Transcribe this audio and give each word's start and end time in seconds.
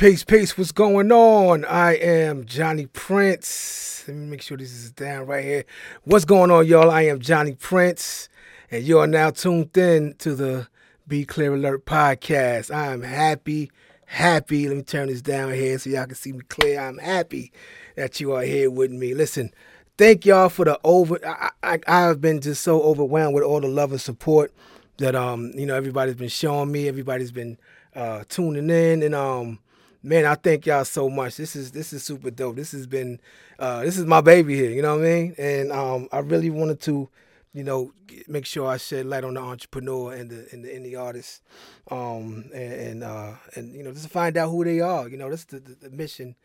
Peace, 0.00 0.24
peace. 0.24 0.56
What's 0.56 0.72
going 0.72 1.12
on? 1.12 1.66
I 1.66 1.92
am 1.98 2.46
Johnny 2.46 2.86
Prince. 2.86 4.02
Let 4.08 4.16
me 4.16 4.24
make 4.28 4.40
sure 4.40 4.56
this 4.56 4.72
is 4.72 4.92
down 4.92 5.26
right 5.26 5.44
here. 5.44 5.64
What's 6.04 6.24
going 6.24 6.50
on, 6.50 6.66
y'all? 6.66 6.90
I 6.90 7.02
am 7.02 7.20
Johnny 7.20 7.52
Prince, 7.52 8.30
and 8.70 8.82
you 8.82 8.98
are 8.98 9.06
now 9.06 9.28
tuned 9.28 9.76
in 9.76 10.14
to 10.20 10.34
the 10.34 10.68
Be 11.06 11.26
Clear 11.26 11.52
Alert 11.52 11.84
podcast. 11.84 12.74
I 12.74 12.94
am 12.94 13.02
happy, 13.02 13.70
happy. 14.06 14.68
Let 14.68 14.78
me 14.78 14.82
turn 14.84 15.08
this 15.08 15.20
down 15.20 15.52
here 15.52 15.78
so 15.78 15.90
y'all 15.90 16.06
can 16.06 16.14
see 16.14 16.32
me 16.32 16.40
clear. 16.48 16.80
I'm 16.80 16.96
happy 16.96 17.52
that 17.96 18.20
you 18.20 18.32
are 18.32 18.42
here 18.42 18.70
with 18.70 18.90
me. 18.90 19.12
Listen, 19.12 19.52
thank 19.98 20.24
y'all 20.24 20.48
for 20.48 20.64
the 20.64 20.80
over. 20.82 21.18
I, 21.26 21.50
I, 21.62 21.78
I've 21.86 22.22
been 22.22 22.40
just 22.40 22.62
so 22.62 22.80
overwhelmed 22.80 23.34
with 23.34 23.44
all 23.44 23.60
the 23.60 23.68
love 23.68 23.92
and 23.92 24.00
support 24.00 24.50
that 24.96 25.14
um 25.14 25.52
you 25.54 25.66
know 25.66 25.76
everybody's 25.76 26.14
been 26.14 26.28
showing 26.28 26.72
me. 26.72 26.88
Everybody's 26.88 27.32
been 27.32 27.58
uh 27.94 28.24
tuning 28.30 28.70
in 28.70 29.02
and 29.02 29.14
um 29.14 29.58
man, 30.02 30.24
I 30.24 30.34
thank 30.34 30.66
y'all 30.66 30.84
so 30.84 31.08
much. 31.08 31.36
This 31.36 31.56
is 31.56 31.72
this 31.72 31.92
is 31.92 32.02
super 32.02 32.30
dope. 32.30 32.56
This 32.56 32.72
has 32.72 32.86
been 32.86 33.20
uh, 33.58 33.82
this 33.82 33.98
is 33.98 34.06
my 34.06 34.20
baby 34.20 34.56
here. 34.56 34.70
You 34.70 34.82
know 34.82 34.96
what 34.96 35.04
I 35.04 35.08
mean? 35.08 35.34
And 35.38 35.72
um, 35.72 36.08
I 36.12 36.18
really 36.18 36.50
wanted 36.50 36.80
to, 36.82 37.08
you 37.52 37.64
know, 37.64 37.92
make 38.28 38.46
sure 38.46 38.66
I 38.66 38.76
shed 38.76 39.06
light 39.06 39.24
on 39.24 39.34
the 39.34 39.40
entrepreneur 39.40 40.12
and 40.12 40.30
the 40.30 40.48
and 40.52 40.84
the 40.84 40.96
artist, 40.96 41.42
um, 41.90 42.50
and 42.54 42.72
and, 42.72 43.04
uh, 43.04 43.32
and 43.54 43.74
you 43.74 43.82
know 43.82 43.92
just 43.92 44.08
find 44.08 44.36
out 44.36 44.50
who 44.50 44.64
they 44.64 44.80
are. 44.80 45.08
You 45.08 45.16
know, 45.16 45.30
that's 45.30 45.44
the, 45.44 45.60
the, 45.60 45.88
the 45.88 45.90
mission 45.90 46.36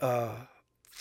uh, 0.00 0.34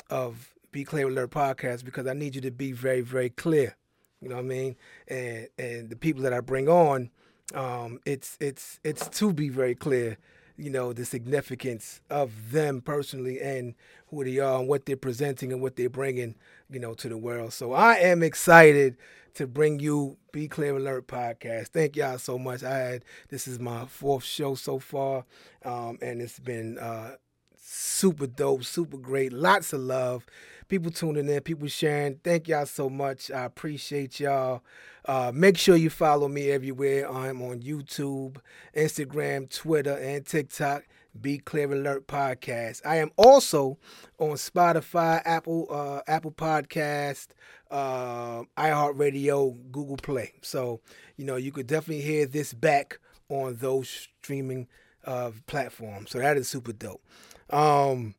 of 0.09 0.53
Be 0.71 0.83
Clear 0.83 1.07
Alert 1.07 1.31
podcast 1.31 1.85
because 1.85 2.07
I 2.07 2.13
need 2.13 2.35
you 2.35 2.41
to 2.41 2.51
be 2.51 2.71
very 2.71 3.01
very 3.01 3.29
clear. 3.29 3.75
You 4.21 4.29
know 4.29 4.35
what 4.35 4.45
I 4.45 4.47
mean? 4.47 4.75
And 5.07 5.47
and 5.57 5.89
the 5.89 5.95
people 5.95 6.23
that 6.23 6.33
I 6.33 6.41
bring 6.41 6.67
on, 6.67 7.09
um, 7.53 7.99
it's 8.05 8.37
it's 8.39 8.79
it's 8.83 9.07
to 9.19 9.33
be 9.33 9.49
very 9.49 9.75
clear 9.75 10.17
you 10.57 10.69
know, 10.69 10.93
the 10.93 11.05
significance 11.05 12.01
of 12.09 12.51
them 12.51 12.81
personally 12.81 13.39
and 13.39 13.75
who 14.07 14.23
they 14.23 14.39
are 14.39 14.59
and 14.59 14.67
what 14.67 14.85
they're 14.85 14.97
presenting 14.97 15.51
and 15.51 15.61
what 15.61 15.75
they're 15.75 15.89
bringing, 15.89 16.35
you 16.69 16.79
know, 16.79 16.93
to 16.93 17.09
the 17.09 17.17
world. 17.17 17.53
So 17.53 17.73
I 17.73 17.95
am 17.95 18.23
excited 18.23 18.97
to 19.35 19.47
bring 19.47 19.79
you 19.79 20.17
Be 20.31 20.47
Clear 20.47 20.75
Alert 20.77 21.07
podcast. 21.07 21.69
Thank 21.69 21.95
y'all 21.95 22.17
so 22.17 22.37
much. 22.37 22.63
I 22.63 22.77
had 22.77 23.05
this 23.29 23.47
is 23.47 23.59
my 23.59 23.85
fourth 23.85 24.23
show 24.23 24.55
so 24.55 24.79
far, 24.79 25.25
um, 25.63 25.97
and 26.01 26.21
it's 26.21 26.39
been 26.39 26.77
uh, 26.77 27.15
super 27.61 28.27
dope, 28.27 28.63
super 28.63 28.97
great. 28.97 29.31
Lots 29.31 29.73
of 29.73 29.81
love. 29.81 30.25
People 30.67 30.91
tuning 30.91 31.29
in, 31.29 31.41
people 31.41 31.67
sharing. 31.67 32.15
Thank 32.23 32.47
y'all 32.47 32.65
so 32.65 32.89
much. 32.89 33.29
I 33.29 33.43
appreciate 33.43 34.19
y'all. 34.19 34.63
Uh, 35.05 35.31
make 35.33 35.57
sure 35.57 35.75
you 35.75 35.89
follow 35.89 36.27
me 36.27 36.49
everywhere. 36.49 37.11
I'm 37.11 37.41
on 37.41 37.61
YouTube, 37.61 38.37
Instagram, 38.75 39.49
Twitter, 39.49 39.97
and 39.97 40.25
TikTok. 40.25 40.83
Be 41.19 41.39
Clear 41.39 41.73
Alert 41.73 42.07
Podcast. 42.07 42.81
I 42.85 42.97
am 42.97 43.11
also 43.17 43.77
on 44.17 44.31
Spotify, 44.37 45.21
Apple, 45.25 45.67
uh, 45.69 45.99
Apple 46.07 46.31
Podcast, 46.31 47.27
uh, 47.69 48.43
iHeartRadio, 48.57 49.57
Google 49.71 49.97
Play. 49.97 50.33
So 50.41 50.79
you 51.17 51.25
know 51.25 51.35
you 51.35 51.51
could 51.51 51.67
definitely 51.67 52.03
hear 52.03 52.25
this 52.25 52.53
back 52.53 52.99
on 53.27 53.57
those 53.57 53.89
streaming 53.89 54.67
uh, 55.05 55.31
platforms. 55.47 56.11
So 56.11 56.19
that 56.19 56.37
is 56.37 56.47
super 56.47 56.71
dope. 56.71 57.01
Um, 57.51 58.15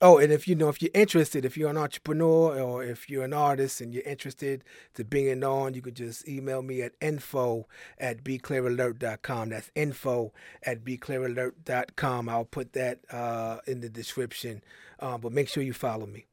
Oh, 0.00 0.18
and 0.18 0.32
if 0.32 0.48
you 0.48 0.54
know, 0.54 0.68
if 0.68 0.82
you're 0.82 0.90
interested, 0.92 1.44
if 1.44 1.56
you're 1.56 1.70
an 1.70 1.78
entrepreneur 1.78 2.60
or 2.60 2.82
if 2.82 3.08
you're 3.08 3.24
an 3.24 3.32
artist 3.32 3.80
and 3.80 3.94
you're 3.94 4.02
interested 4.02 4.64
to 4.94 5.04
bring 5.04 5.26
it 5.26 5.42
on, 5.42 5.72
you 5.72 5.80
could 5.80 5.94
just 5.94 6.28
email 6.28 6.62
me 6.62 6.82
at 6.82 6.92
info 7.00 7.66
at 7.98 8.24
beclearalert.com. 8.24 9.50
That's 9.50 9.70
info 9.74 10.32
at 10.62 10.84
beclearalert.com. 10.84 12.28
I'll 12.28 12.44
put 12.44 12.72
that 12.72 13.00
uh, 13.10 13.60
in 13.66 13.80
the 13.80 13.88
description. 13.88 14.62
Uh, 14.98 15.16
but 15.16 15.32
make 15.32 15.48
sure 15.48 15.62
you 15.62 15.72
follow 15.72 16.06
me. 16.06 16.26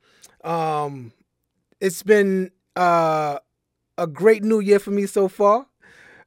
Um, 0.43 1.13
it's 1.79 2.03
been 2.03 2.51
uh, 2.75 3.39
a 3.97 4.07
great 4.07 4.43
new 4.43 4.59
year 4.59 4.79
for 4.79 4.91
me 4.91 5.05
so 5.05 5.27
far. 5.27 5.67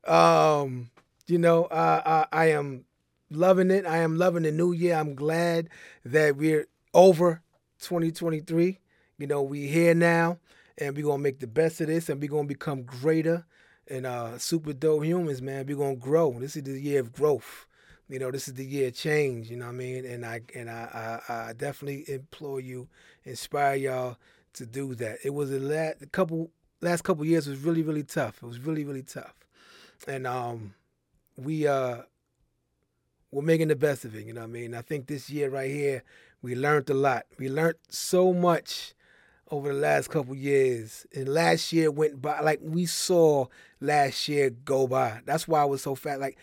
Um, 0.06 0.90
you 1.26 1.38
know, 1.38 1.66
I, 1.70 2.26
I 2.32 2.46
am 2.52 2.84
loving 3.31 3.71
it. 3.71 3.87
I 3.87 3.99
am 3.99 4.17
loving 4.17 4.43
the 4.43 4.53
new 4.53 4.73
year. 4.73 4.97
I'm 4.97 5.15
glad 5.15 5.69
that 6.05 6.37
we're 6.37 6.67
over 6.93 7.43
2023. 7.81 8.79
You 9.19 9.26
know, 9.26 9.43
we 9.43 9.67
here 9.67 9.94
now 9.94 10.38
and 10.79 10.97
we're 10.97 11.05
gonna 11.05 11.23
make 11.23 11.41
the 11.41 11.47
best 11.47 11.81
of 11.81 11.87
this 11.87 12.09
and 12.09 12.21
we're 12.21 12.29
gonna 12.31 12.49
become 12.49 12.82
greater 12.82 13.44
and 13.88 14.06
uh 14.06 14.38
super 14.38 14.73
dope 14.73 15.05
humans, 15.05 15.43
man. 15.43 15.67
We're 15.67 15.76
gonna 15.76 15.97
grow. 15.97 16.32
This 16.38 16.56
is 16.56 16.62
the 16.62 16.79
year 16.79 17.00
of 17.00 17.12
growth. 17.12 17.67
You 18.09 18.19
know, 18.19 18.31
this 18.31 18.49
is 18.49 18.55
the 18.55 18.65
year 18.65 18.88
of 18.88 18.94
change, 18.94 19.50
you 19.50 19.56
know 19.56 19.67
what 19.67 19.73
I 19.73 19.76
mean? 19.76 20.05
And 20.05 20.26
I 20.26 20.41
and 20.55 20.69
I 20.71 21.21
I, 21.29 21.32
I 21.49 21.53
definitely 21.53 22.05
implore 22.12 22.61
you, 22.61 22.88
inspire 23.25 23.76
y'all 23.76 24.17
to 24.55 24.67
do 24.67 24.94
that. 24.97 25.19
It 25.25 25.31
was 25.31 25.50
a, 25.50 25.59
last, 25.59 26.03
a 26.03 26.06
couple 26.06 26.50
last 26.81 27.03
couple 27.03 27.25
years 27.25 27.47
was 27.47 27.59
really, 27.61 27.82
really 27.82 28.05
tough. 28.05 28.43
It 28.43 28.47
was 28.47 28.61
really, 28.61 28.85
really 28.85 29.03
tough. 29.03 29.35
And 30.06 30.26
um 30.26 30.75
we 31.37 31.67
uh 31.67 32.03
we're 33.34 33.42
making 33.42 33.69
the 33.69 33.76
best 33.76 34.04
of 34.04 34.14
it, 34.14 34.25
you 34.26 34.32
know 34.32 34.40
what 34.42 34.46
I 34.48 34.52
mean? 34.52 34.75
I 34.75 34.82
think 34.82 35.06
this 35.06 35.28
year 35.28 35.50
right 35.50 35.70
here 35.70 36.02
we 36.42 36.54
learned 36.54 36.90
a 36.90 36.94
lot. 36.94 37.25
We 37.38 37.48
learned 37.48 37.76
so 37.88 38.32
much 38.32 38.94
over 39.50 39.72
the 39.72 39.78
last 39.78 40.10
couple 40.10 40.34
years. 40.34 41.06
And 41.14 41.28
last 41.28 41.72
year 41.72 41.90
went 41.90 42.20
by 42.20 42.40
like 42.40 42.60
we 42.62 42.86
saw 42.86 43.46
last 43.81 44.28
year 44.28 44.50
go 44.50 44.86
by. 44.86 45.20
That's 45.25 45.48
why 45.48 45.62
I 45.62 45.64
was 45.64 45.82
so 45.82 45.94
fat. 45.94 46.20
Like 46.20 46.36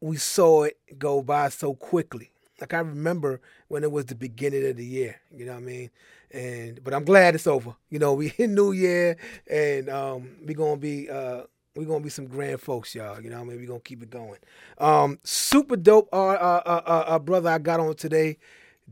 we 0.00 0.16
saw 0.16 0.64
it 0.64 0.78
go 0.98 1.22
by 1.22 1.48
so 1.48 1.74
quickly. 1.74 2.30
Like 2.60 2.74
I 2.74 2.78
remember 2.78 3.40
when 3.68 3.84
it 3.84 3.92
was 3.92 4.06
the 4.06 4.14
beginning 4.14 4.66
of 4.68 4.76
the 4.76 4.84
year. 4.84 5.20
You 5.34 5.46
know 5.46 5.52
what 5.52 5.62
I 5.62 5.66
mean? 5.66 5.90
And 6.30 6.82
but 6.84 6.94
I'm 6.94 7.04
glad 7.04 7.34
it's 7.34 7.46
over. 7.46 7.74
You 7.90 7.98
know, 7.98 8.14
we 8.14 8.32
in 8.38 8.54
New 8.54 8.72
Year 8.72 9.16
and 9.50 9.88
um 9.88 10.36
we 10.44 10.54
gonna 10.54 10.76
be 10.76 11.08
uh 11.08 11.42
we're 11.78 11.86
gonna 11.86 12.04
be 12.04 12.10
some 12.10 12.26
grand 12.26 12.60
folks, 12.60 12.94
y'all. 12.94 13.20
You 13.20 13.30
know, 13.30 13.40
I 13.40 13.44
mean, 13.44 13.56
we're 13.56 13.66
gonna 13.66 13.80
keep 13.80 14.02
it 14.02 14.10
going. 14.10 14.38
Um, 14.78 15.18
super 15.24 15.76
dope. 15.76 16.08
Our, 16.12 16.36
uh, 16.36 16.62
uh, 16.66 16.82
uh, 16.86 17.04
uh, 17.06 17.18
brother 17.18 17.50
I 17.50 17.58
got 17.58 17.80
on 17.80 17.94
today 17.94 18.38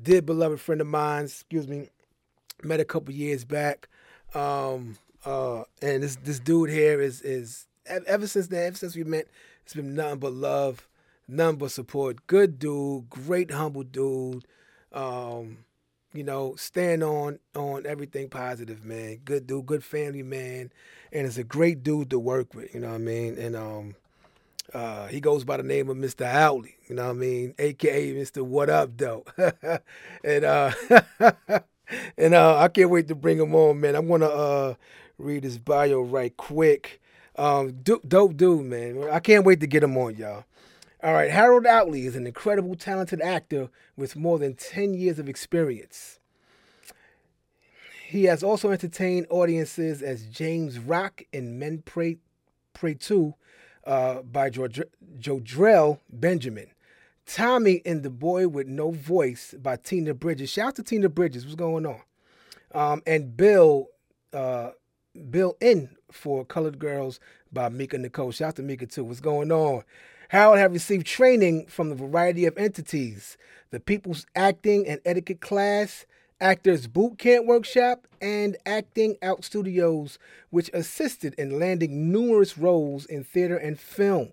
dear 0.01 0.23
beloved 0.23 0.61
friend 0.61 0.81
of 0.81 0.87
mine, 0.87 1.25
excuse 1.25 1.67
me, 1.67 1.89
met 2.63 2.81
a 2.81 2.85
couple 2.85 3.15
years 3.15 3.45
back. 3.45 3.89
Um, 4.35 4.99
uh, 5.25 5.65
and 5.83 6.03
this 6.03 6.17
this 6.17 6.39
dude 6.39 6.71
here 6.71 7.01
is 7.01 7.23
is 7.23 7.67
ever 7.87 8.27
since 8.27 8.49
then, 8.49 8.67
ever 8.67 8.77
since 8.77 8.97
we 8.97 9.05
met, 9.05 9.27
it's 9.65 9.75
been 9.75 9.95
nothing 9.95 10.19
but 10.19 10.33
love, 10.33 10.89
nothing 11.29 11.59
but 11.59 11.71
support. 11.71 12.27
Good 12.27 12.59
dude, 12.59 13.09
great 13.11 13.51
humble 13.51 13.85
dude. 13.85 14.45
Um, 14.93 15.59
you 16.17 16.25
know, 16.25 16.57
stand 16.57 17.03
on 17.03 17.39
on 17.55 17.87
everything 17.87 18.29
positive, 18.29 18.85
man. 18.85 19.21
Good 19.25 19.47
dude, 19.47 19.67
good 19.67 19.85
family 19.85 20.23
man, 20.23 20.73
and 21.13 21.27
it's 21.27 21.39
a 21.39 21.45
great 21.45 21.83
dude 21.83 22.11
to 22.11 22.19
work 22.19 22.55
with. 22.55 22.75
You 22.75 22.81
know 22.81 22.89
what 22.89 22.95
I 22.95 22.99
mean? 22.99 23.39
And 23.39 23.55
um, 23.55 23.95
uh, 24.73 25.07
he 25.09 25.21
goes 25.21 25.45
by 25.45 25.59
the 25.59 25.63
name 25.63 25.89
of 25.89 25.97
Mr. 25.97 26.27
Outley, 26.27 26.75
you 26.89 26.97
know 26.97 27.05
what 27.05 27.11
I 27.11 27.15
mean, 27.15 27.55
aka 27.59 28.15
Mr. 28.15 28.43
What 28.43 28.71
Up 28.71 28.97
Though. 28.97 29.25
and 30.25 30.45
uh, 30.45 30.73
and 32.17 32.35
uh, 32.35 32.59
I 32.59 32.69
can't 32.69 32.91
wait 32.91 33.09
to 33.09 33.15
bring 33.15 33.39
him 33.39 33.55
on, 33.55 33.81
man. 33.81 33.95
I'm 33.95 34.09
gonna 34.09 34.27
uh, 34.27 34.75
read 35.19 35.45
his 35.45 35.59
bio 35.59 36.01
right 36.01 36.37
quick. 36.37 37.01
Um, 37.37 37.83
dope 37.83 38.37
dude, 38.37 38.65
man. 38.65 39.05
I 39.11 39.21
can't 39.21 39.45
wait 39.45 39.61
to 39.61 39.67
get 39.67 39.83
him 39.83 39.97
on, 39.99 40.17
y'all. 40.17 40.45
All 41.07 41.13
right, 41.13 41.31
Harold 41.31 41.67
Outley 41.67 42.05
is 42.05 42.17
an 42.17 42.27
incredible, 42.27 42.75
talented 42.75 43.21
actor 43.21 43.71
with 43.97 44.17
more 44.17 44.41
than 44.41 44.55
10 44.57 44.93
years 44.95 45.21
of 45.21 45.29
experience. 45.29 46.19
He 48.05 48.25
has 48.25 48.43
also 48.43 48.73
entertained 48.73 49.29
audiences 49.31 50.03
as 50.03 50.27
James 50.27 50.81
Rock 50.81 51.23
in 51.33 51.61
Men 51.61 51.85
Pray, 51.87 52.17
Pray 52.75 52.95
Too, 52.95 53.35
uh, 53.87 54.23
by 54.23 54.51
Jodrell 54.51 56.01
Benjamin. 56.13 56.73
Tommy 57.25 57.75
in 57.85 58.03
The 58.03 58.11
Boy 58.11 58.49
with 58.49 58.67
No 58.67 58.91
Voice 58.91 59.55
by 59.63 59.77
Tina 59.77 60.13
Bridges. 60.13 60.51
Shout 60.51 60.67
out 60.67 60.75
to 60.75 60.83
Tina 60.83 61.09
Bridges. 61.09 61.45
What's 61.45 61.55
going 61.55 61.87
on? 61.87 62.01
Um, 62.75 63.03
and 63.07 63.37
Bill, 63.37 63.91
uh, 64.33 64.71
Bill 65.31 65.57
in 65.61 65.91
for 66.11 66.45
Colored 66.45 66.81
Girls 66.81 67.21
by 67.53 67.69
Mika 67.69 67.97
Nicole. 67.97 68.33
Shout 68.33 68.49
out 68.49 68.57
to 68.57 68.65
Mika 68.65 68.87
too. 68.87 69.05
What's 69.05 69.21
going 69.21 69.53
on? 69.53 69.85
Harold 70.31 70.59
have 70.59 70.73
received 70.73 71.07
training 71.07 71.67
from 71.67 71.89
the 71.89 71.95
variety 71.95 72.47
of 72.47 72.59
entities, 72.59 73.37
the 73.71 73.79
People's 73.79 74.27
Acting 74.35 74.87
and 74.87 75.01
Etiquette 75.05 75.41
class, 75.41 76.05
Actors 76.41 76.87
Boot 76.89 77.19
Camp 77.19 77.47
Workshop, 77.47 78.07
and 78.21 78.57
Acting 78.67 79.17
Out 79.23 79.45
Studios, 79.45 80.19
which 80.51 80.71
assisted 80.75 81.35
in 81.35 81.59
landing 81.59 82.11
numerous 82.11 82.59
roles 82.59 83.07
in 83.07 83.23
theater 83.23 83.57
and 83.57 83.79
film. 83.79 84.31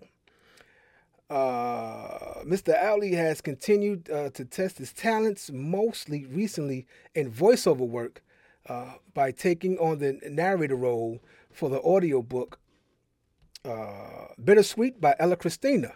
Uh, 1.30 2.42
Mr. 2.44 2.76
Outley 2.76 3.14
has 3.14 3.40
continued 3.40 4.10
uh, 4.10 4.30
to 4.30 4.44
test 4.44 4.78
his 4.78 4.92
talents, 4.92 5.50
mostly 5.52 6.26
recently 6.26 6.86
in 7.14 7.30
voiceover 7.30 7.88
work, 7.88 8.22
uh, 8.68 8.94
by 9.14 9.30
taking 9.30 9.78
on 9.78 9.98
the 9.98 10.18
narrator 10.28 10.76
role 10.76 11.20
for 11.50 11.70
the 11.70 11.80
audiobook 11.80 12.58
uh, 13.64 14.26
Bittersweet 14.42 15.00
by 15.00 15.14
Ella 15.18 15.36
Christina. 15.36 15.92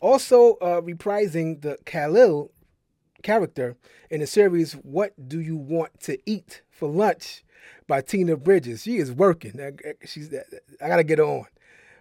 Also 0.00 0.54
uh, 0.54 0.80
reprising 0.80 1.60
the 1.60 1.76
Khalil 1.84 2.52
character 3.22 3.76
in 4.10 4.20
the 4.20 4.26
series 4.26 4.74
What 4.74 5.28
Do 5.28 5.40
You 5.40 5.56
Want 5.56 6.00
to 6.00 6.18
Eat 6.24 6.62
for 6.70 6.88
Lunch 6.88 7.44
by 7.86 8.00
Tina 8.00 8.36
Bridges. 8.36 8.82
She 8.82 8.98
is 8.98 9.10
working. 9.10 9.58
She's 10.04 10.32
I 10.80 10.88
got 10.88 10.96
to 10.96 11.04
get 11.04 11.18
on. 11.18 11.46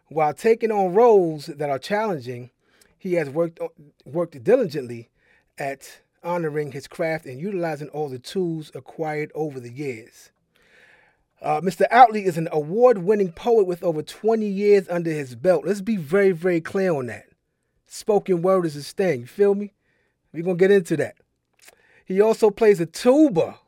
While 0.09 0.33
taking 0.33 0.71
on 0.71 0.93
roles 0.93 1.47
that 1.47 1.69
are 1.69 1.79
challenging, 1.79 2.51
he 2.97 3.13
has 3.13 3.29
worked 3.29 3.59
worked 4.05 4.43
diligently 4.43 5.09
at 5.57 6.01
honoring 6.23 6.71
his 6.71 6.87
craft 6.87 7.25
and 7.25 7.39
utilizing 7.39 7.89
all 7.89 8.09
the 8.09 8.19
tools 8.19 8.71
acquired 8.75 9.31
over 9.33 9.59
the 9.59 9.71
years. 9.71 10.31
Uh, 11.41 11.61
Mr. 11.61 11.85
Outley 11.91 12.23
is 12.25 12.37
an 12.37 12.49
award 12.51 12.99
winning 12.99 13.31
poet 13.31 13.67
with 13.67 13.83
over 13.83 14.01
20 14.01 14.45
years 14.45 14.87
under 14.89 15.11
his 15.11 15.35
belt. 15.35 15.65
Let's 15.65 15.81
be 15.81 15.95
very, 15.95 16.31
very 16.31 16.61
clear 16.61 16.93
on 16.93 17.07
that. 17.07 17.25
Spoken 17.85 18.41
word 18.41 18.65
is 18.65 18.73
his 18.73 18.91
thing. 18.91 19.21
You 19.21 19.27
feel 19.27 19.55
me? 19.55 19.73
We're 20.33 20.43
going 20.43 20.57
to 20.57 20.67
get 20.67 20.71
into 20.71 20.97
that. 20.97 21.15
He 22.05 22.21
also 22.21 22.49
plays 22.49 22.79
a 22.79 22.85
tuba. 22.85 23.59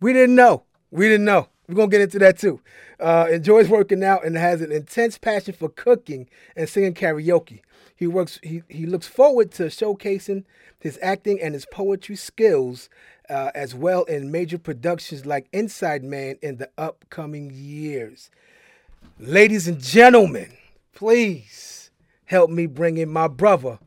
We 0.00 0.12
didn't 0.12 0.36
know. 0.36 0.64
We 0.90 1.08
didn't 1.08 1.24
know. 1.24 1.48
We're 1.68 1.74
going 1.74 1.90
to 1.90 1.96
get 1.96 2.02
into 2.02 2.18
that 2.20 2.38
too. 2.38 2.60
Uh, 3.00 3.28
enjoys 3.30 3.68
working 3.68 4.04
out 4.04 4.24
and 4.24 4.36
has 4.36 4.60
an 4.60 4.70
intense 4.70 5.18
passion 5.18 5.54
for 5.54 5.68
cooking 5.68 6.28
and 6.54 6.68
singing 6.68 6.94
karaoke. 6.94 7.60
He 8.02 8.08
works. 8.08 8.40
He, 8.42 8.64
he 8.68 8.84
looks 8.84 9.06
forward 9.06 9.52
to 9.52 9.66
showcasing 9.66 10.42
his 10.80 10.98
acting 11.00 11.40
and 11.40 11.54
his 11.54 11.64
poetry 11.66 12.16
skills 12.16 12.90
uh, 13.30 13.52
as 13.54 13.76
well 13.76 14.02
in 14.02 14.32
major 14.32 14.58
productions 14.58 15.24
like 15.24 15.46
Inside 15.52 16.02
Man 16.02 16.34
in 16.42 16.56
the 16.56 16.68
upcoming 16.76 17.52
years. 17.54 18.28
Ladies 19.20 19.68
and 19.68 19.80
gentlemen, 19.80 20.50
please 20.92 21.92
help 22.24 22.50
me 22.50 22.66
bring 22.66 22.96
in 22.96 23.08
my 23.08 23.28
brother 23.28 23.78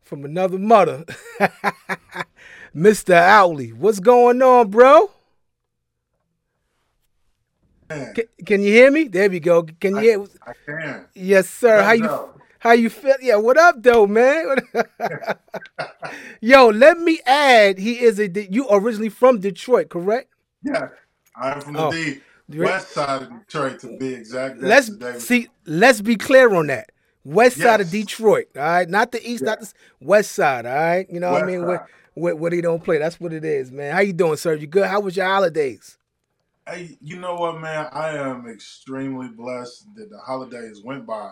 from 0.00 0.24
another 0.24 0.58
mother, 0.58 1.04
Mr. 2.74 3.12
Outley. 3.12 3.74
What's 3.74 4.00
going 4.00 4.40
on, 4.40 4.70
bro? 4.70 5.10
Can, 7.86 8.24
can, 8.46 8.62
you 8.62 8.72
hear 8.72 8.90
me? 8.90 9.08
There 9.08 9.28
we 9.28 9.40
go. 9.40 9.64
Can 9.64 9.96
you 9.96 9.98
I, 9.98 10.02
hear? 10.04 10.24
I 10.46 10.52
can. 10.64 11.06
Yes, 11.14 11.50
sir. 11.50 11.82
How 11.82 11.92
you? 11.92 12.39
How 12.60 12.72
you 12.72 12.90
feel? 12.90 13.16
Yeah, 13.22 13.36
what 13.36 13.56
up, 13.56 13.82
though, 13.82 14.06
man? 14.06 14.56
Yo, 16.42 16.68
let 16.68 16.98
me 16.98 17.18
add, 17.24 17.78
he 17.78 17.98
is 18.00 18.20
a 18.20 18.28
you 18.28 18.66
originally 18.70 19.08
from 19.08 19.40
Detroit, 19.40 19.88
correct? 19.88 20.28
Yeah, 20.62 20.88
I'm 21.34 21.62
from 21.62 21.72
the 21.72 21.80
oh. 21.80 21.90
D, 21.90 22.20
west 22.50 22.90
side 22.90 23.22
of 23.22 23.30
Detroit, 23.30 23.80
to 23.80 23.96
be 23.96 24.12
exact. 24.12 24.60
That's 24.60 24.90
let's 24.90 25.24
see. 25.24 25.48
Let's 25.64 26.02
be 26.02 26.16
clear 26.16 26.54
on 26.54 26.66
that. 26.66 26.92
West 27.24 27.56
yes. 27.56 27.66
side 27.66 27.80
of 27.80 27.90
Detroit, 27.90 28.48
all 28.54 28.62
right, 28.62 28.88
not 28.88 29.12
the 29.12 29.26
east, 29.26 29.42
yeah. 29.42 29.52
not 29.52 29.60
the 29.60 29.72
west 30.02 30.32
side, 30.32 30.66
all 30.66 30.74
right. 30.74 31.08
You 31.08 31.18
know 31.18 31.32
west 31.32 31.40
what 31.40 31.48
I 31.48 31.56
mean? 31.56 31.66
Where, 31.66 31.88
where, 32.12 32.36
where 32.36 32.50
he 32.50 32.60
don't 32.60 32.84
play, 32.84 32.98
that's 32.98 33.18
what 33.18 33.32
it 33.32 33.44
is, 33.44 33.72
man. 33.72 33.94
How 33.94 34.00
you 34.00 34.12
doing, 34.12 34.36
sir? 34.36 34.52
You 34.54 34.66
good? 34.66 34.86
How 34.86 35.00
was 35.00 35.16
your 35.16 35.24
holidays? 35.24 35.96
Hey, 36.68 36.98
you 37.00 37.18
know 37.18 37.36
what, 37.36 37.58
man? 37.58 37.88
I 37.90 38.18
am 38.18 38.46
extremely 38.46 39.28
blessed 39.28 39.86
that 39.94 40.10
the 40.10 40.18
holidays 40.18 40.82
went 40.84 41.06
by 41.06 41.30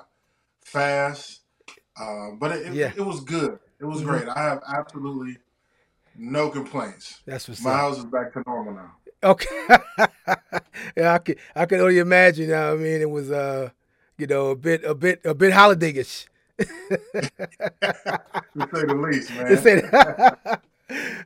fast, 0.69 1.41
uh, 2.01 2.31
but 2.39 2.53
it, 2.53 2.73
yeah. 2.73 2.89
it, 2.89 2.99
it, 2.99 3.03
was 3.03 3.21
good. 3.21 3.59
It 3.81 3.85
was 3.85 4.01
mm-hmm. 4.01 4.11
great. 4.11 4.29
I 4.29 4.43
have 4.43 4.63
absolutely 4.69 5.39
no 6.17 6.51
complaints. 6.51 7.21
That's 7.27 7.49
what's 7.49 7.63
my 7.63 7.73
up. 7.73 7.81
house 7.81 7.99
is 7.99 8.05
back 8.05 8.33
to 8.35 8.43
normal 8.47 8.75
now. 8.75 8.93
Okay. 9.23 9.69
yeah, 10.97 11.15
I 11.15 11.19
can 11.19 11.35
I 11.55 11.67
can 11.67 11.81
only 11.81 11.99
imagine. 11.99 12.53
I 12.55 12.75
mean, 12.75 13.01
it 13.01 13.11
was 13.11 13.31
uh, 13.31 13.71
you 14.19 14.27
know, 14.27 14.51
a 14.51 14.57
bit 14.57 14.85
a 14.85 14.95
bit 14.95 15.21
a 15.25 15.35
bit 15.35 15.53
holidayish. 15.53 16.27
to 16.59 16.67
say 16.91 18.85
the 18.85 18.95
least, 18.95 19.31
man. 19.65 20.61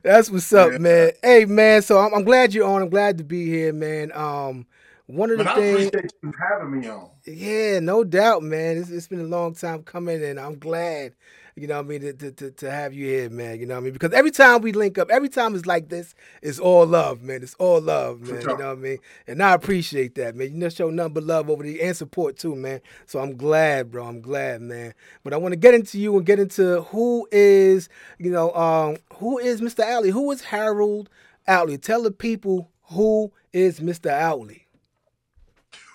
That's 0.03 0.29
what's 0.29 0.51
up, 0.53 0.73
yeah. 0.73 0.77
man. 0.77 1.11
Hey, 1.23 1.45
man. 1.45 1.81
So 1.81 1.99
I'm, 1.99 2.13
I'm, 2.13 2.23
glad 2.23 2.53
you're 2.53 2.67
on. 2.67 2.81
I'm 2.83 2.89
glad 2.89 3.17
to 3.17 3.23
be 3.23 3.45
here, 3.45 3.73
man. 3.73 4.11
Um, 4.13 4.67
one 5.07 5.31
of 5.31 5.37
the 5.37 5.43
but 5.43 5.55
things. 5.55 5.79
I 5.79 5.83
appreciate 5.83 6.13
you 6.23 6.33
having 6.49 6.79
me 6.79 6.87
on. 6.87 7.09
Yeah, 7.25 7.79
no 7.79 8.03
doubt, 8.03 8.43
man. 8.43 8.77
It's, 8.77 8.89
it's 8.89 9.07
been 9.07 9.19
a 9.19 9.23
long 9.23 9.53
time 9.53 9.83
coming, 9.83 10.23
and 10.23 10.39
I'm 10.39 10.57
glad, 10.57 11.13
you 11.55 11.67
know 11.67 11.77
I 11.79 11.81
mean, 11.83 12.01
to, 12.01 12.31
to, 12.31 12.51
to 12.51 12.71
have 12.71 12.93
you 12.93 13.05
here, 13.05 13.29
man. 13.29 13.59
You 13.59 13.65
know 13.65 13.77
I 13.77 13.81
mean? 13.81 13.93
Because 13.93 14.13
every 14.13 14.31
time 14.31 14.61
we 14.61 14.71
link 14.71 14.97
up, 14.97 15.11
every 15.11 15.29
time 15.29 15.55
it's 15.55 15.65
like 15.65 15.89
this, 15.89 16.15
it's 16.41 16.57
all 16.57 16.85
love, 16.85 17.21
man. 17.21 17.43
It's 17.43 17.53
all 17.55 17.81
love, 17.81 18.21
man. 18.21 18.41
You 18.41 18.47
know 18.47 18.53
what 18.53 18.65
I 18.65 18.75
mean? 18.75 18.97
And 19.27 19.43
I 19.43 19.53
appreciate 19.53 20.15
that, 20.15 20.35
man. 20.35 20.51
You 20.51 20.57
know, 20.57 20.69
show 20.69 20.89
nothing 20.89 21.13
but 21.13 21.23
love 21.23 21.49
over 21.49 21.63
the 21.63 21.81
and 21.81 21.95
support 21.95 22.37
too, 22.37 22.55
man. 22.55 22.81
So 23.05 23.19
I'm 23.19 23.35
glad, 23.35 23.91
bro. 23.91 24.05
I'm 24.05 24.21
glad, 24.21 24.61
man. 24.61 24.93
But 25.23 25.33
I 25.33 25.37
want 25.37 25.51
to 25.51 25.57
get 25.57 25.73
into 25.73 25.99
you 25.99 26.15
and 26.17 26.25
get 26.25 26.39
into 26.39 26.81
who 26.83 27.27
is, 27.31 27.89
you 28.19 28.31
know, 28.31 28.53
um, 28.53 28.97
who 29.17 29.37
is 29.37 29.61
Mr. 29.61 29.83
Outley? 29.83 30.11
Who 30.11 30.31
is 30.31 30.41
Harold 30.41 31.09
Outley? 31.47 31.77
Tell 31.81 32.03
the 32.03 32.11
people 32.11 32.71
who 32.83 33.31
is 33.51 33.79
Mr. 33.79 34.09
Outley. 34.09 34.62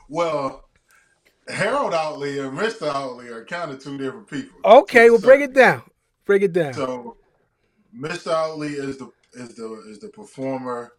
Well, 0.08 0.68
Harold 1.48 1.92
Outley 1.92 2.38
and 2.40 2.58
Mr. 2.58 2.92
Outley 2.92 3.28
are 3.28 3.44
kind 3.44 3.70
of 3.70 3.82
two 3.82 3.98
different 3.98 4.28
people. 4.28 4.58
Okay, 4.64 5.10
well, 5.10 5.18
so, 5.18 5.26
break 5.26 5.40
it 5.40 5.54
down. 5.54 5.82
Break 6.24 6.42
it 6.42 6.52
down. 6.52 6.74
So, 6.74 7.16
Mr. 7.96 8.32
Outley 8.32 8.72
is 8.72 8.98
the 8.98 9.10
is 9.34 9.54
the 9.54 9.84
is 9.88 9.98
the 9.98 10.08
performer 10.08 10.92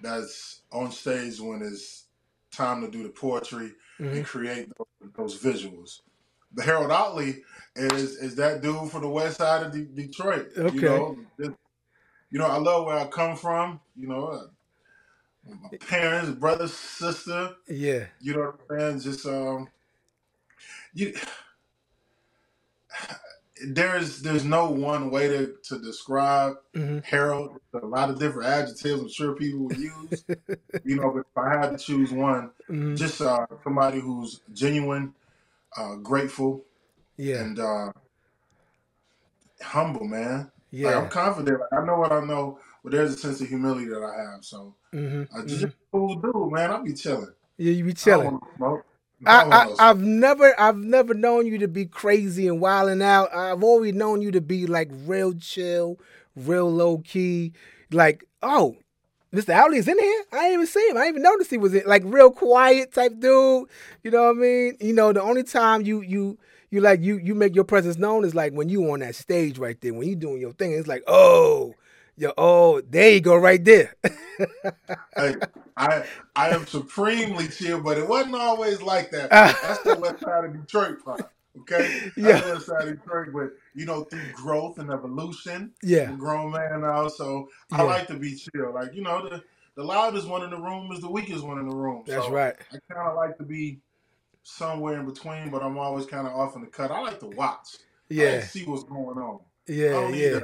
that's 0.00 0.62
on 0.72 0.90
stage 0.90 1.40
when 1.40 1.62
it's 1.62 2.06
time 2.52 2.80
to 2.80 2.90
do 2.90 3.02
the 3.02 3.08
poetry 3.08 3.72
mm-hmm. 4.00 4.16
and 4.16 4.26
create 4.26 4.68
those, 4.76 5.12
those, 5.16 5.42
visuals. 5.42 6.00
The 6.54 6.62
Harold 6.62 6.90
Outley 6.90 7.42
is 7.74 8.16
is 8.16 8.34
that 8.36 8.62
dude 8.62 8.90
from 8.90 9.02
the 9.02 9.08
west 9.08 9.38
side 9.38 9.62
of 9.62 9.94
Detroit. 9.94 10.52
Okay. 10.56 10.74
You 10.74 10.82
know, 10.82 11.16
you 12.30 12.38
know, 12.38 12.46
I 12.46 12.58
love 12.58 12.86
where 12.86 12.98
I 12.98 13.06
come 13.06 13.36
from. 13.36 13.80
You 13.96 14.08
know, 14.08 14.48
my 15.48 15.76
parents, 15.78 16.30
brother, 16.30 16.68
sister. 16.68 17.54
Yeah. 17.68 18.06
You 18.20 18.34
know 18.34 18.40
what 18.40 18.60
I'm 18.70 18.78
saying? 18.78 19.00
Just 19.00 19.26
um 19.26 19.68
you 20.94 21.14
there's 23.64 24.20
there's 24.20 24.44
no 24.44 24.70
one 24.70 25.10
way 25.10 25.28
to, 25.28 25.54
to 25.64 25.78
describe 25.78 26.56
mm-hmm. 26.74 26.98
Harold. 27.04 27.58
There's 27.72 27.84
a 27.84 27.86
lot 27.86 28.10
of 28.10 28.18
different 28.18 28.48
adjectives 28.48 29.00
I'm 29.00 29.08
sure 29.08 29.34
people 29.34 29.66
will 29.66 29.76
use. 29.76 30.24
you 30.84 30.96
know, 30.96 31.10
but 31.10 31.20
if 31.20 31.36
I 31.36 31.58
had 31.58 31.70
to 31.70 31.78
choose 31.78 32.12
one, 32.12 32.50
mm-hmm. 32.68 32.94
just 32.96 33.20
uh, 33.20 33.46
somebody 33.64 34.00
who's 34.00 34.40
genuine, 34.52 35.14
uh, 35.76 35.96
grateful, 35.96 36.64
yeah, 37.16 37.40
and 37.40 37.58
uh, 37.58 37.92
humble, 39.62 40.06
man. 40.06 40.50
Yeah, 40.70 40.88
like, 40.88 40.96
I'm 40.96 41.08
confident. 41.08 41.60
I 41.72 41.84
know 41.84 41.98
what 41.98 42.12
I 42.12 42.20
know, 42.20 42.58
but 42.82 42.92
there's 42.92 43.14
a 43.14 43.18
sense 43.18 43.40
of 43.40 43.48
humility 43.48 43.86
that 43.86 44.02
I 44.02 44.32
have. 44.32 44.44
So 44.44 44.74
mm-hmm. 44.96 45.36
I 45.36 45.42
just 45.42 45.62
mm-hmm. 45.62 45.70
cool 45.92 46.16
dude, 46.16 46.52
man. 46.52 46.70
I 46.70 46.82
be 46.82 46.92
chilling. 46.92 47.28
Yeah, 47.58 47.72
you 47.72 47.84
be 47.84 47.94
chilling. 47.94 48.40
I, 49.24 49.74
I, 49.78 49.86
have 49.86 50.00
never 50.00 50.58
I've 50.60 50.76
never 50.76 51.14
known 51.14 51.46
you 51.46 51.58
to 51.58 51.68
be 51.68 51.86
crazy 51.86 52.48
and 52.48 52.60
wilding 52.60 53.02
out. 53.02 53.34
I've 53.34 53.62
always 53.62 53.94
known 53.94 54.20
you 54.20 54.30
to 54.32 54.40
be 54.40 54.66
like 54.66 54.90
real 55.04 55.32
chill, 55.34 55.98
real 56.34 56.70
low 56.70 56.98
key. 56.98 57.52
Like, 57.90 58.24
oh, 58.42 58.76
Mr. 59.32 59.54
Outley 59.54 59.78
is 59.78 59.88
in 59.88 59.98
here. 59.98 60.24
I 60.32 60.36
didn't 60.36 60.52
even 60.52 60.66
see 60.66 60.88
him. 60.88 60.96
I 60.96 61.00
didn't 61.00 61.14
even 61.14 61.22
notice 61.22 61.50
he 61.50 61.58
was 61.58 61.74
in 61.74 61.82
like 61.86 62.02
real 62.04 62.30
quiet 62.30 62.92
type 62.92 63.12
dude. 63.18 63.68
You 64.02 64.10
know 64.10 64.24
what 64.24 64.36
I 64.36 64.40
mean? 64.40 64.76
You 64.80 64.92
know, 64.92 65.12
the 65.12 65.22
only 65.22 65.42
time 65.44 65.82
you 65.82 66.02
you 66.02 66.38
you 66.70 66.80
like 66.80 67.00
you 67.00 67.16
you 67.16 67.34
make 67.34 67.54
your 67.54 67.64
presence 67.64 67.96
known 67.96 68.24
is 68.24 68.34
like 68.34 68.52
when 68.52 68.68
you 68.68 68.90
on 68.92 69.00
that 69.00 69.14
stage 69.14 69.58
right 69.58 69.80
there, 69.80 69.94
when 69.94 70.08
you 70.08 70.16
doing 70.16 70.40
your 70.40 70.52
thing. 70.52 70.72
It's 70.72 70.88
like, 70.88 71.04
oh, 71.06 71.74
Yo, 72.18 72.32
oh, 72.38 72.80
there 72.80 73.10
you 73.10 73.20
go, 73.20 73.36
right 73.36 73.62
there. 73.62 73.94
hey, 75.16 75.34
I 75.76 76.04
I 76.34 76.48
am 76.48 76.66
supremely 76.66 77.46
chill, 77.48 77.78
but 77.82 77.98
it 77.98 78.08
wasn't 78.08 78.36
always 78.36 78.80
like 78.80 79.10
that. 79.10 79.28
That's 79.30 79.82
the 79.82 79.98
west 79.98 80.20
side 80.20 80.46
of 80.46 80.52
Detroit 80.54 81.04
part. 81.04 81.30
Okay, 81.60 82.10
That's 82.16 82.16
yeah. 82.16 82.40
the 82.40 82.54
west 82.54 82.66
side 82.66 82.88
of 82.88 82.98
Detroit, 83.02 83.28
but 83.34 83.52
you 83.74 83.84
know, 83.84 84.04
through 84.04 84.32
growth 84.32 84.78
and 84.78 84.90
evolution, 84.90 85.72
yeah, 85.82 86.08
I'm 86.08 86.16
grown 86.18 86.52
man 86.52 86.80
now, 86.80 87.08
so 87.08 87.50
I 87.70 87.82
like 87.82 88.06
to 88.06 88.14
be 88.14 88.34
chill. 88.34 88.72
Like 88.72 88.94
you 88.94 89.02
know, 89.02 89.28
the 89.28 89.42
the 89.74 89.84
loudest 89.84 90.26
one 90.26 90.42
in 90.42 90.48
the 90.48 90.58
room 90.58 90.90
is 90.92 91.00
the 91.00 91.10
weakest 91.10 91.44
one 91.44 91.58
in 91.58 91.68
the 91.68 91.76
room. 91.76 92.02
That's 92.06 92.24
so 92.24 92.32
right. 92.32 92.56
I 92.72 92.94
kind 92.94 93.10
of 93.10 93.14
like 93.14 93.36
to 93.36 93.44
be 93.44 93.78
somewhere 94.42 94.98
in 94.98 95.04
between, 95.04 95.50
but 95.50 95.62
I'm 95.62 95.76
always 95.76 96.06
kind 96.06 96.26
of 96.26 96.32
off 96.32 96.56
in 96.56 96.62
the 96.62 96.68
cut. 96.68 96.90
I 96.90 97.00
like 97.00 97.20
to 97.20 97.26
watch. 97.26 97.76
Yeah, 98.08 98.36
like 98.36 98.44
see 98.44 98.64
what's 98.64 98.84
going 98.84 99.18
on. 99.18 99.40
Yeah, 99.68 100.08
yeah. 100.08 100.40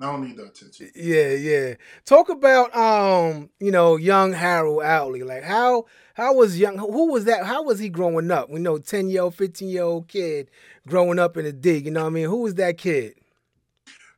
I 0.00 0.06
don't 0.06 0.26
need 0.26 0.36
the 0.36 0.44
attention. 0.44 0.90
Yeah, 0.94 1.32
yeah. 1.32 1.74
Talk 2.06 2.30
about 2.30 2.74
um, 2.74 3.50
you 3.60 3.70
know, 3.70 3.96
young 3.96 4.32
Harold 4.32 4.82
Outley. 4.82 5.22
Like 5.24 5.42
how 5.42 5.86
how 6.14 6.34
was 6.34 6.58
young 6.58 6.78
who 6.78 7.12
was 7.12 7.26
that? 7.26 7.44
How 7.44 7.62
was 7.62 7.78
he 7.78 7.90
growing 7.90 8.30
up? 8.30 8.48
We 8.48 8.60
know 8.60 8.78
10 8.78 9.10
year 9.10 9.22
old, 9.22 9.34
15 9.34 9.68
year 9.68 9.82
old 9.82 10.08
kid 10.08 10.50
growing 10.86 11.18
up 11.18 11.36
in 11.36 11.44
the 11.44 11.52
dig, 11.52 11.84
you 11.84 11.90
know 11.90 12.02
what 12.02 12.08
I 12.08 12.10
mean? 12.10 12.26
Who 12.26 12.42
was 12.42 12.54
that 12.56 12.78
kid? 12.78 13.14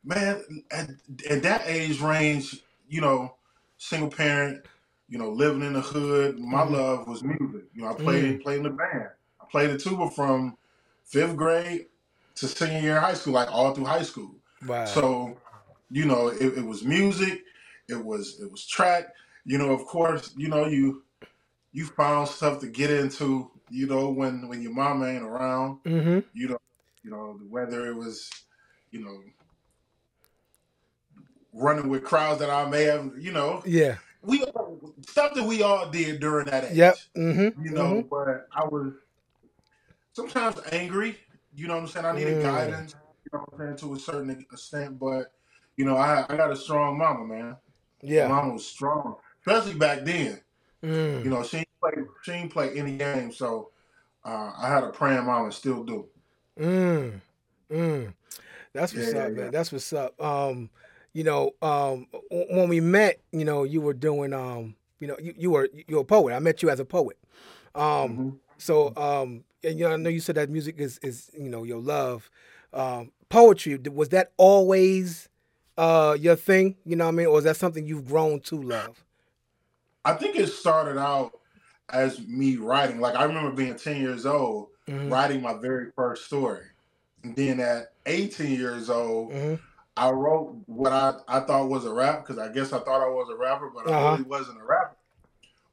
Man, 0.05 0.43
at, 0.71 0.89
at 1.29 1.43
that 1.43 1.63
age 1.65 2.01
range, 2.01 2.61
you 2.89 3.01
know, 3.01 3.35
single 3.77 4.09
parent, 4.09 4.65
you 5.07 5.17
know, 5.17 5.29
living 5.29 5.61
in 5.61 5.73
the 5.73 5.81
hood, 5.81 6.39
my 6.39 6.59
mm-hmm. 6.59 6.73
love 6.73 7.07
was 7.07 7.23
music. 7.23 7.65
You 7.73 7.83
know, 7.83 7.89
I 7.89 7.93
played 7.93 8.23
mm-hmm. 8.23 8.41
played 8.41 8.57
in 8.57 8.63
the 8.63 8.69
band. 8.69 9.09
I 9.41 9.45
played 9.51 9.69
the 9.69 9.77
tuba 9.77 10.09
from 10.09 10.57
fifth 11.03 11.35
grade 11.35 11.87
to 12.35 12.47
senior 12.47 12.79
year 12.79 12.97
of 12.97 13.03
high 13.03 13.13
school, 13.13 13.33
like 13.33 13.51
all 13.51 13.73
through 13.73 13.85
high 13.85 14.01
school. 14.01 14.35
Wow. 14.65 14.85
So 14.85 15.37
you 15.91 16.05
know, 16.05 16.27
it, 16.27 16.57
it 16.57 16.65
was 16.65 16.83
music, 16.83 17.43
it 17.89 18.03
was 18.03 18.39
it 18.41 18.51
was 18.51 18.65
track. 18.65 19.13
You 19.45 19.57
know, 19.57 19.71
of 19.71 19.85
course, 19.85 20.33
you 20.37 20.47
know 20.47 20.67
you 20.67 21.03
you 21.71 21.85
found 21.85 22.27
stuff 22.27 22.59
to 22.61 22.67
get 22.67 22.89
into. 22.91 23.49
You 23.69 23.87
know, 23.87 24.09
when 24.11 24.47
when 24.47 24.61
your 24.61 24.73
mama 24.73 25.07
ain't 25.07 25.23
around. 25.23 25.79
Mm-hmm. 25.83 26.19
You 26.33 26.49
know, 26.49 26.57
you 27.03 27.11
know 27.11 27.39
whether 27.49 27.87
it 27.87 27.95
was, 27.95 28.29
you 28.91 29.03
know, 29.03 29.19
running 31.53 31.89
with 31.89 32.03
crowds 32.03 32.39
that 32.39 32.49
I 32.49 32.69
may 32.69 32.83
have, 32.83 33.11
you 33.17 33.31
know, 33.31 33.61
Yeah. 33.65 33.97
we 34.21 34.43
stuff 35.07 35.33
that 35.35 35.43
we 35.43 35.61
all 35.63 35.89
did 35.89 36.19
during 36.19 36.45
that 36.47 36.65
age. 36.65 36.77
Yep. 36.77 36.97
Mm-hmm. 37.17 37.65
You 37.65 37.71
know, 37.71 38.03
but 38.09 38.47
I 38.55 38.65
was 38.65 38.93
sometimes 40.13 40.59
angry. 40.71 41.17
You 41.55 41.67
know 41.67 41.75
what 41.75 41.81
I'm 41.83 41.87
saying? 41.87 42.05
I 42.05 42.11
needed 42.13 42.37
Mm. 42.37 42.43
guidance. 42.43 42.95
You 43.25 43.37
know 43.37 43.45
what 43.49 43.61
I'm 43.61 43.77
saying 43.77 43.77
to 43.77 43.95
a 43.95 43.99
certain 43.99 44.29
extent, 44.31 44.99
but 44.99 45.31
you 45.77 45.85
know, 45.85 45.97
I 45.97 46.25
I 46.29 46.37
got 46.37 46.51
a 46.51 46.55
strong 46.55 46.97
mama, 46.97 47.25
man. 47.25 47.57
Yeah. 48.01 48.27
Mama 48.27 48.53
was 48.53 48.65
strong, 48.65 49.15
especially 49.45 49.77
back 49.77 50.03
then. 50.03 50.39
Mm. 50.83 51.23
You 51.23 51.29
know, 51.29 51.43
she 51.43 51.57
ain't 51.57 51.67
play 51.81 51.93
she 52.23 52.31
ain't 52.31 52.51
play 52.51 52.77
any 52.77 52.97
game, 52.97 53.31
so 53.31 53.69
uh, 54.25 54.51
I 54.57 54.69
had 54.69 54.83
a 54.83 54.89
praying 54.89 55.25
mama, 55.25 55.51
still 55.51 55.83
do. 55.83 56.07
Mm. 56.59 57.21
Mm. 57.71 58.13
That's 58.73 58.95
what's 58.95 59.13
Yeah, 59.13 59.25
up, 59.25 59.31
yeah, 59.31 59.43
man. 59.43 59.51
That's 59.51 59.71
what's 59.71 59.93
up. 59.93 60.19
Um, 60.21 60.69
you 61.13 61.23
know, 61.23 61.51
um, 61.61 62.07
w- 62.31 62.47
when 62.57 62.69
we 62.69 62.79
met, 62.79 63.19
you 63.31 63.45
know, 63.45 63.63
you 63.63 63.81
were 63.81 63.93
doing, 63.93 64.33
um, 64.33 64.75
you 64.99 65.07
know, 65.07 65.17
you, 65.21 65.33
you 65.37 65.51
were 65.51 65.69
you 65.73 65.95
were 65.97 66.01
a 66.01 66.05
poet. 66.05 66.33
I 66.33 66.39
met 66.39 66.61
you 66.63 66.69
as 66.69 66.79
a 66.79 66.85
poet. 66.85 67.17
Um, 67.75 68.19
Mhm. 68.19 68.39
so, 68.57 68.93
um, 68.95 69.43
and 69.63 69.77
you 69.79 69.85
know, 69.87 69.93
I 69.93 69.97
know 69.97 70.09
you 70.09 70.19
said 70.19 70.35
that 70.35 70.49
music 70.49 70.79
is 70.79 70.99
is 70.99 71.29
you 71.37 71.49
know 71.49 71.63
your 71.63 71.79
love. 71.81 72.29
Um, 72.73 73.11
poetry 73.29 73.77
was 73.91 74.09
that 74.09 74.31
always 74.37 75.29
uh 75.77 76.17
your 76.19 76.35
thing? 76.35 76.77
You 76.85 76.95
know 76.95 77.05
what 77.05 77.09
I 77.13 77.15
mean, 77.15 77.27
or 77.27 77.37
is 77.39 77.45
that 77.45 77.57
something 77.57 77.85
you've 77.87 78.05
grown 78.05 78.39
to 78.41 78.61
love? 78.61 79.03
I 80.05 80.13
think 80.13 80.35
it 80.35 80.47
started 80.47 80.97
out 80.99 81.31
as 81.89 82.19
me 82.27 82.57
writing. 82.57 82.99
Like 82.99 83.15
I 83.15 83.23
remember 83.23 83.51
being 83.51 83.75
10 83.75 84.01
years 84.01 84.25
old, 84.25 84.69
Mhm. 84.87 85.09
writing 85.09 85.41
my 85.41 85.53
very 85.53 85.91
first 85.95 86.25
story. 86.25 86.67
And 87.23 87.35
then 87.35 87.59
at 87.59 87.93
18 88.05 88.59
years 88.59 88.89
old, 88.89 89.31
Mhm. 89.31 89.59
I 89.95 90.09
wrote 90.09 90.63
what 90.65 90.91
I, 90.91 91.13
I 91.27 91.39
thought 91.41 91.69
was 91.69 91.85
a 91.85 91.93
rap 91.93 92.21
because 92.25 92.39
I 92.39 92.51
guess 92.51 92.73
I 92.73 92.79
thought 92.79 93.01
I 93.01 93.09
was 93.09 93.29
a 93.31 93.37
rapper, 93.37 93.69
but 93.69 93.85
I 93.87 93.91
Uh-huh. 93.91 94.11
really 94.11 94.23
wasn't 94.23 94.59
a 94.59 94.63
rapper. 94.65 94.97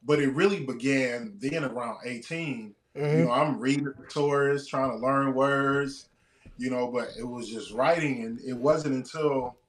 But 0.03 0.19
it 0.19 0.29
really 0.33 0.65
began 0.65 1.35
then 1.39 1.63
around 1.65 1.99
18. 2.05 2.75
You 2.95 3.01
Mhm. 3.03 3.25
know, 3.25 3.31
I'm 3.31 3.59
reading 3.59 3.93
stories, 4.09 4.67
trying 4.67 4.91
to 4.91 4.97
learn 4.97 5.33
words, 5.33 6.09
you 6.57 6.69
know, 6.69 6.87
but 6.91 7.09
it 7.17 7.23
was 7.27 7.49
just 7.49 7.71
writing. 7.73 8.23
And 8.23 8.39
it 8.41 8.53
wasn't 8.53 8.95
until 8.95 9.60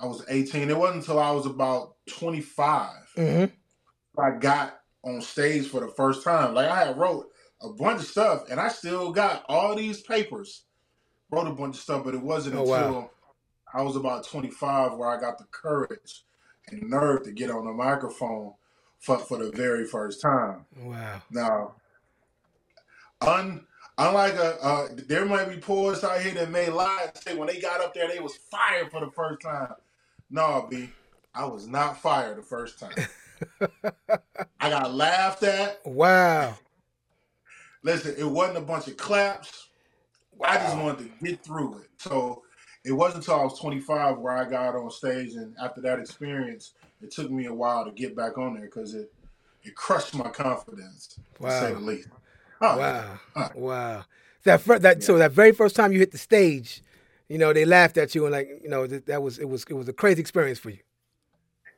I 0.00 0.06
was 0.06 0.24
18, 0.28 0.70
it 0.70 0.76
wasn't 0.78 1.00
until 1.00 1.18
I 1.18 1.30
was 1.30 1.46
about 1.46 1.94
25 2.08 2.90
Mhm. 3.16 3.52
I 4.18 4.30
got 4.38 4.80
on 5.04 5.20
stage 5.20 5.68
for 5.68 5.80
the 5.80 5.88
first 5.88 6.24
time. 6.24 6.54
Like 6.54 6.68
I 6.68 6.84
had 6.86 6.98
wrote 6.98 7.30
a 7.62 7.68
bunch 7.70 8.00
of 8.00 8.06
stuff, 8.06 8.44
and 8.50 8.58
I 8.58 8.68
still 8.68 9.12
got 9.12 9.44
all 9.48 9.74
these 9.74 10.00
papers. 10.00 10.64
Wrote 11.30 11.46
a 11.46 11.52
bunch 11.52 11.76
of 11.76 11.82
stuff, 11.82 12.04
but 12.04 12.14
it 12.14 12.22
wasn't 12.22 12.56
Oh, 12.56 12.62
wow. 12.62 12.76
until 12.86 13.10
I 13.72 13.82
was 13.82 13.94
about 13.96 14.24
25 14.26 14.94
where 14.94 15.08
I 15.10 15.20
got 15.20 15.38
the 15.38 15.44
courage 15.44 16.24
and 16.68 16.88
nerve 16.90 17.22
to 17.24 17.32
get 17.32 17.50
on 17.50 17.64
the 17.66 17.72
microphone 17.72 18.54
for, 18.98 19.18
for 19.18 19.38
the 19.38 19.50
very 19.52 19.84
first 19.86 20.20
time. 20.20 20.66
Wow. 20.76 21.22
Now, 21.30 21.74
un, 23.20 23.66
unlike 23.98 24.34
a, 24.34 24.62
uh, 24.64 24.88
there 25.06 25.24
might 25.24 25.48
be 25.48 25.58
poets 25.58 26.02
out 26.04 26.20
here 26.20 26.32
that 26.34 26.50
may 26.50 26.68
lie 26.70 27.06
and 27.06 27.16
say 27.22 27.34
when 27.36 27.46
they 27.48 27.60
got 27.60 27.80
up 27.80 27.94
there 27.94 28.08
they 28.08 28.18
was 28.20 28.34
fired 28.50 28.90
for 28.90 29.00
the 29.04 29.10
first 29.12 29.42
time. 29.42 29.74
No, 30.30 30.66
B, 30.70 30.90
I 31.34 31.44
was 31.44 31.66
not 31.66 32.00
fired 32.00 32.38
the 32.38 32.42
first 32.42 32.78
time. 32.78 32.94
I 34.60 34.70
got 34.70 34.94
laughed 34.94 35.42
at. 35.42 35.80
Wow. 35.84 36.54
Listen, 37.82 38.14
it 38.18 38.24
wasn't 38.24 38.58
a 38.58 38.62
bunch 38.62 38.88
of 38.88 38.96
claps. 38.96 39.68
I 40.42 40.56
just 40.56 40.76
wanted 40.76 40.98
to 40.98 41.24
get 41.24 41.42
through 41.42 41.78
it. 41.78 41.88
So 41.98 42.42
it 42.84 42.92
wasn't 42.92 43.24
until 43.24 43.40
I 43.40 43.44
was 43.44 43.58
25 43.58 44.18
where 44.18 44.36
I 44.36 44.48
got 44.48 44.74
on 44.74 44.90
stage, 44.90 45.34
and 45.34 45.54
after 45.62 45.80
that 45.82 45.98
experience, 45.98 46.72
it 47.02 47.10
took 47.10 47.30
me 47.30 47.46
a 47.46 47.54
while 47.54 47.84
to 47.84 47.90
get 47.90 48.16
back 48.16 48.38
on 48.38 48.54
there 48.54 48.64
because 48.64 48.94
it 48.94 49.12
it 49.62 49.74
crushed 49.74 50.14
my 50.14 50.30
confidence, 50.30 51.18
to 51.40 51.50
say 51.50 51.74
the 51.74 51.80
least. 51.80 52.08
Oh. 52.62 52.78
Wow. 52.78 53.18
Wow. 53.54 54.04
That 54.44 54.62
fir- 54.62 54.78
that 54.78 55.02
so 55.02 55.18
that 55.18 55.32
very 55.32 55.52
first 55.52 55.76
time 55.76 55.92
you 55.92 55.98
hit 55.98 56.12
the 56.12 56.18
stage, 56.18 56.82
you 57.30 57.38
know, 57.38 57.52
they 57.52 57.64
laughed 57.64 57.96
at 57.96 58.14
you 58.14 58.26
and 58.26 58.32
like, 58.32 58.48
you 58.62 58.68
know, 58.68 58.86
that, 58.88 59.06
that 59.06 59.22
was 59.22 59.38
it 59.38 59.48
was 59.48 59.64
it 59.70 59.74
was 59.74 59.88
a 59.88 59.92
crazy 59.92 60.20
experience 60.20 60.58
for 60.58 60.70
you. 60.70 60.80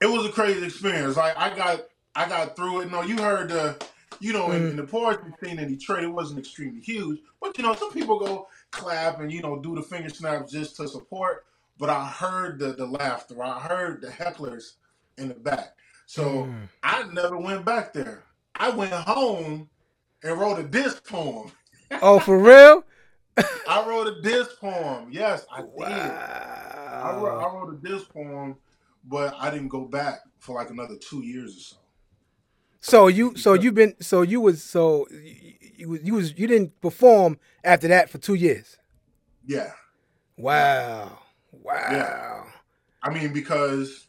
It 0.00 0.06
was 0.06 0.26
a 0.26 0.32
crazy 0.32 0.64
experience. 0.66 1.16
Like 1.16 1.36
I 1.36 1.54
got 1.54 1.82
I 2.16 2.28
got 2.28 2.56
through 2.56 2.80
it. 2.80 2.90
No, 2.90 3.02
you 3.02 3.18
heard 3.18 3.50
the 3.50 3.76
you 4.18 4.32
know, 4.32 4.50
in, 4.52 4.62
Mm. 4.62 4.70
in 4.70 4.76
the 4.76 4.84
poetry 4.84 5.32
scene 5.42 5.58
in 5.58 5.68
Detroit, 5.68 6.04
it 6.04 6.08
wasn't 6.08 6.38
extremely 6.38 6.80
huge. 6.80 7.20
But 7.40 7.56
you 7.58 7.64
know, 7.64 7.74
some 7.74 7.92
people 7.92 8.18
go 8.18 8.48
clap 8.70 9.20
and 9.20 9.30
you 9.30 9.42
know 9.42 9.58
do 9.60 9.74
the 9.74 9.82
finger 9.82 10.08
snaps 10.08 10.52
just 10.52 10.76
to 10.76 10.88
support. 10.88 11.44
But 11.78 11.90
I 11.90 12.06
heard 12.08 12.58
the 12.58 12.72
the 12.72 12.86
laughter. 12.86 13.42
I 13.42 13.60
heard 13.60 14.00
the 14.00 14.08
hecklers 14.08 14.72
in 15.18 15.28
the 15.28 15.34
back. 15.34 15.76
So 16.06 16.44
Mm. 16.46 16.68
I 16.82 17.02
never 17.12 17.36
went 17.36 17.64
back 17.66 17.92
there. 17.92 18.22
I 18.54 18.70
went 18.70 18.92
home 18.92 19.68
and 20.22 20.40
wrote 20.40 20.58
a 20.58 20.62
diss 20.64 20.98
poem. 21.00 21.52
Oh, 22.00 22.18
for 22.18 22.38
real? 22.38 22.84
I 23.66 23.86
wrote 23.88 24.08
a 24.08 24.20
diss 24.22 24.48
poem. 24.60 25.08
Yes, 25.10 25.46
I 25.50 25.62
did. 25.62 26.22
I 27.00 27.12
wrote, 27.16 27.38
I 27.38 27.52
wrote 27.54 27.74
a 27.74 27.76
diss 27.88 28.04
poem, 28.04 28.56
but 29.04 29.34
I 29.38 29.50
didn't 29.50 29.68
go 29.68 29.84
back 29.86 30.20
for 30.38 30.56
like 30.56 30.70
another 30.70 30.96
two 30.96 31.24
years 31.24 31.56
or 31.56 31.60
so. 31.60 31.76
So 32.80 33.06
you 33.08 33.36
so 33.36 33.54
you've 33.54 33.74
been 33.74 33.94
so 34.00 34.22
you 34.22 34.40
was 34.40 34.62
so 34.62 35.06
you, 35.10 35.54
you 35.76 35.88
was 35.88 36.02
you 36.02 36.14
was 36.14 36.38
you 36.38 36.46
didn't 36.46 36.80
perform 36.80 37.38
after 37.64 37.88
that 37.88 38.10
for 38.10 38.18
2 38.18 38.34
years. 38.34 38.76
yeah, 39.46 39.72
Wow. 40.36 41.18
yeah. 41.90 42.10
Wow. 42.10 42.46
I 43.02 43.10
mean, 43.10 43.32
because 43.32 44.08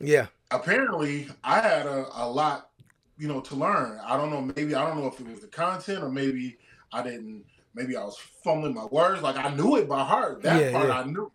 Yeah. 0.00 0.26
apparently 0.50 1.28
I 1.44 1.60
had 1.60 1.86
a, 1.86 2.06
a 2.14 2.26
lot, 2.28 2.70
you 3.18 3.28
know, 3.28 3.40
to 3.42 3.54
learn. 3.54 3.98
I 4.04 4.16
don't 4.16 4.30
know. 4.30 4.40
Maybe 4.56 4.74
I 4.74 4.86
don't 4.86 4.98
know 4.98 5.06
if 5.06 5.20
it 5.20 5.26
was 5.26 5.40
the 5.40 5.48
content 5.48 6.02
or 6.02 6.10
maybe 6.10 6.58
I 6.92 7.02
didn't. 7.02 7.44
Maybe 7.74 7.96
I 7.96 8.04
was 8.04 8.18
fumbling 8.44 8.74
my 8.74 8.84
words. 8.86 9.22
Like 9.22 9.36
I 9.36 9.54
knew 9.54 9.76
it 9.76 9.88
by 9.88 10.04
heart. 10.04 10.42
That 10.42 10.60
Yeah, 10.60 10.72
part 10.72 10.88
yeah. 10.88 11.00
I 11.00 11.04
knew. 11.04 11.30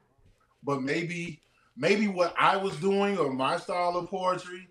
But 0.63 0.81
maybe, 0.81 1.41
maybe 1.75 2.07
what 2.07 2.35
I 2.39 2.57
was 2.57 2.75
doing 2.77 3.17
or 3.17 3.31
my 3.31 3.57
style 3.57 3.95
of 3.97 4.09
poetry, 4.09 4.67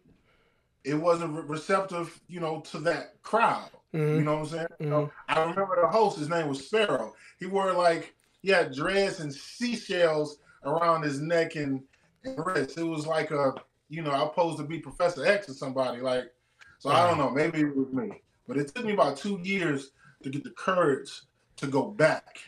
it 0.84 0.94
wasn't 0.94 1.34
re- 1.34 1.42
receptive, 1.46 2.20
you 2.28 2.40
know, 2.40 2.60
to 2.70 2.78
that 2.80 3.20
crowd. 3.22 3.70
You 3.92 4.00
Mhm. 4.00 4.24
know 4.24 4.32
what 4.34 4.40
I'm 4.40 4.46
saying? 4.46 4.66
Mhm. 4.80 4.88
So 4.90 5.12
I 5.28 5.40
remember 5.40 5.80
the 5.80 5.88
host. 5.88 6.18
His 6.18 6.28
name 6.28 6.48
was 6.48 6.66
Sparrow. 6.66 7.14
He 7.38 7.46
wore 7.46 7.72
like 7.72 8.14
he 8.42 8.50
had 8.50 8.72
dreads 8.72 9.20
and 9.20 9.32
seashells 9.32 10.38
around 10.64 11.02
his 11.02 11.20
neck 11.20 11.56
and, 11.56 11.82
and 12.24 12.46
wrist. 12.46 12.78
It 12.78 12.84
was 12.84 13.06
like 13.06 13.30
a 13.30 13.54
you 13.88 14.02
know 14.02 14.10
I 14.10 14.20
was 14.22 14.30
supposed 14.30 14.58
to 14.58 14.64
be 14.64 14.78
Professor 14.80 15.24
X 15.24 15.48
or 15.48 15.54
somebody 15.54 16.00
like. 16.00 16.32
So 16.78 16.90
I 16.90 17.08
don't 17.08 17.18
know. 17.18 17.30
Maybe 17.30 17.60
it 17.60 17.74
was 17.74 17.90
me, 17.92 18.22
but 18.46 18.58
it 18.58 18.72
took 18.74 18.84
me 18.84 18.92
about 18.92 19.16
two 19.16 19.40
years 19.42 19.92
to 20.22 20.28
get 20.30 20.44
the 20.44 20.50
courage 20.50 21.22
to 21.58 21.66
go 21.66 21.90
back. 21.90 22.38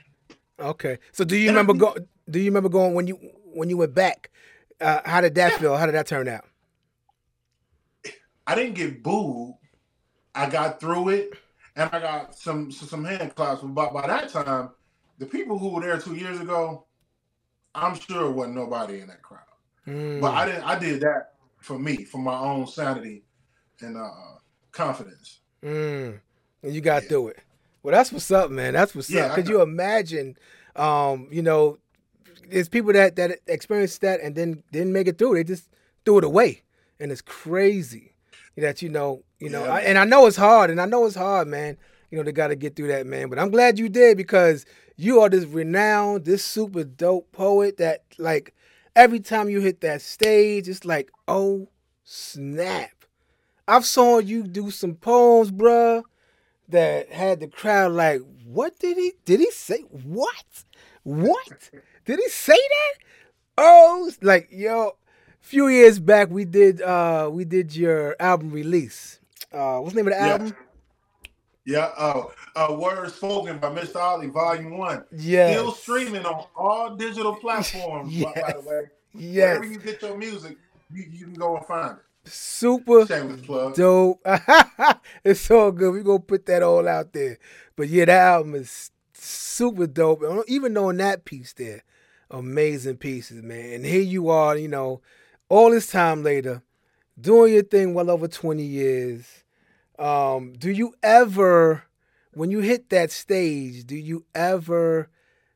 Okay. 0.61 0.99
So 1.13 1.25
do 1.25 1.37
you 1.37 1.47
And 1.47 1.57
remember 1.57 1.75
go 1.75 1.95
do 2.31 2.39
you 2.39 2.47
remember 2.47 2.69
going 2.69 2.95
when 2.95 3.07
you 3.07 3.15
when 3.45 3.71
you 3.71 3.77
went 3.77 3.95
back? 3.95 4.31
Uh, 4.81 5.01
how 5.05 5.21
did 5.21 5.35
that 5.37 5.53
yeah, 5.53 5.59
feel? 5.59 5.77
How 5.77 5.87
did 5.87 5.95
that 5.95 6.07
turn 6.07 6.29
out? 6.29 6.45
I 8.47 8.55
didn't 8.55 8.75
get 8.75 9.03
booed. 9.03 9.55
I 10.35 10.49
got 10.51 10.81
through 10.81 11.11
it, 11.11 11.35
and 11.77 11.91
I 11.93 12.01
got 12.01 12.35
some 12.35 12.71
some 12.73 13.05
hand 13.05 13.35
claps. 13.35 13.63
But 13.63 13.93
by 13.93 14.07
that 14.07 14.31
time, 14.31 14.71
the 15.19 15.27
people 15.27 15.59
who 15.59 15.71
were 15.71 15.83
there 15.83 15.99
two 16.01 16.15
years 16.17 16.41
ago, 16.41 16.87
I'm 17.75 17.97
sure 17.99 18.31
wasn't 18.33 18.57
nobody 18.57 19.01
in 19.01 19.09
that 19.09 19.23
crowd. 19.23 19.43
But 20.19 20.35
I 20.35 20.47
Mm. 20.47 20.47
didn't. 20.47 20.65
I 20.65 20.79
did 20.79 21.03
that 21.03 21.35
for 21.63 21.79
me, 21.79 22.05
for 22.05 22.19
my 22.19 22.39
own 22.39 22.67
sanity 22.67 23.25
and 23.83 23.97
uh, 23.97 24.11
confidence. 24.73 25.41
Mm. 25.63 26.21
And 26.63 26.75
you 26.75 26.81
got 26.81 27.05
Yeah, 27.05 27.09
through 27.09 27.29
it. 27.29 27.39
Well, 27.83 27.95
that's 27.95 28.13
what's 28.13 28.31
up, 28.31 28.51
man. 28.51 28.75
That's 28.75 28.95
what's 28.95 29.11
up. 29.11 29.15
yeah. 29.15 29.33
I 29.33 29.35
Could 29.35 29.49
you 29.49 29.63
imagine? 29.63 30.37
Um, 30.77 31.29
you 31.31 31.43
know, 31.43 31.79
there's 32.51 32.69
people 32.69 32.93
that 32.93 33.17
that 33.17 33.39
experienced 33.47 34.01
that 34.03 34.21
and 34.21 34.35
then 34.35 34.63
didn't 34.73 34.93
make 34.93 35.09
it 35.09 35.19
through. 35.19 35.35
They 35.35 35.45
just 35.45 35.69
threw 36.05 36.19
it 36.19 36.25
away, 36.25 36.63
and 36.99 37.13
it's 37.13 37.23
crazy 37.23 38.15
that 38.57 38.83
you 38.83 38.89
know, 38.89 39.23
you 39.39 39.51
know. 39.51 39.65
Yeah, 39.65 39.73
I, 39.73 39.81
and 39.81 39.99
I 39.99 40.05
know 40.05 40.27
it's 40.27 40.37
hard, 40.37 40.71
and 40.71 40.81
I 40.81 40.87
know 40.87 41.07
it's 41.07 41.17
hard, 41.17 41.49
man. 41.49 41.77
You 42.11 42.19
know, 42.19 42.25
they 42.25 42.33
got 42.33 42.49
to 42.49 42.57
get 42.57 42.75
through 42.75 42.89
that, 42.89 43.07
man. 43.07 43.29
But 43.29 43.39
I'm 43.39 43.51
glad 43.51 43.79
you 43.79 43.89
did 43.89 44.17
because 44.17 44.65
you 44.97 45.21
are 45.21 45.29
this 45.29 45.45
renowned, 45.45 46.25
this 46.25 46.45
super 46.45 46.83
dope 46.83 47.31
poet 47.33 47.77
that, 47.77 48.05
like, 48.19 48.55
every 48.97 49.21
time 49.21 49.49
you 49.49 49.61
hit 49.61 49.81
that 49.83 50.01
stage, 50.03 50.69
it's 50.69 50.85
like, 50.85 51.11
oh 51.29 51.69
snap! 52.05 53.05
I've 53.67 53.85
saw 53.85 54.19
you 54.19 54.43
do 54.43 54.71
some 54.71 54.95
poems, 54.95 55.51
bruh, 55.51 56.03
that 56.69 57.11
had 57.11 57.41
the 57.41 57.49
crowd 57.49 57.93
like, 57.93 58.21
what 58.45 58.79
did 58.79 58.97
he 58.97 59.13
did 59.25 59.41
he 59.41 59.51
say? 59.51 59.81
What? 59.91 60.45
What? 61.03 61.71
Did 62.05 62.19
he 62.19 62.29
say 62.29 62.57
that? 62.57 63.05
Oh, 63.59 64.11
like 64.23 64.49
yo, 64.51 64.89
a 64.89 64.93
few 65.41 65.69
years 65.69 65.99
back 65.99 66.31
we 66.31 66.45
did 66.45 66.81
uh 66.83 67.29
we 67.33 67.45
did 67.45 67.75
your 67.75 68.17
album 68.21 68.51
release. 68.51 69.21
Uh, 69.53 69.79
what's 69.79 69.95
the 69.95 70.03
name 70.03 70.09
of 70.13 70.19
the 70.19 70.25
Yeah. 70.27 70.33
album? 70.33 70.57
Yeah. 71.65 71.91
Oh, 71.99 72.33
uh, 72.57 72.75
Words 72.79 73.15
Spoken 73.15 73.59
by 73.59 73.69
Mr. 73.71 73.97
Outley, 73.97 74.29
Volume 74.33 74.79
One. 74.79 75.05
Yeah, 75.17 75.51
Still 75.53 75.73
streaming 75.73 76.25
on 76.25 76.45
all 76.57 76.97
digital 76.97 77.35
platforms. 77.41 78.15
by, 78.23 78.33
by 78.41 78.53
the 78.53 78.61
way, 78.69 78.83
Yes. 79.15 79.59
wherever 79.59 79.65
you 79.67 79.79
get 79.79 80.01
your 80.03 80.17
music, 80.17 80.57
you, 80.93 81.05
you 81.11 81.25
can 81.27 81.35
go 81.35 81.57
and 81.57 81.67
find 81.67 81.99
it. 81.99 82.05
Super 82.29 83.05
dope. 83.75 84.21
it's 85.25 85.51
all 85.51 85.73
good. 85.73 85.93
We're 85.93 86.03
gonna 86.03 86.21
put 86.21 86.47
that 86.47 86.63
all 86.63 86.87
out 86.89 87.13
there. 87.13 87.39
But 87.77 87.89
yeah, 87.89 88.07
that 88.07 88.21
album 88.21 88.55
is 88.55 88.91
super 89.15 89.87
dope. 89.87 90.23
Even 90.47 90.73
knowing 90.73 90.99
that 90.99 91.25
piece 91.25 91.53
there, 91.53 91.83
amazing 92.31 92.97
pieces, 92.97 93.43
man. 93.43 93.73
And 93.73 93.85
here 93.85 94.03
you 94.03 94.29
are, 94.29 94.57
you 94.57 94.69
know, 94.69 95.01
all 95.49 95.71
this 95.71 95.89
time 95.91 96.23
later, 96.23 96.63
doing 97.21 97.55
your 97.55 97.63
thing 97.63 97.95
well 97.95 98.11
over 98.11 98.29
twenty 98.29 98.65
years. 98.65 99.45
Um, 99.99 100.53
do 100.57 100.71
you 100.71 100.95
ever, 101.03 101.83
when 102.33 102.51
you 102.51 102.61
hit 102.61 102.91
that 102.91 103.11
stage, 103.11 103.85
do 103.85 103.97
you 103.97 104.25
ever 104.35 105.09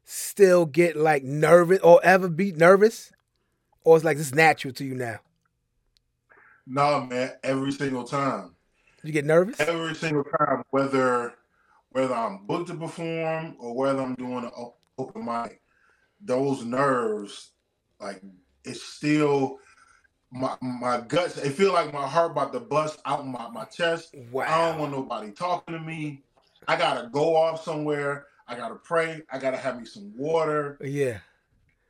still 0.05 0.67
get 0.67 0.97
like 0.97 1.23
nervous 1.23 1.79
or 1.81 2.01
ever 2.03 2.29
be 2.29 2.53
nervous, 2.53 3.13
or 3.85 3.97
it's 3.97 4.05
like 4.05 4.19
it's 4.19 4.35
natural 4.35 4.75
to 4.75 4.85
you 4.85 4.95
now? 4.95 5.21
No, 6.67 7.01
man. 7.01 7.33
Every 7.43 7.73
single 7.73 8.05
time. 8.05 8.55
You 9.03 9.13
get 9.13 9.25
nervous? 9.25 9.59
every 9.61 9.95
single 9.95 10.25
time, 10.25 10.63
whether 10.71 11.35
whether 11.91 12.15
I'm 12.15 12.47
booked 12.47 12.69
to 12.69 12.75
perform 12.75 13.57
or 13.59 13.75
whether 13.75 14.01
I'm 14.01 14.15
doing 14.15 14.45
an 14.45 14.51
open 14.97 15.25
mic, 15.25 15.61
those 16.21 16.65
nerves, 16.65 17.51
like 18.01 18.23
it's 18.65 18.83
still 18.83 19.59
my 20.31 20.57
my 20.61 21.01
guts. 21.01 21.37
It 21.37 21.51
feel 21.51 21.73
like 21.73 21.93
my 21.93 22.07
heart 22.07 22.31
about 22.31 22.53
to 22.53 22.61
bust 22.61 23.01
out 23.05 23.27
my, 23.27 23.49
my 23.51 23.65
chest. 23.65 24.15
Wow. 24.31 24.45
I 24.47 24.71
don't 24.71 24.81
want 24.81 24.93
nobody 24.93 25.33
talking 25.33 25.75
to 25.75 25.81
me. 25.81 26.23
I 26.69 26.77
gotta 26.77 27.09
go 27.09 27.37
off 27.37 27.63
somewhere. 27.65 28.27
I 28.47 28.55
gotta 28.55 28.77
pray. 28.77 29.23
I 29.31 29.39
gotta 29.39 29.57
have 29.57 29.79
me 29.79 29.85
some 29.87 30.13
water. 30.17 30.79
Yeah, 30.81 31.19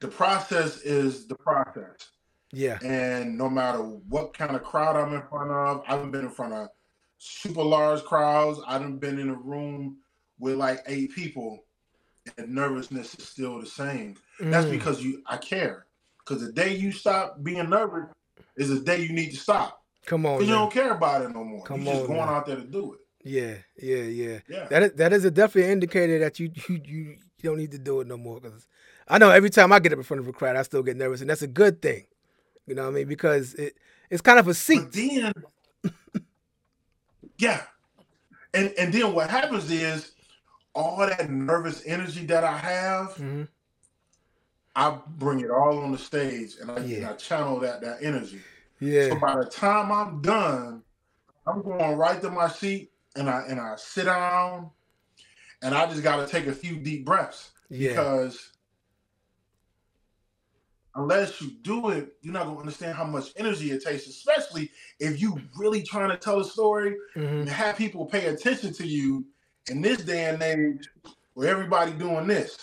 The 0.00 0.08
process 0.08 0.80
is 0.80 1.26
the 1.26 1.35
process. 1.35 2.08
Yeah, 2.52 2.78
And 2.82 3.36
no 3.38 3.48
matter 3.48 3.78
what 3.78 4.34
kind 4.34 4.54
of 4.54 4.62
crowd 4.62 4.96
I'm 4.96 5.14
in 5.14 5.22
front 5.28 5.50
of, 5.50 5.82
I 5.86 5.92
haven't 5.92 6.10
been 6.10 6.22
in 6.26 6.30
front 6.30 6.52
of 6.52 6.68
super 7.18 7.62
large 7.62 8.02
crowds. 8.04 8.60
I 8.66 8.74
haven't 8.74 8.98
been 8.98 9.18
in 9.18 9.30
a 9.30 9.34
room 9.34 9.98
with 10.38 10.56
like 10.56 10.80
eight 10.86 11.12
people, 11.14 11.64
and 12.36 12.54
nervousness 12.54 13.14
is 13.14 13.26
still 13.28 13.60
the 13.60 13.66
same. 13.66 14.16
That's 14.40 14.66
Mm, 14.66 14.70
because 14.72 15.02
you 15.02 15.22
I 15.26 15.36
care. 15.38 15.86
Because 16.18 16.44
the 16.44 16.52
day 16.52 16.76
you 16.76 16.92
stop 16.92 17.42
being 17.42 17.68
nervous 17.70 18.12
is 18.56 18.68
the 18.68 18.80
day 18.80 19.02
you 19.02 19.12
need 19.12 19.30
to 19.30 19.36
stop. 19.36 19.82
come 20.06 20.26
on. 20.26 20.36
Because 20.38 20.48
you 20.48 20.54
don't 20.54 20.72
care 20.72 20.92
about 20.92 21.22
it 21.22 21.30
no 21.30 21.42
more. 21.44 21.64
Come 21.64 21.82
You're 21.82 21.92
just 21.94 22.02
on 22.02 22.06
going 22.08 22.26
now. 22.26 22.34
out 22.34 22.46
there 22.46 22.56
to 22.56 22.62
do 22.64 22.94
it. 22.94 23.00
Yeah, 23.24 23.54
yeah, 23.80 24.02
yeah. 24.02 24.38
Yeah. 24.48 24.66
That 24.68 24.82
is 24.82 24.92
that 24.94 25.12
is 25.12 25.24
a 25.24 25.30
definitely 25.30 25.72
indicator 25.72 26.18
that 26.18 26.38
you 26.40 26.50
you 26.68 26.80
you, 26.84 27.00
you 27.04 27.16
don't 27.42 27.56
need 27.58 27.70
to 27.72 27.78
do 27.78 28.00
it 28.00 28.06
no 28.08 28.16
more. 28.16 28.40
Because 28.40 28.66
I 29.08 29.18
know 29.18 29.30
every 29.30 29.50
time 29.50 29.72
I 29.72 29.78
get 29.78 29.92
up 29.92 29.98
in 29.98 30.04
front 30.04 30.20
of 30.20 30.28
a 30.28 30.32
crowd, 30.32 30.56
I 30.56 30.62
still 30.62 30.82
get 30.82 30.96
nervous, 30.96 31.20
and 31.20 31.30
that's 31.30 31.42
a 31.42 31.46
good 31.46 31.80
thing. 31.80 32.04
You 32.66 32.75
know 32.77 32.85
what 32.85 32.90
I 32.90 32.92
mean? 32.92 33.09
Because 33.09 33.55
it 33.55 33.77
it's 34.11 34.22
kind 34.22 34.38
of 34.38 34.48
a 34.48 34.55
But 34.72 34.92
seat. 34.92 34.92
then, 34.92 35.33
yeah, 37.38 37.62
and 38.55 38.75
and 38.79 38.92
then 38.94 39.14
what 39.14 39.31
happens 39.31 39.70
is 39.70 40.12
all 40.75 40.98
that 40.98 41.31
nervous 41.31 41.85
energy 41.87 42.27
that 42.27 42.44
I 42.44 42.57
have, 42.59 43.18
Mhm. 43.18 43.48
I 44.77 44.98
bring 45.07 45.40
it 45.40 45.51
all 45.51 45.81
on 45.81 45.92
the 45.92 45.98
stage, 45.98 46.57
and 46.61 46.70
I, 46.70 46.87
Yeah. 46.87 47.11
I 47.11 47.14
channel 47.14 47.61
that 47.61 47.83
that 47.83 47.98
energy. 48.03 48.46
So 48.98 49.16
Yeah, 49.16 49.20
by 49.20 49.37
the 49.37 49.46
time 49.46 49.92
I'm 49.92 50.22
done, 50.22 50.83
I'm 51.46 51.62
going 51.62 51.96
right 51.98 52.20
to 52.22 52.31
my 52.31 52.48
seat, 52.48 52.92
and 53.16 53.31
I 53.31 53.44
and 53.48 53.61
I 53.61 53.77
sit 53.77 54.07
down, 54.07 54.70
and 55.62 55.75
I 55.75 55.87
just 55.88 56.03
got 56.05 56.18
to 56.18 56.29
take 56.33 56.48
a 56.48 56.55
few 56.55 56.79
deep 56.79 57.07
breaths 57.07 57.53
yeah, 57.70 57.90
because 57.90 58.51
unless 60.94 61.40
you 61.40 61.50
do 61.62 61.90
it, 61.90 62.12
you're 62.20 62.33
not 62.33 62.46
gonna 62.46 62.59
understand 62.59 62.96
how 62.96 63.05
much 63.05 63.33
energy 63.37 63.70
it 63.70 63.83
takes, 63.85 64.07
especially 64.07 64.70
if 65.00 65.20
you 65.20 65.40
really 65.57 65.83
trying 65.83 66.11
to 66.11 66.16
tell 66.16 66.40
a 66.40 66.44
story 66.44 66.96
hmm 67.14 67.22
and 67.22 67.48
have 67.48 67.76
people 67.76 68.07
pay 68.07 68.26
attention 68.26 68.72
to 68.74 68.87
you 68.87 69.24
in 69.70 69.81
this 69.81 69.98
day 70.05 70.26
and 70.26 70.42
age 70.42 70.88
where 71.35 71.48
everybody 71.48 71.92
doing 71.92 72.26
this. 72.26 72.57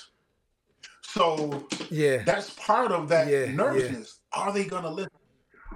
So 1.02 1.68
yeah, 1.90 2.24
that's 2.24 2.52
part 2.52 2.92
of 2.92 3.10
that 3.10 3.28
Yeah, 3.28 3.46
yeah. 3.46 3.52
nervousness. 3.52 4.20
Are 4.34 4.54
they 4.54 4.66
gonna 4.66 4.92
listen? 4.92 5.10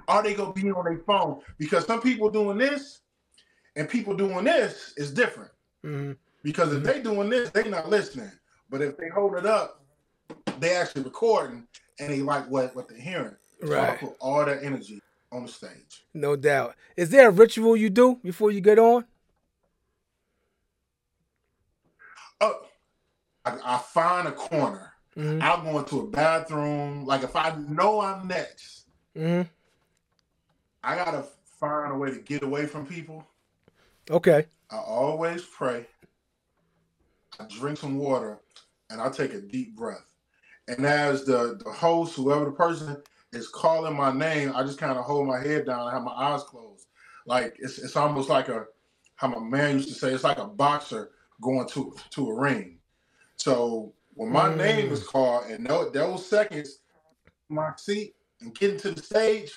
Are 0.06 0.22
they 0.22 0.34
gonna 0.34 0.52
be 0.52 0.70
on 0.70 0.84
their 0.84 0.98
phone? 1.06 1.40
Because 1.58 1.86
some 1.86 2.00
people 2.00 2.30
doing 2.30 2.58
this 2.58 3.00
and 3.76 3.88
people 3.88 4.14
doing 4.14 4.44
this 4.44 4.94
is 4.96 5.12
different. 5.12 5.50
hmm 5.82 6.12
Because 6.42 6.72
if 6.72 6.84
they 6.84 7.02
doing 7.02 7.30
this, 7.30 7.50
they 7.50 7.68
not 7.68 7.88
listening. 7.90 8.30
But 8.70 8.80
if 8.80 8.96
they 8.96 9.08
hold 9.08 9.34
it 9.36 9.46
up, 9.46 9.84
they 10.60 10.74
actually 10.74 11.02
recording 11.02 11.66
and 11.98 12.10
they 12.12 12.20
like 12.20 12.48
what 12.50 12.74
what 12.74 12.88
they're 12.88 12.98
hearing. 12.98 13.36
So 13.60 13.66
I 13.66 13.70
right. 13.70 14.00
put 14.00 14.12
all 14.20 14.44
that 14.44 14.62
energy 14.62 15.00
on 15.32 15.46
the 15.46 15.48
stage. 15.52 16.04
No 16.12 16.36
doubt. 16.36 16.74
Is 16.96 17.10
there 17.10 17.28
a 17.28 17.32
ritual 17.32 17.76
you 17.76 17.90
do 17.90 18.20
before 18.22 18.50
you 18.50 18.60
get 18.60 18.78
on? 18.78 19.04
Oh, 22.40 22.66
I, 23.44 23.58
I 23.64 23.78
find 23.78 24.28
a 24.28 24.32
corner. 24.32 24.92
hmm 25.14 25.40
I'll 25.42 25.62
go 25.62 25.78
into 25.78 26.00
a 26.00 26.06
bathroom. 26.06 27.04
Like 27.06 27.22
if 27.22 27.36
I 27.36 27.56
know 27.68 28.00
I'm 28.00 28.28
next, 28.28 28.86
hmm 29.16 29.42
I 30.82 30.96
gotta 30.96 31.24
find 31.58 31.92
a 31.92 31.96
way 31.96 32.10
to 32.10 32.18
get 32.18 32.42
away 32.42 32.66
from 32.66 32.86
people. 32.86 33.26
Okay. 34.10 34.46
I 34.70 34.76
always 34.76 35.42
pray. 35.42 35.86
I 37.40 37.46
drink 37.48 37.78
some 37.78 37.98
water, 37.98 38.38
and 38.90 39.00
I 39.00 39.08
take 39.08 39.32
a 39.34 39.40
deep 39.40 39.74
breath. 39.74 40.13
And 40.68 40.86
as 40.86 41.24
the 41.24 41.60
the 41.64 41.70
host, 41.72 42.16
whoever 42.16 42.46
the 42.46 42.52
person 42.52 43.02
is 43.32 43.48
calling 43.48 43.96
my 43.96 44.12
name, 44.12 44.52
I 44.54 44.62
just 44.62 44.78
kind 44.78 44.98
of 44.98 45.04
hold 45.04 45.26
my 45.26 45.40
head 45.40 45.66
down 45.66 45.80
and 45.82 45.92
have 45.92 46.02
my 46.02 46.12
eyes 46.12 46.42
closed. 46.44 46.86
Like 47.26 47.56
it's 47.58 47.78
it's 47.78 47.96
almost 47.96 48.28
like 48.28 48.48
a 48.48 48.66
how 49.16 49.28
my 49.28 49.40
man 49.40 49.76
used 49.76 49.88
to 49.88 49.94
say, 49.94 50.12
it's 50.12 50.24
like 50.24 50.38
a 50.38 50.46
boxer 50.46 51.10
going 51.40 51.68
to 51.68 51.94
to 52.10 52.30
a 52.30 52.34
ring. 52.40 52.78
So 53.36 53.94
when 54.14 54.30
my 54.30 54.54
name 54.54 54.88
Mm. 54.88 54.92
is 54.92 55.04
called, 55.04 55.46
and 55.50 55.66
those, 55.66 55.92
those 55.92 56.26
seconds, 56.26 56.80
my 57.48 57.72
seat 57.76 58.14
and 58.40 58.54
getting 58.54 58.78
to 58.78 58.92
the 58.92 59.02
stage, 59.02 59.52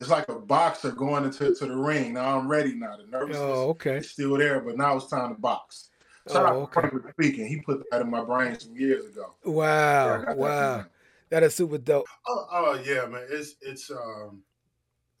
it's 0.00 0.10
like 0.10 0.28
a 0.28 0.38
boxer 0.38 0.92
going 0.92 1.24
into 1.24 1.54
to 1.54 1.66
the 1.66 1.76
ring. 1.76 2.14
Now 2.14 2.38
I'm 2.38 2.48
ready. 2.48 2.74
Now 2.74 2.96
the 2.96 3.06
nervousness 3.06 3.38
Oh, 3.40 3.70
okay. 3.70 3.96
it's 3.98 4.10
still 4.10 4.36
there, 4.38 4.60
but 4.60 4.76
now 4.76 4.96
it's 4.96 5.08
time 5.08 5.34
to 5.34 5.40
box. 5.40 5.90
Shout 6.28 6.46
Oh, 6.46 6.62
out 6.62 6.72
okay. 6.74 6.88
to 6.90 7.10
speaking. 7.12 7.46
He 7.46 7.60
put 7.60 7.84
that 7.90 8.00
in 8.00 8.10
my 8.10 8.24
brain 8.24 8.58
some 8.58 8.74
years 8.76 9.06
ago. 9.06 9.34
Yeah, 9.44 9.52
Wow. 9.52 10.24
that 10.26 10.36
Wow. 10.38 10.84
That 11.30 11.42
is 11.42 11.54
super 11.54 11.78
dope. 11.78 12.06
Oh, 12.26 12.46
oh 12.50 12.82
yeah, 12.84 13.06
man. 13.06 13.26
It's 13.28 13.56
it's 13.60 13.90
um 13.90 14.42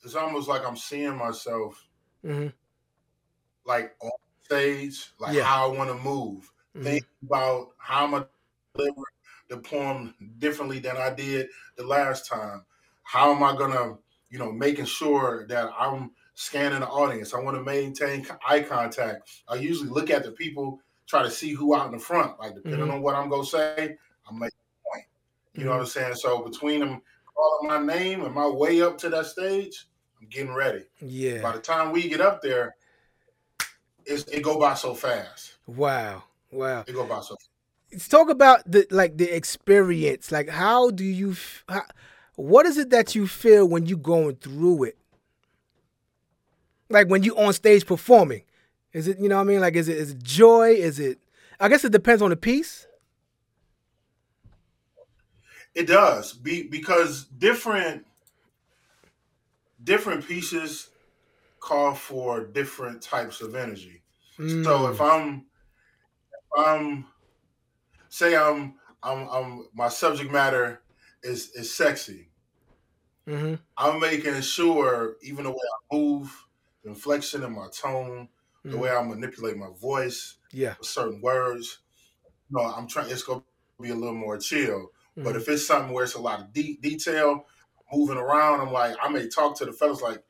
it's 0.02 0.14
almost 0.14 0.48
like 0.48 0.66
I'm 0.66 0.76
seeing 0.76 1.16
myself 1.16 1.86
hmm 2.22 2.48
like 3.64 3.94
on 4.00 4.10
stage, 4.42 5.12
like 5.18 5.34
Yeah. 5.34 5.44
how 5.44 5.70
I 5.70 5.76
want 5.76 5.90
to 5.90 5.96
move. 6.02 6.50
hmm 6.74 6.84
Think 6.84 7.04
about 7.22 7.68
how 7.78 8.04
I'm 8.04 8.10
gonna 8.12 8.28
deliver 8.74 9.02
the 9.48 9.58
poem 9.58 10.14
differently 10.38 10.78
than 10.78 10.96
I 10.96 11.10
did 11.10 11.48
the 11.76 11.86
last 11.86 12.28
time. 12.28 12.64
How 13.02 13.34
am 13.34 13.42
I 13.42 13.56
gonna, 13.56 13.98
you 14.30 14.38
know, 14.38 14.52
making 14.52 14.86
sure 14.86 15.46
that 15.48 15.70
I'm 15.78 16.12
scanning 16.34 16.80
the 16.80 16.88
audience. 16.88 17.32
I 17.32 17.40
want 17.40 17.56
to 17.56 17.62
maintain 17.62 18.26
eye 18.46 18.60
contact. 18.62 19.30
I 19.48 19.54
usually 19.56 19.88
look 19.88 20.10
at 20.10 20.24
the 20.24 20.32
people, 20.32 20.80
try 21.06 21.22
to 21.22 21.30
see 21.30 21.52
who 21.52 21.74
out 21.74 21.86
in 21.86 21.92
the 21.92 21.98
front. 21.98 22.38
Like 22.38 22.54
depending 22.54 22.88
Mhm. 22.88 22.94
on 22.94 23.02
what 23.02 23.14
I'm 23.14 23.28
gonna 23.28 23.44
say, 23.44 23.96
I'm 24.28 24.38
making 24.38 24.58
a 24.58 24.88
point. 24.88 25.04
You 25.54 25.64
know 25.64 25.70
Mhm. 25.70 25.74
what 25.74 25.80
I'm 25.80 25.86
saying? 25.86 26.14
So 26.16 26.42
between 26.42 26.80
them 26.80 27.02
calling 27.34 27.68
my 27.68 27.94
name 27.94 28.24
and 28.24 28.34
my 28.34 28.46
way 28.46 28.80
up 28.82 28.96
to 28.98 29.08
that 29.10 29.26
stage, 29.26 29.86
I'm 30.20 30.28
getting 30.28 30.54
ready. 30.54 30.84
Yeah. 31.00 31.42
By 31.42 31.52
the 31.52 31.60
time 31.60 31.92
we 31.92 32.08
get 32.08 32.20
up 32.20 32.40
there, 32.42 32.76
it's, 34.06 34.24
it 34.24 34.42
go 34.42 34.58
by 34.58 34.74
so 34.74 34.94
fast. 34.94 35.54
Wow. 35.66 36.24
Wow. 36.50 36.84
It 36.86 36.92
go 36.92 37.04
by 37.06 37.20
so. 37.20 37.36
Fast. 37.36 37.50
Let's 37.92 38.08
talk 38.08 38.28
about 38.28 38.68
the 38.70 38.86
like 38.90 39.16
the 39.16 39.34
experience. 39.34 40.32
Like, 40.32 40.48
how 40.48 40.90
do 40.90 41.04
you? 41.04 41.36
How, 41.68 41.82
what 42.36 42.66
is 42.66 42.76
it 42.76 42.90
that 42.90 43.14
you 43.14 43.28
feel 43.28 43.68
when 43.68 43.86
you 43.86 43.96
going 43.96 44.36
through 44.36 44.84
it? 44.84 44.98
Like 46.90 47.08
when 47.08 47.22
you 47.22 47.36
on 47.36 47.52
stage 47.52 47.86
performing, 47.86 48.42
is 48.94 49.08
it 49.08 49.18
you 49.18 49.28
know 49.28 49.36
what 49.36 49.42
I 49.42 49.44
mean? 49.44 49.60
Like, 49.60 49.76
is 49.76 49.88
it 49.88 49.98
is 49.98 50.12
it 50.12 50.22
joy? 50.22 50.70
Is 50.70 51.00
it? 51.00 51.18
I 51.60 51.68
guess 51.68 51.84
it 51.84 51.92
depends 51.92 52.22
on 52.22 52.30
the 52.30 52.36
piece. 52.36 52.86
It 55.74 55.86
does 55.86 56.32
be 56.32 56.62
because 56.68 57.24
different 57.26 58.06
different 59.82 60.26
pieces 60.26 60.90
call 61.60 61.94
for 61.94 62.44
different 62.46 63.02
types 63.02 63.40
of 63.40 63.54
energy. 63.56 64.02
So 64.46 64.86
Mm, 64.86 64.92
if 64.92 65.00
I'm 65.00 65.46
if 66.32 66.66
I'm 66.66 67.06
say 68.08 68.36
I'm 68.36 68.76
I'm 69.02 69.28
I'm 69.28 69.68
my 69.74 69.88
subject 69.88 70.32
matter 70.32 70.82
is 71.22 71.50
is 71.52 71.74
sexy. 71.74 72.30
Mm-hmm. 73.28 73.54
I'm 73.76 74.00
making 74.00 74.40
sure, 74.42 75.16
even 75.22 75.44
the 75.44 75.50
way 75.50 75.56
I 75.56 75.96
move, 75.96 76.46
the 76.82 76.90
inflection 76.90 77.42
in 77.42 77.52
my 77.52 77.68
tone, 77.72 78.28
the 78.64 78.70
Mhm. 78.76 78.80
way 78.80 78.90
I 78.90 79.02
manipulate 79.02 79.56
my 79.56 79.68
voice, 79.80 80.36
Yeah. 80.52 80.74
with 80.78 80.88
certain 80.88 81.20
words. 81.20 81.80
No, 82.50 82.60
I'm 82.60 82.86
trying. 82.88 83.10
It's 83.10 83.22
gonna 83.22 83.42
be 83.80 83.90
a 83.90 83.94
little 83.94 84.14
more 84.14 84.38
chill. 84.38 84.90
But 85.16 85.34
Mhm. 85.34 85.40
if 85.40 85.48
it's 85.48 85.66
something 85.66 85.92
where 85.92 86.04
it's 86.04 86.14
a 86.14 86.20
lot 86.20 86.40
of 86.40 86.52
de- 86.52 86.78
detail, 86.78 87.46
moving 87.92 88.16
around, 88.16 88.60
I'm 88.60 88.72
like, 88.72 88.96
I 89.00 89.08
may 89.08 89.28
talk 89.28 89.56
to 89.58 89.64
the 89.64 89.72
fellas 89.72 90.00
like, 90.02 90.22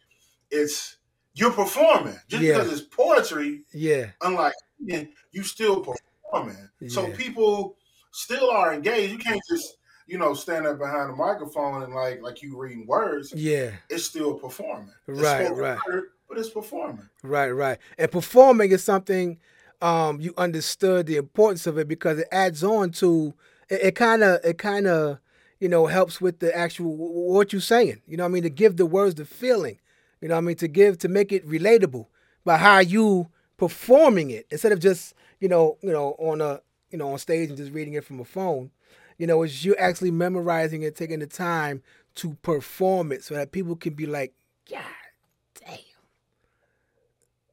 it's 0.50 0.96
you're 1.34 1.52
performing 1.52 2.18
just 2.28 2.42
Yeah. 2.42 2.58
because 2.58 2.72
it's 2.80 2.86
poetry. 2.88 3.64
yeah. 3.72 4.10
Unlike 4.22 4.54
you 4.78 5.42
still 5.42 5.80
performing. 5.84 6.68
So 6.88 7.10
people 7.12 7.76
still 8.12 8.50
are 8.50 8.72
engaged. 8.74 9.12
You 9.12 9.18
can't 9.18 9.40
just 9.48 9.78
you 10.06 10.18
know 10.18 10.34
stand 10.34 10.66
up 10.66 10.78
behind 10.78 11.10
a 11.10 11.14
microphone 11.16 11.82
and 11.82 11.94
like 11.94 12.20
like 12.20 12.42
you 12.42 12.56
reading 12.58 12.86
words. 12.86 13.32
Yeah. 13.32 13.74
It's 13.88 14.04
still 14.04 14.34
performing. 14.34 14.92
It's 15.08 15.18
Right, 15.20 15.50
right. 15.56 15.78
word, 15.86 16.10
but 16.28 16.38
it's 16.38 16.50
performing. 16.50 17.08
Right, 17.22 17.50
right. 17.50 17.78
And 17.98 18.10
performing 18.10 18.72
is 18.72 18.82
something 18.82 19.38
um, 19.80 20.20
you 20.20 20.34
understood 20.36 21.06
the 21.06 21.16
importance 21.16 21.66
of 21.66 21.78
it 21.78 21.88
because 21.88 22.18
it 22.18 22.28
adds 22.32 22.64
on 22.64 22.90
to 22.92 23.34
it. 23.68 23.94
Kind 23.94 24.22
of, 24.22 24.40
it 24.44 24.58
kind 24.58 24.86
of, 24.86 25.18
you 25.60 25.68
know, 25.68 25.86
helps 25.86 26.20
with 26.20 26.38
the 26.38 26.56
actual 26.56 26.96
what 26.96 27.52
you're 27.52 27.60
saying. 27.60 28.00
You 28.06 28.16
know, 28.16 28.24
what 28.24 28.30
I 28.30 28.32
mean, 28.32 28.42
to 28.44 28.50
give 28.50 28.76
the 28.76 28.86
words 28.86 29.16
the 29.16 29.24
feeling. 29.24 29.78
You 30.20 30.28
know, 30.28 30.36
what 30.36 30.42
I 30.42 30.44
mean, 30.44 30.56
to 30.56 30.68
give 30.68 30.98
to 30.98 31.08
make 31.08 31.32
it 31.32 31.46
relatable 31.46 32.06
by 32.44 32.56
how 32.56 32.78
you 32.78 33.28
performing 33.56 34.30
it 34.30 34.46
instead 34.50 34.72
of 34.72 34.80
just 34.80 35.14
you 35.40 35.48
know, 35.48 35.76
you 35.82 35.92
know, 35.92 36.16
on 36.18 36.40
a 36.40 36.60
you 36.90 36.98
know 36.98 37.12
on 37.12 37.18
stage 37.18 37.50
and 37.50 37.58
just 37.58 37.72
reading 37.72 37.94
it 37.94 38.04
from 38.04 38.20
a 38.20 38.24
phone. 38.24 38.70
You 39.18 39.26
know, 39.26 39.42
it's 39.42 39.64
you 39.64 39.76
actually 39.76 40.10
memorizing 40.10 40.82
it, 40.82 40.96
taking 40.96 41.20
the 41.20 41.26
time 41.26 41.82
to 42.16 42.34
perform 42.42 43.12
it 43.12 43.22
so 43.22 43.34
that 43.34 43.52
people 43.52 43.76
can 43.76 43.94
be 43.94 44.06
like, 44.06 44.32
damn. 44.66 44.82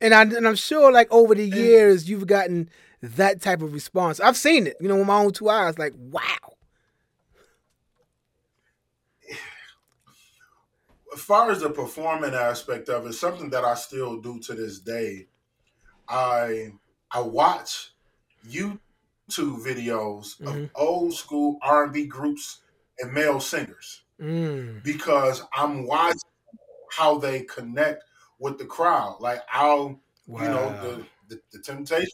And, 0.02 0.14
I, 0.14 0.24
and 0.24 0.48
I'm 0.48 0.56
sure, 0.56 0.92
like 0.92 1.12
over 1.12 1.36
the 1.36 1.48
years, 1.48 2.10
you've 2.10 2.28
gotten 2.28 2.70
that 3.02 3.42
type 3.42 3.62
of 3.62 3.74
response. 3.74 4.20
I've 4.20 4.36
seen 4.38 4.68
it, 4.68 4.76
you 4.82 4.88
know, 4.88 4.98
with 4.98 5.08
my 5.08 5.20
own 5.20 5.32
two 5.32 5.50
eyes. 5.50 5.78
Like, 5.78 5.94
wow. 5.96 6.22
as 11.14 11.20
far 11.22 11.52
as 11.52 11.62
the 11.62 11.70
performing 11.70 12.34
aspect 12.34 12.90
of 12.90 13.06
it, 13.06 13.14
something 13.14 13.50
that 13.52 13.64
I 13.64 13.76
still 13.76 14.20
do 14.20 14.40
to 14.40 14.54
this 14.54 14.80
day, 14.80 15.28
I 16.08 16.74
I 17.12 17.20
watch 17.22 17.92
YouTube 18.48 18.80
videos 19.30 20.40
Mhm. 20.40 20.64
of 20.66 20.70
old 20.76 21.14
school 21.14 21.58
R 21.62 21.84
and 21.86 21.94
B 21.94 22.06
groups 22.06 22.62
and 23.00 23.14
male 23.14 23.40
singers 23.40 24.02
Mm, 24.20 24.84
because 24.84 25.44
I'm 25.54 25.86
watching 25.86 26.20
how 26.92 27.18
they 27.18 27.42
connect 27.44 28.04
with 28.42 28.58
the 28.58 28.66
crowd. 28.66 29.18
Like 29.22 29.42
I'll, 29.54 30.00
wow. 30.28 30.42
you 30.42 30.48
know, 30.50 30.82
the, 30.82 31.36
the 31.36 31.42
the 31.54 31.60
Temptation, 31.60 32.10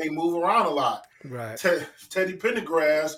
they 0.00 0.08
move 0.10 0.40
around 0.40 0.66
a 0.66 0.70
lot. 0.70 1.06
right. 1.24 1.56
Ted, 1.58 1.88
Teddy 2.10 2.34
Pendergrass, 2.36 3.14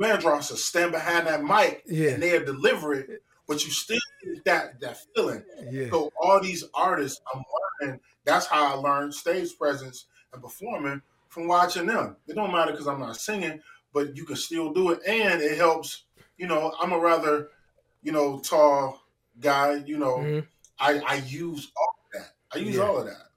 Vandross 0.00 0.50
will 0.50 0.56
stand 0.56 0.92
behind 0.92 1.26
that 1.26 1.44
mic 1.44 1.84
Yeah. 1.86 2.10
and 2.10 2.22
they'll 2.22 2.44
deliver 2.44 2.94
it, 2.94 3.22
but 3.46 3.64
you 3.64 3.70
still 3.70 3.98
get 4.24 4.44
that 4.46 4.80
that 4.80 4.98
feeling. 5.14 5.44
Yeah. 5.70 5.90
So 5.90 6.10
all 6.20 6.40
these 6.40 6.64
artists, 6.74 7.20
I'm 7.32 7.42
learning. 7.80 8.00
That's 8.24 8.46
how 8.46 8.72
I 8.72 8.74
learned 8.74 9.14
stage 9.14 9.56
presence 9.58 10.06
and 10.32 10.42
performing 10.42 11.02
from 11.28 11.46
watching 11.48 11.86
them. 11.86 12.16
It 12.26 12.34
don't 12.34 12.52
matter 12.52 12.72
because 12.72 12.86
I'm 12.88 13.00
not 13.00 13.16
singing, 13.16 13.60
but 13.92 14.16
you 14.16 14.24
can 14.24 14.36
still 14.36 14.72
do 14.72 14.90
it, 14.90 15.00
and 15.06 15.40
it 15.42 15.56
helps. 15.58 16.04
You 16.38 16.46
know, 16.46 16.74
I'm 16.80 16.92
a 16.92 16.98
rather, 16.98 17.48
you 18.02 18.10
know, 18.12 18.40
tall 18.40 19.02
guy. 19.38 19.82
You 19.86 19.98
know, 19.98 20.16
Mhm. 20.18 20.46
I 20.78 20.98
I 21.00 21.14
use 21.26 21.70
all 21.76 21.94
of 22.06 22.20
that. 22.20 22.32
I 22.54 22.58
use 22.58 22.76
Yeah. 22.76 22.82
all 22.82 22.98
of 22.98 23.06
that. 23.06 23.28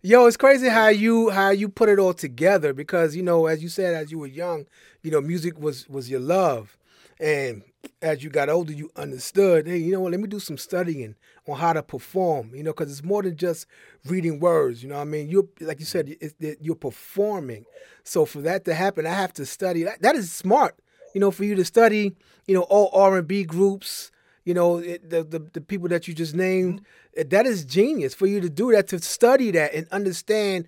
Yo, 0.00 0.26
it's 0.26 0.36
crazy 0.36 0.68
how 0.68 0.88
you 0.88 1.30
how 1.30 1.50
you 1.50 1.68
put 1.68 1.88
it 1.88 1.98
all 1.98 2.14
together 2.14 2.72
because 2.72 3.16
you 3.16 3.22
know, 3.22 3.46
as 3.46 3.62
you 3.62 3.68
said, 3.68 3.94
as 3.94 4.12
you 4.12 4.18
were 4.18 4.26
young, 4.28 4.66
you 5.02 5.10
know, 5.10 5.20
music 5.20 5.58
was 5.58 5.88
was 5.88 6.08
your 6.08 6.20
love, 6.20 6.78
and 7.18 7.62
as 8.00 8.22
you 8.22 8.30
got 8.30 8.48
older, 8.48 8.72
you 8.72 8.90
understood. 8.94 9.66
Hey, 9.66 9.78
you 9.78 9.90
know 9.90 10.00
what? 10.00 10.12
Let 10.12 10.20
me 10.20 10.28
do 10.28 10.38
some 10.38 10.56
studying 10.56 11.16
on 11.48 11.58
how 11.58 11.72
to 11.72 11.82
perform. 11.82 12.54
You 12.54 12.62
know, 12.62 12.70
because 12.72 12.92
it's 12.92 13.02
more 13.04 13.22
than 13.22 13.36
just 13.36 13.66
reading 14.06 14.38
words. 14.38 14.84
You 14.84 14.88
know, 14.88 14.94
what 14.96 15.02
I 15.02 15.04
mean, 15.06 15.28
you 15.28 15.48
like 15.60 15.80
you 15.80 15.86
said, 15.86 16.16
it's, 16.20 16.34
it, 16.38 16.58
you're 16.60 16.76
performing. 16.76 17.64
So 18.04 18.24
for 18.24 18.40
that 18.42 18.64
to 18.66 18.74
happen, 18.74 19.04
I 19.04 19.14
have 19.14 19.32
to 19.34 19.46
study. 19.46 19.82
That, 19.82 20.00
that 20.02 20.14
is 20.14 20.30
smart. 20.30 20.76
You 21.12 21.20
know, 21.20 21.32
for 21.32 21.42
you 21.42 21.56
to 21.56 21.64
study, 21.64 22.14
you 22.46 22.54
know, 22.54 22.62
all 22.62 22.90
R 22.92 23.18
and 23.18 23.26
B 23.26 23.42
groups. 23.42 24.12
You 24.48 24.54
know, 24.54 24.78
it, 24.78 25.10
the, 25.10 25.22
the 25.22 25.40
the 25.40 25.60
people 25.60 25.88
that 25.88 26.08
you 26.08 26.14
just 26.14 26.34
named. 26.34 26.80
That 27.14 27.44
is 27.44 27.66
genius 27.66 28.14
for 28.14 28.26
you 28.26 28.40
to 28.40 28.48
do 28.48 28.72
that, 28.72 28.88
to 28.88 28.98
study 28.98 29.50
that 29.50 29.74
and 29.74 29.86
understand 29.90 30.64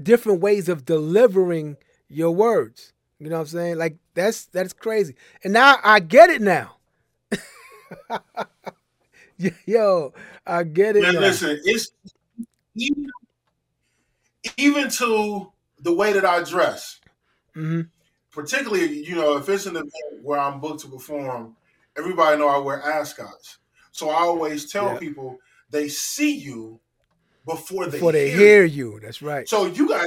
different 0.00 0.40
ways 0.40 0.68
of 0.68 0.84
delivering 0.84 1.76
your 2.08 2.30
words. 2.30 2.92
You 3.18 3.30
know 3.30 3.36
what 3.36 3.40
I'm 3.42 3.46
saying? 3.48 3.76
Like 3.78 3.96
that's 4.14 4.44
that's 4.46 4.72
crazy. 4.72 5.16
And 5.42 5.52
now 5.52 5.78
I 5.82 5.98
get 5.98 6.30
it 6.30 6.42
now. 6.42 6.76
Yo, 9.66 10.12
I 10.46 10.62
get 10.62 10.94
it 10.94 11.02
Man, 11.02 11.14
now. 11.14 11.20
listen, 11.22 11.58
it's 11.64 11.90
even, 12.76 13.06
even 14.56 14.88
to 14.90 15.50
the 15.80 15.92
way 15.92 16.12
that 16.12 16.24
I 16.24 16.44
dress. 16.44 17.00
hmm 17.54 17.80
particularly 18.30 19.04
you 19.04 19.16
know 19.16 19.36
if 19.38 19.48
it's 19.48 19.66
an 19.66 19.74
event 19.76 20.22
where 20.22 20.38
I'm 20.38 20.60
booked 20.60 20.82
to 20.82 20.88
perform, 20.88 21.56
everybody 21.96 22.38
know 22.38 22.48
I 22.48 22.58
wear 22.58 22.82
ascots. 22.82 23.58
So 23.92 24.10
I 24.10 24.20
always 24.20 24.70
tell 24.70 24.92
Yeah. 24.92 24.98
people 24.98 25.38
they 25.70 25.88
see 25.88 26.34
you 26.36 26.80
before 27.46 27.86
they 27.86 27.92
Before 27.98 28.12
they 28.12 28.30
hear. 28.30 28.38
hear 28.38 28.64
you. 28.64 29.00
That's 29.00 29.22
right. 29.22 29.48
So 29.48 29.66
you 29.66 29.88
got 29.88 30.06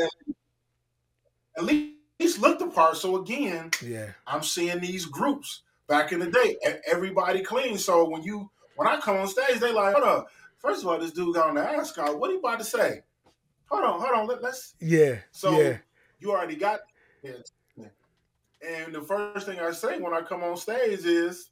at 1.57 1.63
least 1.63 2.39
look 2.39 2.59
the 2.59 2.67
part. 2.67 2.97
So 2.97 3.17
again, 3.21 3.71
Yeah. 3.81 4.11
I'm 4.25 4.43
seeing 4.43 4.79
these 4.79 5.05
groups 5.05 5.63
back 5.87 6.11
in 6.11 6.19
the 6.19 6.29
day, 6.29 6.57
everybody 6.85 7.41
clean. 7.43 7.77
So 7.77 8.07
when 8.07 8.23
you 8.23 8.49
when 8.75 8.87
I 8.87 8.99
come 8.99 9.17
on 9.17 9.27
stage, 9.27 9.59
they 9.59 9.71
like, 9.71 9.95
hold 9.95 10.07
up. 10.07 10.27
First 10.57 10.83
of 10.83 10.89
all, 10.89 10.99
this 10.99 11.11
dude 11.11 11.33
got 11.33 11.49
on 11.49 11.55
the 11.55 11.67
ascot. 11.67 12.19
What 12.19 12.29
he 12.31 12.37
about 12.37 12.59
to 12.59 12.65
say? 12.65 13.01
Hold 13.69 13.83
on, 13.83 13.99
hold 13.99 14.13
on. 14.19 14.27
Let, 14.27 14.41
let's 14.43 14.75
Yeah. 14.79 15.17
so 15.31 15.59
yeah. 15.59 15.77
you 16.19 16.31
already 16.31 16.55
got 16.55 16.81
it. 17.23 17.49
And 18.61 18.93
the 18.93 19.01
first 19.01 19.45
thing 19.45 19.59
I 19.59 19.71
say 19.71 19.99
when 19.99 20.13
I 20.13 20.21
come 20.21 20.43
on 20.43 20.57
stage 20.57 21.05
is, 21.05 21.51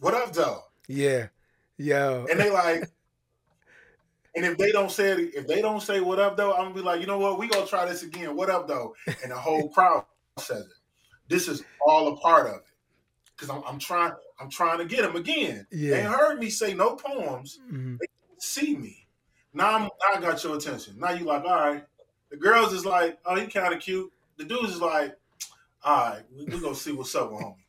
"What 0.00 0.14
up, 0.14 0.32
though?" 0.32 0.62
Yeah. 0.88 1.28
Yo. 1.76 2.26
And 2.30 2.38
they 2.38 2.50
like, 2.50 2.84
and 4.34 4.44
if 4.44 4.58
they 4.58 4.72
don't 4.72 4.90
say 4.90 5.12
it, 5.12 5.34
if 5.34 5.46
they 5.46 5.62
don't 5.62 5.80
say 5.80 6.00
"What 6.00 6.18
up, 6.18 6.36
though," 6.36 6.52
I'm 6.52 6.64
gonna 6.64 6.74
be 6.74 6.80
like, 6.82 7.00
"You 7.00 7.06
know 7.06 7.18
what? 7.18 7.38
We 7.38 7.48
gonna 7.48 7.66
try 7.66 7.84
this 7.86 8.02
again. 8.02 8.36
What 8.36 8.50
up, 8.50 8.68
though?" 8.68 8.94
And 9.22 9.30
the 9.30 9.36
whole 9.36 9.68
crowd 9.74 10.04
says 10.38 10.62
it. 10.66 10.72
This 11.28 11.48
is 11.48 11.62
all 11.86 12.08
a 12.08 12.16
part 12.16 12.48
of 12.48 12.56
it 12.56 12.62
because 13.36 13.50
I'm, 13.50 13.62
I'm 13.66 13.78
trying. 13.78 14.12
I'm 14.40 14.50
trying 14.50 14.78
to 14.78 14.84
get 14.86 15.02
them 15.02 15.16
again. 15.16 15.66
Yeah. 15.70 15.96
They 15.96 16.02
heard 16.02 16.38
me 16.38 16.48
say 16.50 16.74
no 16.74 16.96
poems. 16.96 17.60
Mhm. 17.70 17.98
See 18.38 18.74
me. 18.74 19.06
Now, 19.52 19.74
I'm, 19.74 19.82
now 19.82 20.16
I 20.16 20.20
got 20.20 20.42
your 20.42 20.56
attention. 20.56 20.98
Now 20.98 21.10
you 21.10 21.24
like, 21.24 21.44
all 21.44 21.50
right. 21.54 21.84
The 22.30 22.36
girls 22.36 22.72
is 22.72 22.86
like, 22.86 23.18
oh, 23.26 23.34
he 23.34 23.46
kind 23.48 23.74
of 23.74 23.80
cute. 23.80 24.10
The 24.38 24.44
dudes 24.44 24.74
is 24.74 24.80
like, 24.80 25.16
all 25.82 26.10
right, 26.10 26.22
we, 26.34 26.44
we 26.44 26.60
gonna 26.60 26.74
see 26.74 26.92
what's 26.92 27.14
up 27.14 27.32
with 27.32 27.42
homie. 27.42 27.59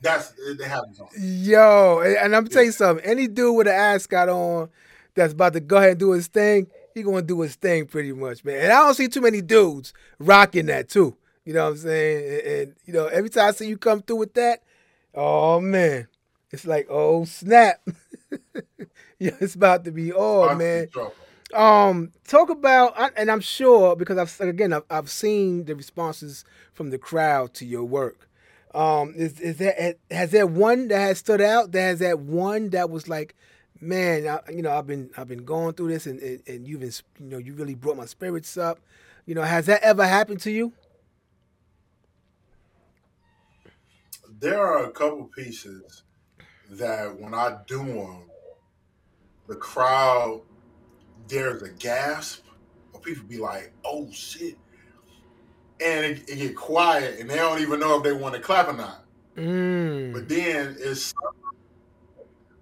That's 0.00 0.32
it 0.38 0.60
happens. 0.60 1.00
On. 1.00 1.08
Yo, 1.18 2.00
and 2.00 2.34
I'm 2.34 2.46
tell 2.46 2.62
you 2.62 2.72
something. 2.72 3.04
Any 3.04 3.26
dude 3.26 3.56
with 3.56 3.66
an 3.66 3.74
ascot 3.74 4.28
on 4.28 4.68
that's 5.14 5.32
about 5.32 5.54
to 5.54 5.60
go 5.60 5.76
ahead 5.76 5.90
and 5.90 6.00
do 6.00 6.12
his 6.12 6.28
thing, 6.28 6.68
he 6.94 7.02
gonna 7.02 7.22
do 7.22 7.40
his 7.40 7.56
thing 7.56 7.86
pretty 7.86 8.12
much, 8.12 8.44
man. 8.44 8.60
And 8.62 8.72
I 8.72 8.80
don't 8.80 8.94
see 8.94 9.08
too 9.08 9.20
many 9.20 9.40
dudes 9.40 9.92
rocking 10.18 10.66
that 10.66 10.88
too. 10.88 11.16
You 11.44 11.54
know 11.54 11.64
what 11.64 11.70
I'm 11.70 11.76
saying? 11.78 12.26
And, 12.26 12.46
and, 12.46 12.76
you 12.84 12.92
know, 12.92 13.06
every 13.06 13.30
time 13.30 13.48
I 13.48 13.50
see 13.52 13.68
you 13.68 13.78
come 13.78 14.02
through 14.02 14.16
with 14.16 14.34
that, 14.34 14.62
oh 15.14 15.60
man, 15.60 16.06
it's 16.50 16.66
like 16.66 16.86
oh 16.88 17.24
snap. 17.24 17.80
yeah, 19.18 19.32
it's 19.40 19.54
about 19.54 19.84
to 19.84 19.90
be 19.90 20.12
oh 20.12 20.42
About 20.42 20.52
to 20.52 20.58
be 20.58 20.64
man. 20.64 21.10
Um, 21.54 22.12
talk 22.24 22.50
about, 22.50 22.94
and 23.16 23.30
I'm 23.30 23.40
sure 23.40 23.96
because 23.96 24.18
I've 24.18 24.48
again 24.48 24.72
I've, 24.72 24.84
I've 24.90 25.10
seen 25.10 25.64
the 25.64 25.74
responses 25.74 26.44
from 26.74 26.90
the 26.90 26.98
crowd 26.98 27.54
to 27.54 27.64
your 27.64 27.84
work. 27.84 28.27
Um, 28.74 29.14
is 29.16 29.40
is 29.40 29.56
that 29.58 29.98
has 30.10 30.30
that 30.32 30.50
one 30.50 30.88
that 30.88 30.98
has 30.98 31.18
stood 31.18 31.40
out? 31.40 31.72
That 31.72 31.80
has 31.80 31.98
that 32.00 32.20
one 32.20 32.70
that 32.70 32.90
was 32.90 33.08
like, 33.08 33.34
man, 33.80 34.26
I, 34.28 34.40
you 34.50 34.62
know, 34.62 34.72
I've 34.72 34.86
been 34.86 35.10
I've 35.16 35.28
been 35.28 35.44
going 35.44 35.74
through 35.74 35.88
this, 35.88 36.06
and, 36.06 36.20
and 36.20 36.42
and 36.46 36.68
you've 36.68 36.80
been, 36.80 36.92
you 37.18 37.26
know, 37.26 37.38
you 37.38 37.54
really 37.54 37.74
brought 37.74 37.96
my 37.96 38.04
spirits 38.04 38.56
up. 38.56 38.80
You 39.26 39.34
know, 39.34 39.42
has 39.42 39.66
that 39.66 39.82
ever 39.82 40.06
happened 40.06 40.40
to 40.40 40.50
you? 40.50 40.72
There 44.40 44.60
are 44.60 44.84
a 44.84 44.90
couple 44.90 45.24
pieces 45.24 46.02
that 46.70 47.18
when 47.18 47.34
I 47.34 47.58
do 47.66 47.78
them, 47.78 48.30
the 49.48 49.56
crowd 49.56 50.42
there's 51.26 51.62
a 51.62 51.70
gasp, 51.70 52.44
or 52.92 53.00
people 53.00 53.24
be 53.24 53.38
like, 53.38 53.72
"Oh 53.84 54.10
shit," 54.10 54.56
and 55.84 56.04
it, 56.04 56.28
it 56.28 56.36
get 56.36 56.56
quiet, 56.56 57.20
and 57.20 57.28
they 57.28 57.36
don't 57.36 57.60
even 57.60 57.80
know 57.80 57.96
if 57.96 58.02
they 58.02 58.12
want 58.12 58.34
to 58.34 58.40
clap 58.40 58.68
or 58.68 58.72
not. 58.72 59.04
Mm. 59.36 60.12
But 60.12 60.28
then 60.28 60.76
it's 60.78 61.14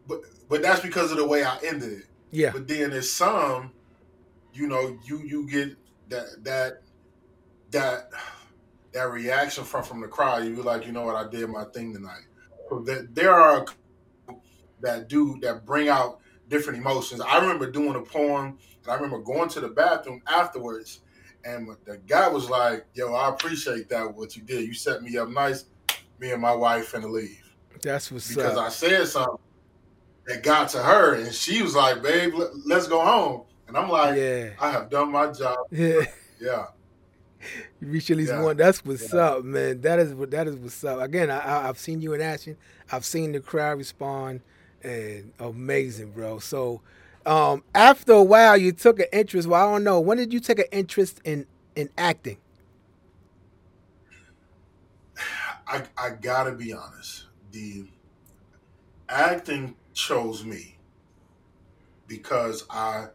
but 0.06 0.20
but 0.48 0.62
that's 0.62 0.80
because 0.80 1.10
of 1.10 1.16
the 1.16 1.26
way 1.26 1.42
I 1.42 1.58
ended 1.64 1.92
it. 1.92 2.04
Yeah. 2.30 2.50
But 2.50 2.68
then 2.68 2.90
there's 2.90 3.10
some, 3.10 3.72
you 4.52 4.66
know, 4.66 4.98
you 5.04 5.18
you 5.22 5.48
get 5.48 5.76
that 6.08 6.44
that 6.44 6.82
that 7.70 8.10
that 8.92 9.10
reaction 9.10 9.64
from 9.64 9.84
from 9.84 10.00
the 10.00 10.08
crowd. 10.08 10.44
You 10.44 10.54
be 10.54 10.62
like, 10.62 10.86
you 10.86 10.92
know 10.92 11.04
what, 11.04 11.16
I 11.16 11.28
did 11.28 11.48
my 11.48 11.64
thing 11.64 11.94
tonight. 11.94 12.24
That 12.84 13.14
there 13.14 13.32
are 13.32 13.64
that 14.80 15.08
do 15.08 15.38
that 15.40 15.64
bring 15.64 15.88
out 15.88 16.20
different 16.48 16.78
emotions. 16.78 17.20
I 17.20 17.38
remember 17.38 17.70
doing 17.70 17.94
a 17.96 18.02
poem, 18.02 18.58
and 18.82 18.92
I 18.92 18.94
remember 18.94 19.18
going 19.18 19.48
to 19.50 19.60
the 19.60 19.68
bathroom 19.68 20.22
afterwards, 20.26 21.00
and 21.46 21.68
the 21.84 21.98
guy 22.06 22.28
was 22.28 22.50
like, 22.50 22.84
"Yo, 22.94 23.14
I 23.14 23.28
appreciate 23.30 23.88
that 23.90 24.14
what 24.14 24.36
you 24.36 24.42
did. 24.42 24.66
You 24.66 24.74
set 24.74 25.02
me 25.02 25.16
up 25.16 25.28
nice. 25.28 25.66
Me 26.18 26.32
and 26.32 26.42
my 26.42 26.54
wife 26.54 26.92
finna 26.92 27.10
leave." 27.10 27.42
That's 27.82 28.10
what's 28.10 28.28
because 28.28 28.56
up. 28.56 28.64
I 28.66 28.68
said 28.70 29.06
something 29.06 29.38
that 30.26 30.42
got 30.42 30.68
to 30.70 30.82
her, 30.82 31.14
and 31.14 31.32
she 31.32 31.62
was 31.62 31.74
like, 31.76 32.02
"Babe, 32.02 32.34
let, 32.34 32.50
let's 32.66 32.88
go 32.88 33.04
home." 33.04 33.42
And 33.68 33.76
I'm 33.76 33.88
like, 33.88 34.16
yeah. 34.16 34.50
"I 34.60 34.70
have 34.70 34.90
done 34.90 35.12
my 35.12 35.32
job." 35.32 35.58
Yeah. 35.70 36.02
Yeah. 36.40 36.66
You 37.80 37.88
reach 37.88 38.10
at 38.10 38.16
least 38.16 38.32
Yeah. 38.32 38.42
one. 38.42 38.56
That's 38.56 38.84
what's 38.84 39.12
Yeah. 39.12 39.20
up, 39.20 39.44
man. 39.44 39.80
That 39.82 39.98
is 39.98 40.14
what 40.14 40.30
that 40.32 40.48
is 40.48 40.56
what's 40.56 40.82
up. 40.84 41.00
Again, 41.00 41.30
I, 41.30 41.38
I, 41.38 41.68
I've 41.68 41.78
seen 41.78 42.00
you 42.00 42.12
in 42.14 42.20
action. 42.20 42.56
I've 42.90 43.04
seen 43.04 43.32
the 43.32 43.40
crowd 43.40 43.78
respond, 43.78 44.40
and 44.82 45.32
amazing, 45.38 46.10
bro. 46.12 46.38
So, 46.38 46.80
um, 47.26 47.64
after 47.74 48.12
a 48.12 48.22
while, 48.22 48.56
you 48.56 48.72
took 48.72 49.00
an 49.00 49.06
interest. 49.12 49.48
Well, 49.48 49.68
I 49.68 49.72
don't 49.72 49.84
know. 49.84 50.00
When 50.00 50.16
did 50.16 50.32
you 50.32 50.40
take 50.40 50.60
an 50.60 50.66
interest 50.72 51.20
in 51.24 51.46
in 51.74 51.90
acting? 51.98 52.38
I 55.66 55.82
I 55.98 56.10
gotta 56.10 56.52
be 56.52 56.72
honest. 56.72 57.26
The 57.50 57.86
acting 59.08 59.74
chose 59.94 60.44
me 60.44 60.76
because 62.06 62.64
I, 62.70 63.08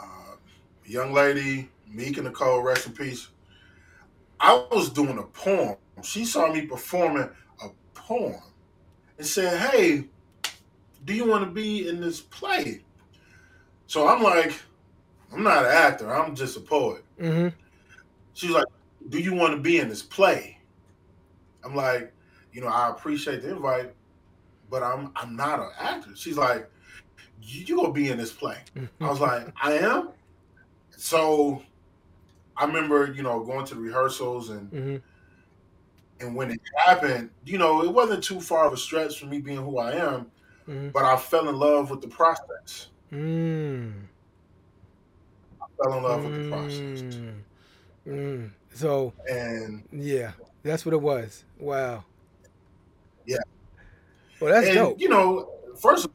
uh, 0.00 0.36
young 0.84 1.12
lady, 1.12 1.68
Mika 1.86 2.22
Nicole, 2.22 2.62
rest 2.62 2.86
in 2.86 2.92
peace. 2.92 3.28
I 4.40 4.64
was 4.72 4.90
doing 4.90 5.18
a 5.18 5.22
poem. 5.22 5.76
She 6.02 6.24
saw 6.24 6.52
me 6.52 6.62
performing 6.62 7.30
a 7.62 7.68
poem 7.94 8.42
and 9.16 9.26
said, 9.26 9.70
"Hey, 9.70 10.06
do 11.04 11.14
you 11.14 11.26
want 11.26 11.44
to 11.44 11.50
be 11.50 11.88
in 11.88 12.00
this 12.00 12.20
play?" 12.20 12.84
So 13.88 14.06
I'm 14.06 14.22
like, 14.22 14.52
"I'm 15.32 15.42
not 15.42 15.64
an 15.64 15.72
actor. 15.72 16.14
I'm 16.14 16.36
just 16.36 16.56
a 16.56 16.60
poet." 16.60 17.02
Mm-hmm. 17.20 17.48
She's 18.34 18.50
like, 18.50 18.66
"Do 19.08 19.18
you 19.18 19.34
want 19.34 19.54
to 19.54 19.60
be 19.60 19.80
in 19.80 19.88
this 19.88 20.02
play?" 20.02 20.58
I'm 21.64 21.74
like, 21.74 22.12
"You 22.52 22.60
know, 22.60 22.68
I 22.68 22.90
appreciate 22.90 23.42
the 23.42 23.50
invite, 23.50 23.92
but 24.70 24.84
I'm 24.84 25.10
I'm 25.16 25.34
not 25.34 25.58
an 25.58 25.70
actor." 25.80 26.10
She's 26.14 26.36
like, 26.36 26.70
"You, 27.42 27.76
gonna 27.76 27.92
be 27.92 28.10
in 28.10 28.18
this 28.18 28.32
play?" 28.32 28.58
I 29.00 29.08
was 29.08 29.20
like, 29.20 29.48
"I 29.60 29.72
am." 29.72 30.10
So 30.90 31.62
I 32.56 32.66
remember, 32.66 33.12
you 33.12 33.22
know, 33.22 33.40
going 33.40 33.66
to 33.66 33.74
the 33.74 33.80
rehearsals 33.80 34.50
and 34.50 34.70
mm-hmm. 34.70 34.96
and 36.20 36.36
when 36.36 36.50
it 36.50 36.60
happened, 36.84 37.30
you 37.44 37.58
know, 37.58 37.82
it 37.82 37.90
wasn't 37.90 38.22
too 38.22 38.40
far 38.40 38.66
of 38.66 38.72
a 38.72 38.76
stretch 38.76 39.18
for 39.18 39.26
me 39.26 39.40
being 39.40 39.64
who 39.64 39.78
I 39.78 39.92
am, 39.92 40.30
Mm-hmm. 40.68 40.88
but 40.90 41.04
I 41.04 41.16
fell 41.16 41.48
in 41.48 41.56
love 41.56 41.90
with 41.90 42.02
the 42.02 42.08
process. 42.08 42.88
Mm. 43.12 43.92
I 45.60 45.66
fell 45.82 45.96
in 45.98 46.02
love 46.02 46.24
with 46.24 46.42
the 46.44 46.50
process, 46.50 47.02
Mm. 47.02 47.34
Mm. 48.06 48.50
So 48.74 49.12
and 49.30 49.82
yeah, 49.92 50.32
that's 50.62 50.84
what 50.86 50.94
it 50.94 51.00
was. 51.00 51.44
Wow. 51.58 52.04
Yeah. 53.26 53.36
Well, 54.40 54.52
that's 54.52 54.66
and 54.68 54.76
dope. 54.76 55.00
you 55.00 55.08
know, 55.08 55.50
first, 55.76 56.08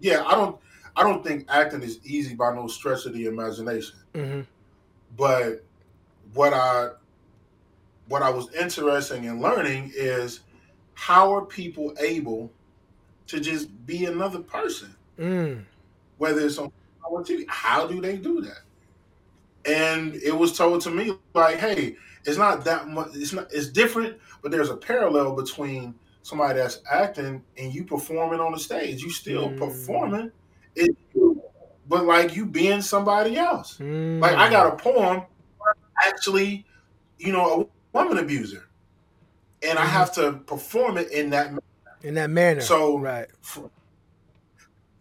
yeah, 0.00 0.24
I 0.24 0.32
don't, 0.32 0.58
I 0.96 1.02
don't 1.02 1.24
think 1.24 1.46
acting 1.48 1.82
is 1.82 1.98
easy 2.04 2.34
by 2.34 2.54
no 2.54 2.66
stretch 2.68 3.04
of 3.06 3.14
the 3.14 3.26
imagination. 3.26 3.96
Mm-hmm. 4.14 4.40
But 5.16 5.64
what 6.34 6.54
I 6.54 6.90
what 8.08 8.22
I 8.22 8.30
was 8.30 8.52
interested 8.54 9.24
in 9.24 9.40
learning 9.40 9.92
is 9.94 10.40
how 10.94 11.34
are 11.34 11.44
people 11.44 11.94
able 12.00 12.50
to 13.26 13.40
just 13.40 13.68
be 13.86 14.04
another 14.06 14.40
person, 14.40 14.94
Mm. 15.18 15.64
Whether 16.22 16.40
it's 16.46 16.56
on 16.56 16.70
TV. 17.24 17.44
How 17.48 17.84
do 17.84 18.00
they 18.00 18.16
do 18.16 18.40
that? 18.42 18.60
And 19.64 20.14
it 20.14 20.30
was 20.36 20.56
told 20.56 20.80
to 20.82 20.90
me 20.90 21.18
like, 21.34 21.56
hey, 21.58 21.96
it's 22.24 22.38
not 22.38 22.64
that 22.64 22.86
much. 22.88 23.08
It's 23.14 23.32
not. 23.32 23.52
It's 23.52 23.66
different, 23.68 24.18
but 24.40 24.52
there's 24.52 24.70
a 24.70 24.76
parallel 24.76 25.34
between 25.34 25.96
somebody 26.22 26.60
that's 26.60 26.80
acting 26.88 27.42
and 27.58 27.74
you 27.74 27.82
performing 27.84 28.38
on 28.38 28.52
the 28.52 28.58
stage. 28.58 29.02
You 29.02 29.10
still 29.10 29.50
Mm. 29.50 29.58
performing, 29.58 30.30
it, 30.76 30.96
but 31.88 32.04
like 32.04 32.36
you 32.36 32.46
being 32.46 32.82
somebody 32.82 33.36
else. 33.36 33.78
Mm. 33.78 34.20
Like 34.20 34.36
I 34.36 34.48
got 34.48 34.72
a 34.72 34.76
poem, 34.76 35.22
actually, 36.06 36.64
you 37.18 37.32
know, 37.32 37.68
a 37.94 37.98
woman 37.98 38.18
abuser, 38.18 38.68
and 39.60 39.76
I 39.76 39.84
Mhm. 39.86 39.88
have 39.98 40.12
to 40.14 40.34
perform 40.46 40.98
it 40.98 41.10
in 41.10 41.30
that. 41.30 41.50
in 42.04 42.14
that 42.14 42.30
manner. 42.30 42.60
So, 42.60 42.98
right. 42.98 43.28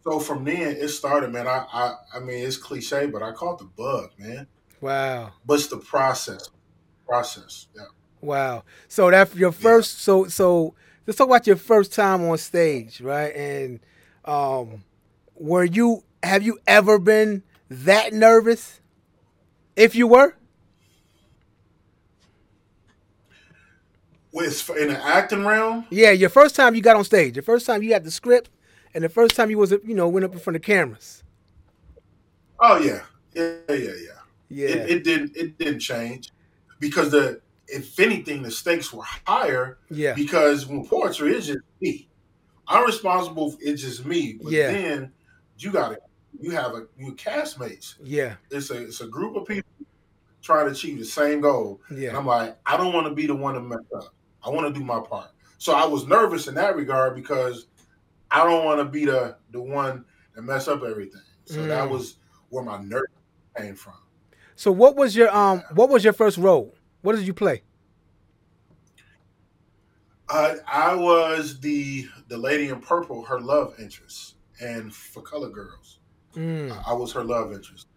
So 0.04 0.20
from 0.20 0.44
then 0.44 0.76
it 0.78 0.88
started, 0.90 1.32
man. 1.32 1.48
I, 1.48 1.66
I, 1.72 1.96
I 2.16 2.20
mean, 2.20 2.46
it's 2.46 2.58
cliche, 2.58 3.08
but 3.08 3.22
I 3.22 3.32
caught 3.32 3.60
the 3.60 3.66
bug, 3.66 4.12
man. 4.18 4.48
Wow. 4.80 5.34
But 5.46 5.56
it's 5.56 5.68
the 5.68 5.78
process, 5.78 6.50
process. 7.08 7.68
Yeah. 7.76 7.84
Wow. 8.20 8.64
So 8.88 9.10
that 9.12 9.36
your 9.36 9.52
first 9.52 10.02
so 10.02 10.28
so 10.28 10.76
let's 11.06 11.18
talk 11.18 11.28
about 11.28 11.46
your 11.48 11.56
first 11.56 11.94
time 11.94 12.24
on 12.24 12.38
stage, 12.38 13.02
right? 13.02 13.34
And 13.36 13.80
um 14.26 14.84
were 15.36 15.64
you 15.64 16.04
have 16.24 16.44
you 16.44 16.60
ever 16.68 17.00
been 17.00 17.44
that 17.70 18.14
nervous? 18.14 18.80
If 19.76 19.96
you 19.96 20.08
were? 20.08 20.36
With 24.34 24.70
in 24.80 24.88
the 24.88 25.04
acting 25.04 25.46
realm, 25.46 25.86
Yeah, 25.90 26.12
your 26.12 26.30
first 26.30 26.56
time 26.56 26.74
you 26.74 26.82
got 26.82 26.96
on 26.96 27.04
stage, 27.04 27.36
your 27.36 27.44
first 27.44 27.66
time 27.66 27.84
you 27.84 27.90
got 27.90 28.04
the 28.04 28.12
script, 28.12 28.50
and 28.94 29.04
the 29.04 29.10
first 29.10 29.36
time 29.36 29.50
you 29.50 29.58
was 29.58 29.72
you 29.72 29.96
know 29.96 30.08
went 30.08 30.24
up 30.26 30.34
in 30.34 30.40
front 30.40 30.56
of 30.56 30.62
cameras. 30.62 31.24
oh 32.60 32.78
yeah, 32.78 33.02
yeah, 33.34 33.56
yeah, 33.70 33.76
yeah. 33.78 34.12
Yeah. 34.54 34.68
It, 34.68 34.90
it 34.90 35.04
didn't, 35.06 35.38
it 35.38 35.58
didn't 35.58 35.80
change 35.80 36.32
because 36.82 37.10
the, 37.12 37.40
if 37.68 37.98
anything, 38.02 38.44
the 38.44 38.52
stakes 38.52 38.92
were 38.92 39.06
higher 39.26 39.78
yeah. 39.90 40.14
because 40.14 40.68
when 40.68 40.86
poetry 40.86 41.34
is 41.36 41.48
just 41.48 41.60
me, 41.80 42.10
I'm 42.68 42.86
responsible. 42.86 43.56
It's 43.62 43.82
just 43.82 44.06
me. 44.06 44.40
But 44.42 44.52
Yeah. 44.52 44.72
then 44.72 45.12
you 45.58 45.72
got 45.72 45.90
to 45.90 45.98
you 46.42 46.52
have 46.52 46.74
a 46.74 46.86
you 46.98 47.14
castmates. 47.14 47.96
Yeah. 48.04 48.36
It's 48.50 48.72
a 48.72 48.84
it's 48.84 49.00
a 49.00 49.08
group 49.08 49.38
of 49.38 49.48
people 49.48 49.70
trying 50.42 50.66
to 50.66 50.72
achieve 50.74 51.00
the 51.00 51.06
same 51.06 51.40
goal. 51.40 51.80
Yeah. 51.90 51.96
And 51.96 52.02
Yeah. 52.04 52.18
I'm 52.18 52.26
like, 52.26 52.58
I 52.66 52.76
don't 52.76 52.94
want 52.94 53.08
to 53.08 53.14
be 53.14 53.28
the 53.28 53.36
one 53.36 53.54
to 53.54 53.62
mess 53.62 53.80
up. 53.96 54.14
I 54.44 54.50
want 54.50 54.68
to 54.74 54.78
do 54.78 54.84
my 54.86 55.00
part. 55.00 55.30
So 55.60 55.74
I 55.74 55.86
was 55.86 56.06
nervous 56.08 56.48
in 56.48 56.56
that 56.56 56.76
regard 56.76 57.16
because 57.16 57.68
I 58.32 58.44
don't 58.46 58.66
want 58.66 58.80
to 58.80 58.86
be 58.86 59.06
the 59.06 59.38
the 59.52 59.62
one 59.62 60.06
that 60.36 60.42
mess 60.44 60.68
up 60.68 60.84
everything. 60.84 61.22
So 61.46 61.68
that 61.68 61.84
Mm. 61.84 61.90
was 61.90 62.18
where 62.50 62.64
my 62.64 62.82
nerve 62.82 63.04
came 63.58 63.76
from. 63.76 63.96
So 64.56 64.72
what 64.72 64.96
was 64.96 65.16
your 65.16 65.34
um 65.36 65.64
what 65.74 65.90
was 65.90 66.04
your 66.04 66.14
first 66.14 66.38
role? 66.38 66.76
What 67.02 67.16
did 67.16 67.26
you 67.28 67.34
play? 67.34 67.64
I 70.30 70.58
I 70.68 70.96
was 70.96 71.60
the 71.60 72.08
the 72.28 72.38
lady 72.38 72.70
in 72.70 72.82
purple, 72.82 73.26
her 73.26 73.40
love 73.40 73.80
interest, 73.80 74.36
and 74.60 74.94
for 74.94 75.22
Color 75.22 75.50
Girls, 75.50 76.00
Mm. 76.36 76.84
I 76.88 76.94
was 76.94 77.12
her 77.14 77.24
love 77.24 77.54
interest, 77.54 77.88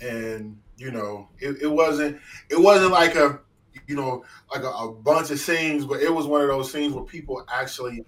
and 0.00 0.62
you 0.76 0.90
know, 0.92 1.30
it, 1.38 1.62
it 1.62 1.68
wasn't 1.68 2.20
it 2.50 2.60
wasn't 2.60 2.92
like 2.92 3.16
a 3.16 3.40
you 3.86 3.96
know 3.96 4.24
like 4.54 4.64
a, 4.64 4.68
a 4.70 4.92
bunch 4.94 5.30
of 5.30 5.38
scenes, 5.40 5.86
but 5.86 6.00
it 6.02 6.12
was 6.12 6.26
one 6.26 6.42
of 6.42 6.48
those 6.48 6.72
scenes 6.72 6.94
where 6.94 7.04
people 7.04 7.44
actually 7.48 8.04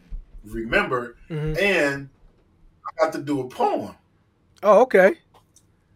remembered, 0.52 1.16
hmm 1.28 1.54
and 1.60 2.08
I 2.86 3.04
got 3.04 3.12
to 3.14 3.22
do 3.22 3.40
a 3.40 3.48
poem. 3.48 3.94
Oh, 4.62 4.82
okay. 4.82 5.14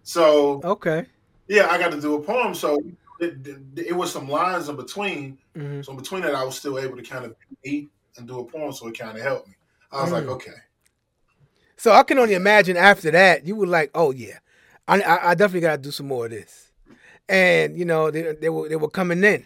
So 0.02 0.60
Okay. 0.64 1.06
yeah, 1.48 1.68
I 1.70 1.78
got 1.78 1.92
to 1.92 2.00
do 2.00 2.14
a 2.16 2.22
poem. 2.22 2.54
So 2.54 2.80
it, 3.20 3.46
it, 3.46 3.86
it 3.88 3.92
was 3.96 4.12
some 4.12 4.28
lines 4.28 4.68
in 4.68 4.76
between. 4.76 5.38
hmm 5.56 5.82
So 5.82 5.92
in 5.92 5.98
between 5.98 6.22
that, 6.22 6.34
I 6.34 6.44
was 6.44 6.56
still 6.56 6.78
able 6.78 6.96
to 6.96 7.02
kind 7.02 7.24
of 7.24 7.34
eat 7.64 7.90
and 8.16 8.26
do 8.26 8.40
a 8.40 8.44
poem, 8.44 8.72
so 8.72 8.88
it 8.88 8.98
kind 8.98 9.16
of 9.16 9.22
helped 9.22 9.48
me. 9.48 9.54
I 9.92 10.02
was 10.02 10.12
like, 10.12 10.24
Mm. 10.24 10.34
okay. 10.34 10.52
So 11.76 11.92
I 11.92 12.02
can 12.02 12.18
only 12.18 12.34
imagine 12.34 12.76
after 12.76 13.10
that 13.10 13.46
you 13.46 13.56
were 13.56 13.66
like, 13.66 13.90
oh 13.94 14.10
yeah, 14.12 14.38
I 14.86 15.00
I, 15.00 15.30
I 15.30 15.34
definitely 15.34 15.60
got 15.62 15.76
to 15.76 15.82
do 15.82 15.90
some 15.90 16.06
more 16.08 16.26
of 16.26 16.30
this, 16.30 16.72
and 17.28 17.78
you 17.78 17.84
know 17.84 18.10
they 18.10 18.34
they 18.34 18.48
were 18.48 18.68
they 18.68 18.76
were 18.76 18.90
coming 18.90 19.24
in. 19.24 19.44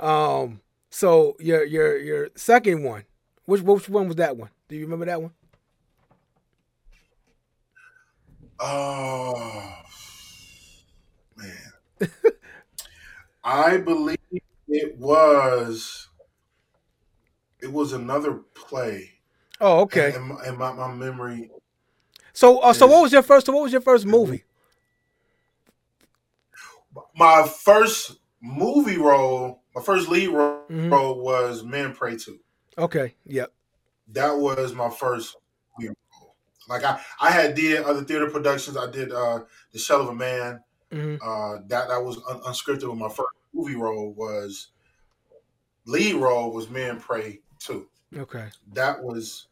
Um. 0.00 0.60
So 0.90 1.36
your 1.40 1.64
your 1.64 1.98
your 1.98 2.28
second 2.36 2.82
one, 2.84 3.04
which 3.48 3.62
which 3.62 3.88
one 3.88 4.06
was 4.08 4.16
that 4.16 4.36
one? 4.36 4.50
Do 4.68 4.76
you 4.76 4.82
remember 4.82 5.06
that 5.06 5.22
one? 5.22 5.32
Oh 8.60 9.72
man, 11.34 12.10
I 13.44 13.78
believe 13.78 14.18
it 14.68 14.98
was. 14.98 16.08
it 17.62 17.72
was 17.72 17.94
another 17.94 18.34
play. 18.54 19.12
Oh, 19.62 19.80
okay. 19.80 20.12
And, 20.14 20.32
and 20.40 20.58
my, 20.58 20.72
my 20.72 20.92
memory. 20.92 21.50
So, 22.34 22.58
uh, 22.58 22.74
so 22.74 22.86
what 22.86 23.00
was 23.00 23.12
your 23.12 23.22
first? 23.22 23.48
What 23.48 23.62
was 23.62 23.72
your 23.72 23.80
first 23.80 24.04
movie? 24.04 24.44
My 27.16 27.48
first 27.48 28.18
movie 28.42 28.98
role, 28.98 29.62
my 29.74 29.80
first 29.80 30.10
lead 30.10 30.28
role, 30.28 30.64
mm-hmm. 30.70 30.92
role 30.92 31.18
was 31.18 31.64
Men 31.64 31.94
Pray 31.94 32.18
Two. 32.18 32.40
Okay. 32.78 33.14
Yep. 33.26 33.52
That 34.12 34.38
was 34.38 34.72
my 34.72 34.88
first 34.88 35.36
role. 35.80 35.94
Like 36.68 36.84
I, 36.84 37.00
I 37.20 37.30
had 37.30 37.54
did 37.54 37.82
other 37.84 38.04
theater 38.04 38.30
productions. 38.30 38.76
I 38.76 38.90
did 38.90 39.12
uh 39.12 39.40
The 39.72 39.78
Shell 39.78 40.02
of 40.02 40.08
a 40.08 40.14
Man. 40.14 40.62
Mm-hmm. 40.92 41.16
Uh, 41.22 41.60
that 41.66 41.88
that 41.88 42.02
was 42.02 42.16
un- 42.28 42.40
unscripted. 42.40 42.88
With 42.88 42.98
my 42.98 43.08
first 43.08 43.28
movie 43.52 43.76
role 43.76 44.12
was 44.12 44.68
lead 45.86 46.14
role 46.14 46.52
was 46.52 46.70
Men 46.70 47.00
Pray 47.00 47.40
Two. 47.58 47.88
Okay. 48.16 48.46
That 48.72 49.02
was 49.02 49.48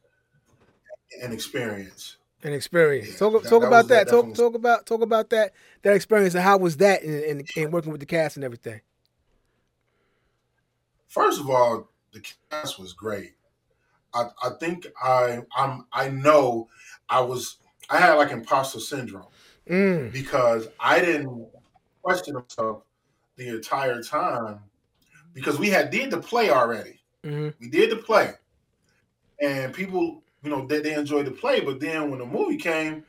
an 1.22 1.32
experience. 1.32 2.16
An 2.42 2.52
experience. 2.52 3.08
Yeah, 3.12 3.16
talk 3.16 3.42
that, 3.42 3.48
talk 3.48 3.62
that 3.62 3.68
about 3.68 3.88
that. 3.88 4.08
Talk 4.08 4.34
talk 4.34 4.54
about 4.54 4.86
talk 4.86 5.02
about 5.02 5.30
that 5.30 5.52
that 5.82 5.94
experience 5.94 6.34
and 6.34 6.44
how 6.44 6.58
was 6.58 6.76
that 6.78 7.02
in, 7.02 7.22
in, 7.22 7.44
in 7.56 7.70
working 7.70 7.90
with 7.90 8.00
the 8.00 8.06
cast 8.06 8.36
and 8.36 8.44
everything. 8.44 8.80
First 11.08 11.40
of 11.40 11.48
all, 11.50 11.90
the 12.16 12.26
cast 12.50 12.78
was 12.78 12.92
great. 12.92 13.34
I, 14.14 14.24
I 14.42 14.50
think 14.58 14.86
I 15.02 15.40
I'm 15.56 15.86
I 15.92 16.08
know 16.08 16.68
I 17.08 17.20
was 17.20 17.58
I 17.90 17.98
had 17.98 18.14
like 18.14 18.30
imposter 18.30 18.80
syndrome 18.80 19.26
mm. 19.68 20.10
because 20.12 20.68
I 20.80 21.00
didn't 21.00 21.46
question 22.02 22.34
myself 22.34 22.82
the 23.36 23.48
entire 23.48 24.02
time 24.02 24.60
because 25.34 25.58
we 25.58 25.68
had 25.68 25.90
did 25.90 26.10
the 26.10 26.18
play 26.18 26.50
already. 26.50 27.00
Mm-hmm. 27.24 27.48
We 27.60 27.68
did 27.68 27.90
the 27.90 27.96
play, 27.96 28.32
and 29.40 29.74
people 29.74 30.22
you 30.42 30.50
know 30.50 30.66
they, 30.66 30.80
they 30.80 30.94
enjoyed 30.94 31.26
the 31.26 31.32
play. 31.32 31.60
But 31.60 31.80
then 31.80 32.10
when 32.10 32.20
the 32.20 32.26
movie 32.26 32.56
came, 32.56 33.04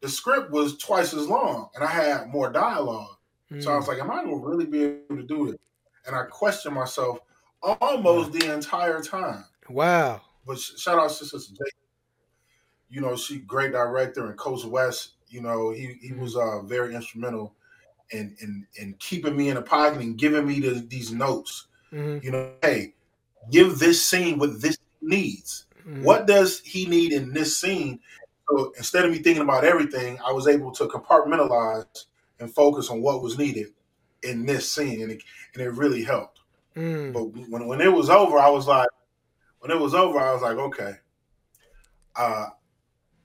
the 0.00 0.08
script 0.08 0.50
was 0.50 0.76
twice 0.78 1.14
as 1.14 1.28
long, 1.28 1.68
and 1.74 1.84
I 1.84 1.88
had 1.88 2.28
more 2.28 2.50
dialogue. 2.50 3.16
Mm. 3.52 3.62
So 3.62 3.72
I 3.72 3.76
was 3.76 3.84
mm. 3.84 3.88
like, 3.88 4.00
"Am 4.00 4.10
I 4.10 4.24
gonna 4.24 4.36
really 4.36 4.66
be 4.66 4.82
able 4.82 5.16
to 5.16 5.22
do 5.22 5.50
it?" 5.50 5.60
And 6.06 6.16
I 6.16 6.24
questioned 6.24 6.74
myself 6.74 7.20
almost 7.62 8.32
the 8.32 8.52
entire 8.52 9.02
time. 9.02 9.44
Wow. 9.68 10.22
But 10.46 10.58
shout 10.58 10.98
out 10.98 11.10
to 11.10 11.24
Sister 11.24 11.54
J. 11.54 11.70
You 12.90 13.00
know, 13.00 13.16
she 13.16 13.40
great 13.40 13.72
director 13.72 14.26
and 14.28 14.38
Coach 14.38 14.64
West. 14.64 15.12
You 15.28 15.42
know, 15.42 15.70
he 15.70 15.98
he 16.00 16.12
was 16.12 16.36
uh, 16.36 16.62
very 16.62 16.94
instrumental 16.94 17.54
in 18.10 18.34
in 18.40 18.66
in 18.76 18.94
keeping 18.98 19.36
me 19.36 19.48
in 19.48 19.56
the 19.56 19.62
pocket 19.62 20.00
and 20.00 20.16
giving 20.16 20.46
me 20.46 20.60
the, 20.60 20.86
these 20.88 21.12
notes. 21.12 21.66
Mm-hmm. 21.92 22.24
You 22.24 22.32
know, 22.32 22.52
hey, 22.62 22.94
give 23.50 23.78
this 23.78 24.04
scene 24.04 24.38
what 24.38 24.60
this 24.60 24.78
needs. 25.02 25.66
Mm-hmm. 25.80 26.02
What 26.02 26.26
does 26.26 26.60
he 26.60 26.86
need 26.86 27.12
in 27.12 27.32
this 27.32 27.60
scene? 27.60 28.00
So 28.48 28.72
instead 28.78 29.04
of 29.04 29.10
me 29.10 29.18
thinking 29.18 29.42
about 29.42 29.64
everything, 29.64 30.18
I 30.26 30.32
was 30.32 30.48
able 30.48 30.72
to 30.72 30.86
compartmentalize 30.86 32.06
and 32.40 32.52
focus 32.54 32.88
on 32.88 33.02
what 33.02 33.22
was 33.22 33.36
needed 33.36 33.68
in 34.22 34.46
this 34.46 34.70
scene, 34.70 35.02
and 35.02 35.12
it, 35.12 35.22
and 35.54 35.62
it 35.62 35.70
really 35.74 36.02
helped. 36.02 36.37
Mm. 36.78 37.12
But 37.12 37.24
when 37.50 37.66
when 37.66 37.80
it 37.80 37.92
was 37.92 38.08
over, 38.08 38.38
I 38.38 38.48
was 38.48 38.68
like, 38.68 38.88
when 39.58 39.72
it 39.72 39.80
was 39.80 39.94
over, 39.94 40.18
I 40.18 40.32
was 40.32 40.42
like, 40.42 40.56
okay. 40.56 40.92
Uh, 42.14 42.46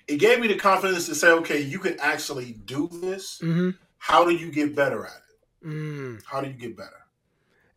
it 0.07 0.17
gave 0.17 0.39
me 0.39 0.47
the 0.47 0.55
confidence 0.55 1.05
to 1.05 1.15
say, 1.15 1.29
okay, 1.29 1.61
you 1.61 1.79
can 1.79 1.99
actually 1.99 2.53
do 2.65 2.89
this. 2.91 3.39
Mm-hmm. 3.41 3.69
How 3.97 4.25
do 4.25 4.31
you 4.31 4.51
get 4.51 4.75
better 4.75 5.05
at 5.05 5.11
it? 5.11 5.67
Mm. 5.67 6.21
How 6.25 6.41
do 6.41 6.47
you 6.47 6.53
get 6.53 6.75
better? 6.75 6.89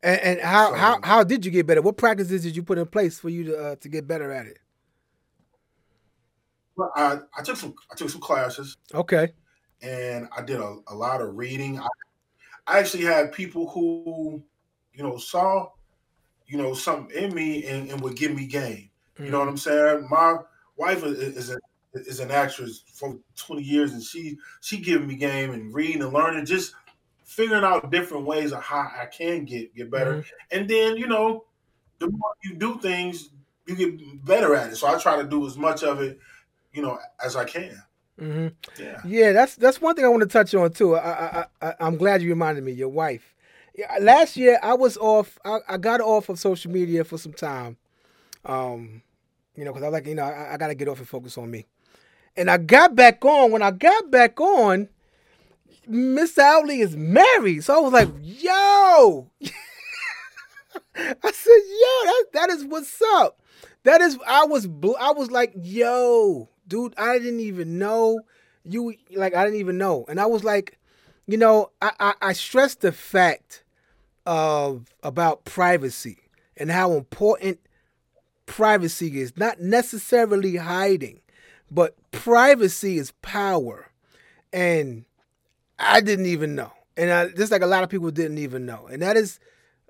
And, 0.03 0.21
and 0.21 0.41
how, 0.41 0.71
so, 0.71 0.77
how 0.77 1.01
how 1.03 1.25
did 1.25 1.45
you 1.45 1.51
get 1.51 1.67
better? 1.67 1.83
What 1.83 1.97
practices 1.97 2.43
did 2.43 2.57
you 2.57 2.63
put 2.63 2.79
in 2.79 2.87
place 2.87 3.19
for 3.19 3.29
you 3.29 3.45
to 3.45 3.59
uh, 3.59 3.77
to 3.77 3.89
get 3.89 4.07
better 4.07 4.33
at 4.33 4.47
it? 4.47 4.59
Well, 6.77 6.93
I, 6.97 7.19
I 7.37 7.43
took 7.43 7.57
some 7.57 7.75
I 7.91 7.95
took 7.95 8.11
some 8.11 8.21
classes. 8.21 8.77
Okay. 8.95 9.33
And 9.83 10.29
I 10.37 10.43
did 10.43 10.59
a, 10.59 10.79
a 10.89 10.95
lot 10.95 11.21
of 11.21 11.37
reading. 11.37 11.79
I, 11.79 11.89
I 12.67 12.79
actually 12.79 13.05
had 13.05 13.33
people 13.33 13.69
who, 13.69 14.43
you 14.97 15.03
know, 15.03 15.17
saw 15.17 15.71
you 16.47 16.59
know, 16.59 16.75
something 16.75 17.17
in 17.17 17.35
me 17.35 17.65
and, 17.67 17.91
and 17.91 18.01
would 18.01 18.17
give 18.17 18.35
me 18.35 18.47
game. 18.47 18.91
Mm-hmm. 19.15 19.25
You 19.25 19.31
know 19.31 19.41
what 19.41 19.49
I'm 19.49 19.57
saying? 19.57 20.07
My 20.11 20.39
wife 20.77 21.05
is, 21.05 21.19
is 21.37 21.51
a 21.51 21.59
is 21.95 22.21
an 22.21 22.31
actress 22.31 22.83
for 22.93 23.19
20 23.37 23.63
years 23.63 23.93
and 23.93 24.03
she 24.03 24.37
she 24.61 24.77
giving 24.77 25.09
me 25.09 25.15
game 25.17 25.53
and 25.53 25.73
reading 25.75 26.03
and 26.03 26.13
learning 26.13 26.45
just 26.45 26.75
figuring 27.25 27.65
out 27.65 27.91
different 27.91 28.27
ways 28.27 28.53
of 28.53 28.63
how 28.63 28.91
I 29.01 29.07
can 29.07 29.45
get 29.45 29.75
get 29.75 29.91
better. 29.91 30.19
Mm-hmm. 30.19 30.59
And 30.59 30.69
then, 30.69 30.97
you 30.97 31.07
know, 31.07 31.45
the 31.99 32.11
more 32.11 32.33
you 32.45 32.55
do 32.55 32.79
things, 32.79 33.31
you 33.67 33.75
get 33.77 34.25
better 34.25 34.55
at 34.55 34.71
it. 34.71 34.77
So 34.77 34.87
I 34.89 34.99
try 34.99 35.17
to 35.17 35.27
do 35.27 35.47
as 35.47 35.57
much 35.57 35.83
of 35.83 36.01
it, 36.03 36.19
you 36.73 36.83
know, 36.83 36.99
as 37.25 37.35
I 37.35 37.45
can. 37.45 37.83
Mm-hmm. 38.21 38.83
Yeah, 38.83 39.01
yeah. 39.05 39.33
That's 39.33 39.57
that's 39.57 39.81
one 39.81 39.95
thing 39.95 40.05
I 40.05 40.09
want 40.09 40.23
to 40.23 40.29
touch 40.29 40.55
on 40.55 40.73
too. 40.73 40.97
I, 40.97 41.11
I, 41.41 41.45
I 41.61 41.75
I'm 41.81 41.97
glad 41.97 42.23
you 42.23 42.31
reminded 42.31 42.65
me. 42.65 42.73
Your 42.73 42.89
wife, 42.89 43.35
last 44.01 44.37
year 44.37 44.59
I 44.63 44.75
was 44.75 44.97
off. 44.97 45.39
I, 45.45 45.59
I, 45.69 45.77
got 45.77 46.01
off 46.01 46.29
of 46.29 46.39
social 46.39 46.71
media 46.71 47.05
for 47.05 47.19
some 47.19 47.33
time. 47.33 47.77
Um, 48.45 49.03
you 49.55 49.65
know, 49.65 49.73
because 49.73 49.83
I 49.83 49.89
was 49.89 49.93
like, 49.95 50.07
you 50.07 50.15
know, 50.15 50.25
I, 50.25 50.55
I 50.55 50.57
got 50.57 50.69
to 50.69 50.75
get 50.75 50.89
off 50.89 50.99
and 50.99 51.09
focus 51.09 51.37
on 51.39 51.51
me. 51.51 51.67
And 52.37 52.51
I 52.51 52.59
got 52.59 52.95
back 52.95 53.25
on. 53.25 53.51
When 53.51 53.63
I 53.63 53.71
got 53.71 54.11
back 54.11 54.41
on, 54.41 54.89
Miss 55.87 56.37
Outley 56.37 56.81
is 56.81 56.97
married. 56.97 57.65
So 57.65 57.77
I 57.77 57.81
was 57.81 57.93
like, 57.93 58.09
yo. 58.23 59.31
I 60.97 61.31
said, 61.33 61.61
yo, 61.71 62.05
that, 62.05 62.25
that 62.33 62.51
is 62.51 62.65
what's 62.65 63.01
up. 63.15 63.41
That 63.85 64.01
is, 64.01 64.19
I 64.27 64.45
was, 64.47 64.67
I 64.99 65.13
was 65.13 65.31
like, 65.31 65.53
yo, 65.55 66.49
dude, 66.67 66.95
I 66.99 67.19
didn't 67.19 67.41
even 67.41 67.79
know 67.79 68.21
you, 68.65 68.95
like, 69.15 69.35
I 69.35 69.45
didn't 69.45 69.61
even 69.61 69.79
know. 69.79 70.05
And 70.09 70.21
I 70.21 70.27
was 70.27 70.43
like, 70.43 70.79
you 71.27 71.37
know, 71.37 71.71
I, 71.81 71.93
I, 72.01 72.15
I 72.21 72.33
stressed 72.33 72.81
the 72.81 72.93
fact 72.93 73.63
of 74.27 74.87
about 75.03 75.45
privacy 75.45 76.19
and 76.57 76.71
how 76.71 76.93
important 76.93 77.61
privacy 78.47 79.21
is. 79.21 79.37
Not 79.37 79.61
necessarily 79.61 80.57
hiding, 80.57 81.21
but 81.71 81.95
privacy 82.11 82.99
is 82.99 83.13
power. 83.23 83.91
And 84.53 85.05
I 85.79 86.01
didn't 86.01 86.27
even 86.27 86.55
know. 86.55 86.73
And 86.97 87.11
I, 87.11 87.29
just 87.29 87.53
like 87.53 87.63
a 87.63 87.67
lot 87.67 87.85
of 87.85 87.91
people 87.91 88.11
didn't 88.11 88.39
even 88.39 88.67
know. 88.67 88.87
And 88.87 89.03
that 89.03 89.17
is 89.17 89.39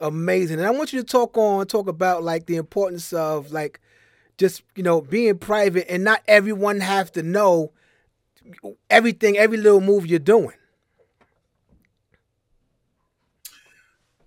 amazing. 0.00 0.58
And 0.58 0.66
I 0.66 0.70
want 0.70 0.92
you 0.92 1.00
to 1.00 1.06
talk 1.06 1.36
on, 1.38 1.66
talk 1.66 1.88
about 1.88 2.22
like 2.22 2.46
the 2.46 2.56
importance 2.56 3.12
of 3.12 3.52
like 3.52 3.80
just, 4.38 4.62
you 4.74 4.82
know, 4.82 5.00
being 5.00 5.38
private 5.38 5.90
and 5.90 6.04
not 6.04 6.22
everyone 6.28 6.80
have 6.80 7.12
to 7.12 7.22
know 7.22 7.72
everything, 8.90 9.38
every 9.38 9.56
little 9.56 9.80
move 9.80 10.06
you're 10.06 10.18
doing. 10.18 10.56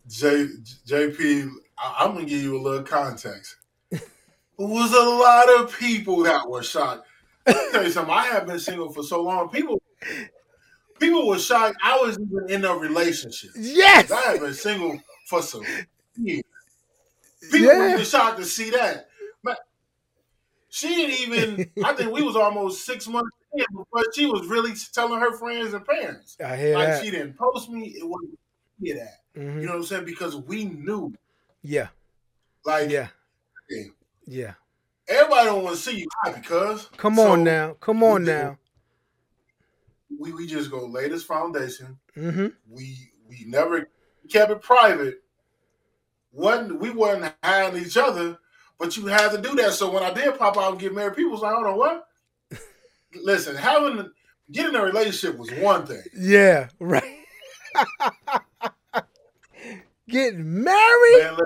J, 0.10 0.48
JP, 0.88 1.52
I, 1.78 2.06
am 2.06 2.14
gonna 2.14 2.26
give 2.26 2.42
you 2.42 2.58
a 2.58 2.62
little 2.62 2.84
context. 2.84 3.58
It 3.92 4.02
was 4.58 4.92
a 4.92 5.10
lot 5.10 5.62
of 5.62 5.78
people 5.80 6.24
that 6.24 6.50
were 6.50 6.64
shocked. 6.64 7.08
tell 7.48 7.84
you 7.84 7.92
something. 7.92 8.14
I 8.14 8.26
have 8.26 8.48
been 8.48 8.60
single 8.60 8.92
for 8.92 9.04
so 9.04 9.22
long. 9.22 9.50
People, 9.50 9.82
people 11.00 11.28
were 11.28 11.40
shocked. 11.40 11.78
I 11.82 11.98
was 11.98 12.20
even 12.20 12.50
in 12.50 12.66
a 12.66 12.76
relationship. 12.76 13.52
Yes, 13.56 14.12
I 14.12 14.32
have 14.32 14.42
been 14.42 14.54
single 14.54 15.00
for 15.28 15.42
some 15.42 15.64
years. 16.18 16.44
People 17.52 17.68
yeah. 17.68 17.96
were 17.96 18.04
shocked 18.04 18.40
to 18.40 18.46
see 18.46 18.72
that. 18.72 19.08
But 19.44 19.60
she 20.70 20.90
didn't 20.90 21.20
even. 21.22 21.72
I 21.86 21.94
think 21.94 22.12
we 22.12 22.24
was 22.24 22.36
almost 22.36 22.86
six 22.86 23.08
months 23.08 23.30
in 23.54 23.66
before 23.72 24.04
she 24.14 24.26
was 24.26 24.48
really 24.48 24.74
telling 24.92 25.20
her 25.20 25.38
friends 25.38 25.74
and 25.74 25.86
parents. 25.86 26.36
I 26.44 26.58
hear 26.58 26.74
like 26.78 26.88
that. 26.88 27.04
she 27.04 27.12
didn't 27.12 27.38
post 27.38 27.70
me. 27.70 27.96
It 27.98 28.06
wasn't 28.06 28.38
that. 28.82 29.19
Mm-hmm. 29.38 29.60
You 29.60 29.66
know 29.66 29.74
what 29.74 29.78
I'm 29.80 29.84
saying? 29.86 30.06
Because 30.06 30.36
we 30.36 30.66
knew. 30.66 31.14
Yeah. 31.62 31.88
Like 32.66 32.90
yeah. 32.90 33.08
Yeah. 33.70 33.84
yeah. 34.26 34.54
Everybody 35.08 35.46
don't 35.46 35.64
want 35.64 35.76
to 35.76 35.82
see 35.82 36.00
you 36.00 36.08
high 36.24 36.34
because. 36.34 36.90
Come 36.98 37.16
so 37.16 37.32
on 37.32 37.44
now. 37.44 37.76
Come 37.80 38.04
on 38.04 38.22
we 38.22 38.28
now. 38.28 38.58
we 40.20 40.32
we 40.34 40.48
just 40.48 40.70
go 40.70 40.86
lay 40.86 41.10
this 41.10 41.24
foundation. 41.24 41.98
Mm-hmm. 42.16 42.48
We 42.70 43.12
we 43.28 43.46
never 43.46 43.90
kept 44.30 44.52
it 44.52 44.62
private. 44.62 45.22
wasn't 46.32 46.80
we 46.80 46.90
wasn't 46.92 47.34
hiding 47.44 47.84
each 47.84 47.98
other, 47.98 48.38
but 48.78 48.96
you 48.98 49.08
had 49.08 49.32
to 49.32 49.42
do 49.42 49.56
that. 49.56 49.74
So 49.74 49.92
when 49.92 50.04
I 50.04 50.14
did 50.14 50.38
pop 50.38 50.58
out 50.58 50.72
and 50.72 50.80
get 50.80 50.94
married, 50.94 51.16
people 51.16 51.32
was 51.32 51.42
like, 51.42 51.54
"Hold 51.54 51.68
on, 51.68 51.78
what?" 51.78 52.08
Listen, 53.24 53.56
having 53.56 54.12
getting 54.52 54.76
a 54.76 54.84
relationship 54.84 55.38
was 55.40 55.52
one 55.54 55.86
thing. 55.86 56.04
Yeah, 56.16 56.70
right. 56.80 57.04
Getting 60.10 60.64
married? 60.64 61.24
Man, 61.24 61.38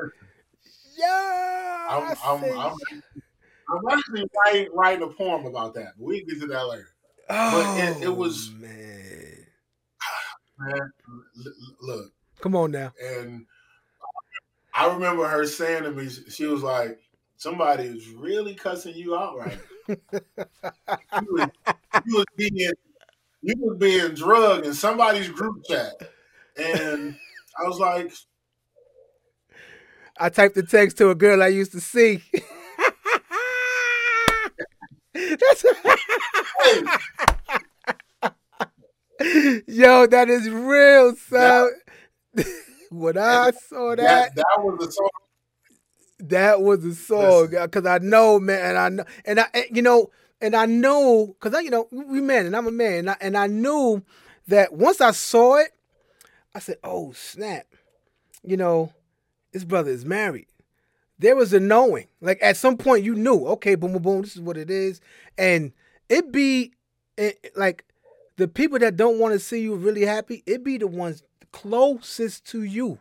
yeah. 0.97 1.87
I'm, 1.89 2.15
I'm, 2.25 2.43
I'm, 2.59 2.75
I'm, 3.69 3.89
actually 3.91 4.25
writing, 4.45 4.69
writing 4.73 5.03
a 5.03 5.07
poem 5.07 5.45
about 5.45 5.73
that, 5.73 5.93
we 5.99 6.19
can 6.19 6.29
get 6.29 6.41
to 6.41 6.47
that 6.47 6.67
later. 6.67 6.87
Oh, 7.29 7.51
but 7.51 7.83
it, 7.83 8.03
it 8.03 8.07
oh, 8.07 8.13
was 8.13 8.51
man. 8.51 9.45
Man, 10.59 10.91
look. 11.81 12.11
Come 12.39 12.55
on 12.55 12.71
now. 12.71 12.93
And 13.03 13.45
I 14.73 14.93
remember 14.93 15.27
her 15.27 15.45
saying 15.45 15.83
to 15.83 15.91
me, 15.91 16.09
she 16.29 16.45
was 16.45 16.63
like, 16.63 16.99
somebody 17.35 17.83
is 17.83 18.09
really 18.09 18.55
cussing 18.55 18.95
you 18.95 19.15
out 19.15 19.37
right 19.37 19.59
now. 19.87 19.95
you, 21.21 21.33
was, 21.33 21.49
you 22.05 22.15
was 22.15 22.25
being 22.37 22.71
you 23.41 23.55
was 23.57 23.77
being 23.77 24.13
drugged 24.13 24.65
in 24.65 24.73
somebody's 24.73 25.27
group 25.27 25.65
chat. 25.65 25.93
And 26.55 27.17
I 27.59 27.67
was 27.67 27.79
like 27.79 28.13
I 30.19 30.29
typed 30.29 30.55
the 30.55 30.63
text 30.63 30.97
to 30.97 31.09
a 31.09 31.15
girl 31.15 31.41
I 31.41 31.47
used 31.47 31.71
to 31.73 31.81
see. 31.81 32.23
That's 35.13 35.65
Yo, 39.67 40.07
that 40.07 40.29
is 40.29 40.49
real, 40.49 41.15
so 41.15 41.69
when 42.91 43.17
I 43.17 43.51
saw 43.69 43.95
that, 43.95 44.35
that, 44.35 44.35
that 44.35 44.57
was 44.57 44.79
the 44.79 44.91
song. 44.91 45.09
That 46.19 46.61
was 46.61 46.85
a 46.85 46.95
song 46.95 47.49
because 47.49 47.85
uh, 47.85 47.89
I 47.89 47.97
know, 47.99 48.39
man, 48.39 48.69
and 48.69 48.77
I 48.77 48.89
know, 48.89 49.05
and 49.25 49.39
I, 49.39 49.45
and, 49.53 49.65
you 49.71 49.81
know, 49.81 50.09
and 50.41 50.55
I 50.55 50.65
know 50.65 51.27
because 51.27 51.53
I, 51.53 51.61
you 51.61 51.69
know, 51.69 51.87
we 51.91 52.21
men, 52.21 52.45
and 52.45 52.55
I'm 52.55 52.67
a 52.67 52.71
man, 52.71 52.99
and 52.99 53.09
I, 53.11 53.17
and 53.21 53.37
I 53.37 53.47
knew 53.47 54.03
that 54.47 54.73
once 54.73 55.01
I 55.01 55.11
saw 55.11 55.57
it, 55.57 55.71
I 56.55 56.59
said, 56.59 56.77
"Oh 56.83 57.11
snap!" 57.13 57.65
You 58.43 58.57
know, 58.57 58.93
this 59.53 59.63
brother 59.63 59.91
is 59.91 60.05
married. 60.05 60.47
There 61.19 61.35
was 61.35 61.53
a 61.53 61.59
knowing. 61.59 62.07
Like 62.21 62.39
at 62.41 62.57
some 62.57 62.77
point, 62.77 63.05
you 63.05 63.15
knew, 63.15 63.45
okay, 63.47 63.75
boom, 63.75 63.93
boom, 63.93 64.01
boom. 64.01 64.21
This 64.21 64.35
is 64.35 64.41
what 64.41 64.57
it 64.57 64.69
is, 64.69 64.99
and 65.37 65.71
it 66.09 66.31
be 66.31 66.73
it, 67.17 67.51
like 67.55 67.85
the 68.37 68.47
people 68.47 68.79
that 68.79 68.97
don't 68.97 69.19
want 69.19 69.33
to 69.33 69.39
see 69.39 69.61
you 69.61 69.75
really 69.75 70.05
happy. 70.05 70.43
It 70.45 70.63
be 70.63 70.77
the 70.77 70.87
ones 70.87 71.23
closest 71.51 72.45
to 72.47 72.63
you, 72.63 72.99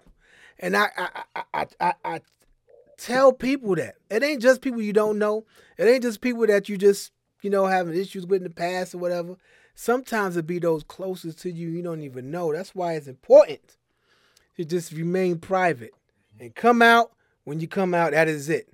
and 0.59 0.76
I, 0.76 0.88
I, 0.96 1.09
I, 1.34 1.42
I, 1.55 1.66
I, 1.80 1.94
I 2.05 2.20
Tell 3.03 3.32
people 3.32 3.74
that. 3.74 3.96
It 4.11 4.22
ain't 4.22 4.40
just 4.40 4.61
people 4.61 4.80
you 4.80 4.92
don't 4.92 5.18
know. 5.18 5.44
It 5.76 5.86
ain't 5.86 6.05
just 6.05 6.20
people 6.20 6.46
that 6.46 6.68
you 6.68 6.78
just, 6.78 7.11
you 7.42 7.50
know, 7.50 7.66
having 7.66 7.96
issues 7.96 8.26
with 8.26 8.42
in 8.42 8.44
the 8.44 8.50
past 8.55 8.94
or 8.94 8.98
whatever. 8.98 9.34
Sometimes 9.74 10.36
it 10.36 10.46
be 10.46 10.61
those 10.61 10.84
closest 10.84 11.40
to 11.40 11.50
you 11.50 11.68
you 11.68 11.82
don't 11.82 12.03
even 12.03 12.30
know. 12.30 12.53
That's 12.53 12.76
why 12.76 12.92
it's 12.92 13.09
important 13.09 13.76
to 14.57 14.64
just 14.64 14.92
remain 14.92 15.38
private 15.38 15.90
and 16.41 16.55
come 16.55 16.83
out 16.83 17.12
when 17.45 17.61
you 17.61 17.68
come 17.68 17.95
out. 17.95 18.12
That 18.12 18.28
is 18.28 18.49
it. 18.49 18.68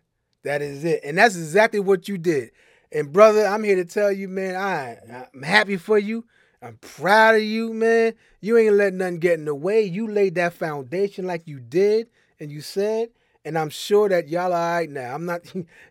That 0.45 0.63
is 0.63 0.85
it. 0.85 1.01
And 1.05 1.19
that's 1.19 1.37
exactly 1.37 1.81
what 1.81 2.09
you 2.09 2.19
did. 2.19 2.51
And 2.91 3.13
brother, 3.13 3.47
I'm 3.47 3.65
here 3.65 3.77
to 3.77 3.85
tell 3.85 4.11
you, 4.11 4.29
man, 4.29 4.57
I, 4.57 5.27
I'm 5.35 5.43
happy 5.43 5.77
for 5.77 5.99
you. 5.99 6.25
I'm 6.63 6.77
proud 6.79 7.37
of 7.37 7.43
you, 7.43 7.73
man. 7.73 8.15
You 8.41 8.57
ain't 8.57 8.75
let 8.75 8.95
nothing 8.95 9.19
get 9.19 9.39
in 9.39 9.45
the 9.45 9.55
way. 9.55 9.83
You 9.83 10.11
laid 10.11 10.35
that 10.37 10.55
foundation 10.55 11.27
like 11.27 11.47
you 11.47 11.61
did 11.61 12.09
and 12.41 12.51
you 12.51 12.61
said, 12.61 13.11
and 13.45 13.59
I'm 13.59 13.71
sure 13.71 14.09
that 14.09 14.29
y'all 14.29 14.53
are 14.53 14.79
right 14.79 14.91
now. 14.91 15.15
I'm 15.15 15.25
not, 15.25 15.43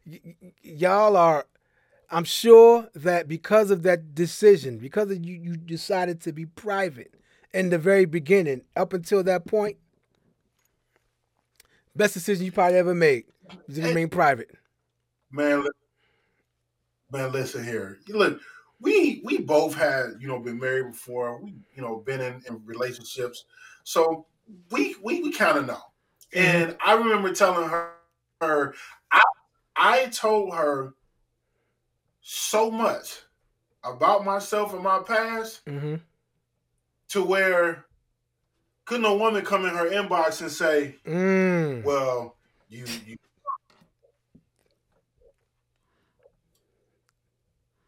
y'all 0.63 1.15
are, 1.15 1.45
I'm 2.09 2.23
sure 2.23 2.89
that 2.95 3.27
because 3.27 3.71
of 3.71 3.83
that 3.83 4.15
decision, 4.15 4.77
because 4.77 5.11
of 5.11 5.23
you, 5.23 5.35
you 5.35 5.57
decided 5.57 6.21
to 6.21 6.31
be 6.31 6.45
private 6.45 7.13
in 7.53 7.69
the 7.69 7.77
very 7.77 8.05
beginning, 8.05 8.61
up 8.75 8.93
until 8.93 9.23
that 9.23 9.45
point, 9.45 9.77
best 11.97 12.13
decision 12.13 12.45
you 12.45 12.51
probably 12.51 12.77
ever 12.77 12.95
made 12.95 13.25
is 13.67 13.75
to 13.75 13.81
remain 13.81 14.09
private. 14.09 14.49
Man, 15.31 15.65
man, 17.11 17.31
listen 17.31 17.63
here. 17.63 17.99
Look, 18.07 18.39
we 18.79 19.21
we 19.23 19.39
both 19.39 19.73
had 19.75 20.11
you 20.19 20.27
know 20.27 20.39
been 20.39 20.59
married 20.59 20.91
before. 20.91 21.41
We 21.41 21.55
you 21.75 21.81
know 21.81 21.97
been 21.97 22.21
in, 22.21 22.41
in 22.47 22.61
relationships, 22.65 23.45
so 23.83 24.25
we 24.71 24.95
we 25.03 25.21
we 25.21 25.31
kind 25.31 25.57
of 25.57 25.65
know. 25.65 25.81
Mm-hmm. 26.33 26.39
And 26.39 26.77
I 26.85 26.93
remember 26.93 27.33
telling 27.33 27.67
her, 27.69 27.91
her 28.41 28.73
I, 29.11 29.21
I 29.75 30.05
told 30.07 30.53
her 30.53 30.93
so 32.21 32.69
much 32.69 33.21
about 33.83 34.25
myself 34.25 34.73
and 34.73 34.83
my 34.83 34.99
past 34.99 35.65
mm-hmm. 35.65 35.95
to 37.09 37.23
where 37.23 37.86
couldn't 38.87 39.05
a 39.05 39.13
woman 39.13 39.43
come 39.43 39.65
in 39.65 39.75
her 39.75 39.89
inbox 39.89 40.41
and 40.41 40.49
say, 40.49 40.95
mm. 41.05 41.83
"Well, 41.83 42.37
you, 42.69 42.85
you." 43.05 43.17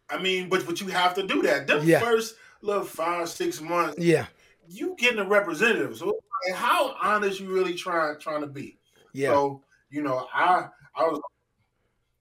I 0.09 0.21
mean, 0.21 0.49
but 0.49 0.65
but 0.65 0.81
you 0.81 0.87
have 0.87 1.15
to 1.15 1.25
do 1.25 1.41
that. 1.43 1.67
The 1.67 1.79
yeah. 1.79 1.99
first 1.99 2.35
little 2.61 2.83
five 2.83 3.29
six 3.29 3.61
months, 3.61 3.97
yeah, 3.97 4.25
you 4.67 4.95
getting 4.99 5.19
a 5.19 5.27
representative. 5.27 5.97
So 5.97 6.19
how 6.53 6.95
honest 7.01 7.39
you 7.39 7.47
really 7.47 7.75
trying 7.75 8.19
trying 8.19 8.41
to 8.41 8.47
be? 8.47 8.77
Yeah. 9.13 9.29
So 9.29 9.63
you 9.89 10.03
know, 10.03 10.27
I 10.33 10.67
I 10.95 11.03
was, 11.03 11.21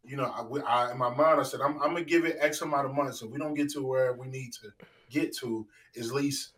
you 0.04 0.16
know, 0.16 0.26
I, 0.26 0.86
I 0.86 0.92
in 0.92 0.98
my 0.98 1.10
mind 1.10 1.40
I 1.40 1.42
said 1.42 1.60
I'm, 1.60 1.82
I'm 1.82 1.94
gonna 1.94 2.04
give 2.04 2.24
it 2.24 2.36
X 2.38 2.62
amount 2.62 2.86
of 2.86 2.94
months. 2.94 3.18
So 3.18 3.26
we 3.26 3.38
don't 3.38 3.54
get 3.54 3.70
to 3.72 3.82
where 3.84 4.12
we 4.12 4.28
need 4.28 4.52
to 4.52 4.68
get 5.10 5.36
to, 5.38 5.66
at 5.98 6.06
least 6.06 6.52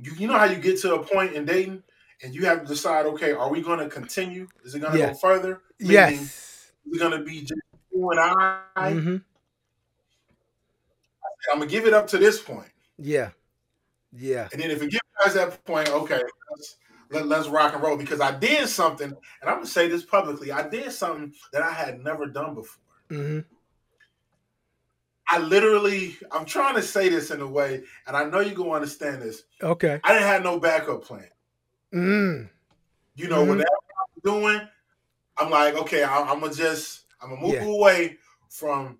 you 0.00 0.12
you 0.16 0.26
know 0.26 0.38
how 0.38 0.44
you 0.44 0.56
get 0.56 0.80
to 0.80 0.94
a 0.94 1.02
point 1.04 1.34
in 1.34 1.44
dating 1.44 1.82
and 2.22 2.34
you 2.34 2.46
have 2.46 2.62
to 2.62 2.66
decide, 2.66 3.06
okay, 3.06 3.32
are 3.32 3.50
we 3.50 3.60
going 3.60 3.78
to 3.78 3.88
continue? 3.88 4.48
Is 4.64 4.74
it 4.74 4.80
going 4.80 4.92
to 4.92 4.98
yeah. 4.98 5.08
go 5.08 5.14
further? 5.14 5.62
Meaning, 5.78 5.92
yes. 5.92 6.72
We're 6.84 6.98
going 6.98 7.18
to 7.18 7.24
be 7.24 7.42
just 7.42 7.60
you 7.92 8.10
and 8.10 8.20
I. 8.20 8.60
Mm-hmm. 8.76 9.16
I'm 11.52 11.58
gonna 11.58 11.70
give 11.70 11.86
it 11.86 11.94
up 11.94 12.06
to 12.08 12.18
this 12.18 12.40
point. 12.40 12.70
Yeah. 12.98 13.30
Yeah. 14.12 14.48
And 14.52 14.60
then 14.60 14.70
if 14.70 14.82
it 14.82 14.90
gets 14.90 15.04
past 15.20 15.34
that 15.34 15.64
point, 15.64 15.88
okay, 15.88 16.20
let's, 16.50 16.76
let, 17.10 17.22
us 17.22 17.28
let 17.28 17.40
us 17.40 17.48
rock 17.48 17.74
and 17.74 17.82
roll 17.82 17.96
because 17.96 18.20
I 18.20 18.36
did 18.36 18.68
something, 18.68 19.08
and 19.08 19.50
I'm 19.50 19.56
gonna 19.56 19.66
say 19.66 19.88
this 19.88 20.04
publicly. 20.04 20.52
I 20.52 20.68
did 20.68 20.90
something 20.92 21.32
that 21.52 21.62
I 21.62 21.72
had 21.72 22.02
never 22.02 22.26
done 22.26 22.54
before. 22.54 22.82
Mm-hmm. 23.10 23.40
I 25.30 25.38
literally, 25.38 26.16
I'm 26.30 26.46
trying 26.46 26.74
to 26.76 26.82
say 26.82 27.08
this 27.08 27.30
in 27.30 27.40
a 27.40 27.46
way, 27.46 27.82
and 28.06 28.16
I 28.16 28.24
know 28.24 28.40
you're 28.40 28.54
gonna 28.54 28.70
understand 28.70 29.22
this. 29.22 29.44
Okay. 29.62 30.00
I 30.02 30.12
didn't 30.12 30.28
have 30.28 30.42
no 30.42 30.58
backup 30.58 31.04
plan. 31.04 31.28
Mm. 31.92 32.48
You 33.14 33.28
know, 33.28 33.40
mm-hmm. 33.40 33.48
whatever 33.50 33.68
I'm 33.68 34.22
doing, 34.24 34.60
I'm 35.36 35.50
like, 35.50 35.74
okay, 35.74 36.02
I, 36.02 36.32
am 36.32 36.40
gonna 36.40 36.54
just, 36.54 37.04
I'm 37.20 37.30
gonna 37.30 37.42
move 37.42 37.54
yeah. 37.54 37.64
away 37.64 38.16
from 38.48 38.98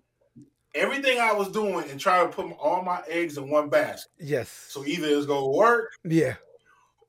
everything 0.75 1.19
I 1.19 1.33
was 1.33 1.49
doing 1.49 1.89
and 1.89 1.99
try 1.99 2.21
to 2.21 2.29
put 2.29 2.51
all 2.59 2.83
my 2.83 3.01
eggs 3.07 3.37
in 3.37 3.49
one 3.49 3.69
basket. 3.69 4.11
Yes. 4.19 4.49
So 4.69 4.85
either 4.85 5.07
it's 5.07 5.25
gonna 5.25 5.49
work, 5.49 5.93
yeah, 6.03 6.35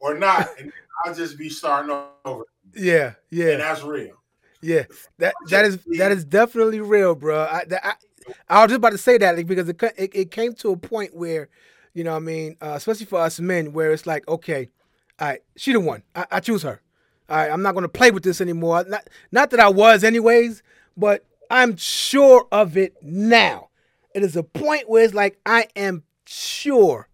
or 0.00 0.14
not, 0.18 0.48
and 0.58 0.72
I'll 1.04 1.14
just 1.14 1.38
be 1.38 1.48
starting 1.48 1.94
over. 2.24 2.44
Yeah, 2.74 3.14
yeah, 3.30 3.50
and 3.52 3.60
that's 3.60 3.82
real. 3.82 4.16
Yeah, 4.62 4.84
that 5.18 5.34
that 5.48 5.64
is 5.64 5.78
that 5.98 6.12
is 6.12 6.24
definitely 6.24 6.80
real, 6.80 7.14
bro. 7.14 7.42
I 7.42 7.64
I, 7.82 7.94
I 8.48 8.62
was 8.62 8.68
just 8.70 8.78
about 8.78 8.90
to 8.90 8.98
say 8.98 9.18
that 9.18 9.36
like, 9.36 9.46
because 9.46 9.68
it, 9.68 9.82
it, 9.96 10.10
it 10.14 10.30
came 10.30 10.54
to 10.54 10.70
a 10.70 10.76
point 10.76 11.14
where, 11.16 11.48
you 11.94 12.04
know, 12.04 12.14
I 12.14 12.18
mean, 12.18 12.56
uh, 12.60 12.74
especially 12.76 13.06
for 13.06 13.20
us 13.20 13.40
men, 13.40 13.72
where 13.72 13.92
it's 13.92 14.06
like, 14.06 14.26
okay, 14.28 14.68
all 15.18 15.28
right, 15.28 15.42
she 15.56 15.72
the 15.72 15.80
one. 15.80 16.02
I, 16.14 16.26
I 16.30 16.40
choose 16.40 16.62
her. 16.62 16.80
All 17.28 17.36
right, 17.36 17.50
I'm 17.50 17.62
not 17.62 17.74
gonna 17.74 17.88
play 17.88 18.10
with 18.10 18.22
this 18.24 18.40
anymore. 18.40 18.84
Not 18.88 19.08
not 19.30 19.50
that 19.50 19.60
I 19.60 19.68
was 19.68 20.02
anyways, 20.02 20.62
but 20.96 21.24
I'm 21.50 21.76
sure 21.76 22.46
of 22.50 22.76
it 22.76 22.94
now. 23.02 23.68
It 24.14 24.22
is 24.22 24.36
a 24.36 24.42
point 24.42 24.88
where 24.88 25.04
it's 25.04 25.14
like 25.14 25.38
I 25.46 25.66
am 25.76 26.02
sure 26.26 27.08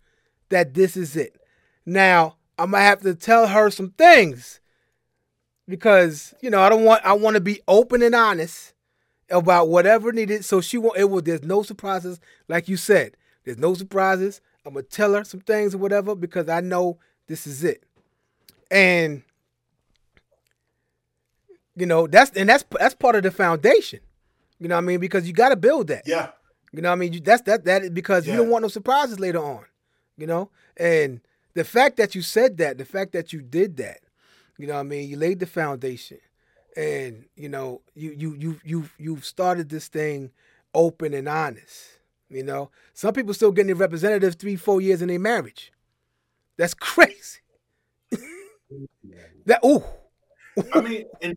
that 0.48 0.74
this 0.74 0.96
is 0.96 1.16
it. 1.16 1.36
Now 1.84 2.36
I'm 2.58 2.70
gonna 2.70 2.82
have 2.82 3.02
to 3.02 3.14
tell 3.14 3.48
her 3.48 3.70
some 3.70 3.90
things 3.90 4.60
because 5.68 6.34
you 6.40 6.50
know 6.50 6.62
I 6.62 6.68
don't 6.68 6.84
want 6.84 7.04
I 7.04 7.12
want 7.12 7.34
to 7.34 7.40
be 7.40 7.60
open 7.68 8.02
and 8.02 8.14
honest 8.14 8.72
about 9.30 9.68
whatever 9.68 10.12
needed. 10.12 10.44
So 10.44 10.60
she 10.60 10.78
won't. 10.78 10.98
It 10.98 11.10
was 11.10 11.22
There's 11.22 11.42
no 11.42 11.62
surprises, 11.62 12.20
like 12.48 12.68
you 12.68 12.76
said. 12.76 13.16
There's 13.44 13.58
no 13.58 13.74
surprises. 13.74 14.40
I'm 14.64 14.74
gonna 14.74 14.82
tell 14.82 15.14
her 15.14 15.24
some 15.24 15.40
things 15.40 15.74
or 15.74 15.78
whatever 15.78 16.14
because 16.14 16.48
I 16.48 16.60
know 16.60 16.98
this 17.28 17.46
is 17.46 17.62
it. 17.62 17.84
And 18.70 19.22
you 21.76 21.86
know 21.86 22.06
that's 22.06 22.32
and 22.32 22.48
that's 22.48 22.64
that's 22.72 22.94
part 22.94 23.14
of 23.14 23.22
the 23.22 23.30
foundation. 23.30 24.00
You 24.58 24.68
know 24.68 24.74
what 24.76 24.84
I 24.84 24.86
mean? 24.86 25.00
Because 25.00 25.26
you 25.26 25.32
got 25.32 25.50
to 25.50 25.56
build 25.56 25.88
that. 25.88 26.02
Yeah. 26.06 26.30
You 26.72 26.82
know 26.82 26.88
what 26.88 26.94
I 26.94 26.98
mean? 26.98 27.12
You, 27.12 27.20
that's 27.20 27.42
that 27.42 27.64
that 27.64 27.82
is 27.82 27.90
because 27.90 28.26
yeah. 28.26 28.32
you 28.32 28.38
don't 28.38 28.50
want 28.50 28.62
no 28.62 28.68
surprises 28.68 29.20
later 29.20 29.42
on. 29.42 29.64
You 30.16 30.26
know? 30.26 30.50
And 30.76 31.20
the 31.54 31.64
fact 31.64 31.98
that 31.98 32.14
you 32.14 32.22
said 32.22 32.56
that, 32.58 32.78
the 32.78 32.84
fact 32.84 33.12
that 33.12 33.32
you 33.32 33.42
did 33.42 33.76
that, 33.76 34.00
you 34.58 34.66
know 34.66 34.74
what 34.74 34.80
I 34.80 34.84
mean? 34.84 35.08
You 35.08 35.16
laid 35.16 35.40
the 35.40 35.46
foundation. 35.46 36.18
And, 36.76 37.24
you 37.36 37.48
know, 37.48 37.80
you 37.94 38.12
you 38.12 38.34
you 38.34 38.60
you 38.64 38.88
you've 38.98 39.24
started 39.24 39.70
this 39.70 39.88
thing 39.88 40.30
open 40.74 41.14
and 41.14 41.28
honest. 41.28 41.98
You 42.28 42.42
know? 42.42 42.70
Some 42.92 43.14
people 43.14 43.32
still 43.32 43.52
getting 43.52 43.68
their 43.68 43.76
representatives 43.76 44.36
three, 44.36 44.56
four 44.56 44.80
years 44.80 45.00
in 45.00 45.08
their 45.08 45.18
marriage. 45.18 45.72
That's 46.56 46.74
crazy. 46.74 47.40
that 49.46 49.60
ooh. 49.64 49.82
I 50.72 50.80
mean, 50.80 51.04
and 51.20 51.36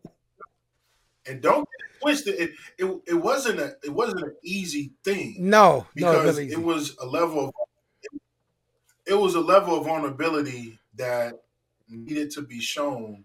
and 1.26 1.42
don't 1.42 1.68
twisted. 2.00 2.34
It, 2.34 2.50
it 2.78 3.00
it 3.06 3.14
wasn't 3.14 3.60
a 3.60 3.76
it 3.84 3.90
wasn't 3.90 4.22
an 4.22 4.34
easy 4.42 4.92
thing. 5.04 5.36
No, 5.38 5.86
because 5.94 6.38
no, 6.38 6.42
it, 6.42 6.52
it 6.52 6.62
was 6.62 6.96
a 7.00 7.06
level 7.06 7.48
of 7.48 7.52
it 9.06 9.14
was 9.14 9.34
a 9.34 9.40
level 9.40 9.78
of 9.78 9.86
vulnerability 9.86 10.78
that 10.96 11.34
needed 11.88 12.30
to 12.32 12.42
be 12.42 12.60
shown 12.60 13.24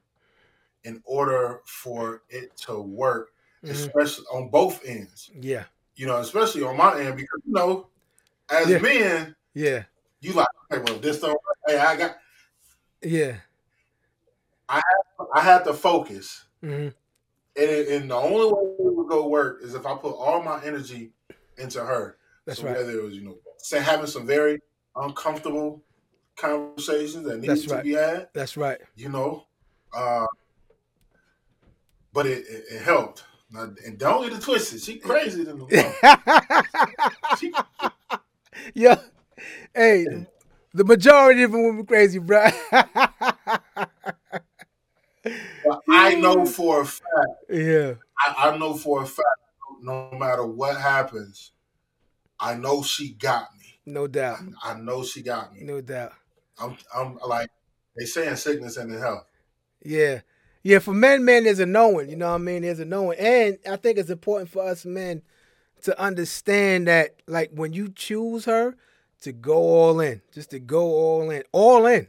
in 0.85 1.01
order 1.05 1.61
for 1.65 2.23
it 2.29 2.55
to 2.57 2.79
work. 2.79 3.31
mm-hmm. 3.65 3.75
especially 3.75 4.25
on 4.33 4.49
both 4.49 4.85
ends. 4.85 5.31
Yeah. 5.39 5.63
You 5.95 6.07
know, 6.07 6.17
especially 6.17 6.63
on 6.63 6.77
my 6.77 6.99
end 6.99 7.17
because 7.17 7.41
you 7.45 7.53
know, 7.53 7.87
as 8.49 8.69
yeah. 8.69 8.79
men, 8.79 9.35
yeah, 9.53 9.83
you 10.19 10.33
like, 10.33 10.47
hey, 10.69 10.79
well, 10.85 10.99
this 10.99 11.21
don't. 11.21 11.39
Hey, 11.67 11.77
I 11.77 11.95
got. 11.95 12.17
Yeah. 13.01 13.37
I 14.67 14.75
have, 14.75 15.27
I 15.33 15.41
had 15.41 15.63
to 15.65 15.73
focus, 15.73 16.45
mm-hmm. 16.61 16.89
and, 17.55 17.87
and 17.87 18.11
the 18.11 18.15
only 18.15 18.51
way 18.51 18.75
it 18.79 18.95
would 18.95 19.07
go 19.07 19.27
work 19.27 19.61
is 19.63 19.73
if 19.73 19.85
I 19.85 19.95
put 19.95 20.13
all 20.15 20.41
my 20.41 20.61
energy 20.65 21.11
into 21.57 21.79
her. 21.79 22.17
That's 22.45 22.59
so 22.59 22.65
right. 22.65 22.75
Whether 22.75 22.99
it 22.99 23.03
was 23.03 23.13
you 23.13 23.23
know, 23.23 23.37
say 23.57 23.81
having 23.81 24.07
some 24.07 24.27
very 24.27 24.59
uncomfortable 24.95 25.81
conversations 26.35 27.23
that 27.23 27.39
needed 27.39 27.61
to 27.67 27.75
right. 27.75 27.83
be 27.83 27.93
had. 27.93 28.27
That's 28.33 28.57
right. 28.57 28.79
You 28.95 29.09
know, 29.09 29.45
uh, 29.95 30.25
but 32.15 32.25
it, 32.25 32.47
it, 32.47 32.63
it 32.71 32.81
helped. 32.81 33.25
Now, 33.51 33.69
and 33.85 33.99
don't 33.99 34.23
get 34.23 34.39
it 34.39 34.41
twisted. 34.41 34.81
She 34.81 34.97
crazy 34.97 35.43
than 35.43 35.59
the 35.59 36.65
she, 37.39 37.53
Yeah. 38.73 38.99
Hey, 39.75 40.05
the 40.73 40.85
majority 40.85 41.43
of 41.43 41.51
them 41.51 41.65
women 41.65 41.85
crazy, 41.85 42.19
bro. 42.19 42.47
I 45.91 46.15
know 46.15 46.45
for 46.47 46.81
a 46.81 46.85
fact. 46.85 47.03
Yeah. 47.49 47.95
I, 48.25 48.49
I 48.49 48.57
know 48.57 48.73
for 48.73 49.03
a 49.03 49.05
fact. 49.05 49.27
No 49.81 50.09
matter 50.17 50.45
what 50.45 50.79
happens, 50.79 51.51
I 52.39 52.55
know 52.55 52.81
she 52.81 53.13
got 53.13 53.49
me. 53.59 53.79
No 53.85 54.07
doubt. 54.07 54.39
I, 54.63 54.71
I 54.71 54.79
know 54.79 55.03
she 55.03 55.21
got 55.21 55.53
me. 55.53 55.63
No 55.63 55.81
doubt. 55.81 56.13
I'm 56.57 56.77
I'm 56.95 57.19
like 57.27 57.49
they 57.97 58.05
saying 58.05 58.37
sickness 58.37 58.77
and 58.77 58.93
in 58.93 58.99
health. 58.99 59.27
Yeah. 59.83 60.21
Yeah, 60.65 60.79
for 60.79 60.95
men, 60.95 61.23
men, 61.23 61.43
there's 61.43 61.59
a 61.59 61.65
knowing, 61.67 62.09
you 62.09 62.15
know 62.15 62.29
what 62.29 62.35
I 62.35 62.39
mean? 62.39 62.63
There's 62.63 62.79
a 62.79 62.85
knowing. 62.85 63.19
And 63.19 63.59
I 63.69 63.75
think 63.75 63.99
it's 63.99 64.09
important 64.09 64.49
for 64.49 64.63
us 64.63 64.83
men 64.83 65.21
to 65.83 66.01
understand 66.01 66.87
that 66.87 67.17
like 67.27 67.51
when 67.53 67.71
you 67.71 67.89
choose 67.89 68.45
her, 68.45 68.75
to 69.21 69.31
go 69.31 69.57
all 69.57 69.99
in. 69.99 70.23
Just 70.33 70.49
to 70.49 70.59
go 70.59 70.81
all 70.81 71.29
in. 71.29 71.43
All 71.51 71.85
in. 71.85 72.07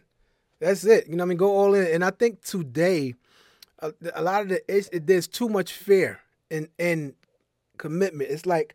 That's 0.58 0.86
it. 0.86 1.06
You 1.06 1.16
know 1.16 1.24
what 1.24 1.26
I 1.26 1.28
mean? 1.28 1.36
Go 1.36 1.54
all 1.54 1.74
in. 1.74 1.86
And 1.92 2.02
I 2.02 2.08
think 2.08 2.42
today, 2.42 3.14
a, 3.80 3.92
a 4.14 4.22
lot 4.22 4.40
of 4.40 4.48
the 4.48 4.62
it, 4.74 5.06
there's 5.06 5.28
too 5.28 5.50
much 5.50 5.74
fear 5.74 6.20
in 6.48 6.70
in 6.78 7.12
commitment. 7.76 8.30
It's 8.30 8.46
like, 8.46 8.74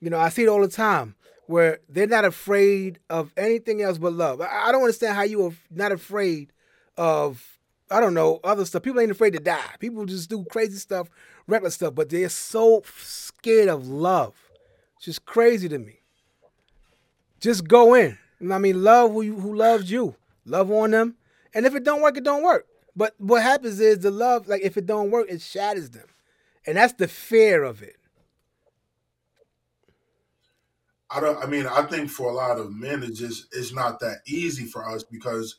you 0.00 0.08
know, 0.08 0.18
I 0.18 0.30
see 0.30 0.44
it 0.44 0.48
all 0.48 0.62
the 0.62 0.68
time 0.68 1.14
where 1.46 1.80
they're 1.90 2.06
not 2.06 2.24
afraid 2.24 2.98
of 3.10 3.34
anything 3.36 3.82
else 3.82 3.98
but 3.98 4.14
love. 4.14 4.40
I, 4.40 4.68
I 4.68 4.72
don't 4.72 4.80
understand 4.80 5.14
how 5.14 5.24
you 5.24 5.44
are 5.44 5.52
not 5.70 5.92
afraid 5.92 6.54
of 6.96 7.59
I 7.90 8.00
don't 8.00 8.14
know 8.14 8.40
other 8.44 8.64
stuff. 8.64 8.82
People 8.82 9.00
ain't 9.00 9.10
afraid 9.10 9.32
to 9.32 9.40
die. 9.40 9.74
People 9.78 10.06
just 10.06 10.30
do 10.30 10.44
crazy 10.44 10.76
stuff, 10.76 11.08
reckless 11.46 11.74
stuff, 11.74 11.94
but 11.94 12.08
they're 12.08 12.28
so 12.28 12.82
scared 12.96 13.68
of 13.68 13.88
love. 13.88 14.34
It's 14.96 15.06
just 15.06 15.24
crazy 15.24 15.68
to 15.68 15.78
me. 15.78 16.00
Just 17.40 17.66
go 17.66 17.94
in. 17.94 18.18
I 18.50 18.58
mean, 18.58 18.84
love 18.84 19.12
who 19.12 19.22
you, 19.22 19.40
who 19.40 19.54
loves 19.54 19.90
you. 19.90 20.14
Love 20.46 20.70
on 20.70 20.90
them, 20.90 21.16
and 21.54 21.66
if 21.66 21.74
it 21.74 21.84
don't 21.84 22.00
work, 22.00 22.16
it 22.16 22.24
don't 22.24 22.42
work. 22.42 22.66
But 22.96 23.14
what 23.18 23.42
happens 23.42 23.78
is 23.78 24.00
the 24.00 24.10
love, 24.10 24.48
like 24.48 24.62
if 24.62 24.76
it 24.76 24.86
don't 24.86 25.10
work, 25.10 25.26
it 25.28 25.40
shatters 25.40 25.90
them, 25.90 26.06
and 26.66 26.76
that's 26.76 26.94
the 26.94 27.08
fear 27.08 27.62
of 27.62 27.82
it. 27.82 27.96
I 31.10 31.20
don't. 31.20 31.42
I 31.42 31.46
mean, 31.46 31.66
I 31.66 31.82
think 31.82 32.08
for 32.08 32.30
a 32.30 32.34
lot 32.34 32.58
of 32.58 32.72
men, 32.72 33.02
it's 33.02 33.18
just 33.18 33.54
it's 33.54 33.72
not 33.72 34.00
that 34.00 34.18
easy 34.26 34.64
for 34.64 34.88
us 34.88 35.02
because 35.02 35.56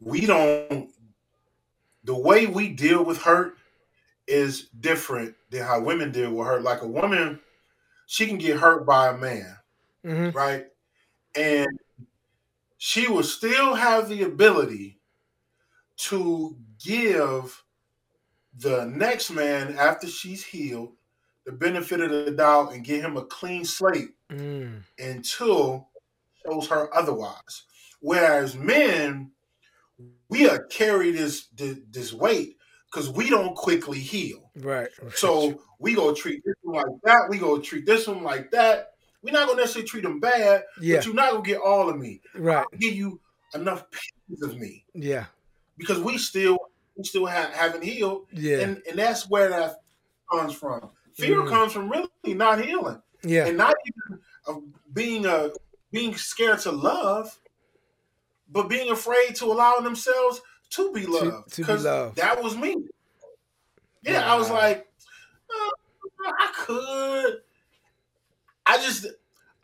we 0.00 0.26
don't. 0.26 0.90
The 2.04 2.16
way 2.16 2.46
we 2.46 2.68
deal 2.68 3.04
with 3.04 3.22
hurt 3.22 3.56
is 4.26 4.68
different 4.80 5.34
than 5.50 5.62
how 5.62 5.80
women 5.80 6.12
deal 6.12 6.32
with 6.32 6.46
hurt. 6.46 6.62
Like 6.62 6.82
a 6.82 6.88
woman, 6.88 7.40
she 8.06 8.26
can 8.26 8.38
get 8.38 8.58
hurt 8.58 8.86
by 8.86 9.08
a 9.08 9.16
man, 9.16 9.56
mm-hmm. 10.04 10.36
right? 10.36 10.66
And 11.36 11.68
she 12.78 13.08
will 13.08 13.22
still 13.22 13.74
have 13.74 14.08
the 14.08 14.22
ability 14.22 14.98
to 15.96 16.56
give 16.84 17.62
the 18.58 18.84
next 18.86 19.30
man 19.30 19.76
after 19.78 20.06
she's 20.06 20.44
healed 20.44 20.92
the 21.44 21.52
benefit 21.52 22.00
of 22.00 22.10
the 22.10 22.30
doubt 22.30 22.72
and 22.72 22.84
give 22.84 23.02
him 23.02 23.16
a 23.16 23.24
clean 23.24 23.64
slate 23.64 24.10
mm. 24.30 24.82
until 24.98 25.88
shows 26.44 26.68
her 26.68 26.94
otherwise. 26.94 27.64
Whereas 28.00 28.56
men, 28.56 29.30
we 30.28 30.48
are 30.48 30.64
carry 30.64 31.10
this 31.10 31.46
this, 31.48 31.78
this 31.90 32.12
weight 32.12 32.56
because 32.90 33.10
we 33.10 33.30
don't 33.30 33.54
quickly 33.54 33.98
heal. 33.98 34.50
Right. 34.56 34.88
So 35.14 35.60
we 35.78 35.94
go 35.94 36.14
treat 36.14 36.42
this 36.44 36.54
one 36.62 36.76
like 36.76 37.00
that. 37.04 37.26
We 37.30 37.38
go 37.38 37.58
treat 37.58 37.86
this 37.86 38.06
one 38.06 38.22
like 38.22 38.50
that. 38.50 38.90
We're 39.22 39.32
not 39.32 39.46
gonna 39.46 39.60
necessarily 39.60 39.88
treat 39.88 40.02
them 40.02 40.20
bad, 40.20 40.64
yeah. 40.80 40.96
but 40.96 41.06
you're 41.06 41.14
not 41.14 41.30
gonna 41.32 41.44
get 41.44 41.60
all 41.60 41.88
of 41.88 41.98
me. 41.98 42.20
Right. 42.34 42.58
I'll 42.58 42.78
give 42.78 42.94
you 42.94 43.20
enough 43.54 43.84
pieces 43.90 44.42
of 44.42 44.58
me. 44.58 44.84
Yeah. 44.94 45.26
Because 45.78 46.00
we 46.00 46.18
still 46.18 46.58
we 46.96 47.04
still 47.04 47.26
have, 47.26 47.50
haven't 47.50 47.84
healed. 47.84 48.26
Yeah. 48.32 48.60
And 48.60 48.82
and 48.88 48.98
that's 48.98 49.28
where 49.28 49.48
that 49.48 49.76
comes 50.30 50.54
from. 50.54 50.90
Fear 51.14 51.42
Mm. 51.42 51.48
comes 51.48 51.72
from 51.72 51.90
really 51.90 52.34
not 52.34 52.64
healing. 52.64 53.00
Yeah. 53.22 53.46
And 53.46 53.56
not 53.56 53.74
even 53.86 54.20
of 54.46 54.62
being 54.92 55.26
a 55.26 55.50
being 55.92 56.14
scared 56.14 56.58
to 56.60 56.72
love, 56.72 57.38
but 58.52 58.68
being 58.68 58.90
afraid 58.90 59.34
to 59.36 59.46
allow 59.46 59.76
themselves 59.80 60.40
to 60.70 60.92
be 60.92 61.06
loved. 61.06 61.52
to 61.54 61.64
be 61.64 61.72
loved. 61.72 62.16
That 62.16 62.42
was 62.42 62.56
me. 62.56 62.76
Yeah, 64.02 64.30
I 64.32 64.36
was 64.36 64.50
like, 64.50 64.88
uh, 65.50 65.70
I 66.38 66.52
could. 66.56 67.42
I 68.66 68.76
just, 68.78 69.06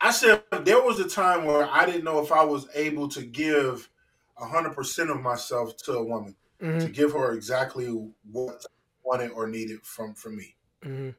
I 0.01 0.11
said 0.11 0.43
there 0.63 0.81
was 0.81 0.99
a 0.99 1.07
time 1.07 1.45
where 1.45 1.67
I 1.69 1.85
didn't 1.85 2.03
know 2.03 2.19
if 2.21 2.31
I 2.31 2.43
was 2.43 2.67
able 2.75 3.07
to 3.09 3.21
give 3.23 3.89
hundred 4.37 4.73
percent 4.73 5.09
of 5.09 5.19
myself 5.21 5.75
to 5.75 5.93
a 5.93 6.03
woman 6.03 6.33
Mhm. 6.61 6.79
to 6.81 6.87
give 6.89 7.11
her 7.11 7.33
exactly 7.33 7.87
what 8.31 8.65
wanted 9.03 9.31
or 9.31 9.47
needed 9.47 9.81
from 9.83 10.13
from 10.13 10.37
me. 10.37 10.55
Mhm. 10.83 11.13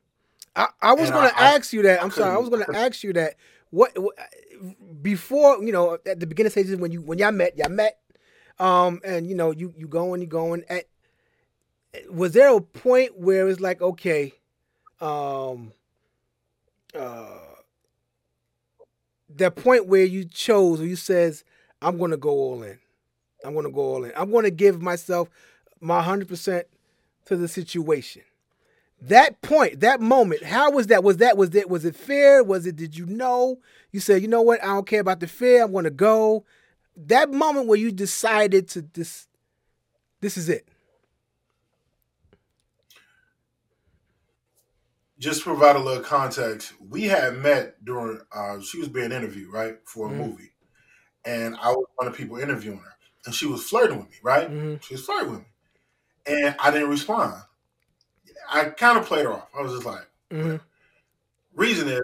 I, 0.56 0.68
I 0.80 0.92
was 0.94 1.10
going 1.10 1.28
to 1.28 1.36
I- 1.38 1.50
I- 1.50 1.54
ask 1.56 1.72
you 1.74 1.82
that. 1.82 2.00
I'm 2.02 2.10
I 2.10 2.14
sorry. 2.14 2.34
I 2.34 2.38
was 2.38 2.48
going 2.48 2.64
to 2.64 2.76
ask 2.76 3.02
you 3.04 3.12
that. 3.14 3.34
What, 3.70 3.96
what 3.98 4.16
before 5.00 5.62
you 5.62 5.72
know 5.72 5.94
at 6.06 6.20
the 6.20 6.26
beginning 6.26 6.50
stages 6.50 6.76
when 6.76 6.92
you 6.92 7.00
when 7.02 7.18
y'all 7.18 7.32
met, 7.32 7.56
y'all 7.56 7.70
met, 7.70 7.98
um, 8.58 9.00
and 9.04 9.26
you 9.26 9.34
know 9.34 9.52
you 9.52 9.72
you 9.76 9.86
going, 9.86 10.20
you 10.20 10.26
going. 10.26 10.64
At 10.68 10.86
was 12.10 12.32
there 12.32 12.54
a 12.54 12.60
point 12.60 13.18
where 13.18 13.48
it's 13.48 13.60
like 13.60 13.80
okay, 13.80 14.32
um, 15.00 15.72
uh, 16.94 17.38
that 19.36 19.56
point 19.56 19.86
where 19.86 20.04
you 20.04 20.24
chose 20.24 20.80
or 20.80 20.86
you 20.86 20.96
says 20.96 21.44
I'm 21.80 21.98
to 22.10 22.16
go 22.16 22.30
all 22.30 22.62
in. 22.62 22.78
I'm 23.44 23.54
to 23.54 23.70
go 23.70 23.80
all 23.80 24.04
in. 24.04 24.12
I'm 24.16 24.30
to 24.32 24.50
give 24.50 24.82
myself 24.82 25.30
my 25.80 26.02
hundred 26.02 26.28
percent 26.28 26.66
to 27.26 27.36
the 27.36 27.48
situation 27.48 28.22
that 29.02 29.40
point, 29.42 29.80
that 29.80 30.00
moment, 30.00 30.44
how 30.44 30.70
was 30.70 30.88
that? 30.88 31.02
Was 31.02 31.18
that 31.18 31.36
was 31.36 31.54
it 31.54 31.70
was 31.70 31.84
it 31.84 31.96
fear? 31.96 32.42
Was 32.42 32.66
it 32.66 32.76
did 32.76 32.96
you 32.96 33.06
know? 33.06 33.60
You 33.92 34.00
said, 34.00 34.22
you 34.22 34.28
know 34.28 34.42
what, 34.42 34.62
I 34.62 34.68
don't 34.68 34.86
care 34.86 35.00
about 35.00 35.20
the 35.20 35.26
fear, 35.26 35.64
I'm 35.64 35.72
gonna 35.72 35.90
go. 35.90 36.44
That 36.96 37.30
moment 37.30 37.66
where 37.66 37.78
you 37.78 37.92
decided 37.92 38.68
to 38.70 38.82
this 38.82 39.26
this 40.20 40.36
is 40.36 40.48
it. 40.48 40.68
Just 45.18 45.40
to 45.40 45.44
provide 45.44 45.76
a 45.76 45.80
little 45.80 46.02
context, 46.02 46.72
we 46.80 47.04
had 47.04 47.36
met 47.36 47.84
during 47.84 48.20
uh, 48.32 48.60
she 48.60 48.78
was 48.78 48.88
being 48.88 49.12
interviewed, 49.12 49.52
right, 49.52 49.78
for 49.84 50.08
a 50.08 50.10
Mhm. 50.10 50.16
movie, 50.16 50.52
and 51.24 51.56
I 51.56 51.68
was 51.68 51.84
one 51.96 52.06
of 52.08 52.14
the 52.14 52.18
people 52.18 52.38
interviewing 52.38 52.78
her, 52.78 52.94
and 53.26 53.34
she 53.34 53.46
was 53.46 53.68
flirting 53.68 53.98
with 53.98 54.08
me, 54.10 54.16
right? 54.22 54.50
Mhm. 54.50 54.82
She 54.82 54.94
was 54.94 55.04
flirting 55.04 55.30
with 55.30 55.40
me, 55.40 55.46
and 56.26 56.56
I 56.58 56.70
didn't 56.70 56.88
respond. 56.90 57.42
I 58.50 58.64
kind 58.70 58.98
of 58.98 59.06
played 59.06 59.24
her 59.24 59.32
off. 59.32 59.48
I 59.56 59.62
was 59.62 59.72
just 59.72 59.86
like, 59.86 60.06
hmm 60.30 60.56
reason 61.54 61.88
is, 61.88 62.02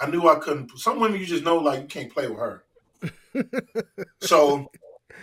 I 0.00 0.06
knew 0.06 0.28
I 0.28 0.36
couldn't. 0.36 0.70
Some 0.78 1.00
women 1.00 1.20
you 1.20 1.26
just 1.26 1.44
know 1.44 1.58
like 1.58 1.80
you 1.82 1.86
can't 1.86 2.12
play 2.12 2.28
with 2.28 2.38
her. 2.38 2.64
so 4.20 4.70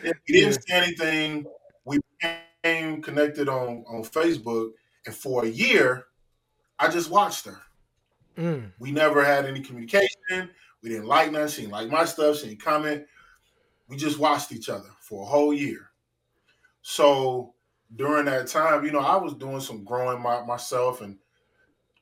we 0.03 0.11
didn't 0.27 0.61
say 0.67 0.75
anything. 0.75 1.45
We 1.85 1.99
became 2.19 3.01
connected 3.01 3.49
on 3.49 3.83
on 3.87 4.03
Facebook, 4.03 4.71
and 5.05 5.15
for 5.15 5.45
a 5.45 5.49
year, 5.49 6.05
I 6.79 6.89
just 6.89 7.09
watched 7.09 7.45
her. 7.45 7.61
mm 8.37 8.71
We 8.79 8.91
never 8.91 9.23
had 9.23 9.45
any 9.45 9.61
communication. 9.61 10.49
We 10.83 10.89
didn't 10.89 11.07
like 11.07 11.31
nothing. 11.31 11.47
She 11.49 11.61
didn't 11.61 11.73
like 11.73 11.89
my 11.89 12.05
stuff. 12.05 12.37
She 12.37 12.49
didn't 12.49 12.61
comment. 12.61 13.05
We 13.87 13.97
just 13.97 14.19
watched 14.19 14.51
each 14.51 14.69
other 14.69 14.89
for 14.99 15.23
a 15.23 15.25
whole 15.25 15.53
year. 15.53 15.91
So 16.81 17.55
during 17.95 18.25
that 18.25 18.47
time, 18.47 18.85
you 18.85 18.91
know, 18.91 18.99
I 18.99 19.15
was 19.15 19.33
doing 19.33 19.61
some 19.61 19.83
growing 19.83 20.21
my, 20.21 20.43
myself, 20.43 21.01
and 21.01 21.17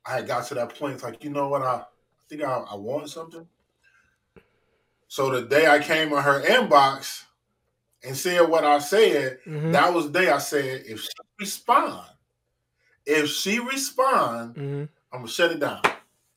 I 0.05 0.15
had 0.15 0.27
got 0.27 0.47
to 0.47 0.55
that 0.55 0.77
point. 0.77 0.95
It's 0.95 1.03
like, 1.03 1.23
you 1.23 1.29
know 1.29 1.47
what? 1.47 1.61
I, 1.61 1.75
I 1.75 1.83
think 2.29 2.43
I, 2.43 2.53
I 2.53 2.75
want 2.75 3.09
something. 3.09 3.47
So 5.07 5.29
the 5.29 5.47
day 5.47 5.67
I 5.67 5.79
came 5.79 6.11
in 6.11 6.21
her 6.21 6.41
inbox 6.43 7.23
and 8.03 8.17
said 8.17 8.41
what 8.41 8.63
I 8.65 8.79
said, 8.79 9.39
hmm 9.45 9.71
that 9.71 9.93
was 9.93 10.11
the 10.11 10.19
day 10.19 10.29
I 10.29 10.39
said, 10.39 10.83
if 10.85 11.01
she 11.01 11.09
respond, 11.39 12.07
if 13.05 13.29
she 13.29 13.59
respond, 13.59 14.55
hmm 14.55 14.61
I'm 14.61 14.89
I'm 15.13 15.19
gonna 15.21 15.31
shut 15.31 15.51
it 15.51 15.59
down. 15.59 15.81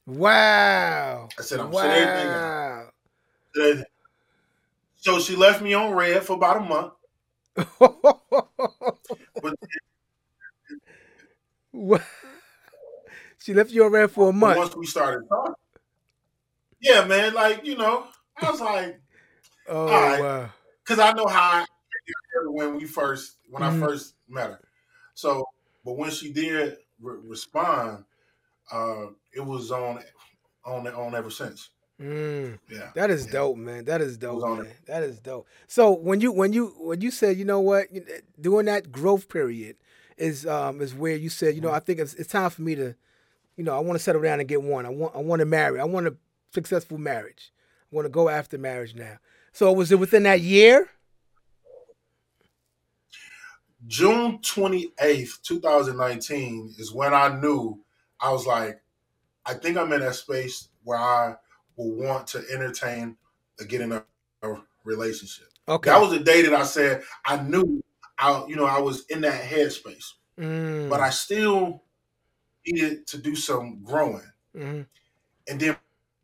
Wow. 0.07 1.29
I 1.39 1.43
said, 1.43 1.61
I'm 1.61 1.71
wow. 1.71 1.83
shut 1.83 1.91
everything 1.91 2.33
down. 2.33 3.85
So 4.97 5.19
she 5.19 5.37
left 5.37 5.63
me 5.63 5.75
on 5.75 5.93
read 5.93 6.23
for 6.23 6.35
about 6.35 6.59
a 6.59 6.61
month. 6.61 6.93
But 7.59 9.55
she 13.39 13.55
left 13.55 13.71
you 13.71 13.87
read 13.89 14.11
for 14.11 14.31
a 14.31 14.33
month. 14.33 14.59
Once 14.59 14.77
we 14.77 14.87
started 14.87 15.29
talking, 15.29 15.55
yeah, 16.81 17.05
man, 17.05 17.35
like 17.35 17.65
you 17.65 17.77
know, 17.77 18.07
I 18.41 18.51
was 18.51 18.61
like, 18.61 19.01
oh 19.69 19.87
right. 19.87 20.21
wow, 20.21 20.51
because 20.85 20.99
I 20.99 21.13
know 21.13 21.27
how 21.27 21.61
I 21.61 21.67
when 22.47 22.77
we 22.77 22.85
first 22.85 23.37
when 23.49 23.63
mm-hmm. 23.63 23.83
I 23.83 23.87
first 23.87 24.15
met 24.29 24.51
her. 24.51 24.61
So, 25.15 25.45
but 25.85 25.97
when 25.97 26.11
she 26.11 26.33
did 26.33 26.77
re- 27.01 27.19
respond, 27.25 28.05
uh, 28.73 29.07
it 29.33 29.45
was 29.45 29.71
on 29.71 30.01
on 30.65 30.87
on 30.87 31.15
ever 31.15 31.31
since. 31.31 31.71
Mm. 32.01 32.59
Yeah, 32.71 32.91
that 32.95 33.11
is 33.11 33.27
yeah. 33.27 33.33
dope, 33.33 33.57
man. 33.57 33.85
That 33.85 34.01
is 34.01 34.17
dope, 34.17 34.43
man. 34.43 34.69
That 34.87 35.03
is 35.03 35.19
dope. 35.19 35.49
So 35.67 35.93
when 35.93 36.21
you 36.21 36.31
when 36.31 36.53
you 36.53 36.75
when 36.79 37.01
you 37.01 37.11
said, 37.11 37.37
you 37.37 37.45
know 37.45 37.61
what, 37.61 37.89
during 38.41 38.67
that 38.67 38.93
growth 38.93 39.29
period 39.29 39.77
is 40.17 40.47
um 40.47 40.81
is 40.81 40.95
where 40.95 41.17
you 41.17 41.29
said, 41.29 41.55
you 41.57 41.61
know, 41.61 41.69
mm-hmm. 41.69 41.77
I 41.77 41.81
think 41.81 41.99
it's, 41.99 42.15
it's 42.15 42.31
time 42.31 42.51
for 42.51 42.63
me 42.63 42.77
to, 42.77 42.95
you 43.57 43.65
know, 43.65 43.75
I 43.75 43.81
want 43.81 43.99
to 43.99 44.03
settle 44.03 44.23
down 44.23 44.39
and 44.39 44.49
get 44.49 44.63
one. 44.63 44.87
I 44.87 44.91
want 44.91 45.17
I 45.17 45.19
want 45.19 45.41
to 45.41 45.47
marry. 45.47 45.81
I 45.81 45.85
want 45.85 46.07
a 46.07 46.15
successful 46.53 46.99
marriage. 46.99 47.53
I 47.93 47.97
want 47.97 48.07
to 48.07 48.11
go 48.11 48.29
after 48.29 48.59
marriage 48.59 48.95
now. 48.95 49.19
So 49.53 49.73
was 49.73 49.91
it 49.91 49.99
within 49.99 50.23
that 50.23 50.41
year? 50.41 50.89
June 53.87 54.39
28th, 54.39 55.43
2019 55.43 56.75
is 56.79 56.93
when 56.93 57.15
I 57.15 57.39
knew 57.41 57.81
I 58.21 58.31
was 58.31 58.47
like, 58.47 58.81
I 59.47 59.55
think 59.55 59.77
I'm 59.77 59.93
in 59.93 60.01
that 60.01 60.17
space 60.17 60.69
where 60.83 60.99
I 60.99 61.37
will 61.79 61.93
want 61.93 62.27
to 62.27 62.45
entertain 62.53 63.17
a 63.61 63.65
getting 63.65 63.93
a, 63.93 64.05
a 64.43 64.55
relationship. 64.85 65.47
Okay. 65.67 65.91
That 65.91 66.01
was 66.01 66.11
the 66.11 66.21
day 66.21 66.43
that 66.43 66.53
I 66.53 66.65
said 66.65 67.03
I 67.25 67.41
knew 67.43 67.83
I 68.19 68.45
you 68.47 68.57
know 68.57 68.67
I 68.67 68.79
was 68.79 69.07
in 69.07 69.23
that 69.23 69.43
headspace. 69.43 70.13
Mm. 70.39 70.89
But 70.89 71.01
I 71.01 71.11
still 71.11 71.83
needed 72.67 73.07
to 73.09 73.19
do 73.19 73.35
some 73.35 73.81
growing. 73.83 74.31
Mm-hmm. 74.57 74.83
And 75.49 75.61
then 75.61 75.77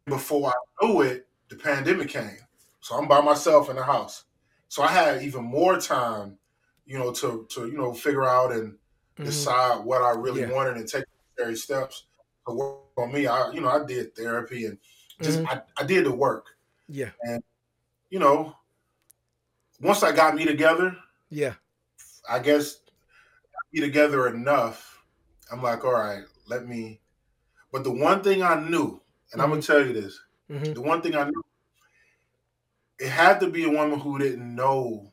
before 0.07 0.51
I 0.51 0.87
knew 0.87 1.03
it, 1.03 1.27
the 1.49 1.57
pandemic 1.57 2.09
came. 2.09 2.39
So 2.81 2.97
I'm 2.97 3.09
by 3.09 3.21
myself 3.21 3.71
in 3.71 3.77
the 3.77 3.83
house. 3.83 4.25
So 4.69 4.83
I 4.83 4.89
had 4.89 5.23
even 5.23 5.45
more 5.45 5.79
time, 5.81 6.37
you 6.87 6.99
know, 6.99 7.13
to 7.13 7.47
to 7.51 7.67
you 7.67 7.79
know 7.79 7.93
figure 7.93 8.25
out 8.25 8.53
and 8.53 8.73
mm-hmm. 8.73 9.25
decide 9.25 9.85
what 9.85 10.03
I 10.03 10.11
really 10.11 10.43
yeah. 10.43 10.53
wanted 10.53 10.77
and 10.77 10.89
take 10.89 11.05
necessary 11.37 11.57
steps 11.57 12.05
to 12.47 12.55
work 12.55 12.79
on 12.97 13.13
me. 13.13 13.27
I 13.27 13.51
you 13.53 13.61
know 13.61 13.69
I 13.69 13.85
did 13.85 14.15
therapy 14.15 14.67
and 14.67 14.79
just 15.23 15.41
mm-hmm. 15.41 15.49
I, 15.49 15.63
I 15.77 15.85
did 15.85 16.05
the 16.05 16.15
work. 16.15 16.47
Yeah. 16.89 17.11
And 17.23 17.43
you 18.11 18.19
know, 18.19 18.55
once 19.81 20.03
I 20.03 20.13
got 20.13 20.35
me 20.35 20.45
together, 20.45 20.97
yeah, 21.31 21.55
I 22.29 22.39
guess 22.39 22.79
be 23.75 23.81
together 23.81 24.29
enough. 24.29 25.05
I'm 25.51 25.63
like, 25.63 25.85
all 25.85 25.93
right, 25.93 26.23
let 26.47 26.67
me. 26.67 27.01
But 27.73 27.85
the 27.85 27.91
one 27.91 28.23
thing 28.23 28.43
I 28.43 28.55
knew, 28.55 29.01
and 29.33 29.41
mm-hmm. 29.41 29.41
I'm 29.41 29.51
gonna 29.51 29.63
tell 29.63 29.85
you 29.85 29.93
this, 29.93 30.21
mm-hmm. 30.49 30.73
the 30.73 30.81
one 30.81 31.03
thing 31.03 31.17
I 31.17 31.25
knew, 31.25 31.45
it 32.99 33.09
had 33.09 33.41
to 33.41 33.49
be 33.49 33.65
a 33.65 33.71
woman 33.71 33.99
who 33.99 34.19
didn't 34.19 34.55
know 34.55 35.13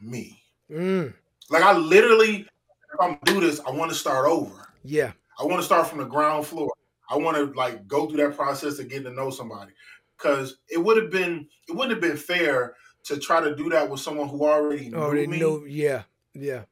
me. 0.00 0.42
Mm. 0.70 1.12
Like 1.50 1.62
I 1.62 1.76
literally, 1.76 2.46
if 2.92 3.00
I'm 3.00 3.18
do 3.24 3.40
this, 3.40 3.60
I 3.60 3.70
want 3.70 3.90
to 3.90 3.96
start 3.96 4.26
over. 4.26 4.68
Yeah, 4.84 5.12
I 5.38 5.44
want 5.44 5.58
to 5.58 5.66
start 5.66 5.86
from 5.86 5.98
the 5.98 6.04
ground 6.04 6.46
floor. 6.46 6.72
I 7.10 7.16
want 7.16 7.36
to 7.36 7.44
like 7.58 7.86
go 7.86 8.06
through 8.06 8.18
that 8.18 8.36
process 8.36 8.78
of 8.78 8.88
getting 8.88 9.04
to 9.04 9.12
know 9.12 9.30
somebody, 9.30 9.72
because 10.16 10.58
it 10.68 10.78
would 10.78 10.96
have 10.96 11.10
been, 11.10 11.46
it 11.68 11.72
wouldn't 11.72 11.92
have 11.92 12.00
been 12.00 12.16
fair 12.16 12.74
to 13.04 13.18
try 13.18 13.40
to 13.40 13.56
do 13.56 13.70
that 13.70 13.88
with 13.88 14.00
someone 14.00 14.28
who 14.28 14.44
already 14.44 14.92
already 14.94 15.26
knew 15.26 15.32
me. 15.32 15.40
Know, 15.40 15.64
yeah, 15.64 16.02
yeah, 16.34 16.62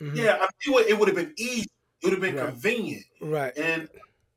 mm-hmm. 0.00 0.16
yeah. 0.16 0.38
I 0.40 0.46
it, 0.66 0.88
it 0.88 0.98
would 0.98 1.08
have 1.08 1.16
been 1.16 1.34
easy. 1.38 1.68
It 2.02 2.06
would 2.06 2.12
have 2.14 2.20
been 2.20 2.36
right. 2.36 2.48
convenient, 2.48 3.04
right? 3.20 3.56
And 3.56 3.88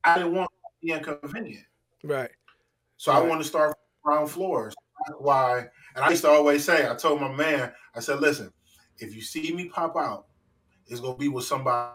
I 0.04 0.18
didn't 0.18 0.34
want 0.34 0.50
to 0.50 0.86
be 0.86 0.92
inconvenient, 0.92 1.66
right? 2.04 2.30
So 2.96 3.12
right. 3.12 3.18
I 3.18 3.26
want 3.26 3.40
to 3.42 3.48
start 3.48 3.76
ground 4.04 4.30
floors. 4.30 4.74
That's 5.06 5.18
why, 5.18 5.66
and 5.96 6.04
I 6.04 6.10
used 6.10 6.22
to 6.22 6.28
always 6.28 6.64
say, 6.64 6.88
I 6.88 6.94
told 6.94 7.20
my 7.20 7.32
man, 7.32 7.72
I 7.94 8.00
said, 8.00 8.20
listen, 8.20 8.52
if 8.98 9.14
you 9.14 9.22
see 9.22 9.52
me 9.52 9.68
pop 9.68 9.96
out, 9.96 10.26
it's 10.86 11.00
gonna 11.00 11.16
be 11.16 11.28
with 11.28 11.44
somebody 11.44 11.94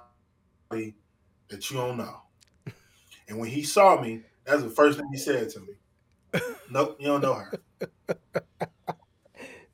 that 0.72 1.70
you 1.70 1.78
don't 1.78 1.98
know. 1.98 2.22
And 3.28 3.40
when 3.40 3.50
he 3.50 3.64
saw 3.64 4.00
me, 4.02 4.22
that's 4.46 4.64
the 4.64 4.70
first 4.70 5.00
thing 5.00 5.08
he 5.12 5.18
said 5.18 5.50
to 5.50 5.60
me. 5.62 6.40
nope, 6.70 6.98
you 7.00 7.08
don't 7.08 7.22
know 7.22 7.34
her. 7.34 7.60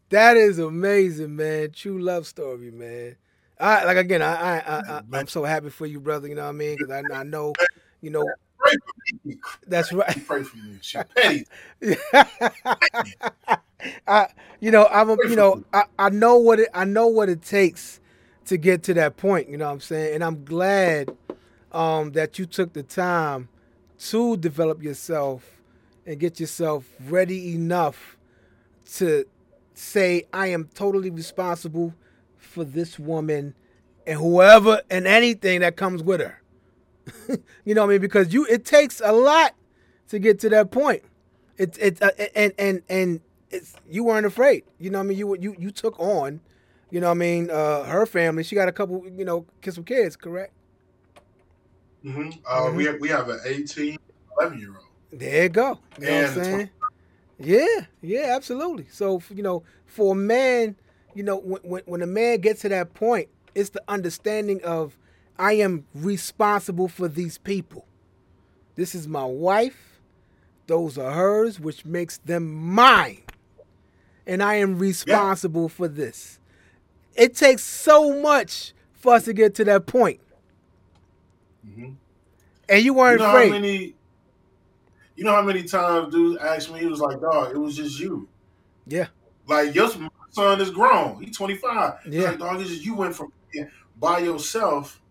that 0.10 0.38
is 0.38 0.60
amazing, 0.60 1.36
man. 1.36 1.72
True 1.72 2.00
love 2.00 2.28
story, 2.28 2.72
man. 2.72 3.16
I 3.60 3.84
like 3.86 3.98
again. 3.98 4.22
I 4.22 4.60
I, 4.60 5.02
I, 5.14 5.20
am 5.20 5.28
so 5.28 5.44
happy 5.44 5.70
for 5.70 5.86
you, 5.86 6.00
brother. 6.00 6.28
You 6.28 6.36
know 6.36 6.44
what 6.44 6.50
I 6.50 6.54
mean? 6.54 6.78
Because 6.78 7.04
I, 7.12 7.20
I 7.20 7.24
know, 7.24 7.54
you 8.02 8.10
know. 8.10 8.26
That's 9.68 9.92
right. 9.92 10.26
Pray 10.26 10.44
for 10.44 10.58
me. 10.58 10.78
She 10.82 10.98
petty. 11.16 11.46
I, 14.08 14.28
you 14.60 14.72
know, 14.72 14.88
I'm, 14.88 15.10
a, 15.10 15.18
you 15.28 15.36
know, 15.36 15.64
I, 15.74 15.86
I 15.98 16.10
know 16.10 16.38
what 16.38 16.60
it, 16.60 16.70
I 16.74 16.86
know 16.86 17.08
what 17.08 17.30
it 17.30 17.42
takes 17.42 18.00
to 18.46 18.58
get 18.58 18.84
to 18.84 18.94
that 18.96 19.18
point. 19.18 19.50
You 19.50 19.58
know 19.58 19.66
what 19.66 19.74
I'm 19.74 19.80
saying? 19.80 20.16
And 20.16 20.24
I'm 20.24 20.44
glad 20.44 21.10
um, 21.72 22.12
that 22.12 22.38
you 22.40 22.46
took 22.46 22.74
the 22.74 22.84
time 22.84 23.50
to 24.10 24.38
develop 24.38 24.82
yourself 24.82 25.62
and 26.06 26.20
get 26.20 26.40
yourself 26.40 26.86
ready 27.08 27.54
enough 27.54 28.18
to 28.96 29.26
say, 29.74 30.26
I 30.34 30.48
am 30.48 30.70
totally 30.74 31.10
responsible 31.10 31.94
for 32.38 32.64
this 32.64 33.00
woman 33.00 33.56
and 34.06 34.20
whoever 34.20 34.82
and 34.90 35.08
anything 35.08 35.62
that 35.62 35.76
comes 35.76 36.04
with 36.04 36.20
her. 36.20 36.42
you 37.66 37.76
know 37.76 37.82
what 37.82 37.92
I 37.92 37.94
mean? 37.94 38.02
Because 38.02 38.34
you, 38.34 38.46
it 38.48 38.66
takes 38.66 39.02
a 39.04 39.12
lot 39.12 39.56
to 40.10 40.20
get 40.20 40.40
to 40.40 40.50
that 40.50 40.72
point. 40.72 41.04
It's 41.58 41.78
it, 41.78 42.02
uh, 42.02 42.12
and 42.36 42.54
and 42.58 42.82
and 42.90 43.22
it's 43.50 43.76
you 43.90 44.04
weren't 44.04 44.26
afraid. 44.26 44.64
You 44.80 44.90
know 44.90 45.00
what 45.00 45.06
I 45.06 45.08
mean? 45.08 45.18
You 45.18 45.38
you 45.40 45.56
you 45.60 45.72
took 45.72 46.00
on. 46.00 46.42
You 46.90 47.00
know 47.00 47.08
what 47.08 47.12
I 47.12 47.16
mean? 47.16 47.50
Uh, 47.50 47.84
her 47.84 48.06
family. 48.06 48.44
She 48.44 48.56
got 48.56 48.68
a 48.68 48.72
couple. 48.72 49.06
You 49.08 49.26
know, 49.26 49.46
some 49.70 49.84
kids. 49.84 50.16
Correct. 50.16 50.54
Mm-hmm. 52.04 52.30
Uh, 52.46 52.56
mm-hmm. 52.56 52.76
We 52.76 52.86
have, 52.86 53.00
we 53.00 53.10
have 53.10 53.30
an 53.30 53.40
18, 53.46 53.98
11 54.40 54.60
year 54.60 54.70
old. 54.70 54.88
There 55.12 55.44
you 55.44 55.50
go. 55.50 55.80
You 56.00 56.08
know 56.08 56.22
what 56.22 56.26
I'm 56.26 56.44
saying? 56.44 56.70
Yeah, 57.38 57.86
yeah, 58.02 58.36
absolutely. 58.36 58.86
So 58.92 59.22
you 59.34 59.44
know, 59.44 59.64
for 59.86 60.14
a 60.14 60.16
man, 60.16 60.76
you 61.16 61.24
know, 61.24 61.38
when 61.38 61.82
when 61.86 62.02
a 62.02 62.08
man 62.08 62.40
gets 62.40 62.62
to 62.62 62.70
that 62.70 62.94
point, 62.94 63.30
it's 63.56 63.70
the 63.72 63.82
understanding 63.88 64.64
of 64.64 64.98
I 65.38 65.54
am 65.54 65.86
responsible 65.94 66.88
for 66.88 67.08
these 67.08 67.38
people. 67.38 67.86
This 68.76 68.96
is 68.96 69.08
my 69.08 69.26
wife. 69.26 70.02
Those 70.68 70.98
are 70.98 71.12
hers, 71.12 71.60
which 71.60 71.84
makes 71.84 72.20
them 72.20 72.54
mine. 72.54 73.24
And 74.26 74.42
I 74.42 74.56
am 74.56 74.78
responsible 74.78 75.64
yeah. 75.64 75.68
for 75.68 75.88
this. 75.88 76.40
It 77.16 77.36
takes 77.36 77.64
so 77.64 78.22
much 78.22 78.74
for 78.94 79.16
us 79.16 79.26
to 79.26 79.34
get 79.34 79.56
to 79.56 79.66
that 79.66 79.88
point. 79.88 80.22
Mm-hmm. 81.68 81.92
And 82.70 82.86
you 82.86 82.94
weren't 82.94 83.20
you 83.20 83.26
know 83.26 83.32
afraid. 83.32 83.52
How 83.52 83.60
many, 83.60 83.96
you 85.16 85.24
know 85.24 85.32
how 85.32 85.42
many 85.42 85.64
times 85.64 86.14
dude 86.14 86.40
asked 86.40 86.72
me, 86.72 86.80
he 86.80 86.86
was 86.86 87.00
like, 87.00 87.20
dog, 87.20 87.52
it 87.52 87.58
was 87.58 87.76
just 87.76 88.00
you. 88.00 88.28
Yeah. 88.88 89.08
Like, 89.48 89.76
your 89.76 89.90
son 90.32 90.62
is 90.62 90.70
grown. 90.70 91.22
He's 91.22 91.36
25. 91.36 91.94
Yeah. 92.08 92.22
Like, 92.24 92.40
dog, 92.40 92.62
it's 92.62 92.70
just 92.70 92.86
you 92.86 92.96
went 92.96 93.16
from 93.16 93.32
by 94.00 94.20
yourself. 94.20 95.02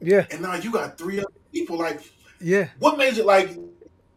Yeah. 0.00 0.26
And 0.30 0.42
now 0.42 0.54
you 0.54 0.72
got 0.72 0.98
three 0.98 1.20
other 1.20 1.28
people. 1.52 1.78
Like, 1.78 2.00
yeah. 2.40 2.68
What 2.78 2.98
made 2.98 3.16
you, 3.16 3.24
like, 3.24 3.56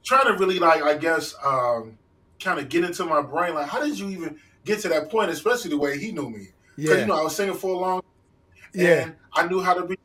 trying 0.04 0.26
to 0.26 0.34
really, 0.34 0.60
like, 0.60 0.82
I 0.82 0.98
guess, 0.98 1.36
um, 1.46 1.98
kind 2.40 2.60
of 2.60 2.70
get 2.70 2.84
into 2.84 3.06
my 3.06 3.22
brain. 3.22 3.54
Like, 3.54 3.70
how 3.70 3.84
did 3.84 3.98
you 3.98 4.10
even 4.10 4.38
get 4.66 4.80
to 4.80 4.90
that 4.90 5.10
point, 5.10 5.30
especially 5.30 5.70
the 5.70 5.78
way 5.78 5.98
he 5.98 6.12
knew 6.12 6.30
me? 6.30 6.48
Because, 6.76 6.96
yeah. 6.96 7.02
you 7.02 7.06
know, 7.06 7.16
I 7.16 7.24
was 7.24 7.36
singing 7.36 7.54
for 7.54 7.76
a 7.76 7.78
long 7.78 8.02
yeah. 8.74 9.12
I 9.34 9.48
knew 9.48 9.62
how 9.62 9.74
to 9.74 9.86
be 9.86 9.98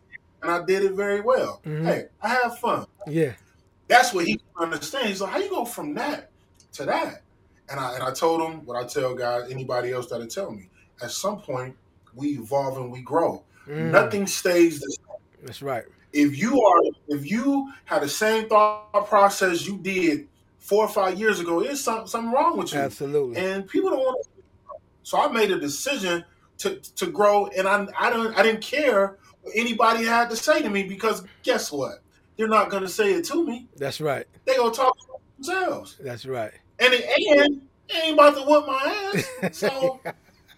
and 0.43 0.51
I 0.51 0.65
did 0.65 0.85
it 0.85 0.93
very 0.93 1.21
well. 1.21 1.61
Mm-hmm. 1.65 1.87
Hey, 1.87 2.07
I 2.23 2.29
have 2.29 2.59
fun. 2.59 2.87
Yeah. 3.07 3.33
That's 3.89 4.13
what 4.13 4.27
he 4.27 4.41
understands. 4.57 5.09
He's 5.09 5.21
like, 5.21 5.33
how 5.33 5.39
you 5.39 5.51
go 5.51 5.65
from 5.65 5.95
that 5.95 6.31
to 6.75 6.85
that? 6.85 7.23
And 7.71 7.81
I 7.81 7.95
and 7.95 8.03
I 8.03 8.13
told 8.13 8.41
him 8.41 8.65
what 8.65 8.77
I 8.77 8.87
tell 8.87 9.15
guys, 9.15 9.51
anybody 9.51 9.93
else 9.93 10.09
that'll 10.09 10.27
tell 10.27 10.51
me. 10.51 10.69
At 11.03 11.11
some 11.11 11.41
point, 11.41 11.77
we 12.15 12.39
evolve 12.39 12.77
and 12.79 12.91
we 12.91 13.03
grow. 13.03 13.45
Mm. 13.67 13.91
Nothing 13.91 14.27
stays 14.27 14.81
the 14.81 14.91
same. 14.91 15.17
That's 15.45 15.63
right. 15.63 15.85
If 16.13 16.39
you 16.39 16.63
are 16.63 16.81
if 17.09 17.31
you 17.31 17.73
had 17.85 18.03
the 18.03 18.09
same 18.09 18.49
thought 18.49 19.07
process 19.09 19.67
you 19.67 19.79
did 19.79 20.27
four 20.59 20.85
or 20.85 20.89
five 20.89 21.19
years 21.19 21.41
ago, 21.41 21.63
there's 21.63 21.83
something, 21.83 22.07
something 22.07 22.33
wrong 22.33 22.57
with 22.57 22.73
you. 22.73 22.81
Absolutely. 22.81 23.37
And 23.37 23.69
people 23.69 23.91
don't 23.91 24.01
want 24.01 24.25
to. 24.25 24.31
So 25.03 25.21
I 25.21 25.31
made 25.31 25.51
a 25.51 25.61
decision 25.61 26.25
to 26.59 26.77
to 26.97 27.07
grow, 27.07 27.47
and 27.49 27.69
I 27.69 27.87
I 27.99 28.11
don't 28.11 28.37
I 28.39 28.43
didn't 28.43 28.63
care 28.63 29.18
anybody 29.55 30.05
had 30.05 30.31
to 30.31 30.37
say 30.37 30.63
to 30.63 30.71
me 30.71 30.85
because 30.85 31.25
guess 31.43 31.73
what? 31.73 32.03
they're 32.39 32.49
not 32.49 32.71
gonna 32.71 32.89
say 32.89 33.13
it 33.13 33.25
to 33.27 33.45
me. 33.45 33.67
That's 33.77 34.01
right. 34.01 34.27
They 34.47 34.57
gonna 34.57 34.73
talk 34.73 34.97
to 34.97 35.07
themselves. 35.37 35.97
That's 36.01 36.25
right. 36.25 36.53
And 36.79 36.95
it, 36.95 37.05
and 37.39 37.61
ain't 37.93 38.15
about 38.15 38.37
to 38.37 38.43
whoop 38.43 38.67
my 38.67 39.13
ass. 39.13 39.59
So 39.59 40.01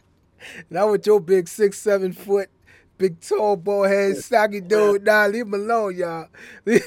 now 0.70 0.92
with 0.92 1.06
your 1.06 1.20
big 1.20 1.48
six, 1.48 1.78
seven 1.78 2.12
foot, 2.12 2.50
big 2.98 3.20
tall 3.20 3.56
ball 3.56 3.84
head, 3.84 4.18
stocky 4.18 4.60
dude, 4.60 5.04
nah, 5.04 5.26
leave 5.26 5.46
him 5.46 5.54
alone, 5.54 5.96
y'all. 5.96 6.28
man, 6.66 6.80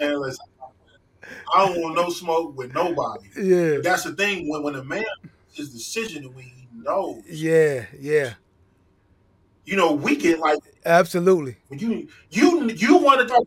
listen, 0.00 0.46
I 1.54 1.66
don't 1.66 1.80
want 1.80 1.94
no 1.94 2.10
smoke 2.10 2.56
with 2.56 2.74
nobody. 2.74 3.28
Yeah. 3.38 3.78
That's 3.82 4.02
the 4.02 4.14
thing 4.14 4.48
when 4.48 4.64
when 4.64 4.74
a 4.74 4.84
man 4.84 5.04
his 5.52 5.72
decision 5.72 6.24
and 6.24 6.34
when 6.34 6.44
he 6.44 6.66
knows. 6.74 7.22
Yeah, 7.28 7.86
yeah. 7.98 8.34
You 9.64 9.76
know, 9.76 9.92
we 9.92 10.16
get 10.16 10.40
like 10.40 10.58
absolutely. 10.86 11.56
You 11.70 12.08
you 12.30 12.68
you 12.70 12.96
want 12.96 13.20
to 13.20 13.26
talk 13.26 13.46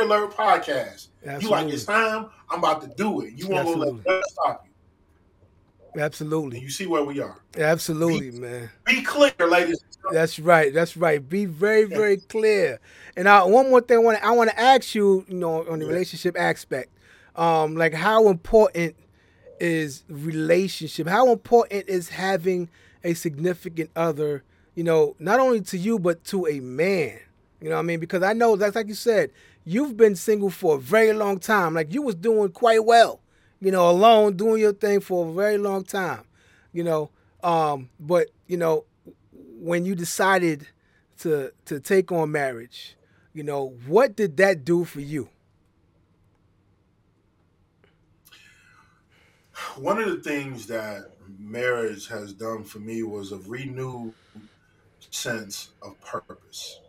alert 0.00 0.32
podcast. 0.32 1.08
Absolutely. 1.24 1.42
You 1.44 1.50
like 1.50 1.68
it's 1.68 1.84
time. 1.84 2.30
I'm 2.50 2.58
about 2.58 2.82
to 2.82 2.88
do 2.88 3.22
it. 3.22 3.34
You 3.34 3.48
want 3.48 3.68
to 3.68 3.74
let 3.74 4.04
that 4.04 4.24
stop 4.28 4.66
you. 4.66 6.00
Absolutely. 6.00 6.56
And 6.56 6.64
you 6.64 6.70
see 6.70 6.86
where 6.86 7.04
we 7.04 7.20
are. 7.20 7.38
Absolutely, 7.56 8.30
be, 8.30 8.38
man. 8.38 8.70
Be 8.86 9.02
clear, 9.02 9.32
ladies. 9.46 9.84
That's 10.10 10.38
right. 10.38 10.72
That's 10.72 10.96
right. 10.96 11.26
Be 11.26 11.44
very, 11.44 11.84
very 11.84 12.16
clear. 12.16 12.80
And 13.16 13.28
I, 13.28 13.44
one 13.44 13.70
more 13.70 13.80
thing, 13.80 13.98
I 13.98 14.00
want 14.00 14.18
to, 14.18 14.26
I 14.26 14.30
want 14.30 14.50
to 14.50 14.58
ask 14.58 14.94
you, 14.94 15.24
you 15.28 15.34
know, 15.34 15.68
on 15.68 15.78
the 15.78 15.86
relationship 15.86 16.36
aspect, 16.38 16.90
um, 17.36 17.76
like 17.76 17.92
how 17.92 18.28
important 18.28 18.96
is 19.60 20.02
relationship? 20.08 21.06
How 21.06 21.30
important 21.30 21.88
is 21.88 22.08
having 22.08 22.68
a 23.04 23.14
significant 23.14 23.90
other? 23.94 24.42
You 24.74 24.84
know, 24.84 25.16
not 25.18 25.40
only 25.40 25.60
to 25.62 25.78
you 25.78 25.98
but 25.98 26.24
to 26.24 26.46
a 26.46 26.60
man. 26.60 27.18
You 27.60 27.68
know 27.68 27.76
what 27.76 27.80
I 27.80 27.82
mean? 27.82 28.00
Because 28.00 28.22
I 28.22 28.32
know 28.32 28.56
that's 28.56 28.74
like 28.74 28.88
you 28.88 28.94
said, 28.94 29.30
you've 29.64 29.96
been 29.96 30.16
single 30.16 30.50
for 30.50 30.76
a 30.76 30.78
very 30.78 31.12
long 31.12 31.38
time. 31.38 31.74
Like 31.74 31.92
you 31.92 32.02
was 32.02 32.14
doing 32.14 32.50
quite 32.50 32.84
well, 32.84 33.20
you 33.60 33.70
know, 33.70 33.88
alone 33.88 34.36
doing 34.36 34.60
your 34.60 34.72
thing 34.72 35.00
for 35.00 35.28
a 35.28 35.32
very 35.32 35.58
long 35.58 35.84
time, 35.84 36.24
you 36.72 36.82
know. 36.82 37.10
Um, 37.42 37.90
but 38.00 38.28
you 38.46 38.56
know, 38.56 38.84
when 39.60 39.84
you 39.84 39.94
decided 39.94 40.66
to 41.18 41.52
to 41.66 41.78
take 41.78 42.10
on 42.10 42.32
marriage, 42.32 42.96
you 43.32 43.44
know, 43.44 43.74
what 43.86 44.16
did 44.16 44.36
that 44.38 44.64
do 44.64 44.84
for 44.84 45.00
you? 45.00 45.28
One 49.76 49.98
of 49.98 50.10
the 50.10 50.16
things 50.16 50.66
that 50.66 51.12
marriage 51.38 52.08
has 52.08 52.32
done 52.32 52.64
for 52.64 52.78
me 52.78 53.02
was 53.02 53.32
a 53.32 53.38
renewed 53.38 54.12
sense 55.12 55.70
of 55.82 56.00
purpose. 56.00 56.80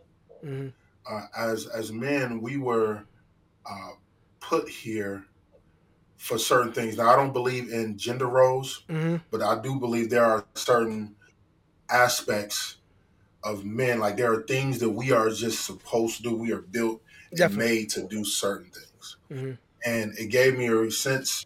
Mm-hmm 0.43 0.69
uh, 1.09 1.25
as 1.35 1.67
as 1.67 1.91
men, 1.91 2.41
we 2.41 2.57
were 2.57 3.05
uh, 3.69 3.91
put 4.39 4.69
here 4.69 5.25
for 6.17 6.37
certain 6.37 6.71
things. 6.71 6.97
Now, 6.97 7.09
I 7.09 7.15
don't 7.15 7.33
believe 7.33 7.71
in 7.71 7.97
gender 7.97 8.27
roles, 8.27 8.83
mm-hmm. 8.89 9.17
but 9.31 9.41
I 9.41 9.61
do 9.61 9.79
believe 9.79 10.09
there 10.09 10.25
are 10.25 10.45
certain 10.55 11.15
aspects 11.89 12.77
of 13.43 13.65
men. 13.65 13.99
Like 13.99 14.17
there 14.17 14.31
are 14.31 14.43
things 14.43 14.79
that 14.79 14.89
we 14.89 15.11
are 15.11 15.29
just 15.29 15.65
supposed 15.65 16.17
to 16.17 16.23
do. 16.23 16.35
We 16.35 16.51
are 16.53 16.61
built 16.61 17.01
and 17.37 17.57
made 17.57 17.89
to 17.91 18.07
do 18.07 18.23
certain 18.23 18.71
things, 18.71 19.17
mm-hmm. 19.31 19.51
and 19.85 20.17
it 20.17 20.27
gave 20.27 20.57
me 20.57 20.67
a 20.67 20.91
sense 20.91 21.45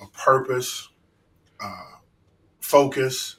of 0.00 0.12
purpose, 0.12 0.88
uh, 1.62 1.98
focus. 2.60 3.36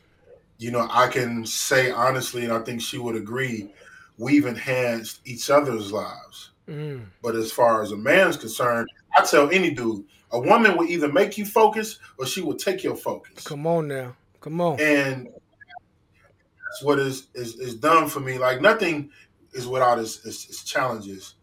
You 0.60 0.72
know, 0.72 0.88
I 0.91 1.07
can 1.07 1.45
say 1.45 1.89
honestly, 1.89 2.43
and 2.43 2.53
I 2.53 2.60
think 2.60 2.82
she 2.82 2.97
would 2.97 3.16
agree 3.16 3.72
we've 4.18 4.45
enhanced 4.45 5.22
each 5.26 5.49
other's 5.49 5.91
lives. 5.91 6.51
Mm. 6.68 7.05
But 7.24 7.36
as 7.36 7.51
far 7.51 7.82
as 7.82 7.91
a 7.91 7.97
man's 7.97 8.38
concerned, 8.38 8.88
I 9.18 9.24
tell 9.24 9.49
any 9.49 9.72
dude, 9.72 10.05
a 10.32 10.39
woman 10.39 10.78
will 10.78 10.86
either 10.86 11.12
make 11.12 11.38
you 11.38 11.45
focus 11.45 11.97
or 12.20 12.26
she 12.26 12.41
will 12.41 12.55
take 12.55 12.84
your 12.84 12.95
focus. 12.95 13.43
Come 13.43 13.66
on 13.66 13.88
now. 13.88 14.16
Come 14.41 14.62
on. 14.62 14.80
And 14.80 15.28
that's 15.28 16.84
what 16.84 16.99
is 16.99 17.28
is, 17.34 17.55
is 17.55 17.76
done 17.76 18.07
for 18.07 18.20
me. 18.20 18.38
Like 18.38 18.62
nothing 18.62 19.10
is 19.53 19.66
without 19.66 19.97
its, 19.97 20.24
its, 20.26 20.47
its 20.47 20.64
challenges. 20.64 21.36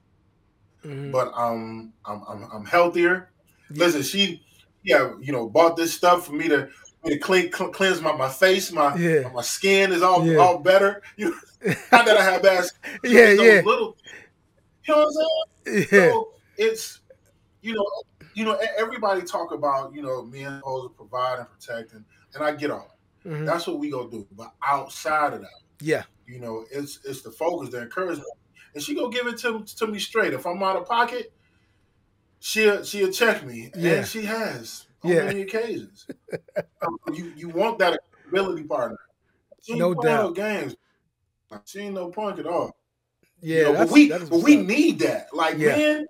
Mm-hmm. 0.84 1.10
But 1.10 1.32
um, 1.34 1.92
I'm, 2.04 2.22
I'm 2.28 2.48
I'm 2.52 2.64
healthier. 2.64 3.30
Listen, 3.70 4.02
she 4.02 4.42
yeah, 4.84 5.14
you 5.20 5.32
know, 5.32 5.48
bought 5.48 5.76
this 5.76 5.92
stuff 5.92 6.26
for 6.26 6.32
me 6.32 6.48
to 6.48 6.68
to 7.06 7.18
clean, 7.18 7.50
cleanse 7.50 8.00
my, 8.00 8.14
my 8.16 8.28
face, 8.28 8.72
my 8.72 8.96
yeah. 8.96 9.30
my 9.32 9.42
skin 9.42 9.92
is 9.92 10.02
all 10.02 10.26
yeah. 10.26 10.36
all 10.36 10.58
better. 10.58 11.02
You 11.16 11.34
not 11.64 11.80
that 12.06 12.16
I 12.16 12.22
have 12.22 12.42
bad. 12.42 12.64
yeah, 13.04 13.30
yeah. 13.30 13.62
Little, 13.64 13.96
you 14.86 14.94
know 14.94 15.04
what 15.04 15.06
I'm 15.06 15.12
saying? 15.64 15.86
Yeah. 15.90 16.10
So 16.10 16.32
it's 16.56 17.00
you 17.62 17.74
know 17.74 17.86
you 18.34 18.44
know 18.44 18.58
everybody 18.78 19.22
talk 19.22 19.52
about 19.52 19.94
you 19.94 20.02
know 20.02 20.22
men 20.22 20.58
supposed 20.58 20.90
to 20.90 20.96
provide 20.96 21.38
and 21.38 21.48
protect 21.48 21.92
and 21.92 22.04
and 22.34 22.44
I 22.44 22.54
get 22.54 22.70
all 22.70 22.88
that. 23.24 23.30
Mm-hmm. 23.30 23.44
That's 23.44 23.66
what 23.66 23.78
we 23.78 23.90
go 23.90 24.06
do. 24.06 24.26
But 24.32 24.52
outside 24.64 25.32
of 25.32 25.40
that, 25.40 25.60
yeah, 25.80 26.04
you 26.26 26.38
know 26.38 26.64
it's 26.70 27.00
it's 27.04 27.22
the 27.22 27.30
focus, 27.30 27.70
the 27.70 27.82
encouragement, 27.82 28.28
and 28.74 28.82
she 28.82 28.94
go 28.94 29.08
give 29.08 29.26
it 29.26 29.38
to 29.38 29.64
to 29.64 29.86
me 29.86 29.98
straight. 29.98 30.32
If 30.32 30.46
I'm 30.46 30.62
out 30.62 30.76
of 30.76 30.86
pocket, 30.86 31.32
she'll 32.38 32.84
she'll 32.84 33.10
check 33.10 33.44
me, 33.44 33.72
yeah. 33.74 33.92
and 33.92 34.06
she 34.06 34.24
has 34.24 34.85
on 35.06 35.12
yeah. 35.12 35.24
many 35.24 35.42
occasions. 35.42 36.06
you 37.12 37.32
you 37.36 37.48
want 37.48 37.78
that 37.78 37.98
ability 38.28 38.64
partner. 38.64 38.98
She 39.62 39.74
no 39.74 39.94
doubt. 39.94 40.34
Games. 40.34 40.76
She 41.64 41.80
ain't 41.80 41.94
no 41.94 42.10
punk 42.10 42.38
at 42.38 42.46
all. 42.46 42.76
Yeah, 43.40 43.56
you 43.56 43.64
know, 43.64 43.72
but 43.74 43.90
we 43.90 44.08
but 44.08 44.42
we 44.42 44.56
need 44.56 44.98
that. 45.00 45.28
Like 45.32 45.58
yeah. 45.58 45.76
man, 45.76 46.06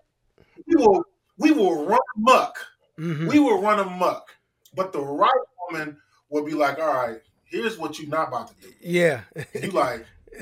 we 0.66 0.76
will 0.76 1.04
we 1.38 1.50
will 1.52 1.86
run 1.86 1.98
muck. 2.16 2.58
Mm-hmm. 2.98 3.28
We 3.28 3.38
will 3.38 3.60
run 3.60 3.98
muck. 3.98 4.30
But 4.74 4.92
the 4.92 5.00
right 5.00 5.30
woman 5.68 5.96
will 6.28 6.44
be 6.44 6.52
like, 6.52 6.78
all 6.78 6.94
right, 6.94 7.20
here's 7.44 7.78
what 7.78 7.98
you're 7.98 8.08
not 8.08 8.28
about 8.28 8.48
to 8.48 8.54
do. 8.68 8.74
Yeah. 8.80 9.22
you 9.54 9.70
like, 9.70 10.06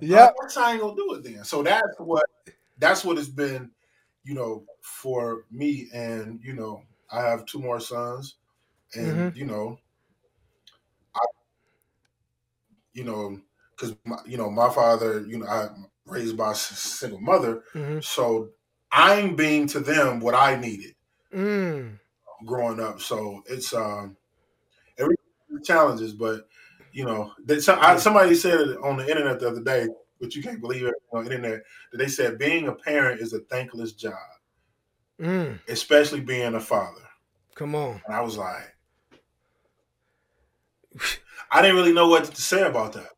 yeah. 0.00 0.30
I 0.56 0.72
ain't 0.72 0.80
gonna 0.80 0.94
do 0.94 1.14
it 1.14 1.24
then. 1.24 1.44
So 1.44 1.62
that's 1.62 1.98
what 1.98 2.24
that's 2.78 3.04
what 3.04 3.18
it's 3.18 3.28
been, 3.28 3.70
you 4.24 4.34
know, 4.34 4.64
for 4.80 5.44
me. 5.50 5.88
And 5.92 6.40
you 6.42 6.54
know, 6.54 6.82
I 7.10 7.22
have 7.22 7.44
two 7.46 7.60
more 7.60 7.80
sons, 7.80 8.36
and 8.94 9.16
mm-hmm. 9.16 9.38
you 9.38 9.46
know, 9.46 9.78
I, 11.14 11.20
you 12.94 13.04
know, 13.04 13.40
because 13.76 13.96
you 14.26 14.36
know 14.36 14.50
my 14.50 14.70
father, 14.70 15.20
you 15.26 15.38
know, 15.38 15.46
I 15.46 15.68
raised 16.06 16.36
by 16.36 16.52
a 16.52 16.54
single 16.54 17.20
mother, 17.20 17.64
mm-hmm. 17.74 18.00
so 18.00 18.50
I'm 18.90 19.36
being 19.36 19.66
to 19.68 19.80
them 19.80 20.20
what 20.20 20.34
I 20.34 20.56
needed 20.56 20.94
mm. 21.34 21.98
growing 22.44 22.80
up. 22.80 23.00
So 23.00 23.42
it's 23.46 23.72
um, 23.74 24.16
every 24.98 25.16
challenges, 25.64 26.12
but 26.12 26.48
you 26.92 27.04
know, 27.04 27.32
somebody 27.60 28.34
said 28.34 28.60
it 28.60 28.78
on 28.82 28.98
the 28.98 29.08
internet 29.08 29.40
the 29.40 29.48
other 29.48 29.62
day, 29.62 29.88
but 30.22 30.34
you 30.36 30.42
can't 30.42 30.60
believe 30.60 30.86
it 30.86 30.94
on 31.12 31.24
the 31.24 31.34
internet. 31.34 31.62
That 31.90 31.98
they 31.98 32.08
said 32.08 32.38
being 32.38 32.68
a 32.68 32.72
parent 32.72 33.20
is 33.20 33.34
a 33.34 33.40
thankless 33.40 33.92
job, 33.92 34.14
mm. 35.20 35.58
especially 35.68 36.20
being 36.20 36.54
a 36.54 36.60
father. 36.60 37.02
Come 37.54 37.74
on, 37.74 38.00
and 38.06 38.14
I 38.14 38.22
was 38.22 38.38
like. 38.38 38.74
I 41.50 41.60
didn't 41.60 41.76
really 41.76 41.92
know 41.92 42.08
what 42.08 42.24
to 42.24 42.40
say 42.40 42.62
about 42.62 42.94
that. 42.94 43.10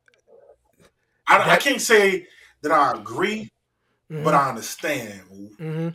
I, 1.29 1.39
that, 1.39 1.49
I 1.49 1.57
can't 1.57 1.81
say 1.81 2.27
that 2.63 2.73
I 2.73 2.93
agree, 2.93 3.51
mm-hmm. 4.11 4.25
but 4.25 4.35
I 4.35 4.49
understand. 4.49 5.23
Mm-hmm. 5.61 5.89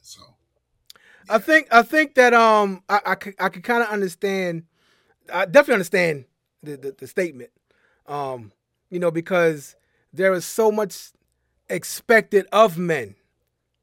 So, 0.00 0.20
yeah. 0.20 1.34
I 1.34 1.38
think 1.38 1.68
I 1.72 1.82
think 1.82 2.14
that 2.14 2.34
um 2.34 2.82
I 2.88 3.00
I 3.06 3.14
could, 3.14 3.34
I 3.40 3.48
could 3.48 3.64
kind 3.64 3.82
of 3.82 3.88
understand. 3.88 4.64
I 5.32 5.46
definitely 5.46 5.74
understand 5.74 6.26
the, 6.62 6.76
the, 6.76 6.94
the 6.98 7.06
statement. 7.06 7.50
Um, 8.06 8.52
you 8.90 8.98
know, 9.00 9.10
because 9.10 9.74
there 10.14 10.32
is 10.32 10.44
so 10.46 10.70
much 10.70 11.10
expected 11.68 12.46
of 12.52 12.78
men, 12.78 13.16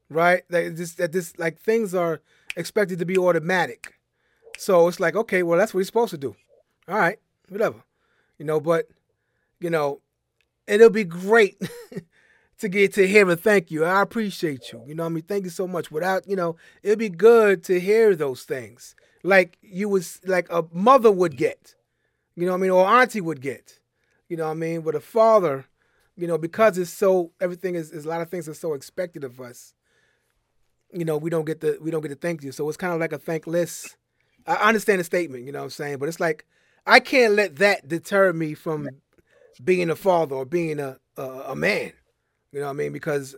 right? 0.09 0.43
That 0.49 0.77
this 0.77 0.93
that 0.93 1.11
this 1.11 1.37
like 1.37 1.59
things 1.59 1.93
are 1.93 2.21
expected 2.55 2.99
to 2.99 3.05
be 3.05 3.17
automatic. 3.17 3.93
So 4.57 4.87
it's 4.87 4.99
like, 4.99 5.15
okay, 5.15 5.43
well, 5.43 5.59
that's 5.59 5.73
what 5.73 5.79
he's 5.79 5.87
supposed 5.87 6.11
to 6.11 6.17
do. 6.17 6.35
All 6.87 6.97
right, 6.97 7.19
whatever, 7.49 7.83
you 8.37 8.45
know. 8.45 8.59
But 8.59 8.87
you 9.59 9.69
know, 9.69 10.01
it'll 10.67 10.89
be 10.89 11.03
great 11.03 11.61
to 12.59 12.69
get 12.69 12.93
to 12.93 13.07
hear 13.07 13.29
a 13.29 13.35
thank 13.35 13.69
you. 13.69 13.83
I 13.83 14.01
appreciate 14.01 14.71
you. 14.71 14.83
You 14.87 14.95
know, 14.95 15.05
I 15.05 15.09
mean, 15.09 15.23
thank 15.23 15.43
you 15.43 15.49
so 15.49 15.67
much. 15.67 15.91
Without 15.91 16.27
you 16.27 16.35
know, 16.35 16.55
it'd 16.81 16.99
be 16.99 17.09
good 17.09 17.63
to 17.65 17.79
hear 17.79 18.15
those 18.15 18.43
things, 18.43 18.95
like 19.23 19.57
you 19.61 19.89
was 19.89 20.21
like 20.25 20.47
a 20.49 20.63
mother 20.71 21.11
would 21.11 21.35
get, 21.35 21.75
you 22.35 22.45
know, 22.45 22.53
I 22.53 22.57
mean, 22.57 22.71
or 22.71 22.85
auntie 22.85 23.21
would 23.21 23.41
get, 23.41 23.79
you 24.29 24.37
know, 24.37 24.49
I 24.49 24.53
mean, 24.53 24.83
with 24.83 24.95
a 24.95 25.01
father, 25.01 25.65
you 26.15 26.27
know, 26.27 26.37
because 26.37 26.77
it's 26.77 26.91
so 26.91 27.31
everything 27.39 27.75
is, 27.75 27.91
is 27.91 28.05
a 28.05 28.09
lot 28.09 28.21
of 28.21 28.29
things 28.29 28.47
are 28.47 28.53
so 28.53 28.73
expected 28.73 29.23
of 29.23 29.39
us. 29.39 29.73
You 30.93 31.05
know, 31.05 31.17
we 31.17 31.29
don't 31.29 31.45
get 31.45 31.61
the 31.61 31.77
we 31.81 31.91
don't 31.91 32.01
get 32.01 32.09
to 32.09 32.15
thank 32.15 32.43
you, 32.43 32.51
so 32.51 32.67
it's 32.67 32.77
kind 32.77 32.93
of 32.93 32.99
like 32.99 33.13
a 33.13 33.17
thankless. 33.17 33.95
I 34.45 34.55
understand 34.55 34.99
the 34.99 35.03
statement, 35.03 35.45
you 35.45 35.51
know 35.51 35.59
what 35.59 35.65
I'm 35.65 35.69
saying, 35.71 35.97
but 35.97 36.09
it's 36.09 36.19
like 36.19 36.45
I 36.85 36.99
can't 36.99 37.33
let 37.33 37.57
that 37.57 37.87
deter 37.87 38.33
me 38.33 38.53
from 38.53 38.89
being 39.63 39.89
a 39.89 39.95
father 39.95 40.35
or 40.35 40.45
being 40.45 40.79
a 40.79 40.97
a, 41.17 41.23
a 41.47 41.55
man. 41.55 41.93
You 42.51 42.59
know 42.59 42.65
what 42.65 42.71
I 42.71 42.75
mean? 42.75 42.91
Because 42.91 43.35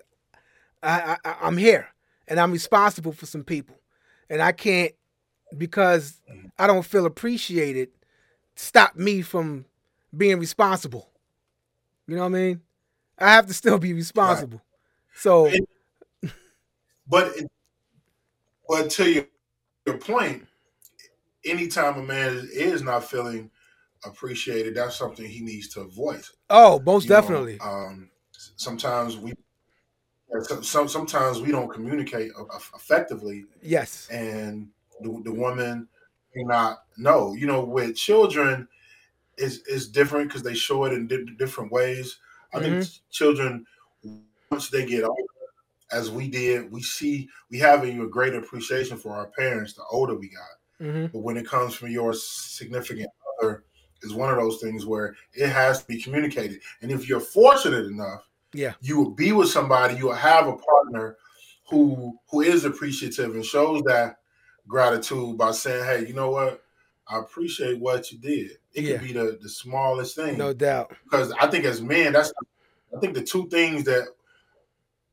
I, 0.82 1.18
I 1.24 1.36
I'm 1.42 1.58
here 1.58 1.90
and 2.28 2.40
I'm 2.40 2.52
responsible 2.52 3.12
for 3.12 3.26
some 3.26 3.44
people, 3.44 3.76
and 4.30 4.42
I 4.42 4.52
can't 4.52 4.94
because 5.58 6.22
mm-hmm. 6.30 6.48
I 6.58 6.68
don't 6.68 6.86
feel 6.86 7.06
appreciated 7.06 7.90
stop 8.56 8.96
me 8.96 9.22
from 9.22 9.66
being 10.16 10.40
responsible. 10.40 11.10
You 12.08 12.16
know 12.16 12.24
what 12.24 12.28
I 12.28 12.42
mean? 12.42 12.62
I 13.18 13.34
have 13.34 13.48
to 13.48 13.54
still 13.54 13.78
be 13.78 13.94
responsible. 13.94 14.58
Right. 14.58 15.16
So, 15.16 15.52
but 17.08 17.34
but 18.68 18.90
to 18.92 19.10
your, 19.10 19.26
your 19.86 19.98
point, 19.98 20.48
anytime 21.46 21.98
a 22.00 22.04
man 22.04 22.50
is 22.52 22.82
not 22.82 23.04
feeling 23.04 23.52
appreciated, 24.06 24.76
that's 24.76 24.96
something 24.96 25.26
he 25.26 25.42
needs 25.42 25.70
to 25.70 25.86
voice. 25.86 26.32
Oh, 26.50 26.80
most 26.80 27.04
you 27.04 27.10
definitely. 27.10 27.58
Know, 27.58 27.66
um, 27.66 28.10
sometimes 28.32 29.18
we 29.18 29.34
some, 30.62 30.88
sometimes 30.88 31.40
we 31.40 31.52
don't 31.52 31.72
communicate 31.72 32.32
effectively. 32.76 33.46
Yes. 33.62 34.08
And 34.12 34.70
the, 35.02 35.22
the 35.24 35.32
woman 35.32 35.88
may 36.36 36.44
not 36.44 36.80
know. 36.98 37.34
You 37.34 37.48
know, 37.48 37.64
with 37.64 37.96
children, 37.96 38.68
is 39.38 39.60
is 39.68 39.88
different 39.88 40.28
because 40.28 40.44
they 40.44 40.54
show 40.54 40.86
it 40.86 40.94
in 40.94 41.08
di- 41.08 41.26
different 41.38 41.72
ways. 41.72 42.18
I 42.54 42.60
mm-hmm. 42.60 42.80
think 42.82 42.92
children, 43.12 43.66
once 44.52 44.70
they 44.70 44.86
get 44.86 45.04
older, 45.04 45.22
as 45.92 46.12
we 46.12 46.28
did, 46.28 46.72
we 46.72 46.82
see 46.82 47.30
we 47.50 47.60
have 47.60 47.84
a 47.84 48.08
greater 48.08 48.40
appreciation 48.40 48.98
for 48.98 49.14
our 49.14 49.28
parents 49.28 49.74
the 49.74 49.84
older 49.92 50.16
we 50.16 50.30
got. 50.30 50.86
Mm-hmm. 50.86 51.08
But 51.08 51.20
when 51.20 51.38
it 51.38 51.48
comes 51.48 51.76
from 51.76 51.92
your 51.92 52.14
significant 52.14 53.10
other, 53.42 53.64
is 54.02 54.14
one 54.14 54.30
of 54.30 54.38
those 54.38 54.60
things 54.60 54.86
where 54.86 55.16
it 55.34 55.50
has 55.50 55.82
to 55.82 55.88
be 55.88 56.02
communicated. 56.02 56.60
And 56.82 56.92
if 56.92 57.08
you're 57.08 57.20
fortunate 57.20 57.86
enough, 57.86 58.28
yeah, 58.54 58.74
you 58.82 58.98
will 58.98 59.12
be 59.12 59.32
with 59.32 59.50
somebody, 59.50 59.96
you 59.96 60.08
will 60.08 60.14
have 60.14 60.48
a 60.48 60.56
partner 60.56 61.18
who 61.70 62.18
who 62.30 62.42
is 62.42 62.66
appreciative 62.66 63.34
and 63.34 63.46
shows 63.46 63.82
that 63.84 64.18
gratitude 64.68 65.38
by 65.38 65.52
saying, 65.52 65.86
"Hey, 65.86 66.08
you 66.08 66.14
know 66.14 66.32
what? 66.32 66.63
I 67.08 67.20
appreciate 67.20 67.80
what 67.80 68.12
you 68.12 68.18
did." 68.18 68.52
It 68.74 68.84
yeah. 68.84 68.98
could 68.98 69.08
be 69.08 69.14
the 69.14 69.40
the 69.42 69.50
smallest 69.50 70.16
thing, 70.16 70.38
no 70.38 70.54
doubt. 70.54 70.94
Because 71.04 71.32
I 71.40 71.48
think 71.48 71.66
as 71.66 71.82
men, 71.82 72.14
that's 72.14 72.34
I 72.96 73.00
think 73.00 73.14
the 73.14 73.24
two 73.24 73.48
things 73.50 73.84
that 73.86 74.08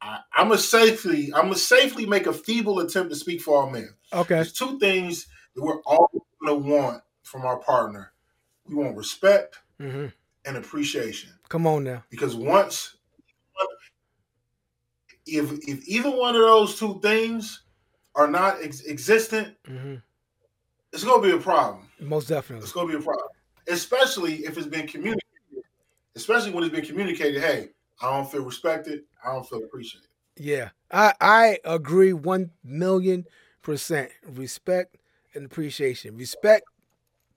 I, 0.01 0.21
am 0.37 0.49
gonna 0.49 0.59
safely 0.59 1.33
I'm 1.35 1.45
gonna 1.45 1.57
safely 1.57 2.07
make 2.07 2.27
a 2.27 2.33
feeble 2.33 2.81
attempt 2.81 3.11
to 3.11 3.17
speak 3.17 3.41
for 3.41 3.57
all 3.63 3.71
men. 3.71 3.95
Okay, 4.13 4.37
there's 4.37 4.53
two 4.53 4.79
things 4.79 5.27
that 5.55 5.63
we're 5.63 5.81
all 5.83 6.11
gonna 6.43 6.57
want 6.57 7.03
from 7.23 7.43
our 7.43 7.59
partner. 7.59 8.13
We 8.67 8.75
want 8.77 8.97
respect 8.97 9.59
mm-hmm. 9.81 10.07
and 10.45 10.57
appreciation. 10.57 11.31
Come 11.49 11.67
on 11.67 11.85
now, 11.85 12.05
because 12.11 12.37
once 12.37 12.97
if 15.27 15.53
if 15.69 15.87
either 15.89 16.11
one 16.11 16.35
of 16.35 16.43
those 16.43 16.79
two 16.79 17.01
things 17.01 17.63
are 18.15 18.29
not 18.29 18.57
ex- 18.63 18.85
existent, 18.87 19.55
mm-hmm. 19.69 19.97
It's 20.93 21.05
gonna 21.05 21.23
be 21.23 21.33
a 21.33 21.39
problem. 21.39 21.89
Most 22.01 22.29
definitely, 22.29 22.65
it's 22.65 22.73
gonna 22.73 22.89
be 22.89 22.99
a 22.99 23.01
problem, 23.01 23.29
especially 23.69 24.37
if 24.45 24.57
it's 24.57 24.67
been 24.67 24.87
communicated. 24.87 25.25
Especially 26.17 26.51
when 26.51 26.65
it's 26.65 26.75
been 26.75 26.85
communicated. 26.85 27.41
Hey, 27.41 27.69
I 28.03 28.11
don't 28.11 28.31
feel 28.31 28.43
respected. 28.43 29.03
I 29.25 29.33
don't 29.33 29.49
feel 29.49 29.63
appreciated. 29.63 30.09
Yeah, 30.37 30.71
I 30.91 31.15
I 31.21 31.59
agree 31.65 32.13
one 32.13 32.51
million 32.65 33.27
percent. 33.63 34.11
Respect 34.27 34.97
and 35.35 35.47
appreciation. 35.47 36.17
Respect, 36.17 36.65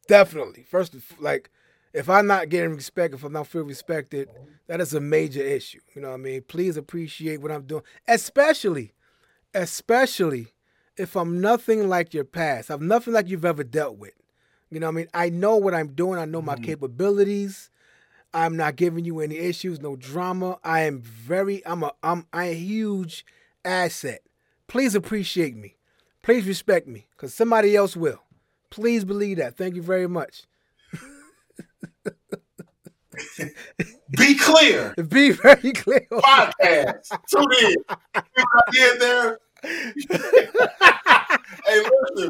definitely. 0.08 0.64
First, 0.64 0.96
like 1.20 1.52
if 1.94 2.10
I'm 2.10 2.26
not 2.26 2.50
getting 2.50 2.76
respect, 2.76 3.14
if 3.14 3.24
I'm 3.24 3.34
not 3.34 3.48
feel 3.48 3.64
respected, 3.64 4.30
that 4.68 4.82
is 4.82 4.94
a 4.94 5.00
major 5.00 5.42
issue. 5.42 5.80
You 5.96 6.02
know 6.02 6.10
what 6.10 6.16
I 6.16 6.18
mean? 6.18 6.42
Please 6.48 6.76
appreciate 6.76 7.42
what 7.42 7.52
I'm 7.52 7.64
doing, 7.64 7.84
especially, 8.08 8.94
especially 9.54 10.48
if 10.98 11.16
I'm 11.16 11.42
nothing 11.42 11.90
like 11.90 12.14
your 12.14 12.24
past. 12.24 12.70
I'm 12.70 12.88
nothing 12.88 13.14
like 13.14 13.28
you've 13.28 13.46
ever 13.46 13.64
dealt 13.64 13.98
with. 13.98 14.14
You 14.70 14.80
know 14.80 14.88
what 14.88 14.94
I 14.94 14.96
mean? 14.96 15.08
I 15.14 15.30
know 15.30 15.58
what 15.58 15.74
I'm 15.74 15.90
doing. 15.90 16.20
I 16.20 16.26
know 16.26 16.42
my 16.42 16.56
mm-hmm. 16.56 16.64
capabilities. 16.64 17.70
I'm 18.34 18.58
not 18.58 18.76
giving 18.76 19.06
you 19.06 19.20
any 19.20 19.38
issues, 19.38 19.80
no 19.80 19.96
drama. 19.96 20.58
I 20.64 20.82
am 20.82 21.02
very, 21.02 21.64
I'm 21.66 21.84
a, 21.84 21.94
I'm, 22.02 22.26
I'm 22.34 22.50
a 22.50 22.54
huge 22.56 23.26
asset. 23.64 24.22
Please 24.68 24.96
appreciate 24.96 25.56
me. 25.56 25.78
Please 26.24 26.48
respect 26.48 26.88
me, 26.88 27.06
because 27.12 27.34
somebody 27.34 27.76
else 27.76 27.96
will. 27.96 28.24
Please 28.72 29.06
believe 29.06 29.38
that. 29.38 29.56
Thank 29.56 29.76
you 29.76 29.84
very 29.84 30.08
much. 30.08 30.46
Be 34.18 34.36
clear. 34.36 34.96
Be 35.08 35.32
very 35.32 35.72
clear. 35.74 36.08
Podcast. 36.12 37.10
Tune 37.28 37.46
in. 37.62 37.76
I 38.16 38.24
did 38.72 39.00
there. 39.00 39.40
Hey, 39.64 39.80
listen, 41.68 42.30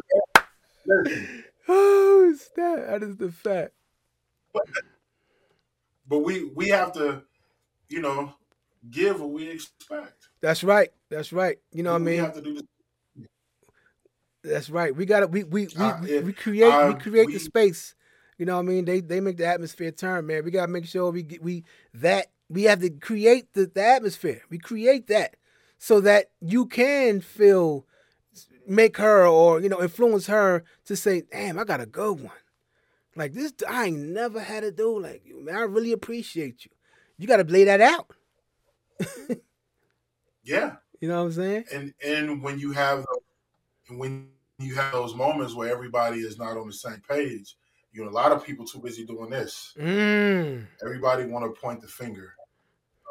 listen. 0.86 1.44
Oh, 1.68 2.34
that 2.56 2.86
that 2.88 3.02
is 3.02 3.16
the 3.16 3.32
fact. 3.32 3.72
But, 4.52 4.64
but 6.08 6.18
we 6.18 6.44
we 6.54 6.68
have 6.68 6.92
to, 6.92 7.22
you 7.88 8.00
know, 8.00 8.34
give 8.90 9.20
what 9.20 9.30
we 9.30 9.50
expect. 9.50 10.28
That's 10.40 10.62
right. 10.62 10.90
That's 11.10 11.32
right. 11.32 11.58
You 11.72 11.82
know 11.82 11.92
what 11.92 12.02
I 12.02 12.04
mean? 12.04 12.20
have 12.20 12.34
to 12.34 12.42
do 12.42 12.54
this. 12.54 12.62
That's 14.42 14.70
right. 14.70 14.94
We 14.94 15.06
got 15.06 15.20
to 15.20 15.26
we 15.26 15.44
we 15.44 15.68
we, 15.68 15.84
uh, 15.84 16.00
we 16.22 16.32
create 16.32 16.70
uh, 16.70 16.92
we 16.92 17.00
create 17.00 17.26
we, 17.26 17.32
the 17.34 17.40
space 17.40 17.94
you 18.38 18.46
know 18.46 18.56
what 18.56 18.62
I 18.62 18.68
mean? 18.68 18.84
They 18.84 19.00
they 19.00 19.20
make 19.20 19.36
the 19.36 19.46
atmosphere 19.46 19.92
turn, 19.92 20.26
man. 20.26 20.44
We 20.44 20.50
gotta 20.50 20.70
make 20.70 20.86
sure 20.86 21.10
we 21.10 21.22
get 21.22 21.42
we 21.42 21.64
that 21.94 22.26
we 22.48 22.64
have 22.64 22.80
to 22.80 22.90
create 22.90 23.52
the, 23.54 23.70
the 23.72 23.84
atmosphere. 23.84 24.42
We 24.50 24.58
create 24.58 25.06
that 25.08 25.36
so 25.84 26.00
that 26.00 26.30
you 26.40 26.64
can 26.64 27.20
feel 27.20 27.84
make 28.66 28.96
her 28.96 29.26
or 29.26 29.60
you 29.60 29.68
know 29.68 29.82
influence 29.82 30.26
her 30.28 30.64
to 30.86 30.96
say, 30.96 31.24
"Damn, 31.30 31.58
I 31.58 31.64
got 31.64 31.82
a 31.82 31.86
good 31.86 32.22
one." 32.22 32.40
Like 33.14 33.34
this, 33.34 33.52
I 33.68 33.88
ain't 33.88 33.98
never 33.98 34.40
had 34.40 34.64
a 34.64 34.72
dude 34.72 35.02
like 35.02 35.26
you, 35.26 35.44
man. 35.44 35.56
I 35.56 35.60
really 35.64 35.92
appreciate 35.92 36.64
you. 36.64 36.70
You 37.18 37.26
got 37.26 37.36
to 37.36 37.44
lay 37.44 37.64
that 37.64 37.82
out. 37.82 38.10
yeah, 40.42 40.76
you 41.02 41.08
know 41.08 41.18
what 41.18 41.26
I'm 41.26 41.32
saying. 41.32 41.64
And 41.70 41.92
and 42.02 42.42
when 42.42 42.58
you 42.58 42.72
have 42.72 43.04
when 43.90 44.30
you 44.58 44.76
have 44.76 44.92
those 44.92 45.14
moments 45.14 45.54
where 45.54 45.70
everybody 45.70 46.20
is 46.20 46.38
not 46.38 46.56
on 46.56 46.66
the 46.66 46.72
same 46.72 47.02
page, 47.06 47.58
you 47.92 48.02
know, 48.02 48.08
a 48.08 48.10
lot 48.10 48.32
of 48.32 48.42
people 48.42 48.64
too 48.64 48.78
busy 48.78 49.04
doing 49.04 49.28
this. 49.28 49.74
Mm. 49.78 50.66
Everybody 50.82 51.26
want 51.26 51.44
to 51.44 51.60
point 51.60 51.82
the 51.82 51.88
finger. 51.88 52.32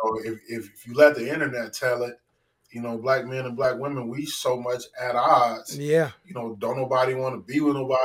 So 0.01 0.19
if, 0.21 0.39
if, 0.49 0.73
if 0.73 0.87
you 0.87 0.95
let 0.95 1.13
the 1.13 1.31
internet 1.31 1.71
tell 1.71 2.01
it, 2.01 2.17
you 2.73 2.81
know, 2.81 2.97
black 2.97 3.25
men 3.25 3.45
and 3.45 3.55
black 3.55 3.77
women, 3.77 4.07
we 4.07 4.25
so 4.25 4.59
much 4.59 4.83
at 4.99 5.15
odds. 5.15 5.77
Yeah. 5.77 6.11
You 6.25 6.33
know, 6.33 6.55
don't 6.59 6.77
nobody 6.77 7.13
want 7.13 7.35
to 7.35 7.53
be 7.53 7.61
with 7.61 7.75
nobody 7.75 8.01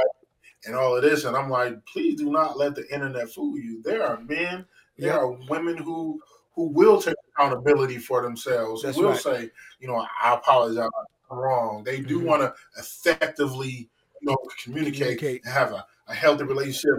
and 0.66 0.74
all 0.74 0.96
of 0.96 1.02
this. 1.02 1.24
And 1.24 1.36
I'm 1.36 1.48
like, 1.48 1.84
please 1.86 2.16
do 2.16 2.30
not 2.30 2.58
let 2.58 2.74
the 2.74 2.86
internet 2.92 3.30
fool 3.30 3.58
you. 3.58 3.82
There 3.82 4.04
are 4.06 4.20
men, 4.20 4.66
there 4.98 5.14
are 5.14 5.30
women 5.48 5.76
who 5.76 6.20
who 6.54 6.68
will 6.68 7.00
take 7.00 7.14
accountability 7.32 7.98
for 7.98 8.22
themselves. 8.22 8.82
That's 8.82 8.96
who 8.96 9.04
will 9.04 9.10
right. 9.12 9.20
say, 9.20 9.50
you 9.78 9.86
know, 9.86 10.04
I 10.22 10.34
apologize, 10.34 10.88
I'm 11.30 11.38
wrong. 11.38 11.84
They 11.84 12.00
do 12.00 12.18
mm-hmm. 12.18 12.26
want 12.26 12.42
to 12.42 12.52
effectively, 12.76 13.88
you 14.20 14.28
know, 14.28 14.36
communicate, 14.62 15.18
communicate. 15.18 15.44
and 15.44 15.54
have 15.54 15.72
a 15.72 15.86
a 16.08 16.14
healthy 16.14 16.44
relationship. 16.44 16.96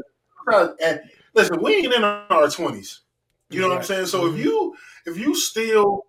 And 0.82 1.02
listen, 1.34 1.62
we 1.62 1.76
ain't 1.76 1.94
in 1.94 2.04
our 2.04 2.50
twenties. 2.50 3.02
You 3.50 3.62
know 3.62 3.68
right. 3.68 3.74
what 3.74 3.80
I'm 3.80 3.86
saying? 3.86 4.06
So 4.08 4.22
mm-hmm. 4.22 4.38
if 4.38 4.46
you 4.46 4.76
if 5.06 5.18
you 5.18 5.36
still, 5.36 6.06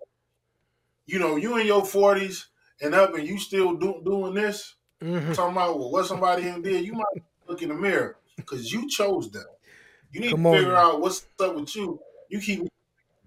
you 1.11 1.19
know, 1.19 1.35
you 1.35 1.57
in 1.59 1.67
your 1.67 1.85
forties 1.85 2.47
and 2.81 2.95
up 2.95 3.15
and 3.15 3.27
you 3.27 3.37
still 3.39 3.75
do, 3.75 4.01
doing 4.05 4.33
this, 4.33 4.77
mm-hmm. 5.03 5.33
talking 5.33 5.57
about 5.57 5.77
well, 5.77 5.91
what 5.91 6.07
somebody 6.07 6.47
in 6.47 6.63
did, 6.63 6.85
you 6.85 6.93
might 6.93 7.23
look 7.49 7.63
in 7.63 7.69
the 7.71 7.75
mirror 7.75 8.17
because 8.37 8.73
you 8.73 8.89
chose 8.89 9.29
them. 9.31 9.45
You 10.13 10.21
need 10.21 10.31
Come 10.31 10.45
to 10.45 10.53
figure 10.53 10.77
out 10.77 11.01
what's 11.01 11.27
up 11.41 11.57
with 11.57 11.75
you. 11.75 11.99
You 12.29 12.41
keep 12.41 12.69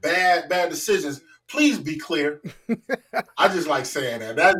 bad, 0.01 0.47
bad 0.47 0.69
decisions. 0.69 1.21
Please 1.49 1.77
be 1.77 1.97
clear. 1.97 2.41
I 3.37 3.49
just 3.49 3.67
like 3.67 3.85
saying 3.85 4.21
that. 4.21 4.37
That 4.37 4.55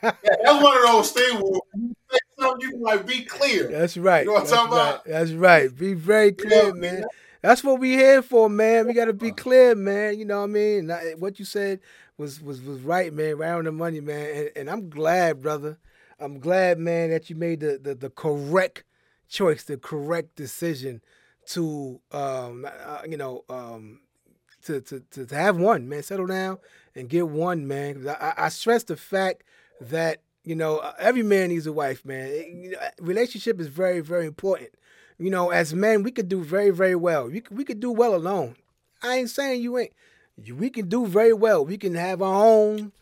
that's 0.00 0.62
one 0.62 0.76
of 0.76 0.84
those 0.84 1.10
things 1.10 1.42
where 1.42 1.60
you 1.74 1.94
say 2.08 2.18
something, 2.38 2.70
you 2.70 2.78
like 2.78 3.04
be 3.04 3.24
clear. 3.24 3.66
That's 3.66 3.96
right. 3.96 4.20
You 4.20 4.26
know 4.26 4.34
what 4.34 4.42
I'm 4.44 4.48
talking 4.48 4.72
right. 4.72 4.90
about? 4.90 5.04
That's 5.04 5.32
right. 5.32 5.76
Be 5.76 5.94
very 5.94 6.32
clear, 6.32 6.66
yeah, 6.66 6.72
man. 6.72 6.80
man. 6.80 7.04
That's 7.42 7.64
what 7.64 7.80
we 7.80 7.92
here 7.92 8.22
for, 8.22 8.48
man. 8.48 8.86
We 8.86 8.92
got 8.92 9.06
to 9.06 9.12
be 9.12 9.32
clear, 9.32 9.74
man. 9.74 10.18
You 10.18 10.24
know 10.24 10.38
what 10.38 10.44
I 10.44 10.46
mean? 10.46 10.90
What 11.18 11.38
you 11.38 11.44
said 11.44 11.80
was 12.20 12.40
was 12.40 12.60
was 12.62 12.80
right, 12.82 13.12
man. 13.12 13.38
Right 13.38 13.52
on 13.52 13.64
the 13.64 13.72
money, 13.72 14.00
man. 14.00 14.36
And, 14.36 14.50
and 14.54 14.70
I'm 14.70 14.90
glad, 14.90 15.42
brother. 15.42 15.78
I'm 16.20 16.38
glad, 16.38 16.78
man, 16.78 17.08
that 17.10 17.30
you 17.30 17.36
made 17.36 17.60
the, 17.60 17.80
the, 17.82 17.94
the 17.94 18.10
correct 18.10 18.84
choice, 19.26 19.64
the 19.64 19.78
correct 19.78 20.36
decision 20.36 21.00
to, 21.46 21.98
um, 22.12 22.66
uh, 22.84 22.98
you 23.08 23.16
know, 23.16 23.44
um, 23.48 24.00
to, 24.64 24.82
to, 24.82 25.00
to, 25.12 25.24
to 25.24 25.34
have 25.34 25.56
one, 25.56 25.88
man. 25.88 26.02
Settle 26.02 26.26
down 26.26 26.58
and 26.94 27.08
get 27.08 27.26
one, 27.28 27.66
man. 27.66 28.06
I, 28.06 28.34
I 28.36 28.48
stress 28.50 28.84
the 28.84 28.96
fact 28.98 29.44
that 29.80 30.20
you 30.44 30.54
know 30.54 30.76
uh, 30.76 30.92
every 30.98 31.22
man 31.22 31.48
needs 31.48 31.66
a 31.66 31.72
wife, 31.72 32.04
man. 32.04 32.74
Relationship 33.00 33.58
is 33.58 33.68
very, 33.68 34.00
very 34.00 34.26
important. 34.26 34.70
You 35.18 35.30
know, 35.30 35.50
as 35.50 35.74
men, 35.74 36.02
we 36.02 36.10
could 36.10 36.28
do 36.28 36.44
very, 36.44 36.70
very 36.70 36.96
well. 36.96 37.28
We 37.28 37.42
we 37.50 37.64
could 37.64 37.80
do 37.80 37.90
well 37.90 38.14
alone. 38.14 38.56
I 39.02 39.16
ain't 39.16 39.30
saying 39.30 39.62
you 39.62 39.78
ain't. 39.78 39.92
We 40.54 40.70
can 40.70 40.88
do 40.88 41.06
very 41.06 41.32
well. 41.32 41.64
We 41.64 41.76
can 41.76 41.94
have 41.94 42.22
our 42.22 42.44
own. 42.44 42.92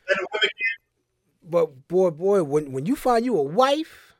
But 1.43 1.89
boy, 1.89 2.11
boy, 2.11 2.43
when 2.43 2.73
when 2.73 2.87
you 2.87 2.97
find 2.97 3.25
you 3.25 3.39
a 3.39 3.43
wife, 3.43 4.15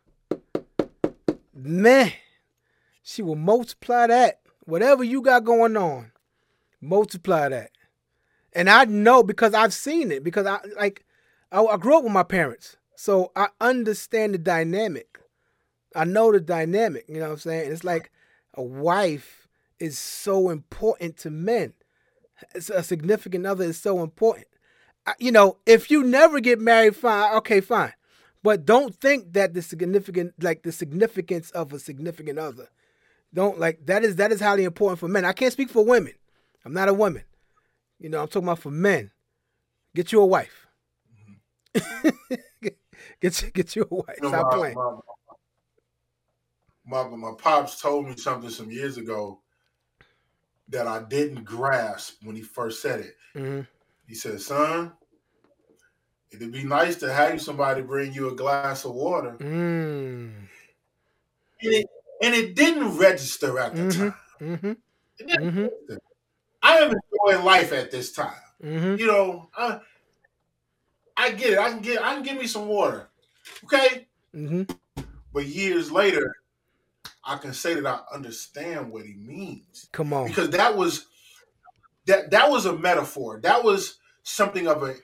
man, 1.55 2.13
she 3.03 3.23
will 3.23 3.37
multiply 3.37 4.07
that. 4.07 4.41
Whatever 4.65 5.05
you 5.05 5.23
got 5.23 5.45
going 5.45 5.77
on, 5.77 6.13
multiply 6.81 7.49
that. 7.49 7.71
And 8.53 8.71
I 8.71 8.85
know 8.85 9.23
because 9.23 9.55
I've 9.55 9.75
seen 9.75 10.11
it 10.11 10.25
because 10.25 10.47
I 10.47 10.61
like 10.77 11.05
I, 11.53 11.63
I 11.63 11.77
grew 11.77 11.99
up 11.99 12.05
with 12.05 12.13
my 12.13 12.23
parents. 12.23 12.77
So 12.97 13.31
I 13.37 13.49
understand 13.61 14.35
the 14.35 14.39
dynamic. 14.39 15.21
I 15.95 16.05
know 16.05 16.33
the 16.33 16.41
dynamic, 16.41 17.05
you 17.09 17.17
know 17.17 17.27
what 17.27 17.33
I'm 17.33 17.39
saying? 17.39 17.73
It's 17.73 17.85
like 17.85 18.11
a 18.55 18.63
wife 18.63 19.49
is 19.79 19.99
so 19.99 20.51
important 20.51 21.17
to 21.19 21.31
men. 21.31 21.75
A 22.75 22.83
significant 22.83 23.47
other 23.47 23.65
is 23.65 23.79
so 23.81 24.03
important. 24.03 24.47
You 25.19 25.33
know, 25.33 25.59
if 25.67 25.91
you 25.91 26.03
never 26.03 26.41
get 26.41 26.61
married, 26.61 26.97
fine, 26.97 27.35
okay, 27.37 27.61
fine. 27.61 27.95
But 28.43 28.65
don't 28.65 28.95
think 28.95 29.33
that 29.33 29.55
the 29.55 29.63
significant 29.63 30.35
like 30.43 30.63
the 30.63 30.73
significance 30.73 31.51
of 31.51 31.73
a 31.73 31.79
significant 31.79 32.39
other. 32.39 32.69
Don't 33.35 33.59
like 33.59 33.85
that 33.87 34.05
is 34.05 34.17
that 34.17 34.33
is 34.33 34.41
highly 34.41 34.65
important 34.65 35.01
for 35.01 35.09
men. 35.09 35.25
I 35.25 35.33
can't 35.33 35.53
speak 35.53 35.71
for 35.71 35.85
women. 35.85 36.15
I'm 36.65 36.73
not 36.73 36.89
a 36.89 36.95
woman. 36.95 37.25
You 37.99 38.09
know, 38.09 38.23
I'm 38.23 38.29
talking 38.29 38.47
about 38.47 38.61
for 38.61 38.71
men. 38.71 39.11
Get 39.95 40.13
you 40.13 40.21
a 40.21 40.27
wife. 40.27 40.67
get 43.21 43.43
you, 43.43 43.51
get 43.51 43.75
you 43.75 43.87
a 43.91 43.95
wife. 43.95 44.17
Stop 44.19 44.53
my, 44.53 44.57
playing. 44.57 44.77
My, 46.87 47.03
my, 47.05 47.17
my 47.17 47.33
pops 47.37 47.81
told 47.81 48.07
me 48.07 48.17
something 48.17 48.51
some 48.51 48.71
years 48.71 48.97
ago 48.97 49.41
that 50.69 50.87
I 50.87 51.03
didn't 51.03 51.45
grasp 51.45 52.17
when 52.23 52.37
he 52.37 52.43
first 52.43 52.83
said 52.83 53.01
it. 53.01 53.17
Mm-hmm. 53.35 53.61
He 54.07 54.15
said, 54.15 54.41
"Son, 54.41 54.93
it'd 56.31 56.53
be 56.53 56.65
nice 56.65 56.97
to 56.97 57.13
have 57.13 57.41
somebody 57.41 57.83
bring 57.83 58.13
you 58.13 58.29
a 58.29 58.35
glass 58.35 58.85
of 58.85 58.95
water." 58.95 59.37
Mm. 59.41 60.33
And, 61.61 61.73
it, 61.75 61.87
and 62.23 62.35
it 62.35 62.55
didn't 62.55 62.97
register 62.97 63.59
at 63.59 63.75
the 63.75 63.83
mm-hmm. 63.83 64.01
time. 64.01 64.15
Mm-hmm. 64.41 65.43
mm-hmm. 65.49 65.95
I 66.63 66.77
am 66.79 66.93
enjoying 66.93 67.45
life 67.45 67.73
at 67.73 67.91
this 67.91 68.13
time. 68.13 68.33
Mm-hmm. 68.63 68.97
You 68.97 69.07
know, 69.07 69.49
I, 69.57 69.81
I 71.17 71.33
get 71.33 71.53
it. 71.53 71.59
I 71.59 71.71
can 71.71 71.81
get. 71.81 72.03
I 72.03 72.15
can 72.15 72.23
give 72.23 72.37
me 72.37 72.47
some 72.47 72.67
water. 72.67 73.09
Okay. 73.65 74.07
Mm-hmm. 74.35 74.63
But 75.33 75.47
years 75.47 75.91
later, 75.91 76.35
I 77.29 77.37
can 77.37 77.53
say 77.53 77.75
that 77.75 77.87
I 77.87 78.01
understand 78.15 78.91
what 78.91 79.05
he 79.05 79.15
means. 79.15 79.89
Come 79.93 80.13
on, 80.13 80.29
because 80.29 80.51
that 80.51 80.77
was 80.77 81.07
that 82.07 82.31
that 82.31 82.51
was 82.51 82.67
a 82.67 82.77
metaphor. 82.77 83.39
That 83.43 83.63
was 83.63 83.99
something 84.23 84.67
of 84.67 84.83
a. 84.83 84.95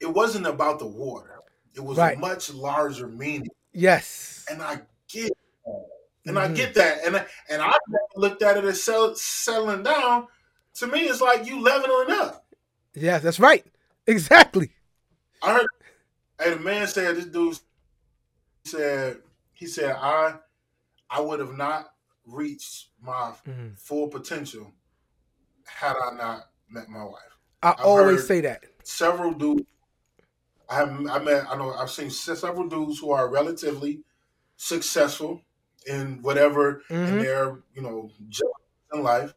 It 0.00 0.12
wasn't 0.12 0.46
about 0.46 0.80
the 0.80 0.86
water. 0.86 1.40
It 1.74 1.80
was 1.80 1.98
right. 1.98 2.16
a 2.16 2.20
much 2.20 2.52
larger 2.52 3.06
meaning. 3.06 3.48
Yes, 3.72 4.44
and 4.50 4.60
I 4.60 4.80
get, 5.08 5.32
that. 5.64 5.84
and 6.26 6.36
mm-hmm. 6.36 6.52
I 6.52 6.56
get 6.56 6.74
that, 6.74 7.04
and 7.06 7.24
and 7.48 7.62
I 7.62 7.72
looked 8.16 8.42
at 8.42 8.56
it 8.56 8.64
as 8.64 8.82
sell, 8.82 9.14
settling 9.14 9.84
down. 9.84 10.26
To 10.74 10.86
me, 10.88 11.02
it's 11.02 11.20
like 11.20 11.46
you 11.46 11.60
leveling 11.60 12.10
up. 12.10 12.44
Yeah, 12.94 13.18
that's 13.18 13.38
right. 13.38 13.64
Exactly. 14.06 14.72
I 15.42 15.54
heard. 15.54 15.66
Hey, 16.40 16.54
the 16.54 16.60
man 16.60 16.86
said 16.86 17.16
this 17.16 17.26
dude 17.26 17.58
said 18.64 19.18
he 19.54 19.66
said 19.66 19.96
I 19.96 20.34
I 21.10 21.20
would 21.20 21.40
have 21.40 21.56
not 21.56 21.92
reached 22.26 22.88
my 23.02 23.32
mm-hmm. 23.46 23.74
full 23.76 24.08
potential 24.08 24.72
had 25.64 25.94
I 26.02 26.14
not 26.14 26.50
met 26.68 26.88
my 26.88 27.04
wife. 27.04 27.38
I 27.62 27.70
I've 27.70 27.80
always 27.84 28.26
say 28.26 28.40
that. 28.42 28.64
Several 28.82 29.32
dudes. 29.32 29.64
I 30.70 30.76
have 30.76 31.06
I 31.06 31.18
met 31.18 31.46
I 31.48 31.56
know 31.56 31.72
I've 31.72 31.90
seen 31.90 32.10
several 32.10 32.68
dudes 32.68 32.98
who 32.98 33.10
are 33.10 33.28
relatively 33.28 34.00
successful 34.56 35.42
in 35.86 36.20
whatever 36.22 36.82
mm-hmm. 36.90 37.12
in 37.12 37.18
their 37.18 37.58
you 37.74 37.82
know 37.82 38.10
job 38.28 38.50
in 38.92 39.02
life, 39.02 39.34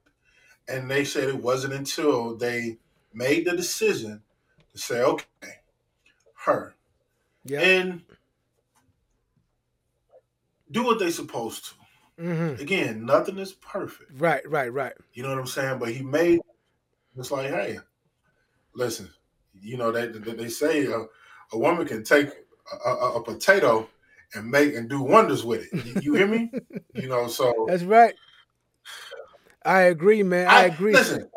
and 0.67 0.89
they 0.89 1.05
said 1.05 1.30
it 1.30 1.41
wasn't 1.41 1.74
until 1.74 2.36
they 2.36 2.78
made 3.13 3.45
the 3.45 3.55
decision 3.55 4.22
to 4.72 4.78
say, 4.78 5.01
okay, 5.01 5.26
her, 6.45 6.76
yeah, 7.43 7.61
and 7.61 8.01
do 10.72 10.84
what 10.84 10.99
they 10.99 11.11
supposed 11.11 11.65
to. 11.65 11.72
Mm-hmm. 12.24 12.61
Again, 12.61 13.05
nothing 13.05 13.38
is 13.38 13.53
perfect. 13.53 14.11
Right, 14.19 14.47
right, 14.49 14.72
right. 14.72 14.93
You 15.13 15.24
know 15.24 15.30
what 15.30 15.39
I'm 15.39 15.47
saying? 15.47 15.80
But 15.80 15.89
he 15.89 16.03
made 16.03 16.39
it's 17.17 17.32
like, 17.32 17.49
hey, 17.49 17.80
listen, 18.74 19.09
you 19.59 19.78
know 19.78 19.91
they 19.91 20.07
they 20.07 20.49
say 20.49 20.86
a, 20.86 21.05
a 21.51 21.57
woman 21.57 21.88
can 21.88 22.03
take 22.03 22.30
a, 22.86 22.89
a, 22.89 23.13
a, 23.15 23.24
potato 23.24 23.89
and 24.34 24.49
make 24.49 24.76
and 24.76 24.89
do 24.89 25.01
wonders 25.01 25.43
with 25.43 25.67
it. 25.72 25.86
You, 25.86 26.01
you 26.01 26.13
hear 26.13 26.28
me? 26.28 26.51
you 26.93 27.09
know, 27.09 27.28
so 27.28 27.65
that's 27.67 27.84
right. 27.84 28.15
I 29.65 29.82
agree, 29.82 30.24
man. 30.24 30.47
I, 30.47 30.61
I 30.61 30.63
agree. 30.65 30.93
Listen, 30.93 31.30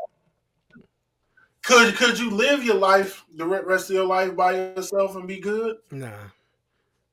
could 1.63 1.97
could 1.97 2.19
you 2.19 2.31
live 2.31 2.63
your 2.63 2.77
life 2.77 3.25
the 3.37 3.45
rest 3.45 3.91
of 3.91 3.97
your 3.97 4.07
life 4.07 4.37
by 4.37 4.53
yourself 4.53 5.17
and 5.17 5.27
be 5.27 5.41
good? 5.41 5.77
Nah. 5.91 6.13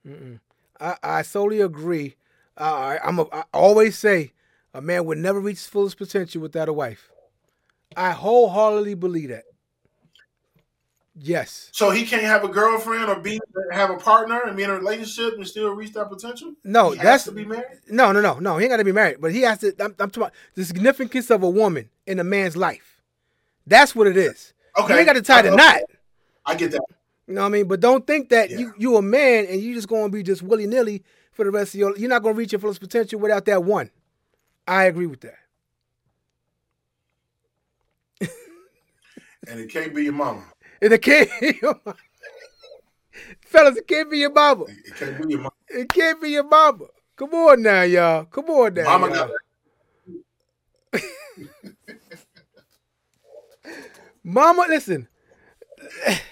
Mm-mm. 0.07 0.39
I, 0.81 0.97
I 1.03 1.21
solely 1.21 1.61
agree. 1.61 2.15
Uh, 2.57 2.97
I, 3.03 3.07
am 3.07 3.19
a, 3.19 3.25
I 3.31 3.43
always 3.53 3.97
say 3.97 4.33
a 4.73 4.81
man 4.81 5.05
would 5.05 5.19
never 5.19 5.39
reach 5.39 5.57
his 5.57 5.67
fullest 5.67 5.97
potential 5.97 6.41
without 6.41 6.67
a 6.67 6.73
wife. 6.73 7.11
I 7.95 8.11
wholeheartedly 8.11 8.95
believe 8.95 9.29
that. 9.29 9.43
Yes. 11.15 11.69
So 11.73 11.91
he 11.91 12.05
can't 12.05 12.23
have 12.23 12.43
a 12.43 12.47
girlfriend 12.47 13.09
or 13.09 13.19
be 13.19 13.39
have 13.71 13.89
a 13.89 13.97
partner 13.97 14.41
and 14.45 14.55
be 14.55 14.63
in 14.63 14.69
a 14.69 14.75
relationship 14.75 15.33
and 15.35 15.45
still 15.45 15.69
reach 15.71 15.93
that 15.93 16.09
potential. 16.09 16.53
No, 16.63 16.91
he 16.91 16.99
that's 16.99 17.25
to 17.25 17.31
be 17.31 17.43
married. 17.45 17.79
No, 17.89 18.11
no, 18.13 18.21
no, 18.21 18.39
no. 18.39 18.57
He 18.57 18.63
ain't 18.63 18.71
got 18.71 18.77
to 18.77 18.85
be 18.85 18.93
married, 18.93 19.17
but 19.19 19.33
he 19.33 19.41
has 19.41 19.59
to. 19.59 19.73
I'm, 19.79 19.93
I'm 19.99 20.09
talking 20.09 20.23
about 20.23 20.33
the 20.55 20.63
significance 20.63 21.29
of 21.29 21.43
a 21.43 21.49
woman 21.49 21.89
in 22.07 22.19
a 22.19 22.23
man's 22.23 22.55
life. 22.55 23.01
That's 23.67 23.93
what 23.93 24.07
it 24.07 24.15
is. 24.15 24.53
Okay, 24.79 24.93
you 24.93 24.99
ain't 24.99 25.07
got 25.07 25.13
to 25.13 25.21
tie 25.21 25.41
the 25.41 25.55
knot. 25.55 25.81
I 26.45 26.55
get 26.55 26.71
that. 26.71 26.81
You 27.27 27.35
know 27.35 27.41
what 27.41 27.47
I 27.47 27.51
mean? 27.51 27.67
But 27.67 27.79
don't 27.79 28.05
think 28.05 28.29
that 28.29 28.49
yeah. 28.49 28.59
you 28.59 28.73
you 28.77 28.97
a 28.97 29.01
man 29.01 29.45
and 29.45 29.61
you 29.61 29.73
just 29.73 29.87
going 29.87 30.11
to 30.11 30.17
be 30.17 30.23
just 30.23 30.41
willy 30.41 30.67
nilly 30.67 31.03
for 31.31 31.45
the 31.45 31.51
rest 31.51 31.73
of 31.73 31.79
your. 31.79 31.97
You're 31.97 32.09
not 32.09 32.23
going 32.23 32.35
to 32.35 32.39
reach 32.39 32.51
your 32.51 32.59
fullest 32.59 32.81
potential 32.81 33.19
without 33.19 33.45
that 33.45 33.63
one. 33.63 33.89
I 34.67 34.85
agree 34.85 35.07
with 35.07 35.21
that. 35.21 35.35
and 39.47 39.59
it 39.59 39.69
can't 39.69 39.93
be 39.93 40.03
your 40.03 40.13
mama. 40.13 40.43
And 40.81 40.93
it 40.93 41.01
can't 41.01 41.29
be 41.39 41.57
your 41.61 41.79
mama. 41.85 41.97
Fellas, 43.41 43.77
it 43.77 43.87
can't 43.87 44.09
be 44.09 44.19
your 44.19 44.31
mama. 44.31 44.65
It 44.67 44.95
can't 44.95 45.21
be 45.21 45.29
your 45.29 45.39
mama. 45.39 45.53
It 45.67 45.89
can't 45.89 46.21
be 46.21 46.29
your 46.29 46.43
mama. 46.43 46.85
Come 47.15 47.33
on 47.33 47.61
now, 47.61 47.83
y'all. 47.83 48.25
Come 48.25 48.49
on 48.49 48.73
now. 48.73 48.83
Mama 48.83 49.07
y'all. 49.15 49.29
got 50.93 51.01
Mama, 54.23 54.65
listen. 54.69 55.07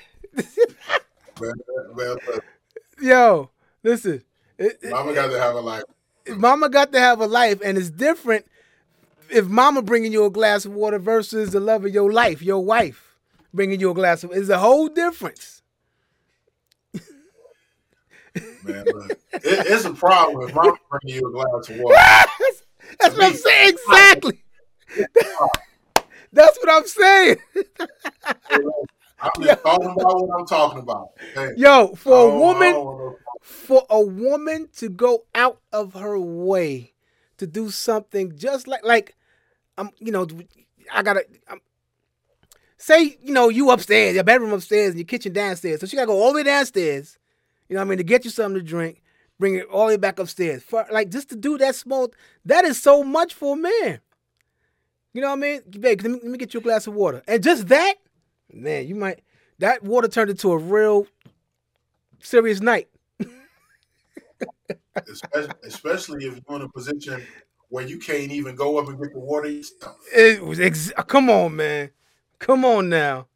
Yo, 3.02 3.50
listen. 3.84 4.24
Mama 4.84 5.14
got 5.14 5.32
to 5.32 5.40
have 5.40 5.56
a 5.56 5.60
life. 5.60 5.84
Mama 6.28 6.70
got 6.70 6.92
to 6.92 7.00
have 7.00 7.22
a 7.22 7.28
life, 7.28 7.62
and 7.64 7.78
it's 7.78 7.90
different 7.90 8.46
if 9.30 9.48
mama 9.48 9.82
bringing 9.82 10.12
you 10.12 10.26
a 10.26 10.30
glass 10.30 10.66
of 10.66 10.74
water 10.74 11.00
versus 11.00 11.52
the 11.52 11.60
love 11.60 11.86
of 11.86 11.94
your 11.94 12.12
life, 12.12 12.42
your 12.42 12.64
wife 12.64 13.16
bringing 13.54 13.80
you 13.80 13.92
a 13.92 13.94
glass 13.94 14.24
of. 14.24 14.32
It's 14.32 14.50
a 14.50 14.60
whole 14.60 14.88
difference. 14.88 15.62
Man, 18.64 18.86
it, 19.34 19.42
it's 19.44 19.86
a 19.86 19.94
problem 19.94 20.48
if 20.48 20.56
mama 20.56 20.74
bringing 20.90 21.22
you 21.22 21.28
a 21.28 21.32
glass 21.32 21.70
of 21.70 21.78
water. 21.78 21.98
That's 23.00 23.16
what 23.16 23.24
I'm 23.24 23.36
saying. 23.36 23.70
Exactly. 23.70 24.44
That's 26.32 26.58
what 26.58 26.70
I'm 26.70 26.86
saying. 26.86 27.38
I'm 29.22 29.32
just 29.44 29.62
talking 29.64 29.90
about 29.90 30.28
what 30.28 30.40
I'm 30.40 30.46
talking 30.46 30.80
about. 30.80 31.10
Hey, 31.34 31.52
Yo, 31.58 31.96
for 31.96 32.30
a 32.30 32.38
woman, 32.38 33.16
for 33.42 33.86
a 33.90 34.02
woman 34.02 34.70
to 34.78 34.90
go 34.90 35.26
out 35.36 35.60
of 35.72 35.94
her 35.94 36.20
way 36.20 36.94
to 37.38 37.48
do 37.48 37.70
something 37.70 38.38
just 38.38 38.68
like 38.68 38.84
like 38.84 39.16
I'm, 39.78 39.90
you 40.00 40.12
know, 40.12 40.28
I 40.94 41.04
gotta. 41.04 41.26
I'm, 41.48 41.62
say 42.78 43.18
you 43.22 43.34
know 43.34 43.50
you 43.50 43.70
upstairs, 43.72 44.16
your 44.16 44.24
bedroom 44.24 44.54
upstairs, 44.54 44.90
and 44.90 45.00
your 45.00 45.06
kitchen 45.06 45.34
downstairs. 45.34 45.82
So 45.82 45.88
she 45.88 45.96
gotta 45.96 46.08
go 46.08 46.22
all 46.22 46.32
the 46.32 46.38
way 46.38 46.44
downstairs. 46.44 47.18
You 47.68 47.76
know 47.76 47.82
what 47.82 47.88
I 47.88 47.90
mean 47.90 47.98
to 48.00 48.04
get 48.04 48.26
you 48.26 48.32
something 48.32 48.60
to 48.60 48.66
drink, 48.66 49.04
bring 49.38 49.56
it 49.56 49.68
all 49.68 49.88
the 49.88 49.94
way 49.94 49.98
back 49.98 50.18
upstairs. 50.20 50.64
For 50.64 50.86
like 50.92 51.10
just 51.10 51.30
to 51.30 51.36
do 51.36 51.58
that 51.60 51.76
small, 51.76 52.12
that 52.46 52.66
is 52.66 52.82
so 52.82 53.04
much 53.04 53.34
for 53.34 53.56
a 53.56 53.60
man. 53.60 54.00
You 55.14 55.22
know 55.22 55.28
what 55.28 55.40
I 55.40 55.42
mean, 55.42 55.62
babe? 55.70 56.02
Let 56.02 56.12
me, 56.12 56.20
let 56.22 56.32
me 56.32 56.38
get 56.38 56.54
you 56.54 56.60
a 56.60 56.64
glass 56.64 56.88
of 56.88 56.94
water, 56.94 57.22
and 57.28 57.44
just 57.44 57.68
that 57.68 57.96
man, 58.52 58.88
you 58.88 58.96
might 58.96 59.22
that 59.60 59.84
water 59.84 60.08
turned 60.08 60.30
into 60.30 60.52
a 60.52 60.58
real 60.58 61.08
serious 62.22 62.62
night. 62.62 62.88
especially, 65.08 65.54
especially 65.64 66.26
if 66.26 66.40
you're 66.48 66.56
in 66.58 66.62
a 66.64 66.70
position 66.70 67.26
where 67.70 67.86
you 67.86 68.00
can't 68.00 68.32
even 68.32 68.56
go 68.56 68.78
up 68.78 68.88
and 68.88 69.00
get 69.02 69.14
the 69.14 69.20
water 69.20 69.50
yourself. 69.50 69.98
It 70.16 70.44
was 70.44 70.60
ex- 70.60 70.92
come 71.08 71.30
on, 71.30 71.56
man. 71.56 71.92
Come 72.40 72.66
on 72.66 72.90
now. 72.90 73.28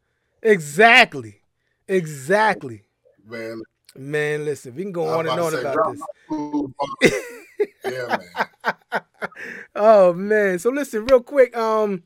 Exactly. 0.41 1.41
Exactly. 1.88 2.84
Man, 3.26 3.61
Man, 3.95 4.44
listen, 4.45 4.76
we 4.76 4.81
can 4.84 4.91
go 4.91 5.06
on 5.07 5.19
and 5.27 5.30
about 5.30 5.40
on 5.40 5.52
say, 5.52 5.60
about 5.61 5.91
this. 5.91 5.99
my 5.99 6.06
food, 6.27 6.73
but- 6.80 7.11
yeah, 7.91 8.18
man. 8.18 9.02
oh 9.76 10.14
man. 10.14 10.60
So 10.60 10.69
listen, 10.72 11.06
real 11.06 11.22
quick. 11.22 11.56
Um 11.56 12.03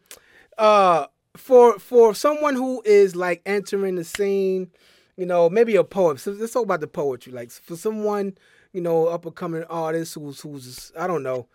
uh 0.58 1.06
for 1.38 1.80
for 1.80 2.14
someone 2.16 2.56
who 2.56 2.82
is 2.86 3.16
like 3.16 3.42
entering 3.46 3.96
the 3.96 4.04
scene, 4.04 4.72
you 5.16 5.26
know, 5.26 5.50
maybe 5.50 5.76
a 5.76 5.84
poet. 5.84 6.20
So 6.20 6.32
let's 6.32 6.54
talk 6.54 6.64
about 6.64 6.82
the 6.82 6.88
poetry. 6.88 7.34
Like 7.34 7.52
for 7.52 7.76
someone, 7.76 8.38
you 8.74 8.82
know, 8.82 9.08
up 9.08 9.26
and 9.26 9.36
coming 9.36 9.64
artist 9.66 10.16
who's 10.16 10.42
who's 10.42 10.92
I 10.98 11.08
don't 11.08 11.24
know, 11.24 11.48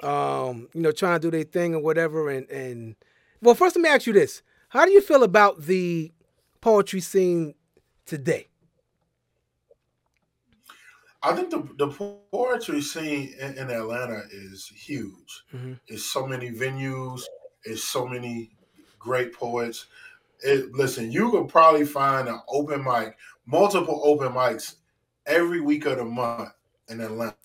um, 0.00 0.68
you 0.74 0.80
know, 0.82 0.92
trying 0.92 1.20
to 1.20 1.30
do 1.30 1.30
their 1.30 1.44
thing 1.44 1.74
or 1.74 1.80
whatever 1.80 2.30
and 2.30 2.48
and 2.50 2.96
well 3.42 3.54
first 3.54 3.76
let 3.76 3.82
me 3.82 3.88
ask 3.88 4.06
you 4.06 4.12
this. 4.12 4.42
How 4.68 4.84
do 4.84 4.92
you 4.92 5.00
feel 5.00 5.22
about 5.24 5.62
the 5.62 6.12
poetry 6.60 7.00
scene 7.00 7.54
today? 8.06 8.46
I 11.22 11.34
think 11.34 11.50
the 11.50 11.68
the 11.76 11.88
poetry 12.32 12.80
scene 12.80 13.34
in, 13.38 13.58
in 13.58 13.70
Atlanta 13.70 14.22
is 14.32 14.66
huge. 14.68 15.44
Mhm. 15.54 15.78
It's 15.86 16.06
so 16.10 16.26
many 16.26 16.50
venues. 16.50 17.22
It's 17.64 17.84
so 17.84 18.06
many 18.06 18.50
great 19.00 19.34
poets. 19.34 19.86
It, 20.44 20.72
listen, 20.74 21.12
you 21.12 21.30
could 21.32 21.48
probably 21.48 21.86
find 21.86 22.28
an 22.28 22.40
open 22.48 22.84
mic, 22.84 23.16
multiple 23.46 24.02
open 24.04 24.32
mics 24.32 24.76
every 25.26 25.60
week 25.60 25.86
of 25.86 25.98
the 25.98 26.04
month 26.06 26.50
in 26.88 27.00
Atlanta, 27.00 27.36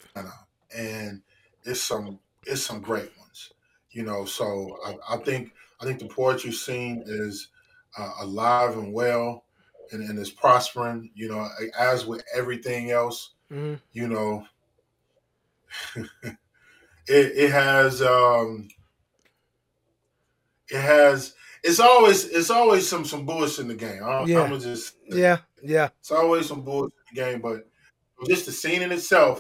and 0.75 1.21
it's 1.63 1.81
some 1.81 2.19
it's 2.45 2.63
some 2.63 2.81
great 2.81 3.11
ones. 3.19 3.53
You 3.91 4.03
know, 4.03 4.25
so 4.25 4.77
I, 4.85 5.15
I 5.15 5.17
think 5.17 5.53
I 5.81 5.85
think 5.85 5.99
the 5.99 6.07
poetry 6.07 6.51
scene 6.51 7.03
is 7.05 7.49
uh, 7.97 8.11
alive 8.21 8.77
and 8.77 8.93
well, 8.93 9.45
and, 9.91 10.07
and 10.09 10.19
is 10.19 10.31
prospering. 10.31 11.11
You 11.15 11.29
know, 11.29 11.49
as 11.79 12.05
with 12.05 12.23
everything 12.35 12.91
else 12.91 13.31
Mhm. 13.51 13.79
you 13.93 14.07
know 14.07 14.45
it 17.07 17.31
it 17.37 17.51
has 17.51 18.01
um 18.01 18.67
it 20.69 20.81
has 20.81 21.33
it's 21.65 21.79
always 21.79 22.25
it's 22.25 22.51
always 22.51 22.87
some 22.87 23.03
some 23.03 23.25
bullshit 23.25 23.59
in 23.59 23.67
the 23.67 23.75
game. 23.75 24.03
I'm, 24.03 24.27
Yeah. 24.27 24.43
I'm 24.43 24.59
just 24.59 24.95
Yeah, 25.09 25.39
yeah. 25.63 25.89
it's 25.99 26.11
always 26.11 26.47
some 26.47 26.61
bullshit 26.61 26.93
in 27.09 27.15
the 27.15 27.21
game, 27.21 27.41
but 27.41 27.67
just 28.27 28.45
the 28.45 28.51
scene 28.51 28.83
in 28.83 28.91
itself, 28.91 29.39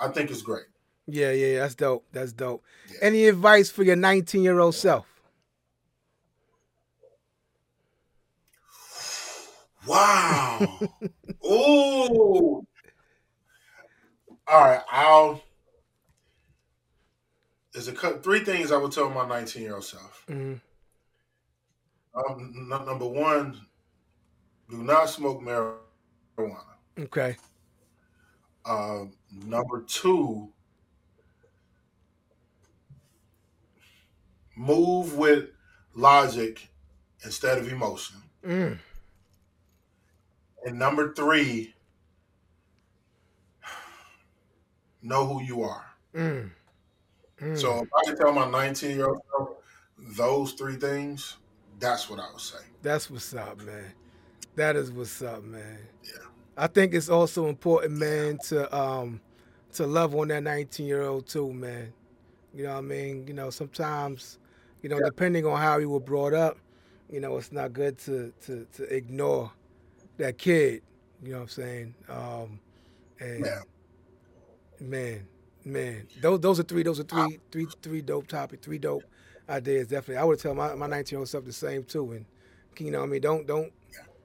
I 0.00 0.08
think 0.08 0.30
is 0.30 0.42
great. 0.42 0.64
Yeah, 1.06 1.32
yeah, 1.32 1.46
yeah, 1.46 1.58
that's 1.60 1.74
dope. 1.74 2.06
That's 2.12 2.32
dope. 2.32 2.64
Yeah. 2.90 2.98
Any 3.02 3.26
advice 3.26 3.70
for 3.70 3.82
your 3.82 3.96
19 3.96 4.42
year 4.42 4.58
old 4.60 4.74
self? 4.74 5.06
Wow. 9.86 10.78
Ooh. 11.46 12.66
All 14.46 14.60
right, 14.60 14.80
I'll. 14.90 15.42
There's 17.74 17.88
a 17.88 17.92
three 17.92 18.40
things 18.40 18.70
I 18.70 18.76
would 18.76 18.92
tell 18.92 19.10
my 19.10 19.26
19 19.26 19.62
year 19.62 19.74
old 19.74 19.84
self. 19.84 20.24
hmm 20.28 20.54
Um, 22.14 22.52
n- 22.56 22.68
number 22.68 23.06
one, 23.06 23.60
do 24.68 24.82
not 24.82 25.08
smoke 25.08 25.40
marijuana. 25.40 26.64
Okay. 26.98 27.36
Um, 28.64 29.12
number 29.32 29.82
two, 29.82 30.52
move 34.56 35.16
with 35.16 35.50
logic 35.94 36.68
instead 37.24 37.58
of 37.58 37.70
emotion. 37.72 38.16
Mm. 38.44 38.78
And 40.64 40.78
number 40.78 41.12
three, 41.14 41.74
know 45.02 45.26
who 45.26 45.42
you 45.42 45.62
are. 45.62 45.86
Mm. 46.14 46.50
Mm. 47.40 47.58
So 47.58 47.82
if 47.82 47.88
I 47.96 48.10
could 48.10 48.18
tell 48.18 48.32
my 48.32 48.48
19 48.48 48.96
year 48.96 49.08
old 49.08 49.56
those 49.98 50.52
three 50.52 50.76
things, 50.76 51.36
that's 51.82 52.08
what 52.08 52.20
I 52.20 52.30
would 52.30 52.40
say. 52.40 52.58
That's 52.82 53.10
what's 53.10 53.34
up, 53.34 53.58
man. 53.58 53.92
That 54.56 54.76
is 54.76 54.90
what's 54.92 55.22
up, 55.22 55.42
man. 55.44 55.78
Yeah. 56.04 56.10
I 56.56 56.66
think 56.68 56.94
it's 56.94 57.08
also 57.08 57.46
important, 57.48 57.94
man, 57.98 58.38
to 58.48 58.74
um 58.76 59.20
to 59.74 59.86
love 59.86 60.14
on 60.14 60.28
that 60.28 60.42
19 60.42 60.86
year 60.86 61.02
old 61.02 61.26
too, 61.26 61.52
man. 61.52 61.92
You 62.54 62.64
know 62.64 62.72
what 62.72 62.78
I 62.78 62.82
mean? 62.82 63.26
You 63.26 63.34
know, 63.34 63.50
sometimes, 63.50 64.38
you 64.82 64.88
know, 64.88 64.96
Yeah. 64.96 65.06
depending 65.06 65.46
on 65.46 65.58
how 65.58 65.78
you 65.78 65.90
were 65.90 66.00
brought 66.00 66.34
up, 66.34 66.58
you 67.10 67.20
know, 67.20 67.36
it's 67.38 67.52
not 67.52 67.72
good 67.72 67.98
to 68.00 68.32
to 68.46 68.66
to 68.74 68.94
ignore 68.94 69.52
that 70.18 70.38
kid. 70.38 70.82
You 71.22 71.32
know 71.32 71.38
what 71.38 71.42
I'm 71.44 71.48
saying? 71.48 71.94
Um 72.08 72.60
and 73.20 73.44
Yeah. 73.46 73.62
man, 74.80 75.26
man. 75.64 76.06
Those 76.20 76.40
those 76.40 76.60
are 76.60 76.64
three 76.64 76.82
those 76.82 77.00
are 77.00 77.04
three 77.04 77.40
three 77.50 77.66
three 77.82 78.02
dope 78.02 78.26
topic, 78.26 78.62
three 78.62 78.78
dope 78.78 79.04
ideas 79.48 79.88
definitely. 79.88 80.16
I 80.16 80.24
would 80.24 80.38
tell 80.38 80.54
my 80.54 80.74
my 80.74 80.86
19 80.86 81.14
year 81.16 81.20
old 81.20 81.28
self 81.28 81.44
the 81.44 81.52
same 81.52 81.84
too 81.84 82.12
and 82.12 82.26
you 82.78 82.90
know 82.90 83.00
what 83.00 83.06
I 83.06 83.08
mean? 83.08 83.20
Don't 83.20 83.46
don't 83.46 83.72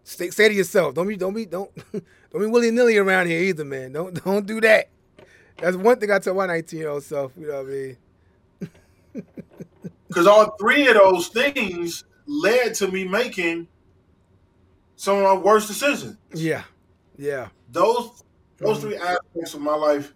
stay, 0.03 0.29
say 0.29 0.47
to 0.47 0.53
yourself, 0.53 0.95
don't 0.95 1.07
be 1.07 1.15
don't 1.17 1.33
be 1.33 1.45
don't 1.45 1.73
don't 1.91 2.41
be 2.41 2.47
willy 2.47 2.71
nilly 2.71 2.97
around 2.97 3.27
here 3.27 3.41
either, 3.41 3.65
man. 3.65 3.91
Don't 3.93 4.23
don't 4.23 4.45
do 4.45 4.61
that. 4.61 4.89
That's 5.57 5.75
one 5.75 5.99
thing 5.99 6.11
I 6.11 6.19
tell 6.19 6.35
my 6.35 6.45
19 6.45 6.79
year 6.79 6.89
old 6.89 7.03
self. 7.03 7.33
You 7.37 7.47
know 7.47 7.63
what 7.63 7.67
I 7.67 7.69
mean? 7.69 7.97
Because 10.09 10.27
all 10.27 10.55
three 10.59 10.87
of 10.87 10.95
those 10.95 11.27
things 11.27 12.05
led 12.25 12.73
to 12.75 12.87
me 12.89 13.03
making 13.03 13.67
some 14.95 15.17
of 15.17 15.23
my 15.23 15.33
worst 15.35 15.67
decisions. 15.67 16.17
Yeah, 16.33 16.63
yeah, 17.17 17.49
Those 17.69 18.23
those 18.57 18.77
Mhm. 18.77 18.81
three 18.81 18.95
aspects 18.95 19.53
of 19.53 19.61
my 19.61 19.75
life 19.75 20.13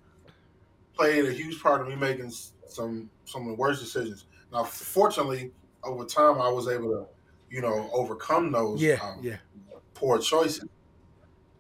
played 0.95 1.26
a 1.26 1.32
huge 1.32 1.61
part 1.61 1.82
of 1.82 1.88
me 1.88 1.95
making 1.95 2.32
some 2.68 3.10
some 3.26 3.44
of 3.44 3.48
the 3.49 3.56
worst 3.56 3.82
decisions. 3.82 4.26
Now, 4.52 4.64
fortunately, 4.64 5.52
over 5.84 6.06
time, 6.06 6.41
I 6.41 6.49
was 6.49 6.68
able 6.68 6.90
to, 6.90 7.06
you 7.49 7.61
know, 7.61 7.90
overcome 7.94 8.52
those 8.52 8.82
yeah, 8.82 8.99
um, 9.02 9.19
yeah. 9.22 9.38
poor 9.94 10.19
choices. 10.19 10.65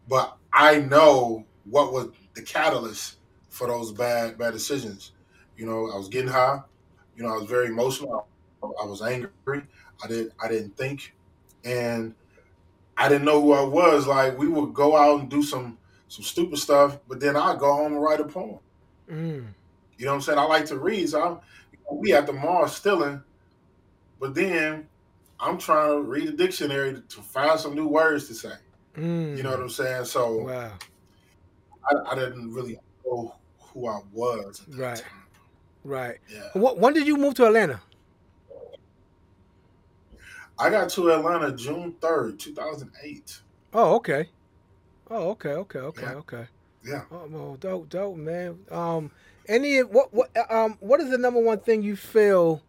But 0.07 0.37
I 0.51 0.79
know 0.79 1.45
what 1.65 1.93
was 1.93 2.09
the 2.33 2.41
catalyst 2.41 3.17
for 3.49 3.67
those 3.67 3.91
bad 3.91 4.37
bad 4.37 4.53
decisions. 4.53 5.13
You 5.57 5.65
know, 5.65 5.91
I 5.91 5.97
was 5.97 6.07
getting 6.09 6.29
high. 6.29 6.59
You 7.15 7.23
know, 7.23 7.29
I 7.29 7.37
was 7.37 7.45
very 7.45 7.67
emotional. 7.67 8.27
I, 8.63 8.67
I 8.67 8.85
was 8.85 9.01
angry. 9.01 9.31
I 10.03 10.07
did. 10.07 10.31
I 10.41 10.47
didn't 10.47 10.75
think, 10.75 11.13
and 11.63 12.13
I 12.97 13.07
didn't 13.09 13.25
know 13.25 13.41
who 13.41 13.53
I 13.53 13.63
was. 13.63 14.07
Like 14.07 14.37
we 14.37 14.47
would 14.47 14.73
go 14.73 14.97
out 14.97 15.19
and 15.21 15.29
do 15.29 15.43
some 15.43 15.77
some 16.07 16.23
stupid 16.23 16.57
stuff, 16.57 16.99
but 17.07 17.19
then 17.19 17.37
I'd 17.37 17.59
go 17.59 17.73
home 17.73 17.93
and 17.93 18.01
write 18.01 18.19
a 18.19 18.25
poem. 18.25 18.59
Mm, 19.09 19.45
You 19.97 20.05
know 20.05 20.11
what 20.11 20.15
I'm 20.15 20.21
saying? 20.21 20.39
I 20.39 20.43
like 20.43 20.65
to 20.65 20.77
read, 20.77 21.09
so 21.09 21.21
I'm, 21.23 21.39
we 21.93 22.13
at 22.13 22.25
the 22.25 22.33
mall 22.33 22.67
stealing, 22.67 23.21
but 24.19 24.33
then 24.35 24.87
I'm 25.39 25.57
trying 25.57 25.89
to 25.95 26.01
read 26.01 26.27
a 26.29 26.31
dictionary 26.31 26.93
to, 26.93 27.01
to 27.01 27.21
find 27.21 27.59
some 27.59 27.75
new 27.75 27.87
words 27.87 28.27
to 28.27 28.33
say. 28.33 28.53
mm. 28.95 29.35
You 29.37 29.43
know 29.43 29.51
what 29.51 29.59
I'm 29.59 29.69
saying? 29.69 30.05
So 30.05 30.43
Wow. 30.43 30.73
I, 31.89 32.11
I 32.11 32.15
didn't 32.15 32.53
really 32.53 32.77
know 33.05 33.35
who 33.59 33.87
I 33.87 33.99
was 34.11 34.63
Right. 34.69 34.97
time. 34.97 35.23
Right. 35.83 36.17
Yeah. 36.29 36.49
What, 36.53 36.77
when 36.77 36.93
did 36.93 37.07
you 37.07 37.17
move 37.17 37.33
to 37.35 37.45
Atlanta? 37.47 37.81
I 40.59 40.69
got 40.69 40.89
to 40.89 41.11
Atlanta 41.11 41.51
June 41.55 41.95
3rd, 41.99 42.37
2008. 42.37 43.41
Oh, 43.73 43.95
okay. 43.95 44.29
Oh, 45.09 45.29
okay, 45.31 45.53
okay, 45.53 45.79
okay, 45.79 46.01
Yeah. 46.03 46.13
okay. 46.13 46.47
Yeah. 46.85 47.01
Oh, 47.11 47.27
well, 47.29 47.55
dope, 47.59 47.89
dope, 47.89 48.15
man. 48.17 48.59
Um, 48.69 49.11
any 49.47 49.79
what 49.79 50.13
what 50.13 50.29
um 50.51 50.77
what 50.79 50.99
is 51.01 51.09
the 51.09 51.17
number 51.17 51.39
one 51.39 51.59
thing 51.59 51.83
you 51.83 51.95
feel 51.95 52.61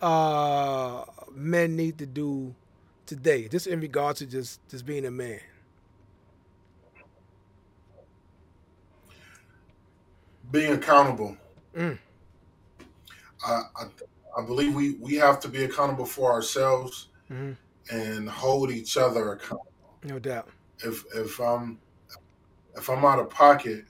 uh 0.00 1.04
men 1.32 1.76
need 1.76 1.98
to 1.98 2.06
do 2.06 2.54
today, 3.06 3.48
just 3.48 3.66
in 3.66 3.80
regards 3.80 4.18
to 4.20 4.26
just 4.26 4.60
just 4.68 4.86
being 4.86 5.04
a 5.06 5.10
man? 5.10 5.40
Being 10.50 10.72
accountable. 10.74 11.36
Mm. 11.76 11.98
I, 13.44 13.62
I, 13.76 13.84
I 14.38 14.44
believe 14.46 14.74
we, 14.74 14.94
we 14.94 15.14
have 15.16 15.40
to 15.40 15.48
be 15.48 15.64
accountable 15.64 16.06
for 16.06 16.32
ourselves 16.32 17.08
hmm 17.28 17.52
and 17.90 18.28
hold 18.28 18.70
each 18.72 18.96
other 18.96 19.32
accountable. 19.32 20.00
No 20.02 20.18
doubt. 20.18 20.48
If 20.84 21.04
if 21.14 21.40
I'm 21.40 21.78
if 22.76 22.88
I'm 22.90 23.04
out 23.04 23.20
of 23.20 23.30
pocket, 23.30 23.84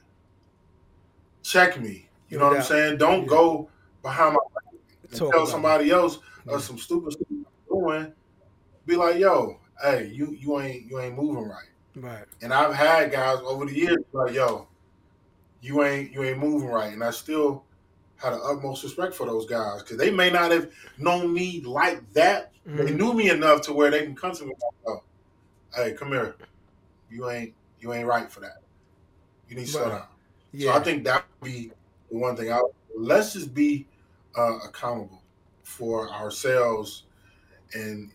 check 1.43 1.81
me. 1.81 2.06
You 2.29 2.39
know 2.39 2.45
No 2.45 2.51
what 2.51 2.59
I'm 2.59 2.65
saying? 2.65 2.99
Don't 2.99 3.23
Yeah. 3.23 3.29
go 3.29 3.71
behind 4.03 4.35
my 4.35 4.41
back 4.55 4.81
and 5.11 5.19
Talk 5.19 5.33
tell 5.33 5.47
somebody 5.47 5.91
else 5.91 6.19
Yeah. 6.47 6.59
some 6.59 6.79
stupid 6.79 7.13
stuff 7.13 7.27
I'm 7.31 7.47
doing. 7.69 8.13
Be 8.87 8.97
like, 8.97 9.17
yo, 9.19 9.61
hey, 9.83 10.07
you 10.07 10.33
you 10.33 10.61
ain't 10.61 10.87
you 10.87 11.01
ain't 11.01 11.17
moving 11.17 11.49
right. 11.49 11.69
Right. 11.97 12.25
And 12.43 12.53
I've 12.53 12.75
had 12.75 13.11
guys 13.11 13.39
over 13.43 13.65
the 13.65 13.75
years 13.75 13.99
like, 14.13 14.35
yo, 14.35 14.69
you 15.61 15.83
ain't 15.83 16.13
you 16.13 16.23
ain't 16.23 16.39
moving 16.39 16.69
right, 16.69 16.93
and 16.93 17.03
I 17.03 17.11
still 17.11 17.65
had 18.17 18.33
the 18.33 18.39
utmost 18.39 18.83
respect 18.83 19.15
for 19.15 19.27
those 19.27 19.47
guys 19.47 19.83
because 19.83 19.99
they 19.99 20.11
may 20.11 20.31
not 20.31 20.51
have 20.51 20.71
known 20.99 21.33
me 21.33 21.61
like 21.63 22.11
that. 22.13 22.53
Mm-hmm. 22.67 22.77
They 22.85 22.93
knew 22.93 23.13
me 23.13 23.31
enough 23.31 23.63
to 23.63 23.73
where 23.73 23.91
they 23.91 24.05
can 24.05 24.15
come 24.15 24.33
to 24.33 24.45
me 24.45 24.51
Like, 24.51 24.85
go, 24.85 25.05
"Hey, 25.75 25.93
come 25.93 26.09
here. 26.09 26.37
You 27.11 27.31
ain't 27.31 27.55
you 27.81 27.93
ain't 27.93 28.07
right 28.07 28.31
for 28.31 28.41
that. 28.41 28.59
You 29.49 29.57
need 29.57 29.67
to 29.67 29.73
slow 29.73 29.89
down." 29.91 30.07
Yeah. 30.53 30.73
So 30.75 30.81
I 30.81 30.83
think 30.83 31.05
that 31.05 31.25
would 31.41 31.51
be 31.51 31.73
the 32.11 32.17
one 32.17 32.37
thing. 32.37 32.53
I 32.53 32.61
let's 32.97 33.33
just 33.35 33.55
be 33.55 33.87
uh, 34.37 34.59
accountable 34.65 35.23
for 35.63 36.11
ourselves 36.11 37.05
and 37.75 38.11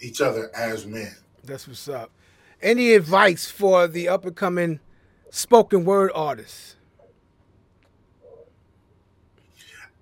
each 0.00 0.20
other 0.20 0.50
as 0.54 0.86
men. 0.86 1.14
That's 1.42 1.68
what's 1.68 1.88
up. 1.88 2.10
Any 2.62 2.92
advice 2.92 3.50
for 3.50 3.86
the 3.86 4.08
up 4.08 4.24
and 4.24 4.34
coming 4.34 4.80
spoken 5.30 5.84
word 5.84 6.10
artists? 6.14 6.76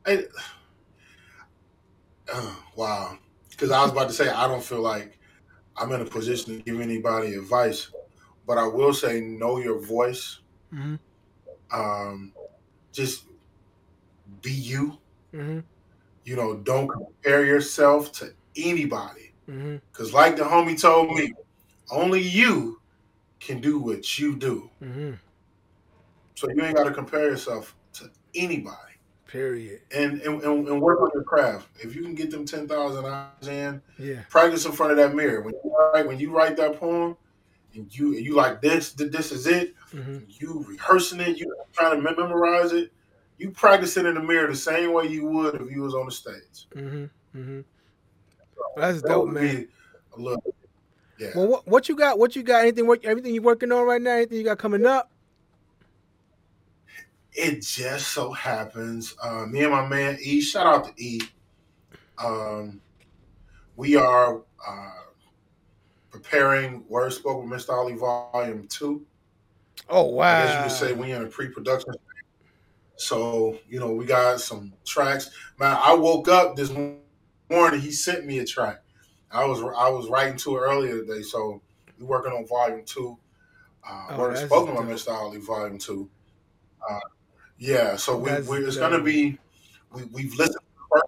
I, 0.07 0.25
uh, 2.33 2.55
wow. 2.77 3.19
Because 3.51 3.71
I 3.71 3.83
was 3.83 3.93
about 3.93 4.09
to 4.09 4.15
say, 4.15 4.29
I 4.29 4.47
don't 4.47 4.63
feel 4.63 4.81
like 4.81 5.19
I'm 5.77 5.93
in 5.93 6.01
a 6.01 6.05
position 6.05 6.59
to 6.59 6.63
give 6.63 6.81
anybody 6.81 7.35
advice, 7.35 7.91
but 8.47 8.59
I 8.59 8.67
will 8.67 8.93
say, 8.93 9.21
know 9.21 9.59
your 9.59 9.81
voice. 9.81 10.41
Mm-hmm. 10.73 10.97
Um, 11.73 12.33
just 12.93 13.25
be 14.43 14.53
you. 14.53 14.99
Mm-hmm. 15.35 15.61
You 16.25 16.37
know, 16.37 16.57
don't 16.57 16.89
compare 16.89 17.45
yourself 17.45 18.13
to 18.13 18.33
anybody. 18.57 19.33
Because, 19.47 20.09
mm-hmm. 20.09 20.17
like 20.17 20.37
the 20.37 20.45
homie 20.45 20.81
told 20.81 21.15
me, 21.15 21.33
only 21.91 22.21
you 22.21 22.81
can 23.41 23.61
do 23.61 23.79
what 23.79 24.19
you 24.19 24.37
do. 24.37 24.71
Mm-hmm. 24.83 25.13
So 26.35 26.49
you 26.49 26.63
ain't 26.63 26.77
got 26.77 26.85
to 26.85 26.93
compare 26.93 27.25
yourself 27.25 27.75
to 27.95 28.11
anybody. 28.35 28.77
Period. 29.27 29.81
And, 29.95 30.21
and 30.21 30.43
and 30.43 30.81
work 30.81 31.01
on 31.01 31.11
your 31.15 31.23
craft. 31.23 31.69
If 31.81 31.97
you 31.97 32.03
can 32.03 32.15
get 32.15 32.31
them 32.31 32.45
ten 32.45 32.69
thousand 32.69 33.07
hours 33.07 33.49
in, 33.49 33.81
yeah. 33.99 34.21
Practice 34.29 34.67
in 34.67 34.73
front 34.73 34.93
of 34.93 34.99
that 34.99 35.15
mirror. 35.15 35.41
When 35.41 35.55
you 35.55 35.75
write, 35.75 36.07
when 36.07 36.19
you 36.19 36.37
write 36.37 36.57
that 36.59 36.79
poem, 36.79 37.17
and 37.75 37.95
you 37.97 38.17
and 38.17 38.25
you 38.25 38.35
like 38.35 38.61
this, 38.61 38.93
this 38.93 39.33
is 39.33 39.47
it. 39.47 39.75
Mm-hmm. 39.93 40.19
You 40.29 40.65
rehearsing 40.69 41.21
it. 41.21 41.39
You 41.39 41.55
trying 41.73 41.97
to 41.97 42.03
memorize 42.03 42.73
it. 42.73 42.93
You 43.39 43.51
practice 43.51 43.97
it 43.97 44.07
in 44.07 44.15
the 44.15 44.23
mirror 44.23 44.47
the 44.47 44.57
same 44.57 44.93
way 44.93 45.07
you 45.07 45.27
would 45.27 45.61
if 45.61 45.71
you 45.71 45.83
was 45.83 45.95
on 45.95 46.07
the 46.07 46.13
stage. 46.13 46.69
Mm-hmm. 46.75 47.05
Mm-hmm. 47.39 47.61
So 48.55 48.63
That's 48.77 49.03
that 49.03 49.09
dope, 49.09 49.31
man. 49.31 49.69
A 50.17 50.21
little, 50.21 50.55
yeah. 51.19 51.31
Well, 51.35 51.49
what, 51.49 51.67
what 51.67 51.89
you 51.89 51.97
got? 51.97 52.19
What 52.19 52.37
you 52.37 52.43
got? 52.43 52.63
Anything? 52.63 52.87
Work? 52.87 53.05
Everything 53.05 53.35
you 53.35 53.43
working 53.43 53.73
on 53.73 53.87
right 53.87 54.01
now? 54.01 54.13
Anything 54.13 54.39
you 54.39 54.45
got 54.45 54.59
coming 54.59 54.87
up? 54.87 55.11
It 57.35 57.63
just 57.63 58.09
so 58.09 58.31
happens, 58.31 59.15
uh, 59.23 59.47
me 59.47 59.63
and 59.63 59.73
my 59.73 59.89
man 59.89 60.19
E, 60.21 60.43
shout 60.43 60.67
out 60.67 60.85
to 60.85 61.03
E. 61.03 61.23
Um, 62.23 62.83
we 63.77 63.97
are 63.97 64.43
uh, 64.69 64.91
preparing 66.13 66.85
Word 66.89 67.13
Spoke 67.13 67.43
with 67.43 67.51
Mr. 67.51 67.71
Outley 67.71 67.99
Volume 67.99 68.69
2. 68.69 69.05
Oh, 69.89 70.03
wow. 70.05 70.25
I 70.25 70.45
guess 70.45 70.57
you 70.57 70.63
could 70.63 70.95
say 70.95 71.01
we're 71.01 71.17
in 71.17 71.23
a 71.23 71.27
pre 71.27 71.49
production. 71.49 71.95
So, 72.97 73.59
you 73.69 73.81
know, 73.81 73.93
we 73.93 74.05
got 74.05 74.41
some 74.41 74.73
tracks. 74.85 75.31
Man, 75.59 75.77
I 75.81 75.95
woke 75.95 76.29
up 76.29 76.55
this 76.55 76.71
morning, 77.51 77.81
he 77.81 77.91
sent 77.91 78.27
me 78.27 78.39
a 78.39 78.45
track. 78.45 78.83
I 79.33 79.47
was 79.47 79.61
I 79.61 79.89
was 79.89 80.09
writing 80.09 80.37
to 80.39 80.59
it 80.59 80.61
earlier 80.61 81.01
today, 81.01 81.23
so 81.23 81.63
we're 81.99 82.07
working 82.07 82.33
on 82.33 82.47
volume 82.47 82.83
two. 82.85 83.17
Uh, 83.89 84.09
oh, 84.11 84.19
Word 84.19 84.39
spoken 84.39 84.77
by 84.77 84.83
Mr. 84.83 85.09
Outley, 85.09 85.39
volume 85.45 85.79
two. 85.79 86.09
Uh, 86.89 87.01
yeah, 87.59 87.97
so 87.97 88.17
we, 88.17 88.31
we 88.43 88.59
it's 88.59 88.77
going 88.77 88.93
to 88.93 89.01
be, 89.03 89.39
we, 89.93 90.05
we've 90.13 90.35
listened 90.35 90.59
to 90.93 91.03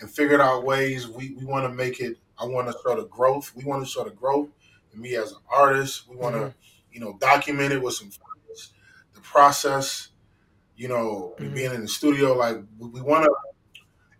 and 0.00 0.10
figured 0.10 0.40
out 0.40 0.64
ways 0.64 1.08
we, 1.08 1.32
we 1.32 1.44
want 1.44 1.64
to 1.64 1.74
make 1.74 2.00
it. 2.00 2.16
I 2.40 2.46
want 2.46 2.68
to 2.68 2.74
show 2.82 2.96
the 2.96 3.06
growth. 3.06 3.52
We 3.54 3.64
want 3.64 3.84
to 3.84 3.90
show 3.90 4.04
the 4.04 4.10
growth 4.10 4.48
in 4.92 5.00
me 5.00 5.16
as 5.16 5.32
an 5.32 5.38
artist. 5.50 6.08
We 6.08 6.16
want 6.16 6.34
to, 6.34 6.40
mm-hmm. 6.40 6.50
you 6.92 7.00
know, 7.00 7.16
document 7.20 7.72
it 7.72 7.82
with 7.82 7.94
some 7.94 8.10
friends, 8.10 8.72
the 9.14 9.20
process, 9.20 10.08
you 10.76 10.88
know, 10.88 11.34
mm-hmm. 11.38 11.54
being 11.54 11.74
in 11.74 11.82
the 11.82 11.88
studio. 11.88 12.34
Like 12.34 12.58
we, 12.78 13.00
want 13.00 13.24
to, 13.24 13.34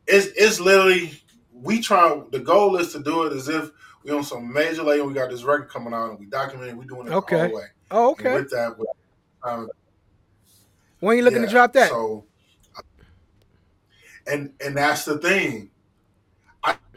it's, 0.07 0.27
it's 0.37 0.61
literally, 0.61 1.13
we 1.53 1.81
try, 1.81 2.21
the 2.31 2.41
goal 2.41 2.77
is 2.77 2.93
to 2.93 3.03
do 3.03 3.25
it 3.25 3.33
as 3.33 3.49
if 3.49 3.71
we 4.03 4.11
on 4.11 4.25
some 4.25 4.53
major 4.53 4.83
label, 4.83 5.07
we 5.07 5.15
got 5.15 5.31
this 5.31 5.45
record 5.45 5.69
coming 5.69 5.93
out 5.93 6.11
and 6.11 6.19
we 6.19 6.27
document 6.27 6.71
it, 6.71 6.77
we 6.77 6.87
doing 6.87 7.07
it 7.07 7.13
okay. 7.13 7.37
the 7.37 7.49
whole 7.49 7.57
way. 7.57 7.67
Oh, 7.91 8.11
okay. 8.13 8.27
And 8.27 8.35
with 8.35 8.51
that, 8.51 8.79
with, 8.79 8.89
um, 9.43 9.69
when 11.01 11.15
are 11.15 11.17
you 11.17 11.23
looking 11.23 11.41
yeah, 11.41 11.47
to 11.47 11.53
drop 11.53 11.73
that? 11.75 11.91
So, 11.91 12.25
and 14.27 14.53
and 14.65 14.77
that's 14.77 15.05
the 15.05 15.19
thing. 15.19 15.71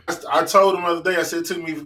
I 0.08 0.46
told 0.46 0.76
him 0.76 0.82
the 0.82 0.88
other 0.88 1.12
day. 1.12 1.20
I 1.20 1.24
said 1.24 1.40
it 1.40 1.46
took 1.46 1.64
me 1.64 1.86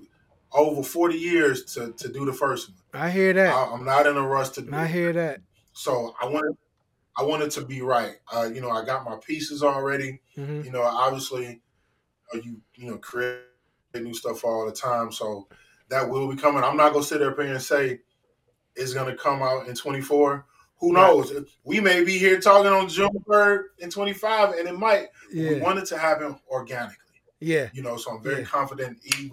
over 0.52 0.84
forty 0.84 1.18
years 1.18 1.64
to 1.76 1.92
to 1.94 2.08
do 2.08 2.26
the 2.26 2.34
first 2.34 2.70
one. 2.70 3.04
I 3.04 3.10
hear 3.10 3.34
that. 3.34 3.54
I, 3.54 3.74
am 3.74 3.86
not 3.86 4.08
in 4.08 4.18
a 4.18 4.28
rush 4.28 4.50
to. 4.50 4.62
do 4.62 4.74
I 4.74 4.88
hear 4.88 5.14
that. 5.14 5.42
So 5.74 6.16
I 6.22 6.26
wanted 6.26 6.56
I 7.18 7.24
wanted 7.24 7.52
to 7.52 7.66
be 7.66 7.82
right. 7.82 8.16
Uh, 8.34 8.50
you 8.54 8.62
know, 8.62 8.72
I 8.72 8.86
got 8.86 9.06
my 9.06 9.18
pieces 9.26 9.64
already. 9.64 10.22
Mm-hmm. 10.38 10.62
You 10.66 10.72
know, 10.72 10.82
obviously, 10.82 11.62
you 12.34 12.62
you 12.76 12.90
know 12.90 12.98
create 12.98 13.42
new 13.94 14.14
stuff 14.14 14.44
all 14.44 14.66
the 14.66 14.72
time. 14.72 15.12
So 15.12 15.48
that 15.90 16.08
will 16.08 16.28
be 16.28 16.36
coming. 16.36 16.64
I'm 16.64 16.78
not 16.78 16.94
gonna 16.94 17.06
sit 17.06 17.20
there 17.20 17.32
and 17.32 17.62
say 17.62 18.00
it's 18.76 18.94
gonna 18.94 19.16
come 19.16 19.42
out 19.42 19.68
in 19.68 19.76
24 19.76 20.46
who 20.80 20.94
knows? 20.94 21.34
We 21.64 21.80
may 21.80 22.04
be 22.04 22.18
here 22.18 22.40
talking 22.40 22.72
on 22.72 22.90
June 22.90 23.10
3rd 23.28 23.64
and 23.82 23.92
25, 23.92 24.54
and 24.56 24.68
it 24.68 24.78
might. 24.78 25.08
Yeah. 25.32 25.52
We 25.52 25.60
want 25.62 25.80
it 25.80 25.86
to 25.88 25.98
happen 25.98 26.38
organically. 26.50 26.98
Yeah. 27.46 27.70
You 27.74 27.84
know, 27.84 27.96
so 27.96 28.10
I'm 28.10 28.24
very 28.24 28.40
yeah. 28.40 28.48
confident 28.48 28.98
E 29.06 29.30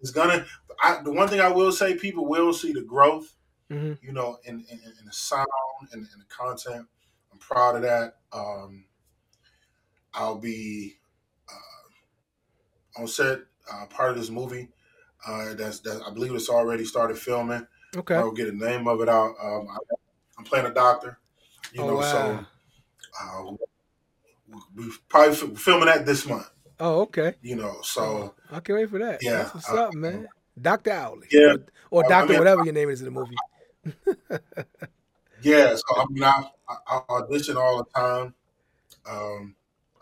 is 0.00 0.10
gonna. 0.10 0.44
I, 0.82 1.00
the 1.04 1.12
one 1.12 1.28
thing 1.28 1.40
I 1.40 1.48
will 1.48 1.70
say, 1.70 1.94
people 1.94 2.26
will 2.26 2.52
see 2.52 2.72
the 2.72 2.82
growth. 2.82 3.32
Mm-hmm. 3.70 4.04
You 4.04 4.12
know, 4.12 4.38
in, 4.44 4.64
in, 4.68 4.78
in 4.78 5.06
the 5.06 5.12
sound 5.12 5.46
and 5.92 6.02
in, 6.02 6.18
the 6.18 6.24
content. 6.28 6.86
I'm 7.32 7.38
proud 7.38 7.76
of 7.76 7.82
that. 7.82 8.14
Um, 8.32 8.86
I'll 10.14 10.38
be 10.38 10.94
uh, 11.48 13.00
on 13.02 13.06
set, 13.06 13.38
uh, 13.72 13.86
part 13.86 14.10
of 14.10 14.16
this 14.16 14.30
movie. 14.30 14.70
Uh, 15.24 15.54
that's 15.54 15.78
that 15.80 16.02
I 16.04 16.10
believe 16.12 16.34
it's 16.34 16.50
already 16.50 16.84
started 16.84 17.18
filming. 17.18 17.66
Okay, 17.96 18.16
I'll 18.16 18.32
get 18.32 18.46
the 18.46 18.66
name 18.66 18.88
of 18.88 19.00
it 19.00 19.08
out. 19.08 19.34
Um, 19.40 19.68
I 19.70 19.78
I'm 20.38 20.44
playing 20.44 20.66
a 20.66 20.74
doctor. 20.74 21.20
You 21.72 21.82
oh, 21.82 21.86
know, 21.86 21.94
wow. 21.94 22.02
so 22.02 22.46
uh, 23.22 24.58
we 24.74 24.90
probably 25.08 25.36
filming 25.56 25.86
that 25.86 26.04
this 26.04 26.26
month. 26.26 26.50
Oh, 26.78 27.02
okay. 27.02 27.34
You 27.42 27.56
know, 27.56 27.78
so 27.82 28.02
oh, 28.02 28.34
I 28.50 28.60
can't 28.60 28.78
wait 28.78 28.90
for 28.90 28.98
that. 28.98 29.22
Yeah, 29.22 29.44
That's 29.44 29.54
what's 29.54 29.68
up, 29.70 29.94
man. 29.94 30.28
Doctor 30.60 30.90
Outley. 30.90 31.26
Yeah, 31.30 31.56
or, 31.90 32.02
or 32.04 32.08
Doctor, 32.08 32.14
I 32.14 32.26
mean, 32.28 32.38
whatever 32.38 32.64
your 32.64 32.74
name 32.74 32.90
is 32.90 33.00
in 33.00 33.06
the 33.06 33.10
movie. 33.10 33.36
yeah, 35.42 35.74
so 35.74 35.82
I 35.96 36.04
mean, 36.10 36.24
I, 36.24 36.44
I, 36.68 37.00
audition 37.10 37.56
all 37.56 37.78
the 37.78 38.00
time. 38.00 38.34
Um, 39.08 39.54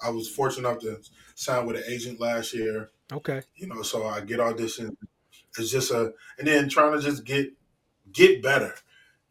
I 0.02 0.10
was 0.10 0.28
fortunate 0.28 0.68
enough 0.68 0.82
to 0.82 1.01
sign 1.34 1.66
with 1.66 1.76
an 1.76 1.84
agent 1.88 2.20
last 2.20 2.55
year. 2.55 2.90
Okay. 3.12 3.42
You 3.56 3.68
know, 3.68 3.82
so 3.82 4.06
I 4.06 4.20
get 4.20 4.40
auditions. 4.40 4.96
It's 5.59 5.70
just 5.70 5.90
a, 5.92 6.12
and 6.38 6.48
then 6.48 6.68
trying 6.68 6.92
to 6.92 7.01
just 7.01 7.24
get 7.24 7.52
get 8.12 8.42
better. 8.42 8.74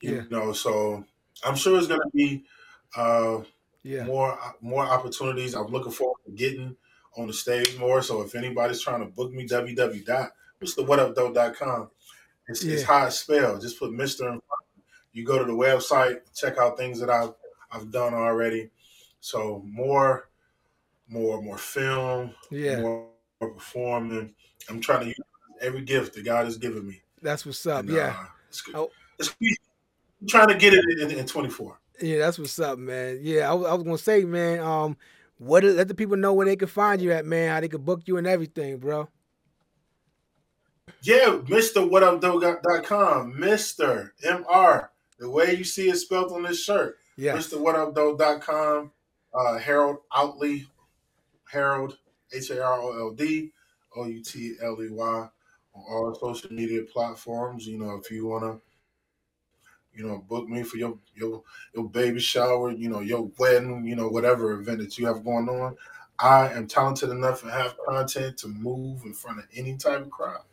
You 0.01 0.15
yeah. 0.15 0.21
know, 0.29 0.53
so 0.53 1.05
I'm 1.45 1.55
sure 1.55 1.77
it's 1.77 1.87
going 1.87 2.01
to 2.01 2.09
be 2.13 2.43
uh, 2.95 3.41
yeah. 3.83 4.05
more 4.05 4.37
more 4.61 4.83
opportunities. 4.85 5.53
I'm 5.53 5.67
looking 5.67 5.91
forward 5.91 6.19
to 6.25 6.31
getting 6.31 6.75
on 7.17 7.27
the 7.27 7.33
stage 7.33 7.77
more. 7.77 8.01
So 8.01 8.21
if 8.21 8.35
anybody's 8.35 8.81
trying 8.81 9.01
to 9.01 9.07
book 9.07 9.31
me, 9.31 9.47
www. 9.47 10.29
What's 10.59 10.75
the 10.75 10.83
whatupdoe.com? 10.83 11.89
It's, 12.47 12.63
yeah. 12.63 12.73
it's 12.73 12.83
how 12.83 13.07
it's 13.07 13.19
spelled. 13.19 13.61
Just 13.61 13.79
put 13.79 13.91
Mister 13.91 14.29
in. 14.29 14.41
You 15.11 15.23
go 15.23 15.37
to 15.37 15.45
the 15.45 15.53
website, 15.53 16.19
check 16.35 16.57
out 16.57 16.77
things 16.77 16.99
that 16.99 17.09
I've 17.09 17.33
I've 17.71 17.91
done 17.91 18.13
already. 18.13 18.69
So 19.19 19.63
more, 19.65 20.29
more, 21.07 21.41
more 21.41 21.57
film, 21.57 22.33
yeah, 22.51 22.81
more, 22.81 23.07
more 23.39 23.51
performing. 23.51 24.33
I'm 24.69 24.81
trying 24.81 25.01
to 25.01 25.05
use 25.07 25.19
every 25.61 25.81
gift 25.81 26.15
that 26.15 26.25
God 26.25 26.45
has 26.45 26.57
given 26.57 26.87
me. 26.87 27.01
That's 27.21 27.45
what's 27.45 27.65
up. 27.65 27.81
And, 27.81 27.89
yeah. 27.89 28.15
Uh, 28.19 28.25
it's, 28.49 28.63
oh. 28.73 28.91
it's, 29.19 29.35
trying 30.27 30.49
to 30.49 30.55
get 30.55 30.73
it 30.73 30.83
in, 30.99 31.11
in, 31.11 31.19
in 31.19 31.25
24. 31.25 31.79
Yeah, 32.01 32.19
that's 32.19 32.39
what's 32.39 32.59
up, 32.59 32.79
man. 32.79 33.19
Yeah, 33.21 33.49
I, 33.49 33.55
I 33.55 33.73
was 33.73 33.83
gonna 33.83 33.97
say, 33.97 34.25
man. 34.25 34.59
Um, 34.59 34.97
what 35.45 35.63
let 35.63 35.87
the 35.87 35.95
people 35.95 36.17
know 36.17 36.33
where 36.33 36.45
they 36.45 36.55
can 36.55 36.67
find 36.67 37.01
you 37.01 37.11
at, 37.11 37.25
man. 37.25 37.49
How 37.49 37.59
they 37.59 37.67
can 37.67 37.81
book 37.81 38.01
you 38.05 38.17
and 38.17 38.27
everything, 38.27 38.77
bro. 38.77 39.09
Yeah, 41.01 41.39
Mr. 41.45 41.89
WhatUpDoe.com. 41.89 43.33
Mr. 43.33 44.11
M-R. 44.23 44.91
The 45.19 45.29
way 45.29 45.55
you 45.55 45.63
see 45.63 45.89
it 45.89 45.97
spelled 45.97 46.31
on 46.31 46.43
this 46.43 46.63
shirt. 46.63 46.97
Yeah. 47.17 47.35
Mr. 47.35 47.57
WhatUpDoe.com. 47.57 48.91
Uh, 49.33 49.57
Harold 49.57 49.97
Outley. 50.13 50.67
Harold, 51.53 51.97
H-A-R-O-L-D, 52.33 53.51
O-U-T-L-E-Y 53.95 55.29
on 55.75 55.83
all 55.89 56.15
social 56.15 56.51
media 56.51 56.81
platforms. 56.91 57.67
You 57.67 57.77
know, 57.77 57.95
if 58.03 58.09
you 58.11 58.25
want 58.27 58.43
to 58.43 58.61
you 59.95 60.05
know, 60.05 60.17
book 60.17 60.47
me 60.47 60.63
for 60.63 60.77
your 60.77 60.97
your 61.15 61.43
your 61.73 61.89
baby 61.89 62.19
shower, 62.19 62.71
you 62.71 62.89
know, 62.89 63.01
your 63.01 63.29
wedding, 63.37 63.85
you 63.85 63.95
know, 63.95 64.07
whatever 64.07 64.51
event 64.53 64.79
that 64.79 64.97
you 64.97 65.05
have 65.05 65.23
going 65.23 65.49
on. 65.49 65.75
I 66.19 66.49
am 66.49 66.67
talented 66.67 67.09
enough 67.09 67.43
and 67.43 67.51
have 67.51 67.75
content 67.87 68.37
to 68.39 68.47
move 68.47 69.03
in 69.03 69.13
front 69.13 69.39
of 69.39 69.45
any 69.55 69.77
type 69.77 70.01
of 70.01 70.09
crowd. 70.11 70.43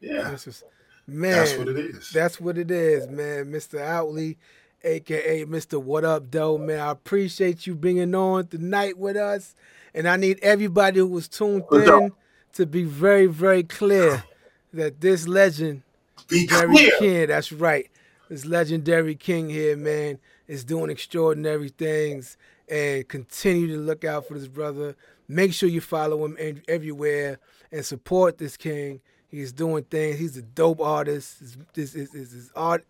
Yeah. 0.00 0.32
Is, 0.32 0.64
man, 1.06 1.32
that's 1.32 1.56
what 1.56 1.68
it 1.68 1.78
is. 1.78 2.10
That's 2.10 2.40
what 2.40 2.56
it 2.58 2.70
is, 2.70 3.08
man. 3.08 3.46
Mr. 3.46 3.80
Outley, 3.80 4.36
aka 4.82 5.44
Mr. 5.44 5.82
What 5.82 6.04
Up 6.04 6.30
Doe, 6.30 6.58
man. 6.58 6.80
I 6.80 6.90
appreciate 6.90 7.66
you 7.66 7.74
being 7.74 8.14
on 8.14 8.46
tonight 8.46 8.96
with 8.96 9.16
us. 9.16 9.54
And 9.94 10.06
I 10.06 10.16
need 10.16 10.38
everybody 10.42 10.98
who 10.98 11.06
was 11.06 11.26
tuned 11.26 11.64
in 11.72 12.12
to 12.52 12.66
be 12.66 12.84
very, 12.84 13.26
very 13.26 13.62
clear 13.62 14.24
that 14.72 15.00
this 15.00 15.26
legend, 15.26 15.82
be 16.28 16.46
Derry 16.46 16.68
clear. 16.68 16.90
King, 16.98 17.26
that's 17.28 17.50
right. 17.50 17.90
This 18.28 18.44
legendary 18.44 19.14
king 19.14 19.48
here, 19.48 19.76
man, 19.76 20.18
is 20.48 20.64
doing 20.64 20.90
extraordinary 20.90 21.68
things 21.68 22.36
and 22.68 23.06
continue 23.06 23.68
to 23.68 23.78
look 23.78 24.04
out 24.04 24.26
for 24.26 24.34
this 24.34 24.48
brother. 24.48 24.96
Make 25.28 25.52
sure 25.52 25.68
you 25.68 25.80
follow 25.80 26.24
him 26.24 26.62
everywhere 26.66 27.38
and 27.70 27.84
support 27.84 28.38
this 28.38 28.56
king. 28.56 29.00
He's 29.30 29.52
doing 29.52 29.84
things. 29.84 30.18
He's 30.18 30.36
a 30.36 30.42
dope 30.42 30.80
artist. 30.80 31.38
His, 31.74 31.92
his, 31.92 32.12
his, 32.12 32.32
his 32.32 32.52
art 32.56 32.84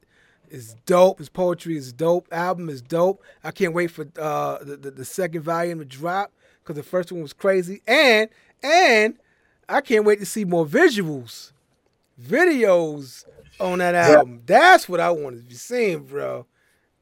is 0.48 0.74
dope. 0.86 1.18
His 1.18 1.28
poetry 1.28 1.76
is 1.76 1.92
dope. 1.92 2.28
Album 2.32 2.70
is 2.70 2.80
dope. 2.80 3.22
I 3.44 3.50
can't 3.50 3.74
wait 3.74 3.90
for 3.90 4.06
uh, 4.18 4.58
the, 4.62 4.76
the, 4.76 4.90
the 4.90 5.04
second 5.04 5.42
volume 5.42 5.80
to 5.80 5.84
drop 5.84 6.32
because 6.62 6.76
the 6.76 6.82
first 6.82 7.12
one 7.12 7.22
was 7.22 7.32
crazy. 7.32 7.82
And 7.86 8.30
and 8.62 9.18
I 9.68 9.80
can't 9.82 10.04
wait 10.04 10.20
to 10.20 10.26
see 10.26 10.44
more 10.44 10.64
visuals, 10.64 11.52
videos 12.22 13.24
on 13.60 13.78
that 13.78 13.94
album. 13.94 14.42
That's 14.46 14.88
what 14.88 15.00
I 15.00 15.10
want 15.10 15.36
to 15.36 15.42
be 15.42 15.54
seeing, 15.54 16.04
bro. 16.04 16.46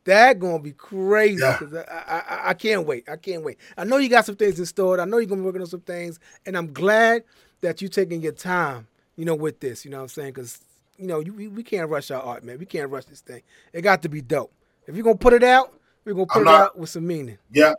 That 0.05 0.39
gonna 0.39 0.59
be 0.63 0.73
crazy. 0.73 1.41
Yeah. 1.41 1.59
I, 1.91 2.15
I, 2.19 2.49
I 2.51 2.55
can't 2.55 2.87
wait. 2.87 3.09
I 3.09 3.17
can't 3.17 3.43
wait. 3.43 3.59
I 3.77 3.85
know 3.85 3.97
you 3.97 4.09
got 4.11 4.27
some 4.27 4.37
things 4.37 4.59
in 4.59 4.67
store. 4.67 5.01
I 5.01 5.07
know 5.07 5.17
you're 5.17 5.27
gonna 5.27 5.41
be 5.41 5.47
working 5.47 5.63
on 5.63 5.67
some 5.67 5.81
things, 5.81 6.19
and 6.45 6.57
I'm 6.59 6.73
glad 6.73 7.25
that 7.63 7.81
you're 7.81 7.89
taking 7.89 8.21
your 8.21 8.33
time. 8.33 8.87
You 9.17 9.25
know, 9.25 9.35
with 9.35 9.61
this. 9.61 9.85
You 9.85 9.91
know 9.93 9.99
what 9.99 10.03
I'm 10.05 10.09
saying? 10.09 10.33
Because 10.33 10.61
you 10.99 11.07
know, 11.07 11.21
you, 11.21 11.33
we, 11.33 11.49
we 11.49 11.63
can't 11.63 11.89
rush 11.89 12.11
our 12.11 12.21
art, 12.21 12.45
man. 12.45 12.59
We 12.59 12.67
can't 12.67 12.91
rush 12.91 13.05
this 13.07 13.21
thing. 13.21 13.43
It 13.73 13.83
got 13.83 14.03
to 14.03 14.09
be 14.09 14.21
dope. 14.21 14.53
If 14.87 14.95
you're 14.95 15.05
gonna 15.05 15.17
put 15.17 15.33
it 15.33 15.43
out, 15.43 15.73
we're 16.05 16.13
gonna 16.15 16.27
put 16.27 16.37
I'm 16.37 16.43
it 16.43 16.45
not- 16.51 16.61
out 16.61 16.79
with 16.79 16.91
some 16.91 17.07
meaning. 17.07 17.39
Yeah. 17.51 17.75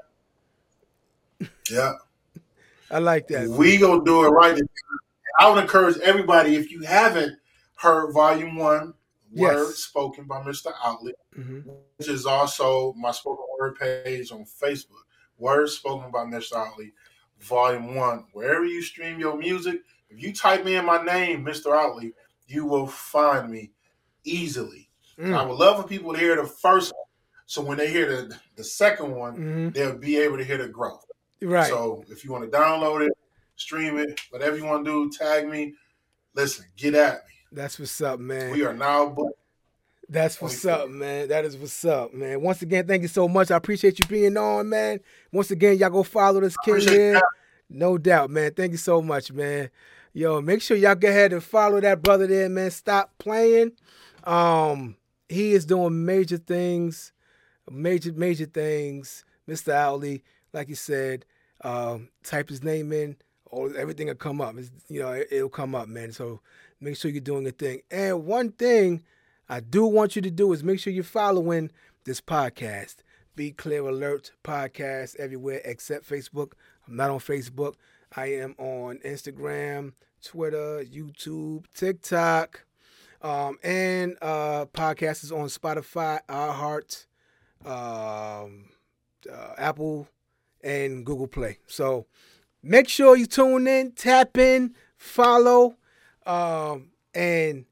Yeah. 1.70 1.94
I 2.92 3.00
like 3.00 3.28
that. 3.28 3.48
We 3.50 3.78
gonna 3.78 4.04
do 4.04 4.26
it 4.26 4.30
right. 4.30 4.60
I 5.40 5.50
would 5.50 5.62
encourage 5.62 5.98
everybody 6.00 6.56
if 6.56 6.72
you 6.72 6.82
haven't 6.82 7.38
heard 7.76 8.12
Volume 8.14 8.56
One, 8.56 8.94
Yes. 9.32 9.56
Words 9.56 9.84
Spoken 9.84 10.26
by 10.26 10.42
Mr. 10.42 10.72
Outley, 10.84 11.14
hmm 11.36 11.60
which 11.98 12.08
is 12.10 12.26
also 12.26 12.94
my 12.94 13.12
spoken 13.12 13.44
word 13.60 13.78
page 13.80 14.32
on 14.32 14.46
Facebook. 14.46 15.04
Words 15.38 15.74
Spoken 15.78 16.12
by 16.12 16.24
Mr. 16.26 16.54
Outley, 16.54 16.92
Volume 17.40 17.96
One. 17.96 18.26
Wherever 18.34 18.66
you 18.66 18.82
stream 18.82 19.20
your 19.20 19.36
music, 19.38 19.82
if 20.10 20.22
you 20.22 20.32
type 20.34 20.66
in 20.66 20.86
my 20.86 21.04
name, 21.04 21.44
Mr. 21.44 21.68
Outley, 21.76 22.14
you 22.48 22.66
will 22.66 22.88
find 22.88 23.50
me 23.50 23.72
easily. 24.24 24.90
I 25.18 25.22
Mm. 25.22 25.48
would 25.50 25.58
love 25.58 25.82
for 25.82 25.88
people 25.88 26.14
to 26.14 26.20
hear 26.20 26.36
the 26.36 26.46
first 26.48 26.94
one, 26.94 27.06
so 27.46 27.62
when 27.62 27.78
they 27.78 27.90
hear 27.90 28.08
the 28.28 28.40
the 28.56 28.64
second 28.64 29.16
one, 29.16 29.36
hmm 29.36 29.70
they'll 29.70 29.98
be 29.98 30.18
able 30.18 30.38
to 30.38 30.44
hear 30.44 30.58
the 30.58 30.68
growth. 30.68 31.06
Right. 31.42 31.70
So 31.70 32.04
if 32.10 32.24
you 32.24 32.32
want 32.32 32.50
to 32.50 32.58
download 32.58 33.08
it, 33.08 33.14
stream 33.56 33.98
it, 33.98 34.20
whatever 34.30 34.56
you 34.58 34.66
want 34.66 34.86
to 34.86 34.92
do, 34.92 35.18
tag 35.18 35.48
me. 35.48 35.74
Listen, 36.34 36.66
get 36.76 36.94
at 36.96 37.26
me. 37.28 37.34
That's 37.56 37.80
what's 37.80 38.02
up, 38.02 38.20
man. 38.20 38.52
We 38.52 38.66
are 38.66 38.74
now 38.74 39.08
booked. 39.08 39.40
That's 40.10 40.42
what's 40.42 40.66
up, 40.66 40.90
man. 40.90 41.30
That 41.30 41.46
is 41.46 41.56
what's 41.56 41.86
up, 41.86 42.14
man. 42.14 42.42
Once 42.42 42.62
again, 42.62 42.86
thank 42.86 43.02
you 43.02 43.08
so 43.08 43.30
much. 43.30 43.50
I 43.50 43.56
appreciate 43.56 43.98
you 43.98 44.06
being 44.08 44.36
on, 44.36 44.68
man. 44.68 45.00
Once 45.32 45.52
again, 45.52 45.78
y'all 45.78 45.90
go 45.90 46.04
follow 46.04 46.42
this 46.42 46.58
king 46.58 46.76
Appreciate 46.76 46.94
here. 46.94 47.22
No 47.70 47.98
doubt, 47.98 48.30
man. 48.30 48.54
Thank 48.54 48.74
you 48.74 48.78
so 48.78 49.02
much, 49.02 49.32
man. 49.32 49.70
Yo, 50.14 50.42
make 50.42 50.62
sure 50.62 50.76
y'all 50.76 50.96
go 50.96 51.08
ahead 51.08 51.32
and 51.32 51.42
follow 51.42 51.80
that 51.80 52.02
brother 52.02 52.28
there, 52.28 52.50
man. 52.50 52.72
Stop 52.72 53.18
playing. 53.20 53.72
Um, 54.26 54.98
he 55.30 55.54
is 55.54 55.66
doing 55.66 56.06
major 56.06 56.38
things, 56.38 57.14
major, 57.72 58.12
major 58.12 58.46
things. 58.46 59.24
Mr. 59.48 59.74
Outley, 59.74 60.24
like 60.52 60.68
you 60.68 60.76
said, 60.76 61.26
um, 61.62 62.10
type 62.22 62.50
his 62.50 62.64
name 62.64 62.92
in, 62.92 63.16
or 63.46 63.74
everything 63.76 64.08
will 64.08 64.16
come 64.16 64.42
up. 64.42 64.58
It's, 64.58 64.72
you 64.90 65.00
know, 65.00 65.14
it, 65.14 65.30
will 65.32 65.50
come 65.50 65.74
up, 65.74 65.88
man. 65.88 66.12
So 66.12 66.42
make 66.80 66.98
sure 66.98 67.12
you're 67.12 67.22
doing 67.22 67.48
a 67.48 67.52
thing. 67.52 67.82
And 67.92 68.26
one 68.26 68.52
thing 68.52 69.04
I 69.48 69.60
do 69.60 69.86
want 69.86 70.16
you 70.16 70.22
to 70.24 70.32
do 70.32 70.54
is 70.54 70.64
make 70.64 70.80
sure 70.80 70.92
you're 70.92 71.04
following 71.04 71.72
this 72.04 72.22
podcast. 72.22 72.98
Be 73.36 73.52
Clear 73.52 73.88
Alert 73.88 74.32
podcast 74.44 75.16
everywhere 75.18 75.62
except 75.66 76.10
Facebook. 76.10 76.54
I'm 76.88 76.96
not 76.96 77.10
on 77.10 77.20
Facebook. 77.20 77.76
I 78.16 78.28
am 78.28 78.56
on 78.58 79.00
Instagram, 79.00 79.94
Twitter, 80.24 80.84
YouTube, 80.86 81.66
TikTok, 81.74 82.66
um, 83.22 83.58
and 83.64 84.16
uh, 84.22 84.66
podcast 84.66 85.24
is 85.24 85.32
on 85.32 85.48
Spotify, 85.48 86.20
iHeart, 86.30 87.08
um, 87.66 88.66
uh, 89.32 89.54
Apple, 89.58 90.08
and 90.64 91.06
Google 91.06 91.28
Play. 91.28 91.58
So 91.68 92.06
make 92.64 92.88
sure 92.88 93.18
you 93.18 93.26
tune 93.26 93.68
in, 93.68 93.92
tap 93.92 94.38
in, 94.38 94.76
follow, 94.98 95.76
um, 96.26 96.88
and 97.14 97.66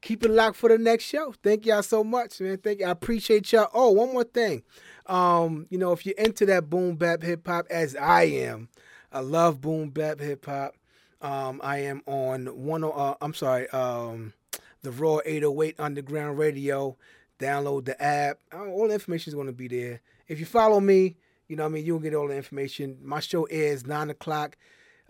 keep 0.00 0.24
it 0.24 0.30
locked 0.30 0.56
for 0.56 0.68
the 0.68 0.78
next 0.78 1.04
show. 1.04 1.34
Thank 1.42 1.66
y'all 1.66 1.82
so 1.82 2.02
much, 2.04 2.40
man. 2.40 2.58
Thank 2.58 2.80
you. 2.80 2.86
I 2.86 2.90
appreciate 2.90 3.52
y'all. 3.52 3.68
Oh, 3.74 3.90
one 3.90 4.12
more 4.12 4.24
thing. 4.24 4.62
Um, 5.06 5.66
you 5.70 5.78
know, 5.78 5.92
if 5.92 6.04
you're 6.04 6.14
into 6.18 6.46
that 6.46 6.68
boom 6.68 6.96
bap 6.96 7.22
hip 7.22 7.46
hop 7.46 7.66
as 7.70 7.96
I 7.96 8.24
am, 8.24 8.68
I 9.12 9.20
love 9.20 9.60
boom 9.60 9.90
bap 9.90 10.20
hip 10.20 10.46
hop. 10.46 10.74
Um, 11.20 11.60
I 11.64 11.78
am 11.78 12.02
on 12.06 12.46
one. 12.46 12.84
Uh, 12.84 13.14
I'm 13.20 13.34
sorry. 13.34 13.68
Um, 13.70 14.34
the 14.82 14.90
Raw 14.92 15.18
808 15.24 15.76
Underground 15.78 16.38
Radio. 16.38 16.96
Download 17.38 17.84
the 17.84 18.00
app. 18.02 18.38
Uh, 18.52 18.66
All 18.66 18.88
the 18.88 18.94
information 18.94 19.30
is 19.30 19.34
going 19.34 19.46
to 19.46 19.52
be 19.52 19.68
there. 19.68 20.00
If 20.26 20.40
you 20.40 20.46
follow 20.46 20.80
me, 20.80 21.16
you 21.46 21.56
know, 21.56 21.64
I 21.64 21.68
mean, 21.68 21.84
you'll 21.84 22.00
get 22.00 22.14
all 22.14 22.28
the 22.28 22.36
information. 22.36 22.98
My 23.02 23.20
show 23.20 23.46
is 23.46 23.86
nine 23.86 24.10
o'clock 24.10 24.56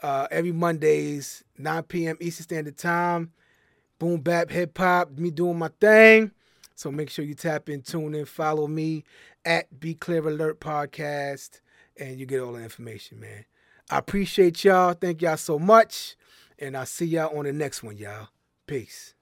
uh, 0.02 0.26
every 0.30 0.52
Mondays, 0.52 1.44
9 1.56 1.82
p.m. 1.84 2.16
Eastern 2.20 2.44
Standard 2.44 2.78
Time. 2.78 3.32
Boom 3.98 4.20
bap 4.20 4.50
hip 4.50 4.78
hop, 4.78 5.18
me 5.18 5.30
doing 5.30 5.58
my 5.58 5.70
thing. 5.80 6.30
So 6.76 6.92
make 6.92 7.10
sure 7.10 7.24
you 7.24 7.34
tap 7.34 7.68
in, 7.68 7.82
tune 7.82 8.14
in, 8.14 8.24
follow 8.24 8.68
me 8.68 9.02
at 9.44 9.80
Be 9.80 9.94
Clear 9.94 10.28
Alert 10.28 10.60
Podcast, 10.60 11.60
and 11.96 12.20
you 12.20 12.26
get 12.26 12.40
all 12.40 12.52
the 12.52 12.62
information, 12.62 13.18
man. 13.18 13.44
I 13.90 13.98
appreciate 13.98 14.62
y'all. 14.62 14.92
Thank 14.92 15.22
y'all 15.22 15.36
so 15.36 15.58
much. 15.58 16.16
And 16.58 16.76
I'll 16.76 16.86
see 16.86 17.06
y'all 17.06 17.36
on 17.36 17.46
the 17.46 17.52
next 17.52 17.82
one, 17.82 17.96
y'all. 17.96 18.28
Peace. 18.66 19.14